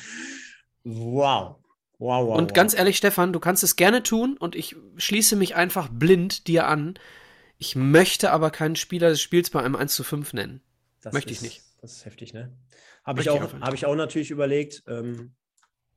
Wow. 0.85 1.57
Wow, 1.99 2.27
wow, 2.27 2.37
und 2.37 2.49
wow. 2.49 2.53
ganz 2.53 2.75
ehrlich, 2.75 2.97
Stefan, 2.97 3.33
du 3.33 3.39
kannst 3.39 3.63
es 3.63 3.75
gerne 3.75 4.01
tun 4.01 4.37
und 4.37 4.55
ich 4.55 4.75
schließe 4.97 5.35
mich 5.35 5.53
einfach 5.55 5.89
blind 5.91 6.47
dir 6.47 6.65
an. 6.65 6.95
Ich 7.59 7.75
möchte 7.75 8.31
aber 8.31 8.49
keinen 8.49 8.75
Spieler 8.75 9.09
des 9.09 9.21
Spiels 9.21 9.51
bei 9.51 9.61
einem 9.61 9.75
1 9.75 9.93
zu 9.93 10.03
5 10.03 10.33
nennen. 10.33 10.61
Das 11.01 11.13
möchte 11.13 11.31
ist, 11.31 11.39
ich 11.39 11.43
nicht. 11.43 11.61
Das 11.81 11.91
ist 11.91 12.05
heftig, 12.05 12.33
ne? 12.33 12.57
Habe 13.03 13.21
ich, 13.21 13.29
auch, 13.29 13.53
hab 13.53 13.73
ich 13.73 13.85
auch 13.85 13.95
natürlich 13.95 14.31
überlegt. 14.31 14.83
Ähm, 14.87 15.35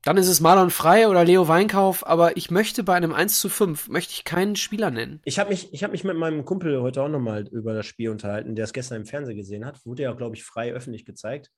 Dann 0.05 0.17
ist 0.17 0.27
es 0.27 0.39
Marlon 0.39 0.69
Frey 0.69 1.07
oder 1.07 1.25
Leo 1.25 1.47
Weinkauf, 1.47 2.05
aber 2.05 2.37
ich 2.37 2.51
möchte 2.51 2.83
bei 2.83 2.93
einem 2.93 3.11
1 3.11 3.39
zu 3.39 3.49
5 3.49 3.89
möchte 3.89 4.13
ich 4.13 4.23
keinen 4.23 4.55
Spieler 4.55 4.91
nennen. 4.91 5.19
Ich 5.25 5.39
habe 5.39 5.49
mich, 5.49 5.71
hab 5.81 5.91
mich 5.91 6.03
mit 6.03 6.15
meinem 6.15 6.45
Kumpel 6.45 6.79
heute 6.79 7.01
auch 7.01 7.09
nochmal 7.09 7.47
über 7.47 7.73
das 7.73 7.87
Spiel 7.87 8.11
unterhalten, 8.11 8.55
der 8.55 8.65
es 8.65 8.73
gestern 8.73 8.97
im 8.97 9.07
Fernsehen 9.07 9.35
gesehen 9.35 9.65
hat. 9.65 9.83
Wurde 9.83 10.03
ja, 10.03 10.13
glaube 10.13 10.35
ich, 10.35 10.43
frei 10.43 10.73
öffentlich 10.73 11.05
gezeigt. 11.05 11.51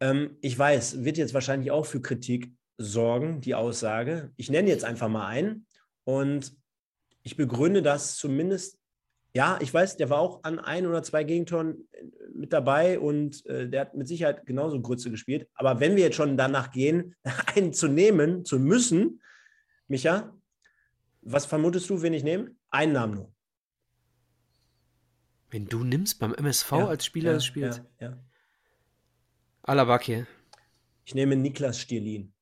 Ähm, 0.00 0.38
ich 0.40 0.58
weiß, 0.58 1.04
wird 1.04 1.18
jetzt 1.18 1.34
wahrscheinlich 1.34 1.70
auch 1.70 1.84
für 1.84 2.00
Kritik 2.00 2.54
sorgen, 2.78 3.42
die 3.42 3.54
Aussage. 3.54 4.32
Ich 4.36 4.50
nenne 4.50 4.70
jetzt 4.70 4.86
einfach 4.86 5.10
mal 5.10 5.26
einen 5.26 5.66
und 6.04 6.54
ich 7.22 7.36
begründe 7.36 7.82
das 7.82 8.16
zumindest. 8.16 8.77
Ja, 9.38 9.56
ich 9.62 9.72
weiß, 9.72 9.96
der 9.96 10.10
war 10.10 10.18
auch 10.18 10.42
an 10.42 10.58
ein 10.58 10.84
oder 10.84 11.00
zwei 11.04 11.22
Gegentoren 11.22 11.88
äh, 11.92 12.02
mit 12.34 12.52
dabei 12.52 12.98
und 12.98 13.46
äh, 13.46 13.68
der 13.68 13.82
hat 13.82 13.94
mit 13.94 14.08
Sicherheit 14.08 14.44
genauso 14.46 14.82
Grütze 14.82 15.12
gespielt. 15.12 15.48
Aber 15.54 15.78
wenn 15.78 15.94
wir 15.94 16.02
jetzt 16.02 16.16
schon 16.16 16.36
danach 16.36 16.72
gehen, 16.72 17.14
einen 17.54 17.72
zu 17.72 17.86
nehmen, 17.86 18.44
zu 18.44 18.58
müssen, 18.58 19.22
Micha, 19.86 20.36
was 21.22 21.46
vermutest 21.46 21.88
du, 21.88 22.02
wen 22.02 22.14
ich 22.14 22.24
nehme? 22.24 22.50
Einen 22.70 22.94
Namen 22.94 23.14
nur. 23.14 23.32
Wenn 25.50 25.66
du 25.66 25.84
nimmst 25.84 26.18
beim 26.18 26.34
MSV 26.34 26.72
ja, 26.72 26.88
als 26.88 27.06
Spieler 27.06 27.30
ja, 27.30 27.34
des 27.34 27.44
Spiels? 27.44 27.80
Ja, 28.00 28.08
ja. 28.08 28.18
Alabak 29.62 30.08
Ich 31.04 31.14
nehme 31.14 31.36
Niklas 31.36 31.78
Stierlin. 31.78 32.32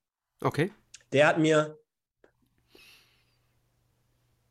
Okay. 0.41 0.71
Der 1.11 1.27
hat 1.27 1.37
mir. 1.37 1.77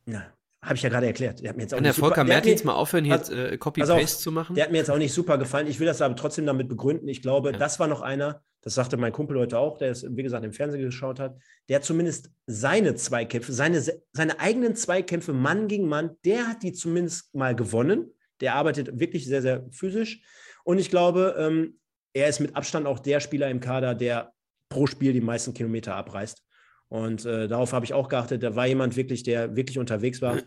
Na, 0.05 0.36
habe 0.61 0.75
ich 0.75 0.81
ja 0.81 0.89
gerade 0.89 1.05
erklärt. 1.05 1.41
Der 1.41 1.49
hat 1.49 1.57
mir 1.57 1.63
jetzt 1.63 1.73
auch 1.73 1.77
Kann 1.77 1.83
der 1.83 1.93
Volker 1.93 2.21
super, 2.21 2.27
Mertins 2.27 2.63
mal 2.63 2.73
aufhören, 2.73 3.05
hier 3.05 3.21
äh, 3.31 3.57
Copy-Paste 3.57 4.21
zu 4.21 4.31
machen? 4.31 4.55
Der 4.55 4.65
hat 4.65 4.71
mir 4.71 4.79
jetzt 4.79 4.89
auch 4.89 4.97
nicht 4.97 5.13
super 5.13 5.37
gefallen. 5.37 5.67
Ich 5.67 5.79
will 5.79 5.85
das 5.87 6.01
aber 6.01 6.15
trotzdem 6.15 6.45
damit 6.45 6.67
begründen. 6.67 7.07
Ich 7.07 7.21
glaube, 7.21 7.51
ja. 7.51 7.57
das 7.57 7.79
war 7.79 7.87
noch 7.87 8.01
einer, 8.01 8.41
das 8.61 8.73
sagte 8.73 8.97
mein 8.97 9.11
Kumpel 9.11 9.37
heute 9.37 9.59
auch, 9.59 9.77
der 9.77 9.91
es, 9.91 10.05
wie 10.09 10.23
gesagt, 10.23 10.43
im 10.43 10.51
Fernsehen 10.51 10.81
geschaut 10.81 11.19
hat, 11.19 11.37
der 11.69 11.81
zumindest 11.81 12.31
seine 12.47 12.95
Zweikämpfe, 12.95 13.53
seine, 13.53 13.81
seine 14.13 14.39
eigenen 14.39 14.75
Zweikämpfe 14.75 15.31
Mann 15.31 15.67
gegen 15.67 15.87
Mann, 15.87 16.17
der 16.25 16.47
hat 16.47 16.63
die 16.63 16.73
zumindest 16.73 17.33
mal 17.35 17.55
gewonnen. 17.55 18.11
Der 18.41 18.55
arbeitet 18.55 18.99
wirklich 18.99 19.25
sehr, 19.25 19.41
sehr 19.41 19.65
physisch. 19.71 20.21
Und 20.63 20.79
ich 20.79 20.89
glaube, 20.89 21.35
ähm, 21.37 21.79
er 22.13 22.27
ist 22.27 22.39
mit 22.39 22.55
Abstand 22.55 22.87
auch 22.87 22.99
der 22.99 23.19
Spieler 23.19 23.49
im 23.49 23.59
Kader, 23.59 23.93
der 23.93 24.33
pro 24.69 24.87
Spiel 24.87 25.13
die 25.13 25.21
meisten 25.21 25.53
Kilometer 25.53 25.95
abreißt. 25.95 26.43
Und 26.89 27.25
äh, 27.25 27.47
darauf 27.47 27.73
habe 27.73 27.85
ich 27.85 27.93
auch 27.93 28.07
geachtet. 28.09 28.43
Da 28.43 28.55
war 28.55 28.67
jemand 28.67 28.95
wirklich, 28.95 29.23
der 29.23 29.55
wirklich 29.55 29.79
unterwegs 29.79 30.21
war. 30.21 30.37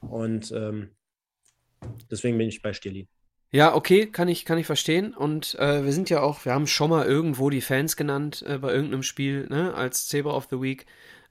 Und 0.00 0.52
ähm, 0.52 0.90
deswegen 2.10 2.38
bin 2.38 2.48
ich 2.48 2.62
bei 2.62 2.72
Stirlin. 2.72 3.06
Ja, 3.52 3.74
okay, 3.74 4.06
kann 4.06 4.28
ich, 4.28 4.44
kann 4.44 4.58
ich 4.58 4.66
verstehen. 4.66 5.14
Und 5.14 5.54
äh, 5.58 5.84
wir 5.84 5.92
sind 5.92 6.10
ja 6.10 6.20
auch, 6.20 6.44
wir 6.44 6.52
haben 6.52 6.66
schon 6.66 6.90
mal 6.90 7.06
irgendwo 7.06 7.50
die 7.50 7.60
Fans 7.60 7.96
genannt 7.96 8.44
äh, 8.46 8.58
bei 8.58 8.72
irgendeinem 8.72 9.04
Spiel, 9.04 9.46
ne, 9.48 9.72
als 9.74 10.08
Zebra 10.08 10.34
of 10.34 10.48
the 10.50 10.60
Week. 10.60 10.86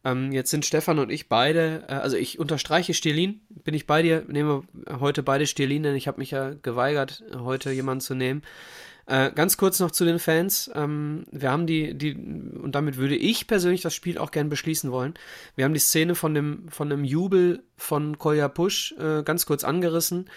Ähm, 0.05 0.31
jetzt 0.31 0.51
sind 0.51 0.65
Stefan 0.65 0.99
und 0.99 1.11
ich 1.11 1.27
beide, 1.27 1.83
äh, 1.89 1.93
also 1.93 2.15
ich 2.15 2.39
unterstreiche 2.39 2.93
Stirlin, 2.93 3.41
bin 3.49 3.73
ich 3.73 3.85
bei 3.85 4.01
dir, 4.01 4.23
nehme 4.27 4.63
heute 4.99 5.23
beide 5.23 5.45
Stirlin, 5.45 5.83
denn 5.83 5.95
ich 5.95 6.07
habe 6.07 6.19
mich 6.19 6.31
ja 6.31 6.53
geweigert, 6.53 7.23
heute 7.35 7.71
jemanden 7.71 8.01
zu 8.01 8.15
nehmen. 8.15 8.43
Äh, 9.07 9.31
ganz 9.31 9.57
kurz 9.57 9.79
noch 9.79 9.91
zu 9.91 10.03
den 10.03 10.17
Fans. 10.17 10.69
Ähm, 10.73 11.25
wir 11.31 11.51
haben 11.51 11.67
die, 11.67 11.95
die, 11.95 12.15
und 12.15 12.73
damit 12.73 12.97
würde 12.97 13.15
ich 13.15 13.45
persönlich 13.45 13.81
das 13.81 13.93
Spiel 13.93 14.17
auch 14.17 14.31
gern 14.31 14.49
beschließen 14.49 14.91
wollen. 14.91 15.13
Wir 15.55 15.65
haben 15.65 15.73
die 15.73 15.79
Szene 15.79 16.15
von 16.15 16.33
dem, 16.33 16.67
von 16.69 16.89
dem 16.89 17.03
Jubel 17.03 17.63
von 17.77 18.17
Kolja 18.17 18.47
Push 18.47 18.95
äh, 18.97 19.21
ganz 19.23 19.45
kurz 19.45 19.63
angerissen. 19.63 20.29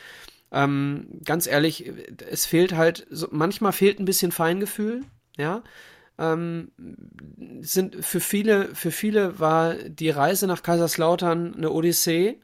Ähm, 0.52 1.08
ganz 1.24 1.46
ehrlich, 1.46 1.90
es 2.30 2.46
fehlt 2.46 2.74
halt, 2.74 3.06
so, 3.10 3.28
manchmal 3.30 3.72
fehlt 3.72 4.00
ein 4.00 4.06
bisschen 4.06 4.32
Feingefühl, 4.32 5.02
ja. 5.36 5.62
Ähm, 6.18 6.72
sind 7.60 8.04
für 8.04 8.20
viele, 8.20 8.74
für 8.74 8.90
viele 8.90 9.38
war 9.38 9.74
die 9.74 10.10
Reise 10.10 10.46
nach 10.46 10.62
Kaiserslautern 10.62 11.54
eine 11.54 11.70
Odyssee. 11.70 12.38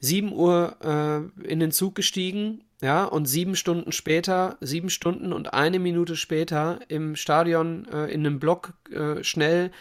7 0.00 0.32
Uhr 0.32 0.76
äh, 0.82 1.50
in 1.50 1.60
den 1.60 1.72
Zug 1.72 1.94
gestiegen, 1.94 2.62
ja, 2.80 3.04
und 3.04 3.26
sieben 3.26 3.56
Stunden 3.56 3.92
später, 3.92 4.56
sieben 4.60 4.90
Stunden 4.90 5.32
und 5.32 5.52
eine 5.52 5.78
Minute 5.78 6.14
später 6.14 6.78
im 6.88 7.16
Stadion 7.16 7.86
äh, 7.92 8.06
in 8.06 8.24
einem 8.24 8.38
Block 8.38 8.72
äh, 8.92 9.24
schnell 9.24 9.72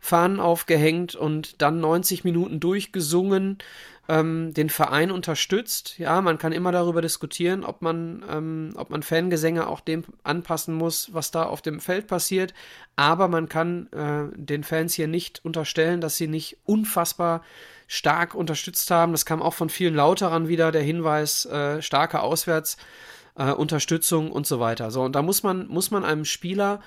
Fahnen 0.00 0.40
aufgehängt 0.40 1.14
und 1.14 1.60
dann 1.60 1.80
90 1.80 2.24
Minuten 2.24 2.60
durchgesungen, 2.60 3.58
ähm, 4.08 4.54
den 4.54 4.70
Verein 4.70 5.10
unterstützt. 5.10 5.98
Ja, 5.98 6.20
man 6.20 6.38
kann 6.38 6.52
immer 6.52 6.72
darüber 6.72 7.02
diskutieren, 7.02 7.64
ob 7.64 7.82
man, 7.82 8.24
ähm, 8.30 8.70
ob 8.76 8.90
man 8.90 9.02
Fangesänge 9.02 9.66
auch 9.66 9.80
dem 9.80 10.04
anpassen 10.22 10.74
muss, 10.74 11.12
was 11.12 11.30
da 11.30 11.42
auf 11.42 11.60
dem 11.60 11.80
Feld 11.80 12.06
passiert. 12.06 12.54
Aber 12.94 13.28
man 13.28 13.48
kann 13.48 13.88
äh, 13.92 14.36
den 14.36 14.64
Fans 14.64 14.94
hier 14.94 15.08
nicht 15.08 15.44
unterstellen, 15.44 16.00
dass 16.00 16.16
sie 16.16 16.28
nicht 16.28 16.58
unfassbar 16.64 17.42
stark 17.86 18.34
unterstützt 18.34 18.90
haben. 18.90 19.12
Das 19.12 19.26
kam 19.26 19.42
auch 19.42 19.54
von 19.54 19.70
vielen 19.70 19.94
Lauterern 19.94 20.48
wieder, 20.48 20.72
der 20.72 20.82
Hinweis, 20.82 21.44
äh, 21.46 21.80
starke 21.82 22.20
Auswärtsunterstützung 22.20 24.28
äh, 24.28 24.30
und 24.30 24.46
so 24.46 24.60
weiter. 24.60 24.90
So, 24.90 25.02
und 25.02 25.14
da 25.14 25.22
muss 25.22 25.42
man, 25.42 25.68
muss 25.68 25.90
man 25.90 26.04
einem 26.04 26.24
Spieler 26.24 26.80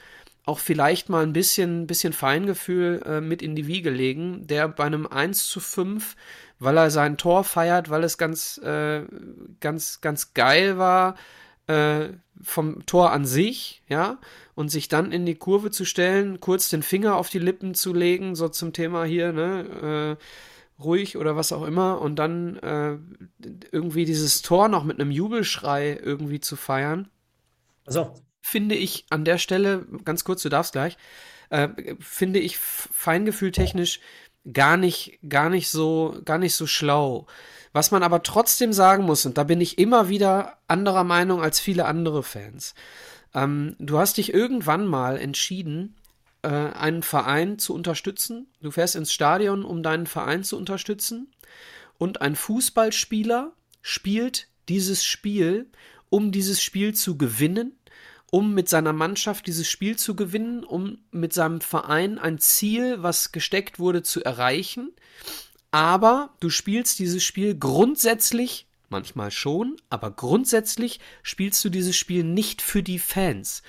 auch 0.46 0.60
vielleicht 0.60 1.10
mal 1.10 1.24
ein 1.24 1.34
bisschen, 1.34 1.88
bisschen 1.88 2.14
Feingefühl 2.14 3.02
äh, 3.06 3.22
mit 3.22 3.42
in 3.42 3.56
die 3.56 3.68
Wiege 3.68 3.92
legen, 3.92 4.48
der 4.48 4.68
bei 4.68 4.86
einem 4.86 5.06
1 5.06 5.48
zu 5.48 5.60
5, 5.60 6.16
weil 6.58 6.78
er 6.78 6.90
sein 6.90 7.18
Tor 7.18 7.44
feiert, 7.44 7.90
weil 7.90 8.04
es 8.04 8.18
ganz, 8.18 8.58
äh, 8.60 9.04
ganz, 9.60 10.02
ganz 10.02 10.34
geil 10.34 10.78
war, 10.78 11.16
äh, 11.68 12.10
vom 12.42 12.86
Tor 12.86 13.12
an 13.12 13.26
sich, 13.26 13.84
ja, 13.88 14.18
und 14.56 14.70
sich 14.70 14.88
dann 14.88 15.12
in 15.12 15.26
die 15.26 15.36
Kurve 15.36 15.72
zu 15.72 15.86
stellen, 15.86 16.40
kurz 16.40 16.70
den 16.70 16.84
Finger 16.84 17.16
auf 17.16 17.30
die 17.30 17.40
Lippen 17.40 17.76
zu 17.76 17.94
legen, 17.94 18.36
so 18.36 18.50
zum 18.50 18.74
Thema 18.74 19.04
hier, 19.04 19.32
ne, 19.32 20.18
äh, 20.20 20.24
ruhig 20.84 21.18
oder 21.18 21.36
was 21.36 21.52
auch 21.52 21.64
immer 21.64 22.02
und 22.02 22.16
dann 22.18 22.58
äh, 22.58 22.98
irgendwie 23.72 24.06
dieses 24.06 24.42
Tor 24.42 24.68
noch 24.70 24.84
mit 24.84 25.00
einem 25.00 25.12
Jubelschrei 25.12 26.00
irgendwie 26.02 26.40
zu 26.40 26.56
feiern. 26.56 27.10
Also 27.86 28.14
finde 28.42 28.76
ich 28.76 29.06
an 29.10 29.26
der 29.26 29.38
Stelle 29.38 29.86
ganz 30.06 30.24
kurz, 30.24 30.42
du 30.42 30.50
darfst 30.50 30.74
gleich, 30.74 30.98
äh, 31.50 31.70
finde 32.00 32.40
ich 32.40 32.58
feingefühltechnisch 32.58 34.00
gar 34.52 34.78
nicht 34.78 35.20
gar 35.28 35.50
nicht 35.50 35.70
so 35.70 36.20
gar 36.26 36.38
nicht 36.38 36.56
so 36.56 36.66
schlau. 36.66 37.28
Was 37.72 37.92
man 37.92 38.02
aber 38.02 38.24
trotzdem 38.24 38.74
sagen 38.74 39.04
muss 39.04 39.26
und 39.26 39.38
da 39.38 39.44
bin 39.44 39.62
ich 39.62 39.78
immer 39.78 40.10
wieder 40.10 40.58
anderer 40.68 41.04
Meinung 41.04 41.42
als 41.42 41.60
viele 41.60 41.86
andere 41.86 42.24
Fans. 42.24 42.74
Ähm, 43.34 43.76
du 43.80 44.00
hast 44.00 44.18
dich 44.18 44.34
irgendwann 44.34 44.88
mal 44.88 45.18
entschieden, 45.18 45.96
äh, 46.42 46.48
einen 46.48 47.04
Verein 47.04 47.60
zu 47.60 47.74
unterstützen. 47.74 48.48
Du 48.62 48.72
fährst 48.72 48.96
ins 48.96 49.12
Stadion, 49.12 49.64
um 49.64 49.84
deinen 49.84 50.08
Verein 50.08 50.44
zu 50.44 50.58
unterstützen. 50.58 51.32
Und 51.98 52.22
ein 52.22 52.36
Fußballspieler 52.36 53.54
spielt 53.82 54.48
dieses 54.70 55.04
Spiel, 55.04 55.70
um 56.10 56.32
dieses 56.32 56.62
Spiel 56.62 56.96
zu 56.96 57.18
gewinnen, 57.18 57.78
um 58.32 58.54
mit 58.54 58.70
seiner 58.70 58.94
Mannschaft 58.94 59.48
dieses 59.48 59.70
Spiel 59.70 59.98
zu 59.98 60.16
gewinnen, 60.16 60.64
um 60.64 61.00
mit 61.12 61.34
seinem 61.34 61.62
Verein 61.62 62.20
ein 62.20 62.40
Ziel, 62.40 63.02
was 63.02 63.32
gesteckt 63.32 63.80
wurde, 63.80 64.04
zu 64.04 64.24
erreichen. 64.24 64.92
Aber 65.72 66.36
du 66.40 66.50
spielst 66.50 67.00
dieses 67.00 67.24
Spiel 67.24 67.56
grundsätzlich 67.58 68.69
manchmal 68.92 69.32
schon, 69.32 69.78
aber 69.90 70.12
grundsätzlich 70.12 71.00
spielst 71.24 71.64
du 71.64 71.70
dieses 71.70 71.96
Spiel 71.96 72.24
nicht 72.24 72.62
für 72.62 72.84
die 72.84 73.00
Fans. 73.00 73.64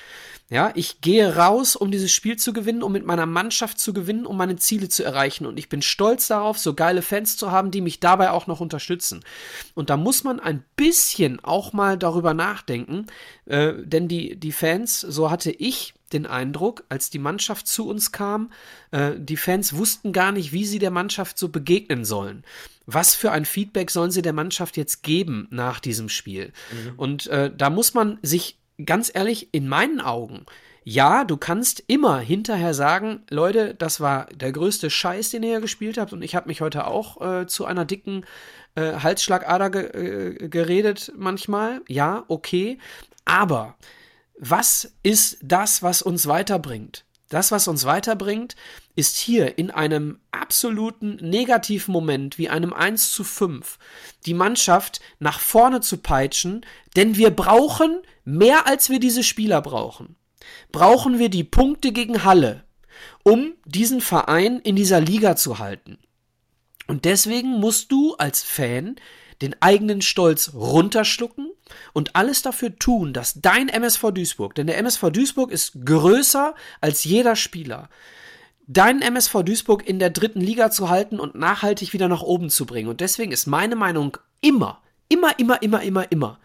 Ja, 0.48 0.72
ich 0.74 1.00
gehe 1.00 1.36
raus, 1.36 1.76
um 1.76 1.92
dieses 1.92 2.10
Spiel 2.10 2.36
zu 2.36 2.52
gewinnen, 2.52 2.82
um 2.82 2.90
mit 2.90 3.06
meiner 3.06 3.26
Mannschaft 3.26 3.78
zu 3.78 3.92
gewinnen, 3.92 4.26
um 4.26 4.36
meine 4.36 4.56
Ziele 4.56 4.88
zu 4.88 5.04
erreichen. 5.04 5.46
Und 5.46 5.58
ich 5.58 5.68
bin 5.68 5.80
stolz 5.80 6.26
darauf, 6.26 6.58
so 6.58 6.74
geile 6.74 7.02
Fans 7.02 7.36
zu 7.36 7.52
haben, 7.52 7.70
die 7.70 7.80
mich 7.80 8.00
dabei 8.00 8.32
auch 8.32 8.48
noch 8.48 8.60
unterstützen. 8.60 9.24
Und 9.74 9.90
da 9.90 9.96
muss 9.96 10.24
man 10.24 10.40
ein 10.40 10.64
bisschen 10.74 11.38
auch 11.38 11.72
mal 11.72 11.96
darüber 11.96 12.34
nachdenken, 12.34 13.06
äh, 13.46 13.74
denn 13.84 14.08
die, 14.08 14.34
die 14.34 14.52
Fans, 14.52 15.00
so 15.00 15.30
hatte 15.30 15.52
ich 15.52 15.94
den 16.12 16.26
Eindruck, 16.26 16.84
als 16.88 17.10
die 17.10 17.18
Mannschaft 17.18 17.66
zu 17.66 17.88
uns 17.88 18.12
kam, 18.12 18.52
äh, 18.90 19.12
die 19.16 19.36
Fans 19.36 19.76
wussten 19.76 20.12
gar 20.12 20.32
nicht, 20.32 20.52
wie 20.52 20.64
sie 20.64 20.78
der 20.78 20.90
Mannschaft 20.90 21.38
so 21.38 21.48
begegnen 21.48 22.04
sollen. 22.04 22.44
Was 22.86 23.14
für 23.14 23.32
ein 23.32 23.44
Feedback 23.44 23.90
sollen 23.90 24.10
sie 24.10 24.22
der 24.22 24.32
Mannschaft 24.32 24.76
jetzt 24.76 25.02
geben 25.02 25.46
nach 25.50 25.80
diesem 25.80 26.08
Spiel? 26.08 26.52
Mhm. 26.72 26.92
Und 26.96 27.26
äh, 27.28 27.50
da 27.56 27.70
muss 27.70 27.94
man 27.94 28.18
sich 28.22 28.58
ganz 28.84 29.10
ehrlich, 29.14 29.48
in 29.52 29.68
meinen 29.68 30.00
Augen, 30.00 30.46
ja, 30.82 31.24
du 31.24 31.36
kannst 31.36 31.84
immer 31.86 32.18
hinterher 32.18 32.72
sagen, 32.74 33.22
Leute, 33.28 33.74
das 33.74 34.00
war 34.00 34.26
der 34.34 34.50
größte 34.50 34.88
Scheiß, 34.88 35.30
den 35.30 35.42
ihr 35.42 35.50
hier 35.50 35.60
gespielt 35.60 35.98
habt 35.98 36.12
und 36.12 36.22
ich 36.22 36.34
habe 36.34 36.48
mich 36.48 36.62
heute 36.62 36.86
auch 36.86 37.20
äh, 37.20 37.46
zu 37.46 37.66
einer 37.66 37.84
dicken 37.84 38.24
äh, 38.74 38.94
Halsschlagader 38.94 39.70
ge 39.70 39.82
äh, 39.82 40.48
geredet 40.48 41.12
manchmal. 41.16 41.82
Ja, 41.86 42.24
okay. 42.28 42.78
Aber 43.24 43.76
was 44.42 44.94
ist 45.02 45.36
das, 45.42 45.82
was 45.82 46.00
uns 46.00 46.26
weiterbringt? 46.26 47.04
Das, 47.28 47.52
was 47.52 47.68
uns 47.68 47.84
weiterbringt, 47.84 48.56
ist 48.96 49.18
hier 49.18 49.58
in 49.58 49.70
einem 49.70 50.18
absoluten 50.30 51.16
negativen 51.16 51.92
Moment 51.92 52.38
wie 52.38 52.48
einem 52.48 52.72
1 52.72 53.12
zu 53.12 53.22
5 53.22 53.78
die 54.24 54.34
Mannschaft 54.34 55.00
nach 55.18 55.40
vorne 55.40 55.82
zu 55.82 55.98
peitschen, 55.98 56.64
denn 56.96 57.16
wir 57.16 57.30
brauchen 57.30 58.00
mehr 58.24 58.66
als 58.66 58.88
wir 58.88 58.98
diese 58.98 59.22
Spieler 59.22 59.60
brauchen. 59.60 60.16
Brauchen 60.72 61.18
wir 61.18 61.28
die 61.28 61.44
Punkte 61.44 61.92
gegen 61.92 62.24
Halle, 62.24 62.64
um 63.22 63.52
diesen 63.66 64.00
Verein 64.00 64.58
in 64.58 64.74
dieser 64.74 65.02
Liga 65.02 65.36
zu 65.36 65.58
halten. 65.58 65.98
Und 66.86 67.04
deswegen 67.04 67.60
musst 67.60 67.92
du 67.92 68.14
als 68.16 68.42
Fan 68.42 68.96
den 69.42 69.56
eigenen 69.60 70.02
Stolz 70.02 70.52
runterschlucken 70.54 71.50
und 71.92 72.16
alles 72.16 72.42
dafür 72.42 72.76
tun, 72.76 73.12
dass 73.12 73.40
dein 73.40 73.68
MSV 73.68 74.10
Duisburg, 74.12 74.54
denn 74.54 74.66
der 74.66 74.78
MSV 74.78 75.10
Duisburg 75.10 75.50
ist 75.50 75.84
größer 75.84 76.54
als 76.80 77.04
jeder 77.04 77.36
Spieler, 77.36 77.88
deinen 78.66 79.02
MSV 79.02 79.42
Duisburg 79.42 79.88
in 79.88 79.98
der 79.98 80.10
dritten 80.10 80.40
Liga 80.40 80.70
zu 80.70 80.88
halten 80.88 81.18
und 81.18 81.34
nachhaltig 81.34 81.92
wieder 81.92 82.08
nach 82.08 82.22
oben 82.22 82.50
zu 82.50 82.66
bringen. 82.66 82.88
Und 82.88 83.00
deswegen 83.00 83.32
ist 83.32 83.46
meine 83.46 83.76
Meinung 83.76 84.16
immer, 84.40 84.80
immer, 85.08 85.38
immer, 85.38 85.60
immer, 85.62 85.82
immer, 85.82 86.12
immer, 86.12 86.38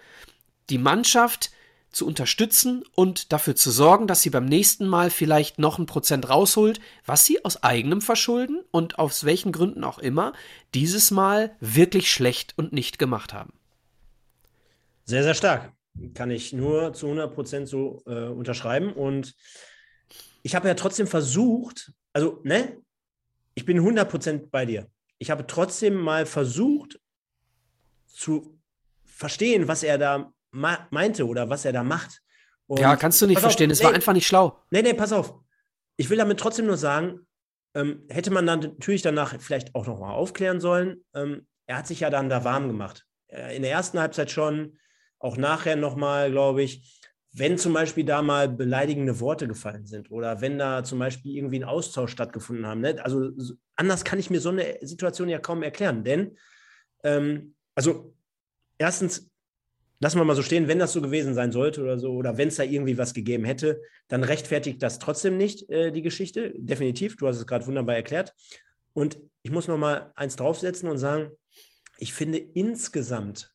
die 0.70 0.80
Mannschaft 0.80 1.52
zu 1.96 2.06
unterstützen 2.06 2.84
und 2.94 3.32
dafür 3.32 3.56
zu 3.56 3.72
sorgen, 3.72 4.06
dass 4.06 4.22
sie 4.22 4.30
beim 4.30 4.46
nächsten 4.46 4.86
Mal 4.86 5.10
vielleicht 5.10 5.60
noch 5.60 5.80
ein 5.80 5.86
Prozent 5.86 6.30
rausholt, 6.30 6.82
was 7.06 7.26
sie 7.26 7.44
aus 7.46 7.64
eigenem 7.64 8.02
Verschulden 8.02 8.62
und 8.70 9.00
aus 9.00 9.24
welchen 9.24 9.54
Gründen 9.54 9.86
auch 9.86 9.98
immer 9.98 10.34
dieses 10.74 11.10
Mal 11.10 11.56
wirklich 11.62 12.12
schlecht 12.12 12.54
und 12.58 12.74
nicht 12.74 13.00
gemacht 13.00 13.34
haben. 13.34 13.54
Sehr, 15.06 15.24
sehr 15.24 15.36
stark. 15.36 15.72
Kann 16.14 16.32
ich 16.32 16.52
nur 16.52 16.94
zu 16.94 17.06
100 17.06 17.34
Prozent 17.34 17.70
so 17.70 18.04
äh, 18.06 18.26
unterschreiben. 18.26 18.92
Und 18.92 19.34
ich 20.44 20.54
habe 20.54 20.68
ja 20.68 20.74
trotzdem 20.74 21.08
versucht, 21.08 21.94
also, 22.12 22.42
ne, 22.44 22.78
ich 23.54 23.64
bin 23.64 23.78
100 23.78 24.10
Prozent 24.10 24.52
bei 24.52 24.66
dir. 24.66 24.90
Ich 25.18 25.32
habe 25.32 25.48
trotzdem 25.48 25.96
mal 25.96 26.26
versucht 26.26 27.00
zu 28.08 28.60
verstehen, 29.06 29.70
was 29.70 29.82
er 29.84 29.98
da 29.98 30.34
meinte 30.56 31.28
oder 31.28 31.50
was 31.50 31.66
er 31.66 31.74
da 31.74 31.84
macht. 31.84 32.22
Und 32.68 32.80
ja, 32.80 32.96
kannst 32.96 33.22
du 33.22 33.28
nicht 33.28 33.40
verstehen. 33.40 33.70
Es 33.70 33.80
nee, 33.80 33.86
war 33.86 33.94
einfach 33.94 34.14
nicht 34.14 34.28
schlau. 34.28 34.64
Nee, 34.72 34.82
nee, 34.82 34.94
pass 34.94 35.14
auf. 35.14 35.36
Ich 35.98 36.10
will 36.10 36.18
damit 36.18 36.40
trotzdem 36.40 36.66
nur 36.66 36.78
sagen, 36.78 37.20
ähm, 37.76 38.04
hätte 38.10 38.32
man 38.32 38.46
dann 38.46 38.60
natürlich 38.62 39.02
danach 39.02 39.40
vielleicht 39.40 39.76
auch 39.76 39.86
nochmal 39.86 40.14
aufklären 40.14 40.60
sollen. 40.60 41.04
Ähm, 41.14 41.46
er 41.68 41.78
hat 41.78 41.88
sich 41.88 42.00
ja 42.00 42.10
dann 42.10 42.30
da 42.30 42.44
warm 42.44 42.68
gemacht. 42.68 43.06
Äh, 43.28 43.56
in 43.56 43.62
der 43.62 43.72
ersten 43.72 44.00
Halbzeit 44.00 44.32
schon, 44.32 44.78
auch 45.20 45.38
nachher 45.38 45.76
nochmal, 45.76 46.32
glaube 46.32 46.64
ich. 46.64 47.02
Wenn 47.38 47.58
zum 47.58 47.74
Beispiel 47.74 48.06
da 48.06 48.22
mal 48.22 48.48
beleidigende 48.48 49.20
Worte 49.20 49.46
gefallen 49.46 49.86
sind 49.86 50.10
oder 50.10 50.40
wenn 50.40 50.58
da 50.58 50.86
zum 50.86 51.00
Beispiel 51.00 51.36
irgendwie 51.36 51.60
ein 51.60 51.66
Austausch 51.66 52.12
stattgefunden 52.12 52.66
haben. 52.66 52.80
Ne? 52.80 52.96
Also 53.04 53.32
anders 53.76 54.06
kann 54.06 54.20
ich 54.20 54.30
mir 54.30 54.40
so 54.40 54.50
eine 54.50 54.78
Situation 54.82 55.28
ja 55.28 55.40
kaum 55.40 55.62
erklären. 55.62 56.06
Denn, 56.06 56.38
ähm, 57.04 57.56
also 57.76 58.16
erstens, 58.78 59.30
lassen 60.00 60.20
wir 60.20 60.26
mal 60.26 60.36
so 60.36 60.42
stehen, 60.42 60.68
wenn 60.68 60.80
das 60.80 60.94
so 60.94 61.02
gewesen 61.02 61.34
sein 61.34 61.52
sollte 61.52 61.82
oder 61.82 61.98
so, 62.00 62.12
oder 62.12 62.38
wenn 62.38 62.50
es 62.50 62.56
da 62.56 62.64
irgendwie 62.64 62.98
was 62.98 63.14
gegeben 63.14 63.46
hätte, 63.46 63.82
dann 64.08 64.24
rechtfertigt 64.24 64.82
das 64.84 65.00
trotzdem 65.00 65.38
nicht 65.38 65.70
äh, 65.70 65.92
die 65.92 66.02
Geschichte. 66.02 66.54
Definitiv, 66.56 67.16
du 67.18 67.28
hast 67.28 67.38
es 67.38 67.48
gerade 67.48 67.66
wunderbar 67.66 67.96
erklärt. 67.96 68.34
Und 68.94 69.20
ich 69.42 69.52
muss 69.52 69.68
noch 69.68 69.78
mal 69.78 70.12
eins 70.16 70.36
draufsetzen 70.36 70.90
und 70.90 70.98
sagen, 70.98 71.32
ich 71.98 72.14
finde 72.14 72.38
insgesamt, 72.38 73.52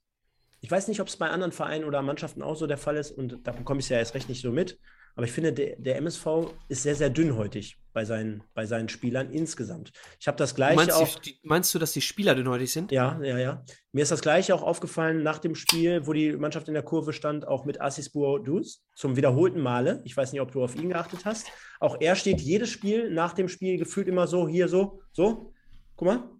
ich 0.60 0.70
weiß 0.70 0.88
nicht, 0.88 1.00
ob 1.00 1.08
es 1.08 1.16
bei 1.16 1.30
anderen 1.30 1.52
Vereinen 1.52 1.84
oder 1.84 2.02
Mannschaften 2.02 2.42
auch 2.42 2.56
so 2.56 2.66
der 2.66 2.78
Fall 2.78 2.96
ist, 2.96 3.10
und 3.10 3.46
da 3.46 3.52
bekomme 3.52 3.80
ich 3.80 3.88
ja 3.88 3.98
erst 3.98 4.14
recht 4.14 4.28
nicht 4.28 4.42
so 4.42 4.52
mit, 4.52 4.78
aber 5.16 5.26
ich 5.26 5.32
finde, 5.32 5.52
der, 5.52 5.76
der, 5.76 5.96
MSV 5.96 6.26
ist 6.68 6.82
sehr, 6.82 6.94
sehr 6.94 7.10
dünnhäutig 7.10 7.76
bei 7.92 8.04
seinen, 8.04 8.42
bei 8.54 8.66
seinen 8.66 8.88
Spielern 8.88 9.30
insgesamt. 9.30 9.92
Ich 10.18 10.28
habe 10.28 10.38
das 10.38 10.54
gleiche 10.54 10.76
meinst 10.76 10.94
auch. 10.94 11.18
Die, 11.18 11.38
meinst 11.42 11.74
du, 11.74 11.78
dass 11.78 11.92
die 11.92 12.00
Spieler 12.00 12.34
dünnhäutig 12.34 12.72
sind? 12.72 12.92
Ja, 12.92 13.20
ja, 13.22 13.38
ja. 13.38 13.64
Mir 13.92 14.02
ist 14.02 14.12
das 14.12 14.20
gleiche 14.20 14.54
auch 14.54 14.62
aufgefallen 14.62 15.22
nach 15.22 15.38
dem 15.38 15.54
Spiel, 15.54 16.06
wo 16.06 16.12
die 16.12 16.32
Mannschaft 16.32 16.68
in 16.68 16.74
der 16.74 16.82
Kurve 16.82 17.12
stand, 17.12 17.46
auch 17.46 17.64
mit 17.64 17.80
Assis 17.80 18.12
Dus 18.12 18.84
zum 18.94 19.16
wiederholten 19.16 19.60
Male. 19.60 20.00
Ich 20.04 20.16
weiß 20.16 20.32
nicht, 20.32 20.40
ob 20.40 20.52
du 20.52 20.62
auf 20.62 20.76
ihn 20.76 20.88
geachtet 20.88 21.24
hast. 21.24 21.48
Auch 21.80 22.00
er 22.00 22.14
steht 22.14 22.40
jedes 22.40 22.70
Spiel 22.70 23.10
nach 23.10 23.32
dem 23.32 23.48
Spiel 23.48 23.78
gefühlt 23.78 24.08
immer 24.08 24.26
so, 24.26 24.48
hier 24.48 24.68
so, 24.68 25.02
so. 25.12 25.52
Guck 25.96 26.06
mal. 26.06 26.30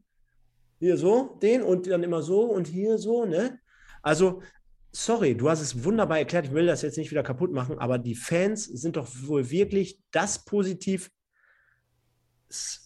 Hier 0.79 0.97
so, 0.97 1.39
den 1.43 1.63
und 1.63 1.87
dann 1.89 2.03
immer 2.03 2.23
so 2.23 2.43
und 2.43 2.67
hier 2.67 2.97
so, 2.97 3.27
ne? 3.27 3.59
Also 4.03 4.43
sorry, 4.93 5.37
du 5.37 5.49
hast 5.49 5.61
es 5.61 5.85
wunderbar 5.85 6.19
erklärt, 6.19 6.47
ich 6.47 6.53
will 6.53 6.67
das 6.67 6.83
jetzt 6.83 6.99
nicht 6.99 7.11
wieder 7.11 7.23
kaputt 7.23 7.53
machen, 7.53 7.79
aber 7.79 7.99
die 7.99 8.15
Fans 8.15 8.65
sind 8.65 8.97
doch 8.97 9.09
wohl 9.23 9.51
wirklich 9.51 10.01
das 10.11 10.45
Positiv, 10.45 11.11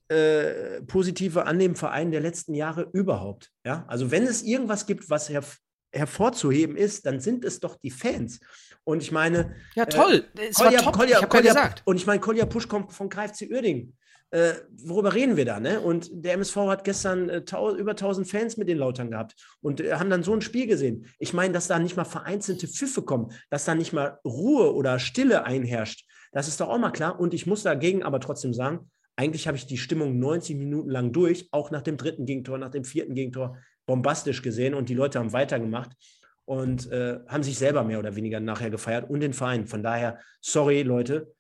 äh, 0.09 0.83
Positive 0.83 1.47
an 1.47 1.59
dem 1.59 1.77
Verein 1.77 2.11
der 2.11 2.21
letzten 2.21 2.55
Jahre 2.55 2.89
überhaupt. 2.93 3.51
Ja? 3.65 3.85
Also 3.89 4.11
wenn 4.11 4.25
es 4.25 4.43
irgendwas 4.43 4.87
gibt, 4.87 5.11
was 5.11 5.29
her 5.29 5.45
hervorzuheben 5.93 6.77
ist, 6.77 7.07
dann 7.07 7.21
sind 7.21 7.45
es 7.45 7.61
doch 7.61 7.77
die 7.77 7.93
Fans. 7.93 8.41
Und 8.83 9.01
ich 9.01 9.13
meine. 9.13 9.55
Ja, 9.77 9.87
toll. 9.87 10.29
Äh, 10.37 10.51
Kolja, 10.51 10.91
Kolja, 10.91 11.21
ich 11.21 11.29
Kolja, 11.29 11.47
ja 11.47 11.53
gesagt. 11.55 11.83
Und 11.85 11.97
ich 11.97 12.07
meine, 12.07 12.19
Kolja 12.19 12.47
Pusch 12.47 12.67
kommt 12.67 12.93
von 12.93 13.09
KFC 13.09 13.49
Uerdingen 13.49 13.97
äh, 14.35 14.55
worüber 14.83 15.15
reden 15.15 15.37
wir 15.37 15.45
da? 15.45 15.61
Ne? 15.61 15.81
Und 15.81 16.11
der 16.13 16.33
MSV 16.33 16.57
hat 16.57 16.83
gestern 16.83 17.29
äh, 17.29 17.43
über 17.79 17.93
1000 17.93 18.29
Fans 18.29 18.57
mit 18.57 18.69
den 18.69 18.79
Lautern 18.79 19.13
gehabt 19.13 19.37
und 19.61 19.81
äh, 19.81 19.93
haben 19.93 20.11
dann 20.11 20.25
so 20.25 20.35
ein 20.35 20.41
Spiel 20.41 20.67
gesehen. 20.67 21.07
Ich 21.21 21.33
meine, 21.33 21.55
dass 21.55 21.69
da 21.69 21.79
nicht 21.79 21.97
mal 21.97 22.05
vereinzelte 22.05 22.67
Pfiffe 22.67 23.03
kommen, 23.03 23.31
dass 23.49 23.65
da 23.65 23.77
nicht 23.77 23.93
mal 23.93 24.19
Ruhe 24.25 24.75
oder 24.75 24.99
Stille 24.99 25.45
einherrscht. 25.45 26.05
Das 26.33 26.49
ist 26.49 26.61
doch 26.61 26.69
auch 26.69 26.79
mal 26.79 26.91
klar. 26.91 27.21
Und 27.21 27.33
ich 27.33 27.47
muss 27.47 27.63
dagegen 27.63 28.03
aber 28.03 28.19
trotzdem 28.19 28.53
sagen, 28.53 28.91
eigentlich 29.15 29.47
habe 29.47 29.57
ich 29.57 29.69
die 29.69 29.79
Stimmung 29.79 30.19
90 30.19 30.57
Minuten 30.57 30.91
lang 30.91 31.13
durch, 31.13 31.49
auch 31.53 31.71
nach 31.71 31.83
dem 31.83 31.97
dritten 31.97 32.27
Gegentor, 32.27 32.59
nach 32.59 32.71
dem 32.71 32.83
vierten 32.83 33.15
Gegentor 33.15 33.57
bombastisch 33.87 34.43
gesehen 34.43 34.75
und 34.75 34.89
die 34.89 34.95
Leute 34.95 35.21
haben 35.21 35.33
weitergemacht 35.33 35.93
und 36.45 36.91
äh, 36.91 37.21
haben 37.29 37.45
sich 37.45 37.57
selber 37.57 37.85
mehr 37.85 38.01
oder 38.01 38.17
weniger 38.17 38.41
nachher 38.41 38.71
gefeiert 38.71 39.09
und 39.09 39.21
den 39.21 39.33
Verein. 39.33 39.69
Von 39.69 39.85
daher, 39.85 40.19
sorry 40.41 40.83
Leute, 40.83 41.33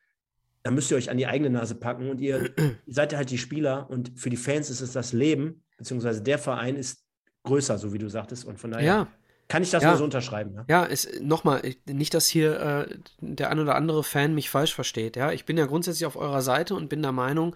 da 0.65 0.71
müsst 0.71 0.91
ihr 0.91 0.97
euch 0.97 1.11
an 1.11 1.19
die 1.19 1.27
eigene 1.27 1.51
Nase 1.51 1.75
packen 1.75 2.11
und 2.11 2.21
ihr, 2.21 2.51
ihr 2.57 2.77
seid 2.87 3.13
ja 3.13 3.19
halt 3.19 3.31
die 3.31 3.39
Spieler 3.39 3.89
und 3.91 4.19
für 4.19 4.31
die 4.31 4.37
Fans 4.37 4.71
ist 4.71 4.81
es 4.81 4.93
das 4.93 5.13
Leben, 5.13 5.63
beziehungsweise 5.77 6.23
der 6.23 6.39
Verein 6.39 6.75
ist 6.77 7.05
größer, 7.45 7.79
so 7.79 7.93
wie 7.93 7.99
du 7.99 8.09
sagtest. 8.09 8.47
Und 8.47 8.59
von 8.59 8.71
daher 8.71 8.87
ja. 8.87 9.09
kann 9.47 9.63
ich 9.63 9.71
das 9.71 9.83
ja. 9.83 9.91
nur 9.91 9.99
so 9.99 10.05
unterschreiben. 10.05 10.65
Ja, 10.67 10.89
ja 10.89 10.97
nochmal, 11.21 11.63
nicht, 11.87 12.15
dass 12.15 12.27
hier 12.27 12.61
äh, 12.89 12.97
der 13.21 13.51
ein 13.51 13.61
oder 13.61 13.75
andere 13.75 14.03
Fan 14.03 14.35
mich 14.35 14.49
falsch 14.49 14.75
versteht. 14.75 15.17
Ja, 15.17 15.33
ich 15.33 15.45
bin 15.45 15.59
ja 15.59 15.67
grundsätzlich 15.67 16.07
auf 16.07 16.17
eurer 16.17 16.41
Seite 16.41 16.75
und 16.75 16.89
bin 16.89 17.03
der 17.03 17.13
Meinung, 17.13 17.55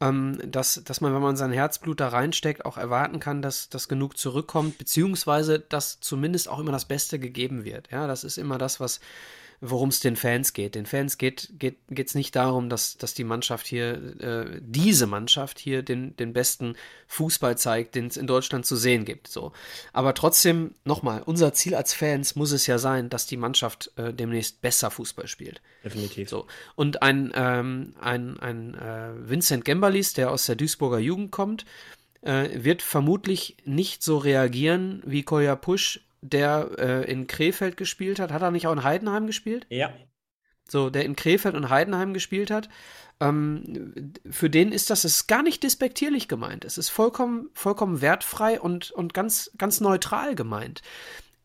ähm, 0.00 0.38
dass, 0.46 0.84
dass 0.84 1.00
man, 1.00 1.12
wenn 1.14 1.22
man 1.22 1.36
sein 1.36 1.50
Herzblut 1.50 1.98
da 1.98 2.08
reinsteckt, 2.08 2.64
auch 2.64 2.76
erwarten 2.76 3.18
kann, 3.18 3.42
dass, 3.42 3.70
dass 3.70 3.88
genug 3.88 4.16
zurückkommt, 4.16 4.78
beziehungsweise 4.78 5.58
dass 5.58 5.98
zumindest 5.98 6.48
auch 6.48 6.60
immer 6.60 6.72
das 6.72 6.84
Beste 6.84 7.18
gegeben 7.18 7.64
wird. 7.64 7.90
Ja, 7.90 8.06
das 8.06 8.22
ist 8.22 8.38
immer 8.38 8.56
das, 8.56 8.78
was 8.78 9.00
worum 9.60 9.88
es 9.88 10.00
den 10.00 10.16
Fans 10.16 10.52
geht. 10.52 10.74
Den 10.74 10.86
Fans 10.86 11.18
geht 11.18 11.50
es 11.50 11.58
geht, 11.58 12.14
nicht 12.14 12.36
darum, 12.36 12.68
dass, 12.68 12.96
dass 12.96 13.14
die 13.14 13.24
Mannschaft 13.24 13.66
hier, 13.66 14.20
äh, 14.20 14.60
diese 14.60 15.06
Mannschaft 15.06 15.58
hier 15.58 15.82
den, 15.82 16.16
den 16.16 16.32
besten 16.32 16.74
Fußball 17.08 17.56
zeigt, 17.58 17.94
den 17.94 18.06
es 18.06 18.16
in 18.16 18.26
Deutschland 18.26 18.66
zu 18.66 18.76
sehen 18.76 19.04
gibt. 19.04 19.28
So. 19.28 19.52
Aber 19.92 20.14
trotzdem, 20.14 20.74
nochmal, 20.84 21.22
unser 21.24 21.52
Ziel 21.52 21.74
als 21.74 21.94
Fans 21.94 22.36
muss 22.36 22.52
es 22.52 22.66
ja 22.66 22.78
sein, 22.78 23.08
dass 23.08 23.26
die 23.26 23.36
Mannschaft 23.36 23.90
äh, 23.96 24.12
demnächst 24.12 24.60
besser 24.60 24.90
Fußball 24.90 25.26
spielt. 25.26 25.60
Definitiv. 25.84 26.28
So. 26.28 26.46
Und 26.74 27.02
ein, 27.02 27.32
ähm, 27.34 27.94
ein, 28.00 28.38
ein 28.40 28.74
äh, 28.74 29.10
Vincent 29.28 29.64
Gembalis, 29.64 30.12
der 30.12 30.30
aus 30.30 30.46
der 30.46 30.56
Duisburger 30.56 30.98
Jugend 30.98 31.30
kommt, 31.30 31.64
äh, 32.22 32.48
wird 32.64 32.82
vermutlich 32.82 33.56
nicht 33.64 34.02
so 34.02 34.18
reagieren 34.18 35.02
wie 35.06 35.22
Kolja 35.22 35.56
Pusch 35.56 36.00
der 36.20 36.70
äh, 36.78 37.10
in 37.10 37.26
Krefeld 37.26 37.76
gespielt 37.76 38.18
hat. 38.18 38.32
Hat 38.32 38.42
er 38.42 38.50
nicht 38.50 38.66
auch 38.66 38.72
in 38.72 38.84
Heidenheim 38.84 39.26
gespielt? 39.26 39.66
Ja. 39.70 39.92
So, 40.68 40.90
der 40.90 41.04
in 41.04 41.16
Krefeld 41.16 41.54
und 41.54 41.70
Heidenheim 41.70 42.12
gespielt 42.12 42.50
hat. 42.50 42.68
Ähm, 43.20 44.12
für 44.28 44.50
den 44.50 44.72
ist 44.72 44.90
das 44.90 45.04
ist 45.04 45.26
gar 45.26 45.42
nicht 45.42 45.62
despektierlich 45.62 46.28
gemeint. 46.28 46.64
Es 46.64 46.76
ist 46.76 46.88
vollkommen, 46.88 47.48
vollkommen 47.54 48.00
wertfrei 48.00 48.60
und, 48.60 48.90
und 48.90 49.14
ganz, 49.14 49.50
ganz 49.56 49.80
neutral 49.80 50.34
gemeint. 50.34 50.82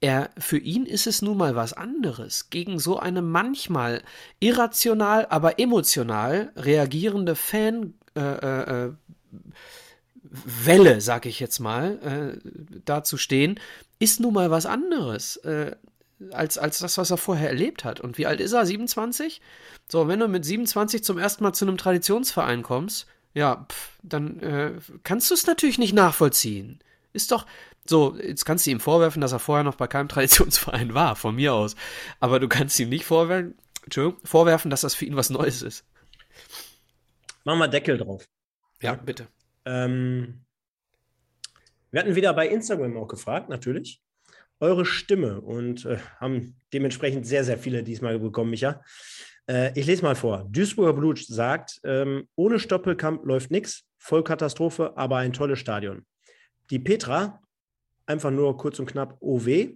Er, 0.02 0.32
für 0.40 0.58
ihn 0.58 0.88
ist 0.88 1.06
es 1.06 1.22
nun 1.22 1.38
mal 1.38 1.56
was 1.56 1.74
anderes, 1.74 2.50
gegen 2.50 2.80
so 2.80 2.98
eine 2.98 3.22
manchmal 3.22 4.02
irrational, 4.40 5.28
aber 5.30 5.60
emotional 5.60 6.52
reagierende 6.56 7.36
Fan 7.36 7.94
äh, 8.16 8.20
äh, 8.20 8.86
äh 8.88 8.94
Welle, 10.24 11.02
sag 11.02 11.26
ich 11.26 11.40
jetzt 11.40 11.60
mal, 11.60 12.40
äh, 12.44 12.50
da 12.86 13.04
zu 13.04 13.18
stehen, 13.18 13.60
ist 14.00 14.20
nun 14.20 14.34
mal 14.34 14.52
was 14.52 14.66
anderes 14.66 15.38
äh, 15.38 15.76
als, 16.32 16.58
als 16.58 16.80
das, 16.80 16.98
was 16.98 17.10
er 17.10 17.18
vorher 17.18 17.50
erlebt 17.50 17.84
hat. 17.84 18.00
Und 18.00 18.18
wie 18.18 18.28
alt 18.28 18.40
ist 18.40 18.52
er? 18.52 18.66
27? 18.66 19.42
So, 19.88 20.08
wenn 20.08 20.20
du 20.20 20.28
mit 20.28 20.46
27 20.46 21.04
zum 21.04 21.18
ersten 21.18 21.44
Mal 21.44 21.54
zu 21.54 21.66
einem 21.66 21.78
Traditionsverein 21.78 22.62
kommst, 22.62 23.08
ja, 23.34 23.66
pff, 23.70 23.98
dann 24.04 24.40
äh, 24.40 24.74
kannst 25.04 25.30
du 25.30 25.34
es 25.34 25.48
natürlich 25.48 25.80
nicht 25.80 25.94
nachvollziehen. 25.94 26.80
Ist 27.14 27.32
doch, 27.32 27.46
so, 27.86 28.16
jetzt 28.18 28.46
kannst 28.46 28.66
du 28.66 28.72
ihm 28.72 28.80
vorwerfen, 28.80 29.22
dass 29.22 29.32
er 29.32 29.40
vorher 29.40 29.64
noch 29.64 29.76
bei 29.76 29.88
keinem 29.88 30.10
Traditionsverein 30.10 30.94
war, 30.94 31.16
von 31.16 31.36
mir 31.36 31.54
aus. 31.54 31.76
Aber 32.20 32.40
du 32.40 32.48
kannst 32.48 32.80
ihm 32.80 32.90
nicht 32.90 33.06
vorwerfen, 33.06 33.56
vorwerfen 34.24 34.70
dass 34.70 34.82
das 34.82 34.96
für 34.96 35.06
ihn 35.06 35.16
was 35.16 35.30
Neues 35.30 35.62
ist. 35.62 35.86
Mach 37.44 37.56
mal 37.56 37.68
Deckel 37.68 37.98
drauf. 37.98 38.24
Ja, 38.82 38.94
bitte. 38.94 39.28
Ähm, 39.66 40.42
wir 41.92 42.00
hatten 42.00 42.16
wieder 42.16 42.34
bei 42.34 42.48
Instagram 42.48 42.98
auch 42.98 43.08
gefragt, 43.08 43.50
natürlich, 43.50 44.02
eure 44.60 44.86
Stimme 44.86 45.42
und 45.42 45.86
äh, 45.86 45.98
haben 46.20 46.56
dementsprechend 46.72 47.26
sehr, 47.26 47.44
sehr 47.44 47.58
viele 47.58 47.84
diesmal 47.84 48.18
bekommen, 48.20 48.52
Micha. 48.52 48.82
Äh, 49.48 49.78
ich 49.78 49.86
lese 49.88 50.04
mal 50.04 50.16
vor. 50.16 50.48
Duisburger 50.50 50.94
Blut 50.94 51.20
sagt, 51.20 51.82
ähm, 51.84 52.28
ohne 52.36 52.60
Stoppelkamp 52.60 53.26
läuft 53.26 53.52
nichts, 53.52 53.84
Vollkatastrophe, 53.98 54.94
aber 54.96 55.18
ein 55.18 55.34
tolles 55.34 55.60
Stadion. 55.60 56.06
Die 56.70 56.80
Petra, 56.80 57.42
einfach 58.06 58.32
nur 58.32 58.58
kurz 58.58 58.80
und 58.80 58.86
knapp 58.86 59.18
OW. 59.20 59.70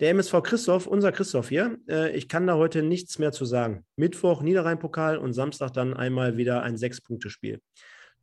Der 0.00 0.10
MSV 0.10 0.42
Christoph, 0.42 0.86
unser 0.88 1.12
Christoph 1.12 1.50
hier, 1.50 1.78
äh, 1.88 2.16
ich 2.16 2.28
kann 2.28 2.46
da 2.46 2.56
heute 2.56 2.82
nichts 2.82 3.18
mehr 3.20 3.30
zu 3.30 3.44
sagen. 3.44 3.84
Mittwoch 3.96 4.42
Niederrhein-Pokal 4.42 5.18
und 5.18 5.34
Samstag 5.34 5.72
dann 5.72 5.94
einmal 5.94 6.36
wieder 6.36 6.62
ein 6.62 6.76
Sechs-Punkte-Spiel. 6.76 7.60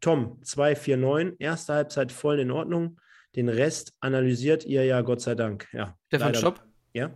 Tom, 0.01 0.39
249, 0.43 1.39
erste 1.39 1.73
Halbzeit 1.73 2.11
voll 2.11 2.39
in 2.39 2.51
Ordnung. 2.51 2.99
Den 3.35 3.47
Rest 3.47 3.93
analysiert 4.01 4.65
ihr 4.65 4.83
ja, 4.83 5.01
Gott 5.01 5.21
sei 5.21 5.35
Dank. 5.35 5.67
Ja, 5.71 5.97
Stefan, 6.07 6.35
stopp. 6.35 6.61
Ja. 6.93 7.15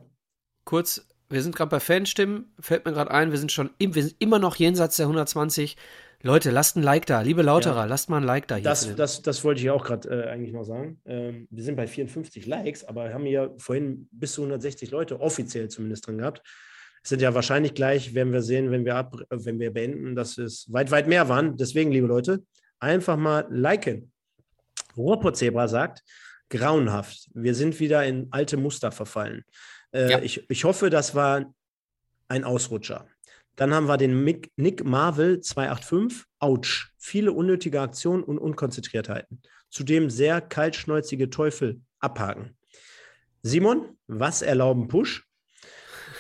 Kurz, 0.64 1.08
wir 1.30 1.42
sind 1.42 1.56
gerade 1.56 1.70
bei 1.70 1.80
Fanstimmen, 1.80 2.54
fällt 2.60 2.86
mir 2.86 2.94
gerade 2.94 3.12
ein, 3.12 3.32
wir 3.32 3.38
sind 3.38 3.52
schon 3.52 3.72
im, 3.80 3.96
wir 3.96 4.04
sind 4.04 4.16
immer 4.20 4.40
noch 4.40 4.56
jenseits 4.56 4.98
der 4.98 5.08
120. 5.08 5.76
Leute, 6.22 6.50
lasst 6.50 6.76
ein 6.76 6.84
Like 6.84 7.06
da. 7.06 7.22
Liebe 7.22 7.42
Lauterer, 7.42 7.82
ja. 7.82 7.86
lasst 7.86 8.10
mal 8.10 8.18
ein 8.18 8.24
Like 8.24 8.48
da. 8.48 8.56
Hier 8.56 8.64
das, 8.64 8.96
das, 8.96 9.22
das 9.22 9.44
wollte 9.44 9.62
ich 9.62 9.70
auch 9.70 9.84
gerade 9.84 10.10
äh, 10.10 10.30
eigentlich 10.30 10.54
noch 10.54 10.64
sagen. 10.64 11.00
Ähm, 11.06 11.48
wir 11.52 11.64
sind 11.64 11.76
bei 11.76 11.88
54 11.88 12.46
Likes, 12.46 12.84
aber 12.84 13.14
haben 13.14 13.26
hier 13.26 13.54
vorhin 13.58 14.08
bis 14.12 14.34
zu 14.34 14.42
160 14.42 14.92
Leute 14.92 15.20
offiziell 15.20 15.68
zumindest 15.70 16.08
drin 16.08 16.20
gehabt. 16.20 16.42
Es 17.04 17.10
sind 17.10 17.22
ja 17.22 17.36
wahrscheinlich 17.36 17.76
gleich, 17.76 18.16
werden 18.16 18.34
wir 18.34 18.42
sehen, 18.42 18.72
wenn 18.72 18.86
wir, 18.86 18.96
ab, 18.96 19.16
wenn 19.30 19.60
wir 19.60 19.72
beenden, 19.72 20.16
dass 20.16 20.40
es 20.40 20.72
weit, 20.72 20.90
weit 20.90 21.08
mehr 21.08 21.30
waren. 21.30 21.58
Deswegen, 21.58 21.92
liebe 21.92 22.08
Leute, 22.08 22.44
einfach 22.80 23.18
mal 23.18 23.48
liken. 23.50 24.12
Ruhrpott-Zebra 24.98 25.68
sagt, 25.68 26.04
grauenhaft. 26.50 27.30
Wir 27.34 27.56
sind 27.56 27.80
wieder 27.80 28.06
in 28.06 28.28
alte 28.32 28.58
Muster 28.58 28.92
verfallen. 28.92 29.44
Äh, 29.92 30.12
ja. 30.12 30.22
ich, 30.22 30.50
ich 30.50 30.64
hoffe, 30.64 30.90
das 30.90 31.16
war 31.16 31.54
ein 32.28 32.44
Ausrutscher. 32.44 33.08
Dann 33.56 33.74
haben 33.74 33.88
wir 33.88 33.98
den 33.98 34.24
Mick, 34.24 34.52
Nick 34.58 34.84
Marvel 34.84 35.40
285. 35.40 36.26
Autsch. 36.40 36.92
Viele 36.98 37.32
unnötige 37.32 37.82
Aktionen 37.82 38.24
und 38.24 38.38
Unkonzentriertheiten. 38.38 39.42
Zudem 39.70 40.10
sehr 40.10 40.42
kaltschnäuzige 40.42 41.30
Teufel 41.30 41.82
abhaken. 42.00 42.58
Simon, 43.42 43.98
was 44.08 44.42
erlauben 44.42 44.88
Push? 44.88 45.26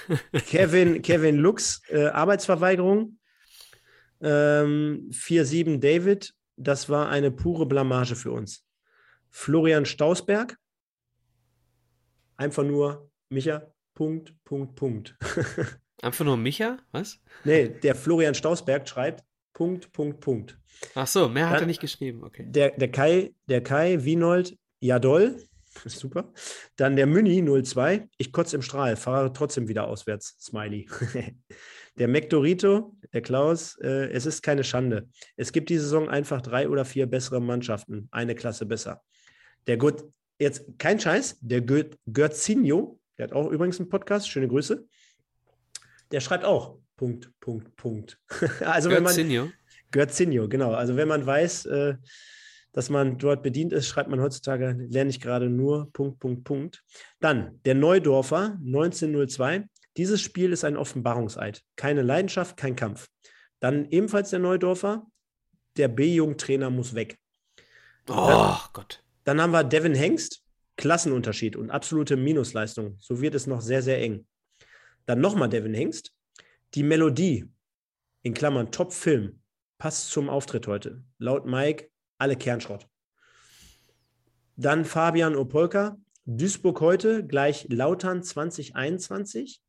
Kevin, 0.48 1.02
Kevin 1.02 1.38
Lux, 1.38 1.82
äh, 1.90 2.08
Arbeitsverweigerung. 2.08 3.20
Ähm, 4.22 5.10
4-7 5.12 5.80
David, 5.80 6.34
das 6.58 6.90
war 6.90 7.10
eine 7.10 7.32
pure 7.32 7.66
Blamage 7.66 8.16
für 8.16 8.32
uns. 8.32 8.66
Florian 9.30 9.86
Stausberg, 9.86 10.58
einfach 12.38 12.64
nur 12.64 13.12
Micha, 13.30 13.68
Punkt, 13.94 14.34
Punkt, 14.44 14.76
Punkt. 14.76 15.18
einfach 16.02 16.26
nur 16.26 16.38
Micha? 16.38 16.78
Was? 16.92 17.20
Nee, 17.44 17.70
der 17.70 17.96
Florian 17.96 18.36
Stausberg 18.36 18.88
schreibt 18.88 19.24
Punkt, 19.54 19.92
Punkt, 19.92 20.20
Punkt. 20.20 20.60
Ach 20.96 21.08
so, 21.08 21.30
mehr 21.30 21.46
Dann, 21.46 21.54
hat 21.54 21.62
er 21.62 21.68
nicht 21.68 21.82
geschrieben, 21.82 22.24
okay. 22.24 22.46
Der, 22.48 22.72
der 22.72 22.92
Kai, 22.92 23.34
der 23.48 23.64
Kai 23.64 24.04
Wienold, 24.04 24.58
Jadol, 24.80 25.42
super. 25.86 26.34
Dann 26.76 26.96
der 26.96 27.08
Müni 27.08 27.44
02, 27.64 28.08
ich 28.18 28.32
kotze 28.32 28.56
im 28.56 28.62
Strahl, 28.62 28.96
fahre 28.96 29.32
trotzdem 29.34 29.68
wieder 29.68 29.88
auswärts, 29.88 30.38
Smiley. 30.40 30.88
Der 31.98 32.08
Mektorito, 32.08 32.96
der 33.14 33.22
Klaus, 33.22 33.78
äh, 33.80 34.10
es 34.12 34.26
ist 34.26 34.42
keine 34.42 34.64
Schande. 34.64 35.08
Es 35.38 35.52
gibt 35.52 35.70
diese 35.70 35.84
Saison 35.84 36.10
einfach 36.10 36.42
drei 36.42 36.68
oder 36.68 36.84
vier 36.84 37.06
bessere 37.06 37.42
Mannschaften, 37.42 38.10
eine 38.12 38.36
Klasse 38.36 38.66
besser. 38.66 39.02
Der 39.68 39.78
gut, 39.78 40.04
jetzt 40.38 40.66
kein 40.78 41.00
Scheiß, 41.00 41.38
der 41.42 41.62
Götzinho, 41.62 43.00
der 43.18 43.28
hat 43.28 43.34
auch 43.34 43.50
übrigens 43.50 43.80
einen 43.80 43.90
Podcast, 43.90 44.30
schöne 44.30 44.48
Grüße. 44.48 44.86
Der 46.12 46.20
schreibt 46.20 46.44
auch 46.44 46.78
Punkt, 46.98 47.32
Punkt, 47.40 47.76
Punkt. 47.76 48.20
also 48.60 48.90
Götzinho. 48.90 49.50
Götzinho, 49.92 50.48
genau. 50.50 50.74
Also 50.74 50.96
wenn 50.98 51.08
man 51.08 51.26
weiß, 51.26 51.66
äh, 51.68 51.96
dass 52.74 52.90
man 52.90 53.18
dort 53.18 53.42
bedient 53.42 53.72
ist, 53.72 53.88
schreibt 53.88 54.10
man 54.10 54.20
heutzutage, 54.20 54.76
lerne 54.90 55.10
ich 55.10 55.22
gerade 55.22 55.50
nur 55.50 55.90
Punkt, 55.94 56.20
Punkt, 56.20 56.44
Punkt. 56.44 56.84
Dann 57.22 57.62
der 57.64 57.76
Neudorfer 57.76 58.60
1902. 58.66 59.64
Dieses 59.98 60.22
Spiel 60.22 60.52
ist 60.52 60.64
ein 60.64 60.78
Offenbarungseid. 60.78 61.64
Keine 61.76 62.02
Leidenschaft, 62.02 62.58
kein 62.58 62.76
Kampf. 62.76 63.08
Dann 63.60 63.86
ebenfalls 63.90 64.30
der 64.30 64.40
Neudorfer. 64.40 65.06
Der 65.78 65.88
B-Jung-Trainer 65.88 66.70
muss 66.70 66.96
weg. 66.96 67.18
Oh 68.08 68.28
dann, 68.28 68.58
Gott. 68.74 69.04
Dann 69.24 69.42
haben 69.42 69.52
wir 69.52 69.64
Devin 69.64 69.96
Hengst. 69.96 70.42
Klassenunterschied 70.78 71.56
und 71.56 71.70
absolute 71.70 72.18
Minusleistung. 72.18 72.98
So 73.00 73.22
wird 73.22 73.36
es 73.36 73.48
noch 73.48 73.62
sehr, 73.62 73.82
sehr 73.82 74.02
eng. 74.02 74.28
Dann 75.06 75.22
nochmal 75.22 75.50
Devin 75.50 75.74
Hengst. 75.74 76.14
Die 76.74 76.84
Melodie, 76.84 77.50
in 78.24 78.34
Klammern 78.34 78.72
Top-Film, 78.72 79.40
passt 79.78 80.10
zum 80.10 80.30
Auftritt 80.30 80.68
heute. 80.68 81.04
Laut 81.18 81.46
Mike, 81.46 81.90
alle 82.18 82.36
Kernschrott. 82.36 82.88
Dann 84.58 84.84
Fabian 84.84 85.36
Opolka. 85.36 85.98
Duisburg 86.26 86.82
heute 86.82 87.26
gleich 87.26 87.68
Lautern 87.70 88.24
2021. 88.24 89.62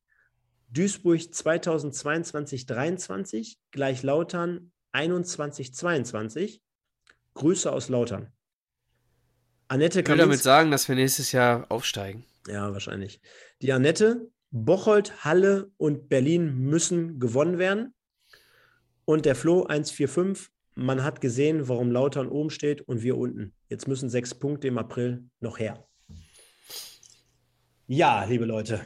Duisburg 0.69 1.21
2022-23, 1.21 3.57
gleich 3.71 4.03
Lautern 4.03 4.73
21-22. 4.93 6.61
Grüße 7.35 7.71
aus 7.71 7.89
Lautern. 7.89 8.33
Annette 9.69 10.01
Ich 10.01 10.09
will 10.09 10.17
damit 10.17 10.43
sagen, 10.43 10.71
dass 10.71 10.89
wir 10.89 10.97
nächstes 10.97 11.33
Jahr 11.33 11.71
aufsteigen. 11.71 12.25
Ja, 12.47 12.73
wahrscheinlich. 12.73 13.21
Die 13.63 13.73
Annette, 13.73 14.31
Bocholt, 14.51 15.25
Halle 15.25 15.71
und 15.77 16.09
Berlin 16.09 16.59
müssen 16.59 17.19
gewonnen 17.19 17.59
werden. 17.59 17.95
Und 19.05 19.25
der 19.25 19.37
Flo 19.37 19.65
145, 19.65 20.49
man 20.75 21.03
hat 21.03 21.21
gesehen, 21.21 21.69
warum 21.69 21.91
Lautern 21.91 22.29
oben 22.29 22.51
steht 22.51 22.83
und 22.83 23.03
wir 23.03 23.17
unten. 23.17 23.55
Jetzt 23.69 23.89
müssen 23.89 24.09
sechs 24.09 24.35
Punkte 24.35 24.69
im 24.69 24.79
April 24.79 25.29
noch 25.41 25.59
her. 25.59 25.87
Ja, 27.87 28.25
liebe 28.25 28.45
Leute, 28.45 28.85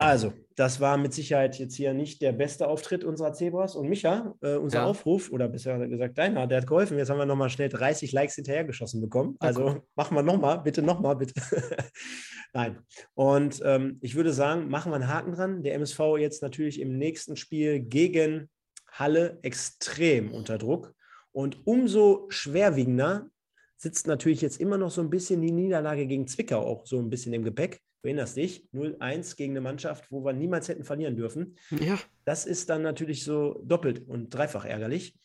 also, 0.00 0.32
das 0.54 0.80
war 0.80 0.96
mit 0.96 1.12
Sicherheit 1.12 1.58
jetzt 1.58 1.74
hier 1.74 1.92
nicht 1.92 2.22
der 2.22 2.30
beste 2.30 2.68
Auftritt 2.68 3.02
unserer 3.02 3.32
Zebras. 3.32 3.74
Und 3.74 3.88
Micha, 3.88 4.34
äh, 4.42 4.54
unser 4.54 4.78
ja. 4.78 4.84
Aufruf, 4.86 5.30
oder 5.32 5.48
besser 5.48 5.86
gesagt 5.88 6.18
deiner, 6.18 6.46
der 6.46 6.58
hat 6.58 6.68
geholfen. 6.68 6.98
Jetzt 6.98 7.10
haben 7.10 7.18
wir 7.18 7.26
nochmal 7.26 7.50
schnell 7.50 7.68
30 7.68 8.12
Likes 8.12 8.36
hinterhergeschossen 8.36 9.00
bekommen. 9.00 9.34
Also 9.40 9.66
okay. 9.66 9.80
machen 9.96 10.16
wir 10.16 10.22
nochmal, 10.22 10.60
bitte 10.60 10.82
nochmal, 10.82 11.16
bitte. 11.16 11.34
Nein. 12.52 12.78
Und 13.14 13.60
ähm, 13.64 13.98
ich 14.00 14.14
würde 14.14 14.32
sagen, 14.32 14.68
machen 14.68 14.92
wir 14.92 14.96
einen 14.96 15.08
Haken 15.08 15.32
dran. 15.32 15.62
Der 15.64 15.74
MSV 15.74 16.00
jetzt 16.18 16.42
natürlich 16.42 16.80
im 16.80 16.96
nächsten 16.96 17.36
Spiel 17.36 17.80
gegen 17.80 18.48
Halle 18.92 19.40
extrem 19.42 20.32
unter 20.32 20.58
Druck. 20.58 20.94
Und 21.32 21.66
umso 21.66 22.26
schwerwiegender 22.30 23.30
sitzt 23.76 24.06
natürlich 24.06 24.42
jetzt 24.42 24.60
immer 24.60 24.78
noch 24.78 24.92
so 24.92 25.00
ein 25.00 25.10
bisschen 25.10 25.42
die 25.42 25.52
Niederlage 25.52 26.06
gegen 26.06 26.28
Zwickau 26.28 26.60
auch 26.60 26.86
so 26.86 26.98
ein 26.98 27.10
bisschen 27.10 27.32
im 27.32 27.42
Gepäck. 27.42 27.80
Du 28.02 28.08
erinnerst 28.08 28.36
dich, 28.36 28.68
0-1 28.72 29.36
gegen 29.36 29.52
eine 29.54 29.60
Mannschaft, 29.60 30.10
wo 30.10 30.24
wir 30.24 30.32
niemals 30.32 30.68
hätten 30.68 30.84
verlieren 30.84 31.16
dürfen. 31.16 31.56
Ja. 31.70 31.98
Das 32.24 32.46
ist 32.46 32.70
dann 32.70 32.82
natürlich 32.82 33.24
so 33.24 33.60
doppelt 33.64 34.06
und 34.06 34.30
dreifach 34.30 34.64
ärgerlich. 34.64 35.18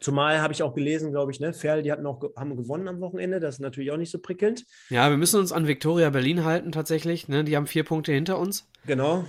Zumal 0.00 0.40
habe 0.40 0.52
ich 0.52 0.62
auch 0.62 0.74
gelesen, 0.74 1.12
glaube 1.12 1.32
ich, 1.32 1.40
ne? 1.40 1.52
Ferl, 1.52 1.82
die 1.82 1.92
hatten 1.92 2.06
auch, 2.06 2.20
haben 2.34 2.56
gewonnen 2.56 2.88
am 2.88 3.00
Wochenende. 3.00 3.40
Das 3.40 3.56
ist 3.56 3.60
natürlich 3.60 3.90
auch 3.90 3.98
nicht 3.98 4.10
so 4.10 4.18
prickelnd. 4.18 4.64
Ja, 4.88 5.10
wir 5.10 5.16
müssen 5.16 5.38
uns 5.38 5.52
an 5.52 5.68
Viktoria 5.68 6.10
Berlin 6.10 6.44
halten, 6.44 6.72
tatsächlich. 6.72 7.28
Ne? 7.28 7.44
Die 7.44 7.56
haben 7.56 7.66
vier 7.66 7.84
Punkte 7.84 8.12
hinter 8.12 8.38
uns. 8.38 8.68
Genau. 8.86 9.26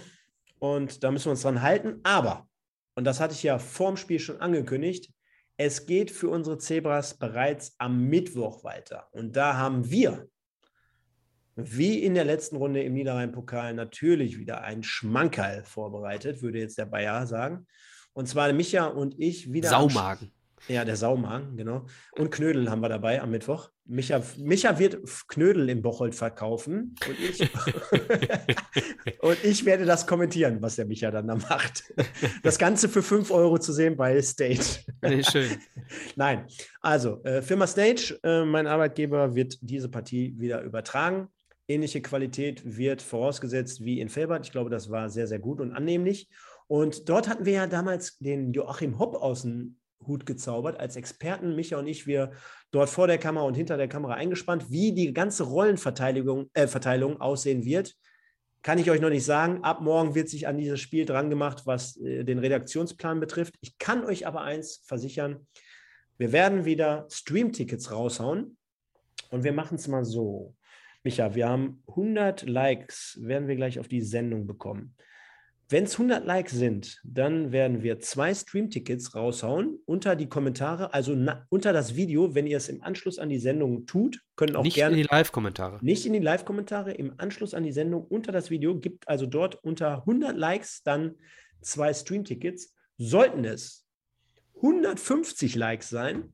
Und 0.59 1.03
da 1.03 1.11
müssen 1.11 1.25
wir 1.25 1.31
uns 1.31 1.41
dran 1.41 1.61
halten. 1.61 1.99
Aber, 2.03 2.47
und 2.95 3.03
das 3.03 3.19
hatte 3.19 3.33
ich 3.33 3.43
ja 3.43 3.59
vorm 3.59 3.97
Spiel 3.97 4.19
schon 4.19 4.39
angekündigt, 4.39 5.11
es 5.57 5.85
geht 5.85 6.09
für 6.09 6.29
unsere 6.29 6.57
Zebras 6.57 7.19
bereits 7.19 7.75
am 7.77 8.05
Mittwoch 8.05 8.63
weiter. 8.63 9.07
Und 9.11 9.35
da 9.35 9.57
haben 9.57 9.91
wir, 9.91 10.27
wie 11.55 12.03
in 12.03 12.13
der 12.13 12.25
letzten 12.25 12.55
Runde 12.55 12.83
im 12.83 12.93
Niederrhein-Pokal, 12.93 13.73
natürlich 13.73 14.39
wieder 14.39 14.61
ein 14.61 14.83
Schmankerl 14.83 15.63
vorbereitet, 15.63 16.41
würde 16.41 16.59
jetzt 16.59 16.77
der 16.77 16.85
Bayer 16.85 17.27
sagen. 17.27 17.67
Und 18.13 18.27
zwar 18.27 18.51
Micha 18.53 18.85
und 18.85 19.19
ich 19.19 19.51
wieder. 19.51 19.69
Saumagen. 19.69 20.31
Ja, 20.67 20.85
der 20.85 20.95
Saumagen, 20.95 21.57
genau. 21.57 21.85
Und 22.13 22.31
Knödel 22.31 22.69
haben 22.69 22.81
wir 22.81 22.87
dabei 22.87 23.21
am 23.21 23.31
Mittwoch. 23.31 23.69
Micha, 23.85 24.21
Micha 24.37 24.79
wird 24.79 24.97
Knödel 25.27 25.67
in 25.67 25.81
Bocholt 25.81 26.15
verkaufen 26.15 26.95
und 27.05 27.19
ich, 27.19 27.41
und 29.19 29.43
ich 29.43 29.65
werde 29.65 29.83
das 29.83 30.07
kommentieren, 30.07 30.61
was 30.61 30.77
der 30.77 30.85
Micha 30.85 31.11
dann 31.11 31.27
da 31.27 31.35
macht. 31.35 31.93
Das 32.43 32.57
Ganze 32.57 32.87
für 32.87 33.03
5 33.03 33.29
Euro 33.31 33.57
zu 33.57 33.73
sehen 33.73 33.97
bei 33.97 34.21
Stage. 34.21 34.85
Nee, 35.01 35.21
schön. 35.23 35.49
Nein, 36.15 36.47
also 36.79 37.21
äh, 37.25 37.41
Firma 37.41 37.67
Stage, 37.67 38.17
äh, 38.23 38.45
mein 38.45 38.67
Arbeitgeber, 38.67 39.35
wird 39.35 39.57
diese 39.61 39.89
Partie 39.89 40.33
wieder 40.39 40.61
übertragen. 40.61 41.27
Ähnliche 41.67 42.01
Qualität 42.01 42.61
wird 42.65 43.01
vorausgesetzt 43.01 43.83
wie 43.83 44.01
in 44.01 44.09
Felbert. 44.09 44.45
Ich 44.45 44.51
glaube, 44.51 44.69
das 44.69 44.89
war 44.89 45.09
sehr, 45.09 45.27
sehr 45.27 45.39
gut 45.39 45.61
und 45.61 45.71
annehmlich. 45.71 46.29
Und 46.67 47.09
dort 47.09 47.29
hatten 47.29 47.45
wir 47.45 47.53
ja 47.53 47.67
damals 47.67 48.17
den 48.17 48.51
Joachim 48.51 48.99
Hopp 48.99 49.15
aus 49.15 49.43
dem 49.43 49.77
Hut 50.07 50.25
gezaubert, 50.25 50.79
als 50.79 50.95
Experten, 50.95 51.55
Micha 51.55 51.77
und 51.77 51.87
ich, 51.87 52.07
wir 52.07 52.31
dort 52.71 52.89
vor 52.89 53.07
der 53.07 53.17
Kamera 53.17 53.45
und 53.45 53.55
hinter 53.55 53.77
der 53.77 53.87
Kamera 53.87 54.15
eingespannt, 54.15 54.69
wie 54.69 54.93
die 54.93 55.13
ganze 55.13 55.43
Rollenverteilung 55.43 56.49
äh, 56.53 56.67
Verteilung 56.67 57.21
aussehen 57.21 57.63
wird. 57.63 57.95
Kann 58.61 58.77
ich 58.77 58.89
euch 58.89 59.01
noch 59.01 59.09
nicht 59.09 59.25
sagen. 59.25 59.63
Ab 59.63 59.81
morgen 59.81 60.15
wird 60.15 60.29
sich 60.29 60.47
an 60.47 60.57
dieses 60.57 60.79
Spiel 60.79 61.05
dran 61.05 61.29
gemacht, 61.29 61.63
was 61.65 61.97
äh, 61.97 62.23
den 62.23 62.39
Redaktionsplan 62.39 63.19
betrifft. 63.19 63.55
Ich 63.61 63.77
kann 63.77 64.03
euch 64.03 64.27
aber 64.27 64.41
eins 64.41 64.81
versichern: 64.85 65.47
Wir 66.17 66.31
werden 66.31 66.65
wieder 66.65 67.07
Stream-Tickets 67.09 67.91
raushauen 67.91 68.57
und 69.29 69.43
wir 69.43 69.53
machen 69.53 69.75
es 69.75 69.87
mal 69.87 70.05
so. 70.05 70.55
Micha, 71.03 71.35
wir 71.35 71.49
haben 71.49 71.83
100 71.87 72.47
Likes, 72.47 73.19
werden 73.21 73.47
wir 73.47 73.55
gleich 73.57 73.77
auf 73.77 73.89
die 73.89 74.01
Sendung 74.01 74.47
bekommen. 74.47 74.95
Wenn 75.69 75.85
es 75.85 75.93
100 75.93 76.25
Likes 76.25 76.51
sind, 76.51 77.01
dann 77.03 77.51
werden 77.51 77.83
wir 77.83 77.99
zwei 77.99 78.33
Stream-Tickets 78.33 79.15
raushauen 79.15 79.79
unter 79.85 80.15
die 80.15 80.27
Kommentare, 80.29 80.93
also 80.93 81.13
na, 81.15 81.45
unter 81.49 81.73
das 81.73 81.95
Video, 81.95 82.35
wenn 82.35 82.47
ihr 82.47 82.57
es 82.57 82.69
im 82.69 82.83
Anschluss 82.83 83.17
an 83.17 83.29
die 83.29 83.39
Sendung 83.39 83.85
tut, 83.85 84.21
können 84.35 84.55
auch 84.55 84.63
Nicht 84.63 84.75
gerne. 84.75 84.95
in 84.95 85.01
die 85.01 85.07
Live-Kommentare. 85.09 85.79
Nicht 85.81 86.05
in 86.05 86.13
die 86.13 86.19
Live-Kommentare, 86.19 86.93
im 86.93 87.13
Anschluss 87.17 87.53
an 87.53 87.63
die 87.63 87.71
Sendung 87.71 88.05
unter 88.05 88.31
das 88.31 88.49
Video 88.49 88.79
gibt 88.79 89.07
also 89.07 89.25
dort 89.25 89.55
unter 89.63 89.99
100 89.99 90.37
Likes 90.37 90.83
dann 90.83 91.15
zwei 91.61 91.93
Stream-Tickets. 91.93 92.75
Sollten 92.97 93.43
es 93.43 93.85
150 94.57 95.55
Likes 95.55 95.89
sein, 95.89 96.33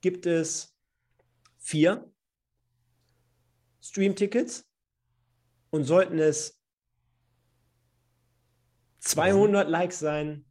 gibt 0.00 0.26
es 0.26 0.74
vier 1.58 2.10
Stream-Tickets. 3.84 4.66
Und 5.70 5.84
sollten 5.84 6.18
es 6.18 6.58
200 9.00 9.68
Likes 9.68 9.98
sein, 9.98 10.46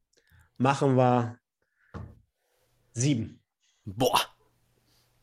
machen 0.58 0.96
wir 0.96 1.40
sieben. 2.94 3.42
Boah. 3.86 4.22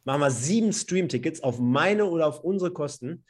Machen 0.04 0.20
wir 0.22 0.30
sieben 0.30 0.72
Stream-Tickets 0.72 1.42
auf 1.42 1.60
meine 1.60 2.06
oder 2.06 2.26
auf 2.26 2.40
unsere 2.40 2.72
Kosten. 2.72 3.24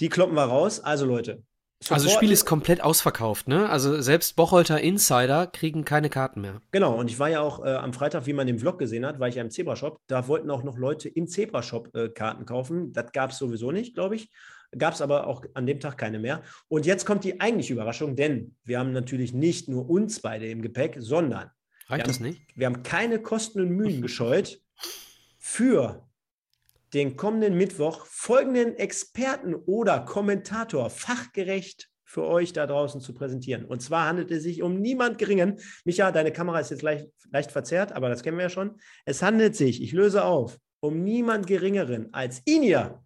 Die 0.00 0.08
kloppen 0.08 0.34
wir 0.34 0.44
raus. 0.44 0.80
Also 0.80 1.06
Leute. 1.06 1.44
Also 1.90 2.06
das 2.06 2.14
Spiel 2.14 2.32
ist 2.32 2.46
komplett 2.46 2.80
ausverkauft, 2.80 3.48
ne? 3.48 3.68
Also 3.68 4.00
selbst 4.00 4.34
Bocholter 4.36 4.80
Insider 4.80 5.46
kriegen 5.46 5.84
keine 5.84 6.08
Karten 6.08 6.40
mehr. 6.40 6.60
Genau, 6.72 6.98
und 6.98 7.10
ich 7.10 7.18
war 7.18 7.28
ja 7.28 7.40
auch 7.40 7.64
äh, 7.64 7.74
am 7.74 7.92
Freitag, 7.92 8.26
wie 8.26 8.32
man 8.32 8.48
im 8.48 8.58
Vlog 8.58 8.78
gesehen 8.78 9.04
hat, 9.04 9.20
war 9.20 9.28
ich 9.28 9.34
ja 9.34 9.42
im 9.42 9.50
Zebra-Shop. 9.50 10.00
Da 10.06 10.26
wollten 10.26 10.50
auch 10.50 10.62
noch 10.62 10.78
Leute 10.78 11.08
im 11.08 11.28
Zebra-Shop 11.28 11.94
äh, 11.94 12.08
Karten 12.08 12.46
kaufen. 12.46 12.92
Das 12.92 13.12
gab 13.12 13.30
es 13.30 13.38
sowieso 13.38 13.72
nicht, 13.72 13.94
glaube 13.94 14.16
ich. 14.16 14.30
Gab 14.76 14.94
es 14.94 15.02
aber 15.02 15.26
auch 15.26 15.44
an 15.54 15.66
dem 15.66 15.78
Tag 15.78 15.98
keine 15.98 16.18
mehr. 16.18 16.42
Und 16.68 16.86
jetzt 16.86 17.04
kommt 17.04 17.24
die 17.24 17.40
eigentliche 17.40 17.74
Überraschung, 17.74 18.16
denn 18.16 18.56
wir 18.64 18.78
haben 18.78 18.92
natürlich 18.92 19.32
nicht 19.32 19.68
nur 19.68 19.88
uns 19.88 20.20
beide 20.20 20.46
im 20.46 20.62
Gepäck, 20.62 20.96
sondern 20.98 21.50
Reicht 21.88 22.08
das 22.08 22.20
nicht? 22.20 22.40
wir 22.56 22.66
haben 22.66 22.82
keine 22.82 23.20
Kosten 23.20 23.60
und 23.60 23.70
Mühen 23.70 24.00
gescheut, 24.02 24.60
für 25.38 26.05
den 26.96 27.14
kommenden 27.14 27.58
Mittwoch 27.58 28.06
folgenden 28.06 28.74
Experten 28.76 29.54
oder 29.54 30.00
Kommentator 30.00 30.88
fachgerecht 30.88 31.90
für 32.04 32.24
euch 32.24 32.54
da 32.54 32.66
draußen 32.66 33.02
zu 33.02 33.12
präsentieren. 33.12 33.66
Und 33.66 33.82
zwar 33.82 34.08
handelt 34.08 34.30
es 34.30 34.44
sich 34.44 34.62
um 34.62 34.80
niemand 34.80 35.18
Geringen. 35.18 35.60
Micha, 35.84 36.10
deine 36.10 36.32
Kamera 36.32 36.58
ist 36.58 36.70
jetzt 36.70 36.80
leicht, 36.80 37.10
leicht 37.30 37.52
verzerrt, 37.52 37.92
aber 37.92 38.08
das 38.08 38.22
kennen 38.22 38.38
wir 38.38 38.44
ja 38.44 38.50
schon. 38.50 38.80
Es 39.04 39.20
handelt 39.20 39.54
sich, 39.56 39.82
ich 39.82 39.92
löse 39.92 40.24
auf, 40.24 40.58
um 40.80 41.04
niemand 41.04 41.46
Geringeren 41.46 42.14
als 42.14 42.40
hier. 42.46 43.02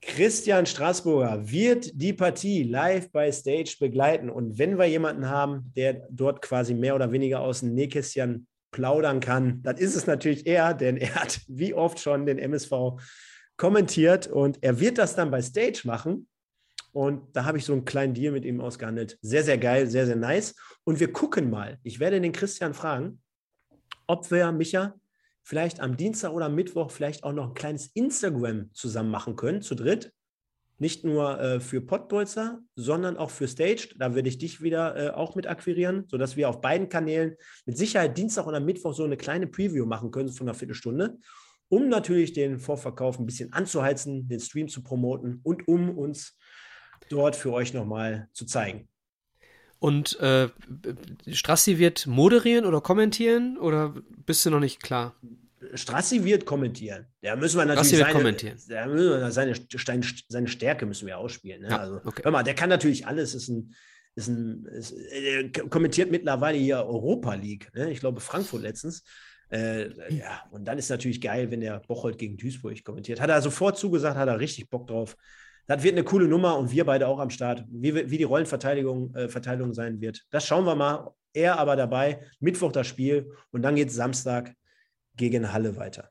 Christian 0.00 0.64
Straßburger 0.64 1.50
wird 1.50 1.90
die 2.00 2.14
Partie 2.14 2.62
live 2.62 3.12
bei 3.12 3.30
Stage 3.30 3.76
begleiten. 3.78 4.30
Und 4.30 4.58
wenn 4.58 4.78
wir 4.78 4.86
jemanden 4.86 5.28
haben, 5.28 5.70
der 5.76 6.06
dort 6.10 6.40
quasi 6.40 6.72
mehr 6.72 6.94
oder 6.94 7.12
weniger 7.12 7.40
aus 7.40 7.60
dem 7.60 7.74
Nähkästchen 7.74 8.46
plaudern 8.74 9.20
kann, 9.20 9.62
dann 9.62 9.76
ist 9.76 9.94
es 9.94 10.08
natürlich 10.08 10.48
er, 10.48 10.74
denn 10.74 10.96
er 10.96 11.14
hat 11.14 11.40
wie 11.48 11.74
oft 11.74 12.00
schon 12.00 12.26
den 12.26 12.38
MSV 12.38 13.00
kommentiert 13.56 14.26
und 14.26 14.62
er 14.62 14.80
wird 14.80 14.98
das 14.98 15.14
dann 15.14 15.30
bei 15.30 15.40
Stage 15.40 15.82
machen. 15.84 16.26
Und 16.92 17.34
da 17.36 17.44
habe 17.44 17.58
ich 17.58 17.64
so 17.64 17.72
einen 17.72 17.84
kleinen 17.84 18.14
Deal 18.14 18.32
mit 18.32 18.44
ihm 18.44 18.60
ausgehandelt. 18.60 19.18
Sehr, 19.20 19.42
sehr 19.42 19.58
geil, 19.58 19.88
sehr, 19.88 20.06
sehr 20.06 20.16
nice. 20.16 20.54
Und 20.84 21.00
wir 21.00 21.12
gucken 21.12 21.50
mal. 21.50 21.78
Ich 21.82 21.98
werde 21.98 22.20
den 22.20 22.32
Christian 22.32 22.74
fragen, 22.74 23.20
ob 24.06 24.30
wir, 24.30 24.52
Micha, 24.52 24.94
vielleicht 25.42 25.80
am 25.80 25.96
Dienstag 25.96 26.32
oder 26.32 26.48
Mittwoch 26.48 26.90
vielleicht 26.90 27.24
auch 27.24 27.32
noch 27.32 27.48
ein 27.48 27.54
kleines 27.54 27.88
Instagram 27.94 28.72
zusammen 28.72 29.10
machen 29.10 29.36
können, 29.36 29.62
zu 29.62 29.74
dritt. 29.74 30.12
Nicht 30.84 31.02
nur 31.02 31.40
äh, 31.40 31.60
für 31.60 31.80
Podbolzer, 31.80 32.60
sondern 32.76 33.16
auch 33.16 33.30
für 33.30 33.48
Stage. 33.48 33.94
Da 33.96 34.14
werde 34.14 34.28
ich 34.28 34.36
dich 34.36 34.60
wieder 34.60 34.94
äh, 34.94 35.10
auch 35.12 35.34
mit 35.34 35.46
akquirieren, 35.46 36.04
sodass 36.08 36.36
wir 36.36 36.46
auf 36.46 36.60
beiden 36.60 36.90
Kanälen 36.90 37.36
mit 37.64 37.78
Sicherheit 37.78 38.18
Dienstag 38.18 38.46
oder 38.46 38.60
Mittwoch 38.60 38.92
so 38.92 39.02
eine 39.02 39.16
kleine 39.16 39.46
Preview 39.46 39.86
machen 39.86 40.10
können 40.10 40.28
von 40.28 40.46
einer 40.46 40.54
Viertelstunde, 40.54 41.16
um 41.70 41.88
natürlich 41.88 42.34
den 42.34 42.58
Vorverkauf 42.58 43.18
ein 43.18 43.24
bisschen 43.24 43.54
anzuheizen, 43.54 44.28
den 44.28 44.40
Stream 44.40 44.68
zu 44.68 44.82
promoten 44.82 45.40
und 45.42 45.66
um 45.68 45.96
uns 45.96 46.36
dort 47.08 47.34
für 47.34 47.54
euch 47.54 47.72
nochmal 47.72 48.28
zu 48.34 48.44
zeigen. 48.44 48.86
Und 49.78 50.20
äh, 50.20 50.50
Strassi 51.32 51.78
wird 51.78 52.06
moderieren 52.06 52.66
oder 52.66 52.82
kommentieren 52.82 53.56
oder 53.56 53.94
bist 54.26 54.44
du 54.44 54.50
noch 54.50 54.60
nicht 54.60 54.82
klar? 54.82 55.16
Strassi 55.74 56.24
wird 56.24 56.46
kommentieren. 56.46 57.06
Da 57.22 57.36
müssen 57.36 57.58
wir 57.58 57.64
natürlich 57.64 57.88
Strassi 57.88 57.98
wird 57.98 58.06
seine, 58.08 58.18
kommentieren. 58.18 58.58
Da 58.68 58.86
müssen 58.86 59.20
wir 59.20 59.30
seine, 59.30 60.02
seine 60.28 60.48
Stärke 60.48 60.86
müssen 60.86 61.06
wir 61.06 61.18
ausspielen. 61.18 61.62
Ne? 61.62 61.68
Ja, 61.68 61.78
also, 61.78 62.00
okay. 62.04 62.22
Hör 62.22 62.30
mal, 62.30 62.42
der 62.42 62.54
kann 62.54 62.68
natürlich 62.68 63.06
alles. 63.06 63.34
Ist 63.34 63.48
ein, 63.48 63.74
ist 64.14 64.28
ein, 64.28 64.66
ist, 64.66 64.92
er 64.92 65.48
kommentiert 65.68 66.10
mittlerweile 66.10 66.58
hier 66.58 66.78
Europa 66.78 67.34
League. 67.34 67.70
Ne? 67.74 67.90
Ich 67.90 68.00
glaube 68.00 68.20
Frankfurt 68.20 68.62
letztens. 68.62 69.04
Äh, 69.50 69.88
ja, 70.14 70.42
und 70.50 70.64
dann 70.64 70.78
ist 70.78 70.88
natürlich 70.88 71.20
geil, 71.20 71.50
wenn 71.50 71.60
der 71.60 71.80
Bocholt 71.80 72.18
gegen 72.18 72.36
Duisburg 72.36 72.82
kommentiert. 72.82 73.20
Hat 73.20 73.30
er 73.30 73.40
sofort 73.42 73.78
zugesagt, 73.78 74.16
hat 74.16 74.28
er 74.28 74.40
richtig 74.40 74.68
Bock 74.68 74.86
drauf. 74.86 75.16
Das 75.66 75.82
wird 75.82 75.94
eine 75.94 76.04
coole 76.04 76.28
Nummer 76.28 76.58
und 76.58 76.72
wir 76.72 76.84
beide 76.84 77.08
auch 77.08 77.18
am 77.18 77.30
Start. 77.30 77.64
Wie, 77.70 78.10
wie 78.10 78.18
die 78.18 78.24
Rollenverteilung 78.24 79.14
äh, 79.14 79.28
Verteilung 79.28 79.72
sein 79.72 80.00
wird, 80.00 80.24
das 80.30 80.46
schauen 80.46 80.64
wir 80.64 80.74
mal. 80.74 81.10
Er 81.32 81.58
aber 81.58 81.74
dabei. 81.74 82.20
Mittwoch 82.38 82.70
das 82.70 82.86
Spiel 82.86 83.32
und 83.50 83.62
dann 83.62 83.74
geht 83.74 83.88
es 83.88 83.94
Samstag 83.94 84.54
gegen 85.16 85.52
Halle 85.52 85.76
weiter. 85.76 86.10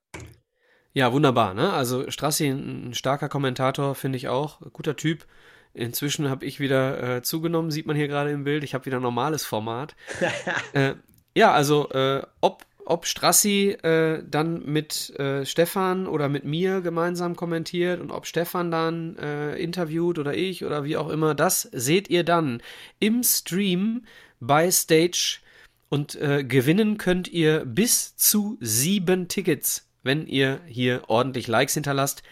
Ja, 0.93 1.11
wunderbar, 1.11 1.53
ne? 1.53 1.73
Also 1.73 2.09
Strassi, 2.11 2.49
ein 2.49 2.93
starker 2.93 3.27
Kommentator, 3.27 3.95
finde 3.95 4.17
ich 4.17 4.27
auch. 4.27 4.61
Guter 4.73 4.95
Typ. 4.95 5.25
Inzwischen 5.73 6.29
habe 6.29 6.45
ich 6.45 6.59
wieder 6.59 7.17
äh, 7.17 7.21
zugenommen, 7.23 7.71
sieht 7.71 7.87
man 7.87 7.95
hier 7.95 8.07
gerade 8.07 8.29
im 8.29 8.43
Bild. 8.43 8.63
Ich 8.63 8.75
habe 8.75 8.85
wieder 8.85 8.97
ein 8.97 9.03
normales 9.03 9.43
Format. 9.43 9.95
äh, 10.73 10.93
ja, 11.35 11.51
also 11.51 11.89
äh, 11.89 12.21
ob, 12.41 12.63
ob 12.85 13.07
Strassi 13.07 13.69
äh, 13.81 14.23
dann 14.23 14.63
mit 14.65 15.09
äh, 15.19 15.47
Stefan 15.47 16.05
oder 16.05 16.29
mit 16.29 16.45
mir 16.45 16.81
gemeinsam 16.81 17.35
kommentiert 17.35 17.99
und 17.99 18.11
ob 18.11 18.27
Stefan 18.27 18.69
dann 18.69 19.17
äh, 19.17 19.55
interviewt 19.55 20.19
oder 20.19 20.35
ich 20.35 20.63
oder 20.63 20.83
wie 20.83 20.95
auch 20.95 21.09
immer, 21.09 21.33
das 21.33 21.63
seht 21.71 22.07
ihr 22.07 22.23
dann 22.23 22.61
im 22.99 23.23
Stream 23.23 24.05
bei 24.39 24.69
Stage. 24.69 25.39
Und 25.93 26.15
äh, 26.15 26.43
gewinnen 26.43 26.97
könnt 26.97 27.27
ihr 27.27 27.65
bis 27.65 28.15
zu 28.15 28.57
sieben 28.59 29.27
Tickets, 29.27 29.87
wenn 30.01 30.25
ihr 30.25 30.59
hier 30.65 31.03
ordentlich 31.07 31.47
Likes 31.47 31.75
hinterlasst. 31.75 32.23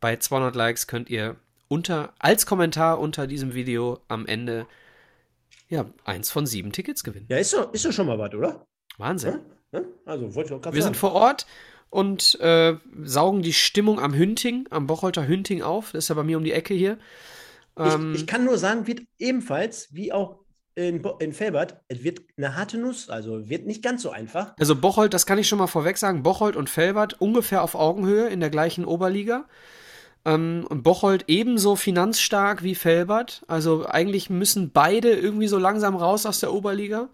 Bei 0.00 0.16
200 0.16 0.56
Likes 0.56 0.86
könnt 0.86 1.10
ihr 1.10 1.36
unter, 1.68 2.14
als 2.18 2.46
Kommentar 2.46 2.98
unter 2.98 3.26
diesem 3.26 3.52
Video 3.52 4.00
am 4.08 4.24
Ende 4.24 4.66
ja, 5.68 5.84
eins 6.02 6.30
von 6.30 6.46
sieben 6.46 6.72
Tickets 6.72 7.04
gewinnen. 7.04 7.26
Ja, 7.28 7.36
ist 7.36 7.52
doch, 7.52 7.74
ist 7.74 7.84
doch 7.84 7.92
schon 7.92 8.06
mal 8.06 8.18
was, 8.18 8.32
oder? 8.32 8.64
Wahnsinn. 8.96 9.40
Ja? 9.70 9.80
Ne? 9.80 9.86
Also, 10.06 10.34
wollte 10.34 10.48
ich 10.48 10.56
auch 10.56 10.62
gerade 10.62 10.74
Wir 10.74 10.82
sagen. 10.82 10.94
sind 10.94 10.98
vor 10.98 11.12
Ort 11.12 11.46
und 11.90 12.40
äh, 12.40 12.78
saugen 13.02 13.42
die 13.42 13.52
Stimmung 13.52 14.00
am 14.00 14.14
Hünting, 14.14 14.66
am 14.70 14.86
Bocholter 14.86 15.28
Hünting 15.28 15.60
auf. 15.60 15.92
Das 15.92 16.04
ist 16.04 16.08
ja 16.08 16.14
bei 16.14 16.24
mir 16.24 16.38
um 16.38 16.44
die 16.44 16.52
Ecke 16.52 16.72
hier. 16.72 16.98
Ähm, 17.76 18.14
ich, 18.14 18.22
ich, 18.22 18.26
kann 18.26 18.46
nur 18.46 18.56
sagen, 18.56 18.86
wird 18.86 19.02
ebenfalls, 19.18 19.92
wie 19.92 20.10
auch 20.10 20.39
in, 20.88 21.02
in 21.18 21.32
Felbert, 21.32 21.80
es 21.88 22.02
wird 22.02 22.20
eine 22.36 22.56
harte 22.56 22.78
Nuss, 22.78 23.10
also 23.10 23.48
wird 23.48 23.66
nicht 23.66 23.82
ganz 23.82 24.02
so 24.02 24.10
einfach. 24.10 24.54
Also 24.58 24.76
Bocholt, 24.76 25.14
das 25.14 25.26
kann 25.26 25.38
ich 25.38 25.48
schon 25.48 25.58
mal 25.58 25.66
vorweg 25.66 25.98
sagen, 25.98 26.22
Bocholt 26.22 26.56
und 26.56 26.70
Felbert 26.70 27.20
ungefähr 27.20 27.62
auf 27.62 27.74
Augenhöhe 27.74 28.28
in 28.28 28.40
der 28.40 28.50
gleichen 28.50 28.84
Oberliga. 28.84 29.44
Ähm, 30.24 30.66
und 30.68 30.82
Bocholt 30.82 31.24
ebenso 31.28 31.76
finanzstark 31.76 32.62
wie 32.62 32.74
Felbert. 32.74 33.42
Also 33.46 33.86
eigentlich 33.86 34.30
müssen 34.30 34.70
beide 34.72 35.12
irgendwie 35.12 35.48
so 35.48 35.58
langsam 35.58 35.96
raus 35.96 36.26
aus 36.26 36.40
der 36.40 36.52
Oberliga 36.52 37.08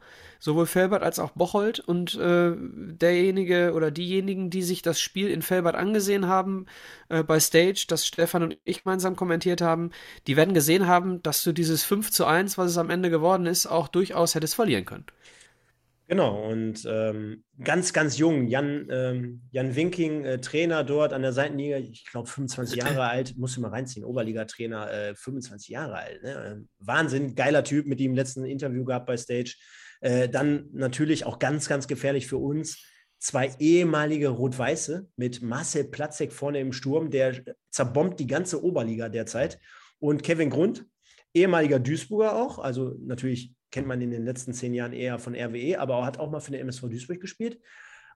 sowohl 0.47 0.67
Felbert 0.67 1.03
als 1.03 1.19
auch 1.19 1.33
Bocholt. 1.33 1.81
Und 1.81 2.15
äh, 2.15 2.53
derjenige 2.57 3.75
oder 3.75 3.91
diejenigen, 3.91 4.49
die 4.49 4.63
sich 4.63 4.81
das 4.81 4.99
Spiel 4.99 5.29
in 5.29 5.43
Felbert 5.43 5.75
angesehen 5.75 6.27
haben 6.29 6.67
äh, 7.11 7.23
bei 7.23 7.39
Stage, 7.39 7.85
das 7.89 8.07
Stefan 8.07 8.43
und 8.45 8.59
ich 8.65 8.85
gemeinsam 8.85 9.17
kommentiert 9.17 9.61
haben, 9.61 9.91
die 10.27 10.37
werden 10.37 10.55
gesehen 10.55 10.87
haben, 10.87 11.23
dass 11.23 11.45
du 11.45 11.53
dieses 11.53 11.85
5 11.85 12.11
zu 12.11 12.25
1, 12.25 12.57
was 12.57 12.71
es 12.71 12.79
am 12.79 12.91
Ende 12.91 13.11
geworden 13.11 13.45
ist, 13.47 13.67
auch 13.67 13.89
durchaus 13.89 14.35
hättest 14.35 14.55
verlieren 14.55 14.87
können. 14.87 15.05
Genau, 16.09 16.49
und 16.49 16.87
ähm, 16.89 17.43
ganz, 17.65 17.93
ganz 17.93 18.17
jung, 18.17 18.47
Jan, 18.47 18.87
ähm, 18.93 19.43
Jan 19.51 19.75
Winking, 19.75 20.25
äh, 20.25 20.41
Trainer 20.41 20.85
dort 20.85 21.13
an 21.13 21.23
der 21.23 21.33
Seitenliga, 21.33 21.79
ich 21.79 22.07
glaube 22.09 22.29
25 22.31 22.77
Jahre 22.77 23.03
alt, 23.03 23.37
muss 23.37 23.53
ich 23.53 23.59
mal 23.59 23.71
reinziehen, 23.71 24.05
Oberliga-Trainer, 24.05 24.93
äh, 24.93 25.15
25 25.17 25.69
Jahre 25.71 25.97
alt. 25.97 26.23
Ne? 26.23 26.65
Wahnsinn, 26.79 27.35
geiler 27.35 27.65
Typ, 27.65 27.87
mit 27.87 28.01
ihm 28.01 28.13
im 28.13 28.17
letzten 28.17 28.45
Interview 28.45 28.85
gehabt 28.85 29.07
bei 29.07 29.17
Stage. 29.17 29.57
Äh, 30.07 30.29
dann 30.29 30.69
natürlich 30.73 31.27
auch 31.27 31.41
ganz, 31.41 31.69
ganz 31.69 31.89
gefährlich 31.89 32.29
für 32.29 32.37
uns. 32.37 32.81
Zwei 33.19 33.51
ehemalige 33.59 34.29
Rot-Weiße 34.29 35.09
mit 35.17 35.43
Marcel 35.43 35.83
Platzek 35.83 36.33
vorne 36.33 36.61
im 36.61 36.73
Sturm, 36.73 37.11
der 37.11 37.43
zerbombt 37.71 38.21
die 38.21 38.29
ganze 38.29 38.63
Oberliga 38.63 39.09
derzeit. 39.09 39.59
Und 39.99 40.23
Kevin 40.23 40.51
Grund, 40.51 40.87
ehemaliger 41.35 41.81
Duisburger 41.81 42.37
auch, 42.37 42.61
also 42.61 42.95
natürlich 43.01 43.53
kennt 43.73 43.89
man 43.89 44.01
in 44.01 44.13
den 44.13 44.25
letzten 44.25 44.53
zehn 44.53 44.75
Jahren 44.75 44.93
eher 44.93 45.19
von 45.19 45.35
RWE, 45.35 45.81
aber 45.81 46.07
hat 46.07 46.21
auch 46.21 46.31
mal 46.31 46.39
für 46.39 46.53
den 46.53 46.61
MSV 46.61 46.83
Duisburg 46.83 47.21
gespielt. 47.21 47.59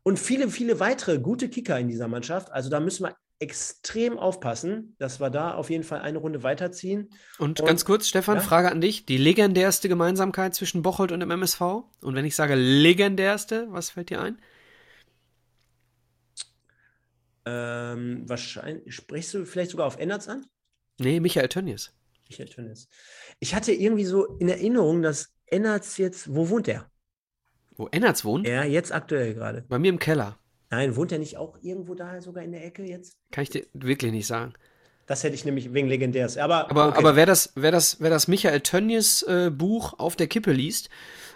Und 0.04 0.20
viele, 0.20 0.48
viele 0.48 0.78
weitere 0.78 1.18
gute 1.18 1.48
Kicker 1.48 1.76
in 1.76 1.88
dieser 1.88 2.06
Mannschaft. 2.06 2.52
Also 2.52 2.70
da 2.70 2.78
müssen 2.78 3.06
wir 3.06 3.16
extrem 3.40 4.18
aufpassen, 4.18 4.94
dass 4.98 5.18
wir 5.18 5.30
da 5.30 5.54
auf 5.54 5.70
jeden 5.70 5.82
Fall 5.82 6.00
eine 6.00 6.18
Runde 6.18 6.42
weiterziehen. 6.42 7.10
Und, 7.38 7.60
und 7.60 7.66
ganz 7.66 7.84
kurz, 7.86 8.06
Stefan, 8.06 8.36
ja? 8.36 8.42
Frage 8.42 8.70
an 8.70 8.80
dich. 8.80 9.06
Die 9.06 9.16
legendärste 9.16 9.88
Gemeinsamkeit 9.88 10.54
zwischen 10.54 10.82
Bocholt 10.82 11.10
und 11.10 11.20
dem 11.20 11.30
MSV? 11.30 11.60
Und 12.02 12.14
wenn 12.14 12.26
ich 12.26 12.36
sage 12.36 12.54
legendärste, 12.54 13.66
was 13.70 13.90
fällt 13.90 14.10
dir 14.10 14.20
ein? 14.20 14.38
Ähm, 17.46 18.28
wahrscheinlich, 18.28 18.94
sprichst 18.94 19.32
du 19.32 19.46
vielleicht 19.46 19.70
sogar 19.70 19.86
auf 19.86 19.96
Ennerts 19.96 20.28
an? 20.28 20.46
Nee, 20.98 21.18
Michael 21.18 21.48
Tönnies. 21.48 21.92
Michael 22.28 22.50
Tönnies. 22.50 22.88
Ich 23.38 23.54
hatte 23.54 23.72
irgendwie 23.72 24.04
so 24.04 24.36
in 24.36 24.50
Erinnerung, 24.50 25.00
dass 25.00 25.32
Ennerts 25.46 25.96
jetzt, 25.96 26.34
wo 26.34 26.50
wohnt 26.50 26.68
er? 26.68 26.90
Wo 27.70 27.88
Ennerts 27.90 28.22
wohnt? 28.24 28.46
Ja, 28.46 28.64
jetzt 28.64 28.92
aktuell 28.92 29.32
gerade. 29.32 29.62
Bei 29.62 29.78
mir 29.78 29.88
im 29.88 29.98
Keller. 29.98 30.38
Nein, 30.70 30.94
wohnt 30.96 31.12
er 31.12 31.18
nicht 31.18 31.36
auch 31.36 31.58
irgendwo 31.62 31.94
da 31.94 32.20
sogar 32.20 32.44
in 32.44 32.52
der 32.52 32.64
Ecke 32.64 32.84
jetzt? 32.84 33.16
Kann 33.32 33.42
ich 33.42 33.50
dir 33.50 33.66
wirklich 33.72 34.12
nicht 34.12 34.26
sagen. 34.26 34.54
Das 35.06 35.24
hätte 35.24 35.34
ich 35.34 35.44
nämlich 35.44 35.74
wegen 35.74 35.88
legendärs. 35.88 36.36
Aber, 36.36 36.70
aber, 36.70 36.90
okay. 36.90 36.98
aber 36.98 37.16
wer, 37.16 37.26
das, 37.26 37.52
wer, 37.56 37.72
das, 37.72 38.00
wer 38.00 38.10
das 38.10 38.28
Michael 38.28 38.60
Tönnies 38.60 39.22
äh, 39.22 39.50
Buch 39.52 39.98
auf 39.98 40.14
der 40.14 40.28
Kippe 40.28 40.52
liest, 40.52 40.88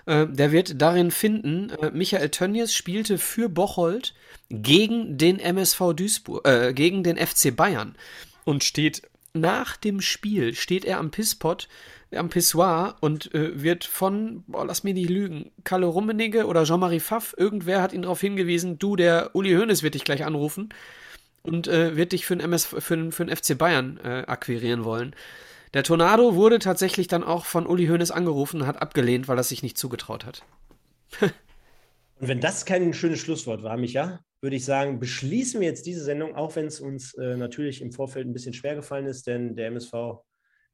äh, 0.06 0.28
der 0.28 0.52
wird 0.52 0.80
darin 0.80 1.10
finden, 1.10 1.70
äh, 1.70 1.90
Michael 1.90 2.28
Tönnies 2.28 2.72
spielte 2.72 3.18
für 3.18 3.48
Bocholt 3.48 4.14
gegen 4.48 5.18
den 5.18 5.40
MSV 5.40 5.94
Duisburg, 5.94 6.46
äh, 6.46 6.72
gegen 6.72 7.02
den 7.02 7.16
FC 7.16 7.50
Bayern 7.54 7.96
und 8.44 8.62
steht 8.62 9.02
nach 9.32 9.76
dem 9.76 10.00
Spiel, 10.00 10.54
steht 10.54 10.84
er 10.84 10.98
am 10.98 11.10
Pisspot 11.10 11.68
am 12.16 12.28
Pissoir 12.28 12.96
und 13.00 13.34
äh, 13.34 13.62
wird 13.62 13.84
von, 13.84 14.44
boah, 14.46 14.64
lass 14.64 14.84
mich 14.84 14.94
nicht 14.94 15.10
lügen, 15.10 15.50
Kalle 15.64 15.86
Rummenigge 15.86 16.46
oder 16.46 16.64
Jean-Marie 16.64 17.00
Pfaff, 17.00 17.34
irgendwer 17.36 17.82
hat 17.82 17.92
ihn 17.92 18.02
darauf 18.02 18.20
hingewiesen, 18.20 18.78
du, 18.78 18.96
der 18.96 19.30
Uli 19.34 19.54
Hoeneß 19.54 19.82
wird 19.82 19.94
dich 19.94 20.04
gleich 20.04 20.24
anrufen 20.24 20.70
und 21.42 21.68
äh, 21.68 21.96
wird 21.96 22.12
dich 22.12 22.26
für 22.26 22.36
den, 22.36 22.44
MS, 22.44 22.66
für 22.66 22.96
den, 22.96 23.12
für 23.12 23.24
den 23.24 23.36
FC 23.36 23.56
Bayern 23.56 23.98
äh, 24.02 24.24
akquirieren 24.26 24.84
wollen. 24.84 25.14
Der 25.74 25.82
Tornado 25.82 26.36
wurde 26.36 26.60
tatsächlich 26.60 27.08
dann 27.08 27.24
auch 27.24 27.44
von 27.44 27.66
Uli 27.66 27.86
Hoeneß 27.86 28.10
angerufen 28.10 28.62
und 28.62 28.66
hat 28.66 28.80
abgelehnt, 28.80 29.28
weil 29.28 29.36
er 29.36 29.42
sich 29.42 29.62
nicht 29.62 29.76
zugetraut 29.76 30.24
hat. 30.24 30.42
und 31.20 31.32
wenn 32.20 32.40
das 32.40 32.64
kein 32.64 32.92
schönes 32.94 33.18
Schlusswort 33.18 33.62
war, 33.62 33.76
Micha, 33.76 34.20
würde 34.40 34.56
ich 34.56 34.64
sagen, 34.64 35.00
beschließen 35.00 35.60
wir 35.60 35.66
jetzt 35.66 35.86
diese 35.86 36.04
Sendung, 36.04 36.36
auch 36.36 36.54
wenn 36.54 36.66
es 36.66 36.78
uns 36.78 37.14
äh, 37.14 37.36
natürlich 37.36 37.80
im 37.80 37.92
Vorfeld 37.92 38.26
ein 38.26 38.32
bisschen 38.32 38.52
schwer 38.52 38.74
gefallen 38.74 39.06
ist, 39.06 39.26
denn 39.26 39.56
der 39.56 39.68
MSV 39.68 39.92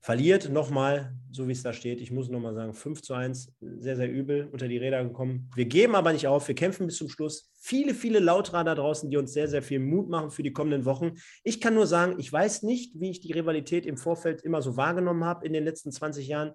Verliert 0.02 0.48
nochmal, 0.48 1.14
so 1.30 1.46
wie 1.46 1.52
es 1.52 1.62
da 1.62 1.74
steht. 1.74 2.00
Ich 2.00 2.10
muss 2.10 2.30
nochmal 2.30 2.54
sagen, 2.54 2.72
5 2.72 3.02
zu 3.02 3.12
1, 3.12 3.52
sehr, 3.60 3.96
sehr 3.96 4.10
übel 4.10 4.48
unter 4.50 4.66
die 4.66 4.78
Räder 4.78 5.04
gekommen. 5.04 5.50
Wir 5.54 5.66
geben 5.66 5.94
aber 5.94 6.14
nicht 6.14 6.26
auf, 6.26 6.48
wir 6.48 6.54
kämpfen 6.54 6.86
bis 6.86 6.96
zum 6.96 7.10
Schluss. 7.10 7.50
Viele, 7.60 7.92
viele 7.92 8.18
Lauterer 8.18 8.64
da 8.64 8.74
draußen, 8.74 9.10
die 9.10 9.18
uns 9.18 9.34
sehr, 9.34 9.46
sehr 9.46 9.62
viel 9.62 9.78
Mut 9.78 10.08
machen 10.08 10.30
für 10.30 10.42
die 10.42 10.54
kommenden 10.54 10.86
Wochen. 10.86 11.18
Ich 11.44 11.60
kann 11.60 11.74
nur 11.74 11.86
sagen, 11.86 12.14
ich 12.18 12.32
weiß 12.32 12.62
nicht, 12.62 12.98
wie 12.98 13.10
ich 13.10 13.20
die 13.20 13.32
Rivalität 13.32 13.84
im 13.84 13.98
Vorfeld 13.98 14.40
immer 14.40 14.62
so 14.62 14.78
wahrgenommen 14.78 15.24
habe 15.24 15.46
in 15.46 15.52
den 15.52 15.64
letzten 15.64 15.92
20 15.92 16.26
Jahren. 16.26 16.52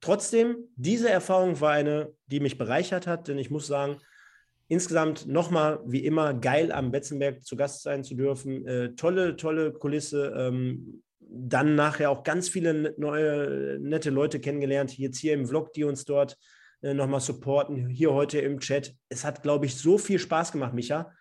Trotzdem, 0.00 0.56
diese 0.76 1.10
Erfahrung 1.10 1.60
war 1.60 1.72
eine, 1.72 2.14
die 2.26 2.40
mich 2.40 2.56
bereichert 2.56 3.06
hat, 3.06 3.28
denn 3.28 3.38
ich 3.38 3.50
muss 3.50 3.66
sagen, 3.66 3.98
insgesamt 4.68 5.26
nochmal 5.26 5.80
wie 5.84 6.04
immer 6.04 6.32
geil 6.32 6.72
am 6.72 6.90
Betzenberg 6.90 7.44
zu 7.44 7.56
Gast 7.56 7.82
sein 7.82 8.04
zu 8.04 8.14
dürfen. 8.14 8.66
Äh, 8.66 8.94
tolle, 8.94 9.36
tolle 9.36 9.72
Kulisse. 9.72 10.34
Ähm, 10.36 11.02
dann 11.28 11.74
nachher 11.74 12.10
auch 12.10 12.22
ganz 12.22 12.48
viele 12.48 12.94
neue, 12.98 13.78
nette 13.80 14.10
Leute 14.10 14.40
kennengelernt, 14.40 14.96
jetzt 14.96 15.18
hier 15.18 15.34
im 15.34 15.46
Vlog, 15.46 15.72
die 15.72 15.84
uns 15.84 16.04
dort 16.04 16.36
äh, 16.82 16.94
nochmal 16.94 17.20
supporten, 17.20 17.88
hier 17.88 18.12
heute 18.12 18.38
im 18.38 18.60
Chat. 18.60 18.94
Es 19.08 19.24
hat, 19.24 19.42
glaube 19.42 19.66
ich, 19.66 19.76
so 19.76 19.98
viel 19.98 20.18
Spaß 20.18 20.52
gemacht, 20.52 20.74
Micha. 20.74 21.12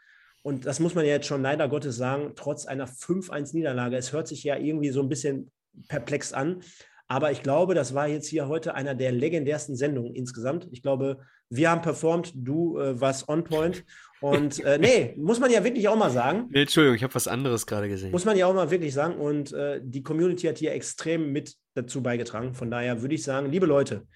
Und 0.44 0.66
das 0.66 0.80
muss 0.80 0.94
man 0.94 1.06
ja 1.06 1.14
jetzt 1.14 1.26
schon 1.28 1.42
leider 1.42 1.68
Gottes 1.68 1.96
sagen, 1.96 2.34
trotz 2.36 2.68
einer 2.68 2.88
5-1-Niederlage. 2.88 3.98
Es 3.98 4.14
hört 4.14 4.28
sich 4.28 4.44
ja 4.44 4.58
irgendwie 4.58 4.92
so 4.92 5.02
ein 5.02 5.10
bisschen 5.10 5.52
perplex 5.88 6.34
an. 6.34 6.62
Aber 7.08 7.32
ich 7.32 7.44
glaube, 7.44 7.74
das 7.76 7.94
war 7.94 8.08
jetzt 8.08 8.28
hier 8.28 8.48
heute 8.48 8.76
einer 8.76 8.96
der 8.96 9.12
legendärsten 9.12 9.76
Sendungen 9.76 10.14
insgesamt. 10.16 10.68
Ich 10.72 10.82
glaube, 10.82 11.20
wir 11.50 11.70
haben 11.70 11.82
performt, 11.82 12.34
du 12.36 12.80
äh, 12.80 13.00
warst 13.00 13.28
on 13.30 13.44
point. 13.44 13.86
Und 14.26 14.60
äh, 14.64 14.80
nee, 14.80 15.14
muss 15.18 15.40
man 15.40 15.52
ja 15.52 15.64
wirklich 15.64 15.88
auch 15.88 15.96
mal 15.96 16.10
sagen. 16.10 16.48
Nee, 16.50 16.62
Entschuldigung, 16.62 16.96
ich 16.96 17.04
habe 17.04 17.14
was 17.14 17.28
anderes 17.28 17.68
gerade 17.68 17.88
gesehen. 17.88 18.10
Muss 18.10 18.26
man 18.26 18.36
ja 18.36 18.48
auch 18.48 18.56
mal 18.56 18.72
wirklich 18.72 18.92
sagen. 18.92 19.18
Und 19.18 19.54
äh, 19.54 19.80
die 19.84 20.02
Community 20.02 20.48
hat 20.48 20.58
hier 20.58 20.72
extrem 20.74 21.32
mit 21.32 21.54
dazu 21.76 22.02
beigetragen. 22.02 22.56
Von 22.56 22.72
daher 22.72 23.04
würde 23.04 23.14
ich 23.14 23.22
sagen, 23.22 23.52
liebe 23.52 23.68
Leute, 23.68 24.08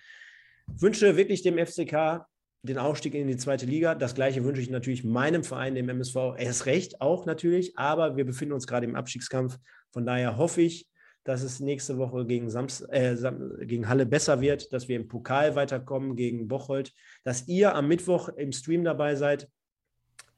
wünsche 0.65 1.15
wirklich 1.15 1.43
dem 1.43 1.63
FCK 1.63 2.25
den 2.63 2.79
Aufstieg 2.79 3.13
in 3.13 3.27
die 3.27 3.37
zweite 3.37 3.67
Liga. 3.67 3.93
Das 3.93 4.15
gleiche 4.15 4.43
wünsche 4.43 4.63
ich 4.63 4.71
natürlich 4.71 5.03
meinem 5.03 5.43
Verein, 5.43 5.75
dem 5.75 5.89
MSV, 5.89 6.15
erst 6.39 6.65
recht 6.65 7.01
auch 7.01 7.27
natürlich. 7.27 7.77
Aber 7.77 8.17
wir 8.17 8.25
befinden 8.25 8.55
uns 8.55 8.65
gerade 8.65 8.87
im 8.87 8.95
Abstiegskampf. 8.95 9.59
Von 9.91 10.07
daher 10.07 10.37
hoffe 10.37 10.63
ich, 10.63 10.87
dass 11.23 11.43
es 11.43 11.59
nächste 11.59 11.99
Woche 11.99 12.25
gegen, 12.25 12.49
Sams 12.49 12.81
äh, 12.89 13.15
gegen 13.61 13.87
Halle 13.87 14.07
besser 14.07 14.41
wird, 14.41 14.73
dass 14.73 14.87
wir 14.87 14.95
im 14.95 15.07
Pokal 15.07 15.55
weiterkommen 15.55 16.15
gegen 16.15 16.47
Bocholt, 16.47 16.93
dass 17.23 17.47
ihr 17.47 17.75
am 17.75 17.87
Mittwoch 17.87 18.29
im 18.29 18.51
Stream 18.51 18.83
dabei 18.83 19.13
seid 19.13 19.47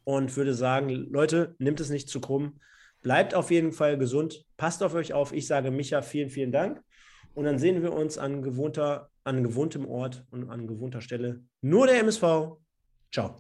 und 0.04 0.36
würde 0.36 0.54
sagen, 0.54 0.90
Leute, 0.90 1.56
nimmt 1.60 1.80
es 1.80 1.90
nicht 1.90 2.10
zu 2.10 2.20
krumm, 2.20 2.60
bleibt 3.02 3.34
auf 3.34 3.52
jeden 3.52 3.72
Fall 3.72 3.98
gesund, 3.98 4.46
passt 4.58 4.84
auf 4.84 4.94
euch 4.94 5.14
auf. 5.14 5.34
Ich 5.34 5.48
sage 5.48 5.72
Micha, 5.72 6.02
vielen, 6.02 6.30
vielen 6.30 6.52
Dank. 6.52 6.82
Und 7.34 7.46
dann 7.46 7.60
sehen 7.60 7.82
wir 7.82 7.94
uns 7.94 8.18
an, 8.18 8.42
gewohnter, 8.42 9.10
an 9.24 9.44
gewohntem 9.44 9.88
Ort 9.88 10.26
und 10.32 10.50
an 10.50 10.68
gewohnter 10.68 11.02
Stelle. 11.02 11.42
Nur 11.62 11.88
der 11.88 12.00
MSV. 12.00 12.58
Ciao. 13.12 13.36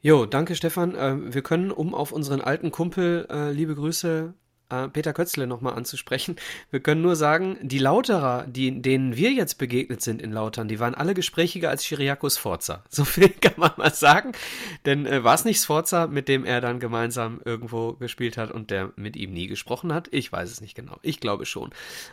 Jo, 0.00 0.26
danke 0.26 0.54
Stefan. 0.54 0.94
Äh, 0.94 1.34
wir 1.34 1.42
können, 1.42 1.70
um 1.70 1.94
auf 1.94 2.12
unseren 2.12 2.40
alten 2.40 2.70
Kumpel 2.70 3.26
äh, 3.30 3.50
liebe 3.50 3.74
Grüße 3.74 4.34
äh, 4.74 4.88
Peter 4.88 5.12
Kötzle 5.12 5.46
nochmal 5.46 5.74
anzusprechen. 5.74 6.36
Wir 6.70 6.80
können 6.80 7.02
nur 7.02 7.16
sagen, 7.16 7.58
die 7.62 7.78
Lauterer, 7.78 8.46
die, 8.46 8.80
denen 8.82 9.16
wir 9.16 9.32
jetzt 9.32 9.58
begegnet 9.58 10.02
sind 10.02 10.20
in 10.22 10.32
Lautern, 10.32 10.68
die 10.68 10.80
waren 10.80 10.94
alle 10.94 11.14
gesprächiger 11.14 11.70
als 11.70 11.84
Chiriakos 11.84 12.38
Sforza. 12.38 12.84
So 12.94 13.04
viel 13.04 13.28
kann 13.28 13.54
man 13.56 13.72
mal 13.76 13.92
sagen. 13.92 14.32
Denn 14.86 15.04
äh, 15.04 15.24
war 15.24 15.34
es 15.34 15.44
nicht 15.44 15.60
Sforza, 15.60 16.06
mit 16.06 16.28
dem 16.28 16.44
er 16.44 16.60
dann 16.60 16.78
gemeinsam 16.78 17.40
irgendwo 17.44 17.94
gespielt 17.94 18.36
hat 18.36 18.52
und 18.52 18.70
der 18.70 18.92
mit 18.94 19.16
ihm 19.16 19.32
nie 19.32 19.48
gesprochen 19.48 19.92
hat? 19.92 20.06
Ich 20.12 20.30
weiß 20.30 20.48
es 20.48 20.60
nicht 20.60 20.76
genau. 20.76 20.98
Ich 21.02 21.18
glaube 21.18 21.44
schon. 21.44 21.70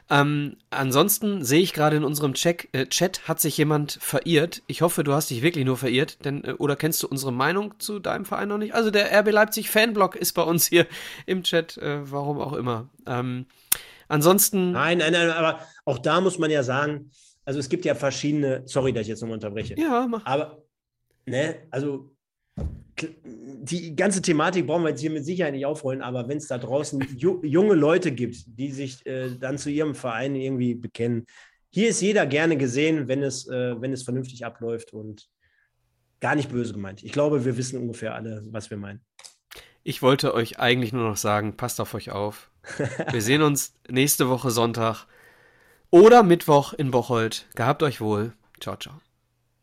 Ähm, 0.09 0.57
ansonsten 0.71 1.45
sehe 1.45 1.61
ich 1.61 1.73
gerade 1.73 1.97
in 1.97 2.03
unserem 2.03 2.33
Check, 2.33 2.69
äh, 2.71 2.87
Chat 2.87 3.27
hat 3.27 3.39
sich 3.39 3.57
jemand 3.57 3.99
verirrt. 4.01 4.63
Ich 4.65 4.81
hoffe, 4.81 5.03
du 5.03 5.13
hast 5.13 5.29
dich 5.29 5.43
wirklich 5.43 5.65
nur 5.65 5.77
verirrt, 5.77 6.25
denn 6.25 6.43
äh, 6.43 6.53
oder 6.53 6.75
kennst 6.75 7.03
du 7.03 7.07
unsere 7.07 7.31
Meinung 7.31 7.75
zu 7.79 7.99
deinem 7.99 8.25
Verein 8.25 8.49
noch 8.49 8.57
nicht? 8.57 8.73
Also 8.73 8.89
der 8.89 9.11
RB 9.19 9.31
Leipzig 9.31 9.69
Fanblock 9.69 10.15
ist 10.15 10.33
bei 10.33 10.43
uns 10.43 10.65
hier 10.65 10.87
im 11.27 11.43
Chat. 11.43 11.77
Äh, 11.77 12.11
warum 12.11 12.37
auch 12.51 12.57
immer. 12.57 12.89
Ähm, 13.07 13.45
ansonsten. 14.07 14.71
Nein, 14.71 14.99
nein, 14.99 15.13
nein, 15.13 15.29
aber 15.31 15.59
auch 15.85 15.97
da 15.97 16.21
muss 16.21 16.37
man 16.37 16.51
ja 16.51 16.63
sagen, 16.63 17.11
also 17.45 17.59
es 17.59 17.69
gibt 17.69 17.85
ja 17.85 17.95
verschiedene, 17.95 18.63
sorry, 18.65 18.93
dass 18.93 19.03
ich 19.03 19.07
jetzt 19.09 19.21
nochmal 19.21 19.35
unterbreche. 19.35 19.75
Ja, 19.77 20.07
mach. 20.07 20.25
Aber, 20.25 20.63
ne, 21.25 21.67
also 21.71 22.11
die 23.63 23.95
ganze 23.95 24.21
Thematik 24.21 24.67
brauchen 24.67 24.83
wir 24.83 24.89
jetzt 24.89 25.01
hier 25.01 25.11
mit 25.11 25.25
Sicherheit 25.25 25.53
nicht 25.53 25.65
aufrollen, 25.65 26.01
aber 26.01 26.27
wenn 26.27 26.37
es 26.37 26.47
da 26.47 26.57
draußen 26.57 27.17
ju 27.17 27.41
junge 27.43 27.73
Leute 27.73 28.11
gibt, 28.11 28.43
die 28.47 28.71
sich 28.71 29.05
äh, 29.05 29.35
dann 29.39 29.57
zu 29.57 29.69
ihrem 29.69 29.95
Verein 29.95 30.35
irgendwie 30.35 30.75
bekennen, 30.75 31.25
hier 31.69 31.89
ist 31.89 32.01
jeder 32.01 32.25
gerne 32.25 32.57
gesehen, 32.57 33.07
wenn 33.07 33.23
es, 33.23 33.47
äh, 33.47 33.79
wenn 33.79 33.93
es 33.93 34.03
vernünftig 34.03 34.45
abläuft 34.45 34.93
und 34.93 35.29
gar 36.19 36.35
nicht 36.35 36.51
böse 36.51 36.73
gemeint. 36.73 37.03
Ich 37.03 37.11
glaube, 37.11 37.45
wir 37.45 37.57
wissen 37.57 37.79
ungefähr 37.79 38.13
alle, 38.13 38.43
was 38.51 38.69
wir 38.69 38.77
meinen. 38.77 39.01
Ich 39.83 40.01
wollte 40.01 40.33
euch 40.33 40.59
eigentlich 40.59 40.93
nur 40.93 41.07
noch 41.07 41.17
sagen, 41.17 41.57
passt 41.57 41.81
auf 41.81 41.93
euch 41.93 42.11
auf. 42.11 42.49
Wir 43.11 43.21
sehen 43.21 43.41
uns 43.41 43.73
nächste 43.89 44.29
Woche 44.29 44.51
Sonntag 44.51 45.05
oder 45.89 46.23
Mittwoch 46.23 46.73
in 46.73 46.91
Bocholt. 46.91 47.47
Gehabt 47.55 47.83
euch 47.83 47.99
wohl. 47.99 48.33
Ciao, 48.59 48.75
ciao. 48.77 49.01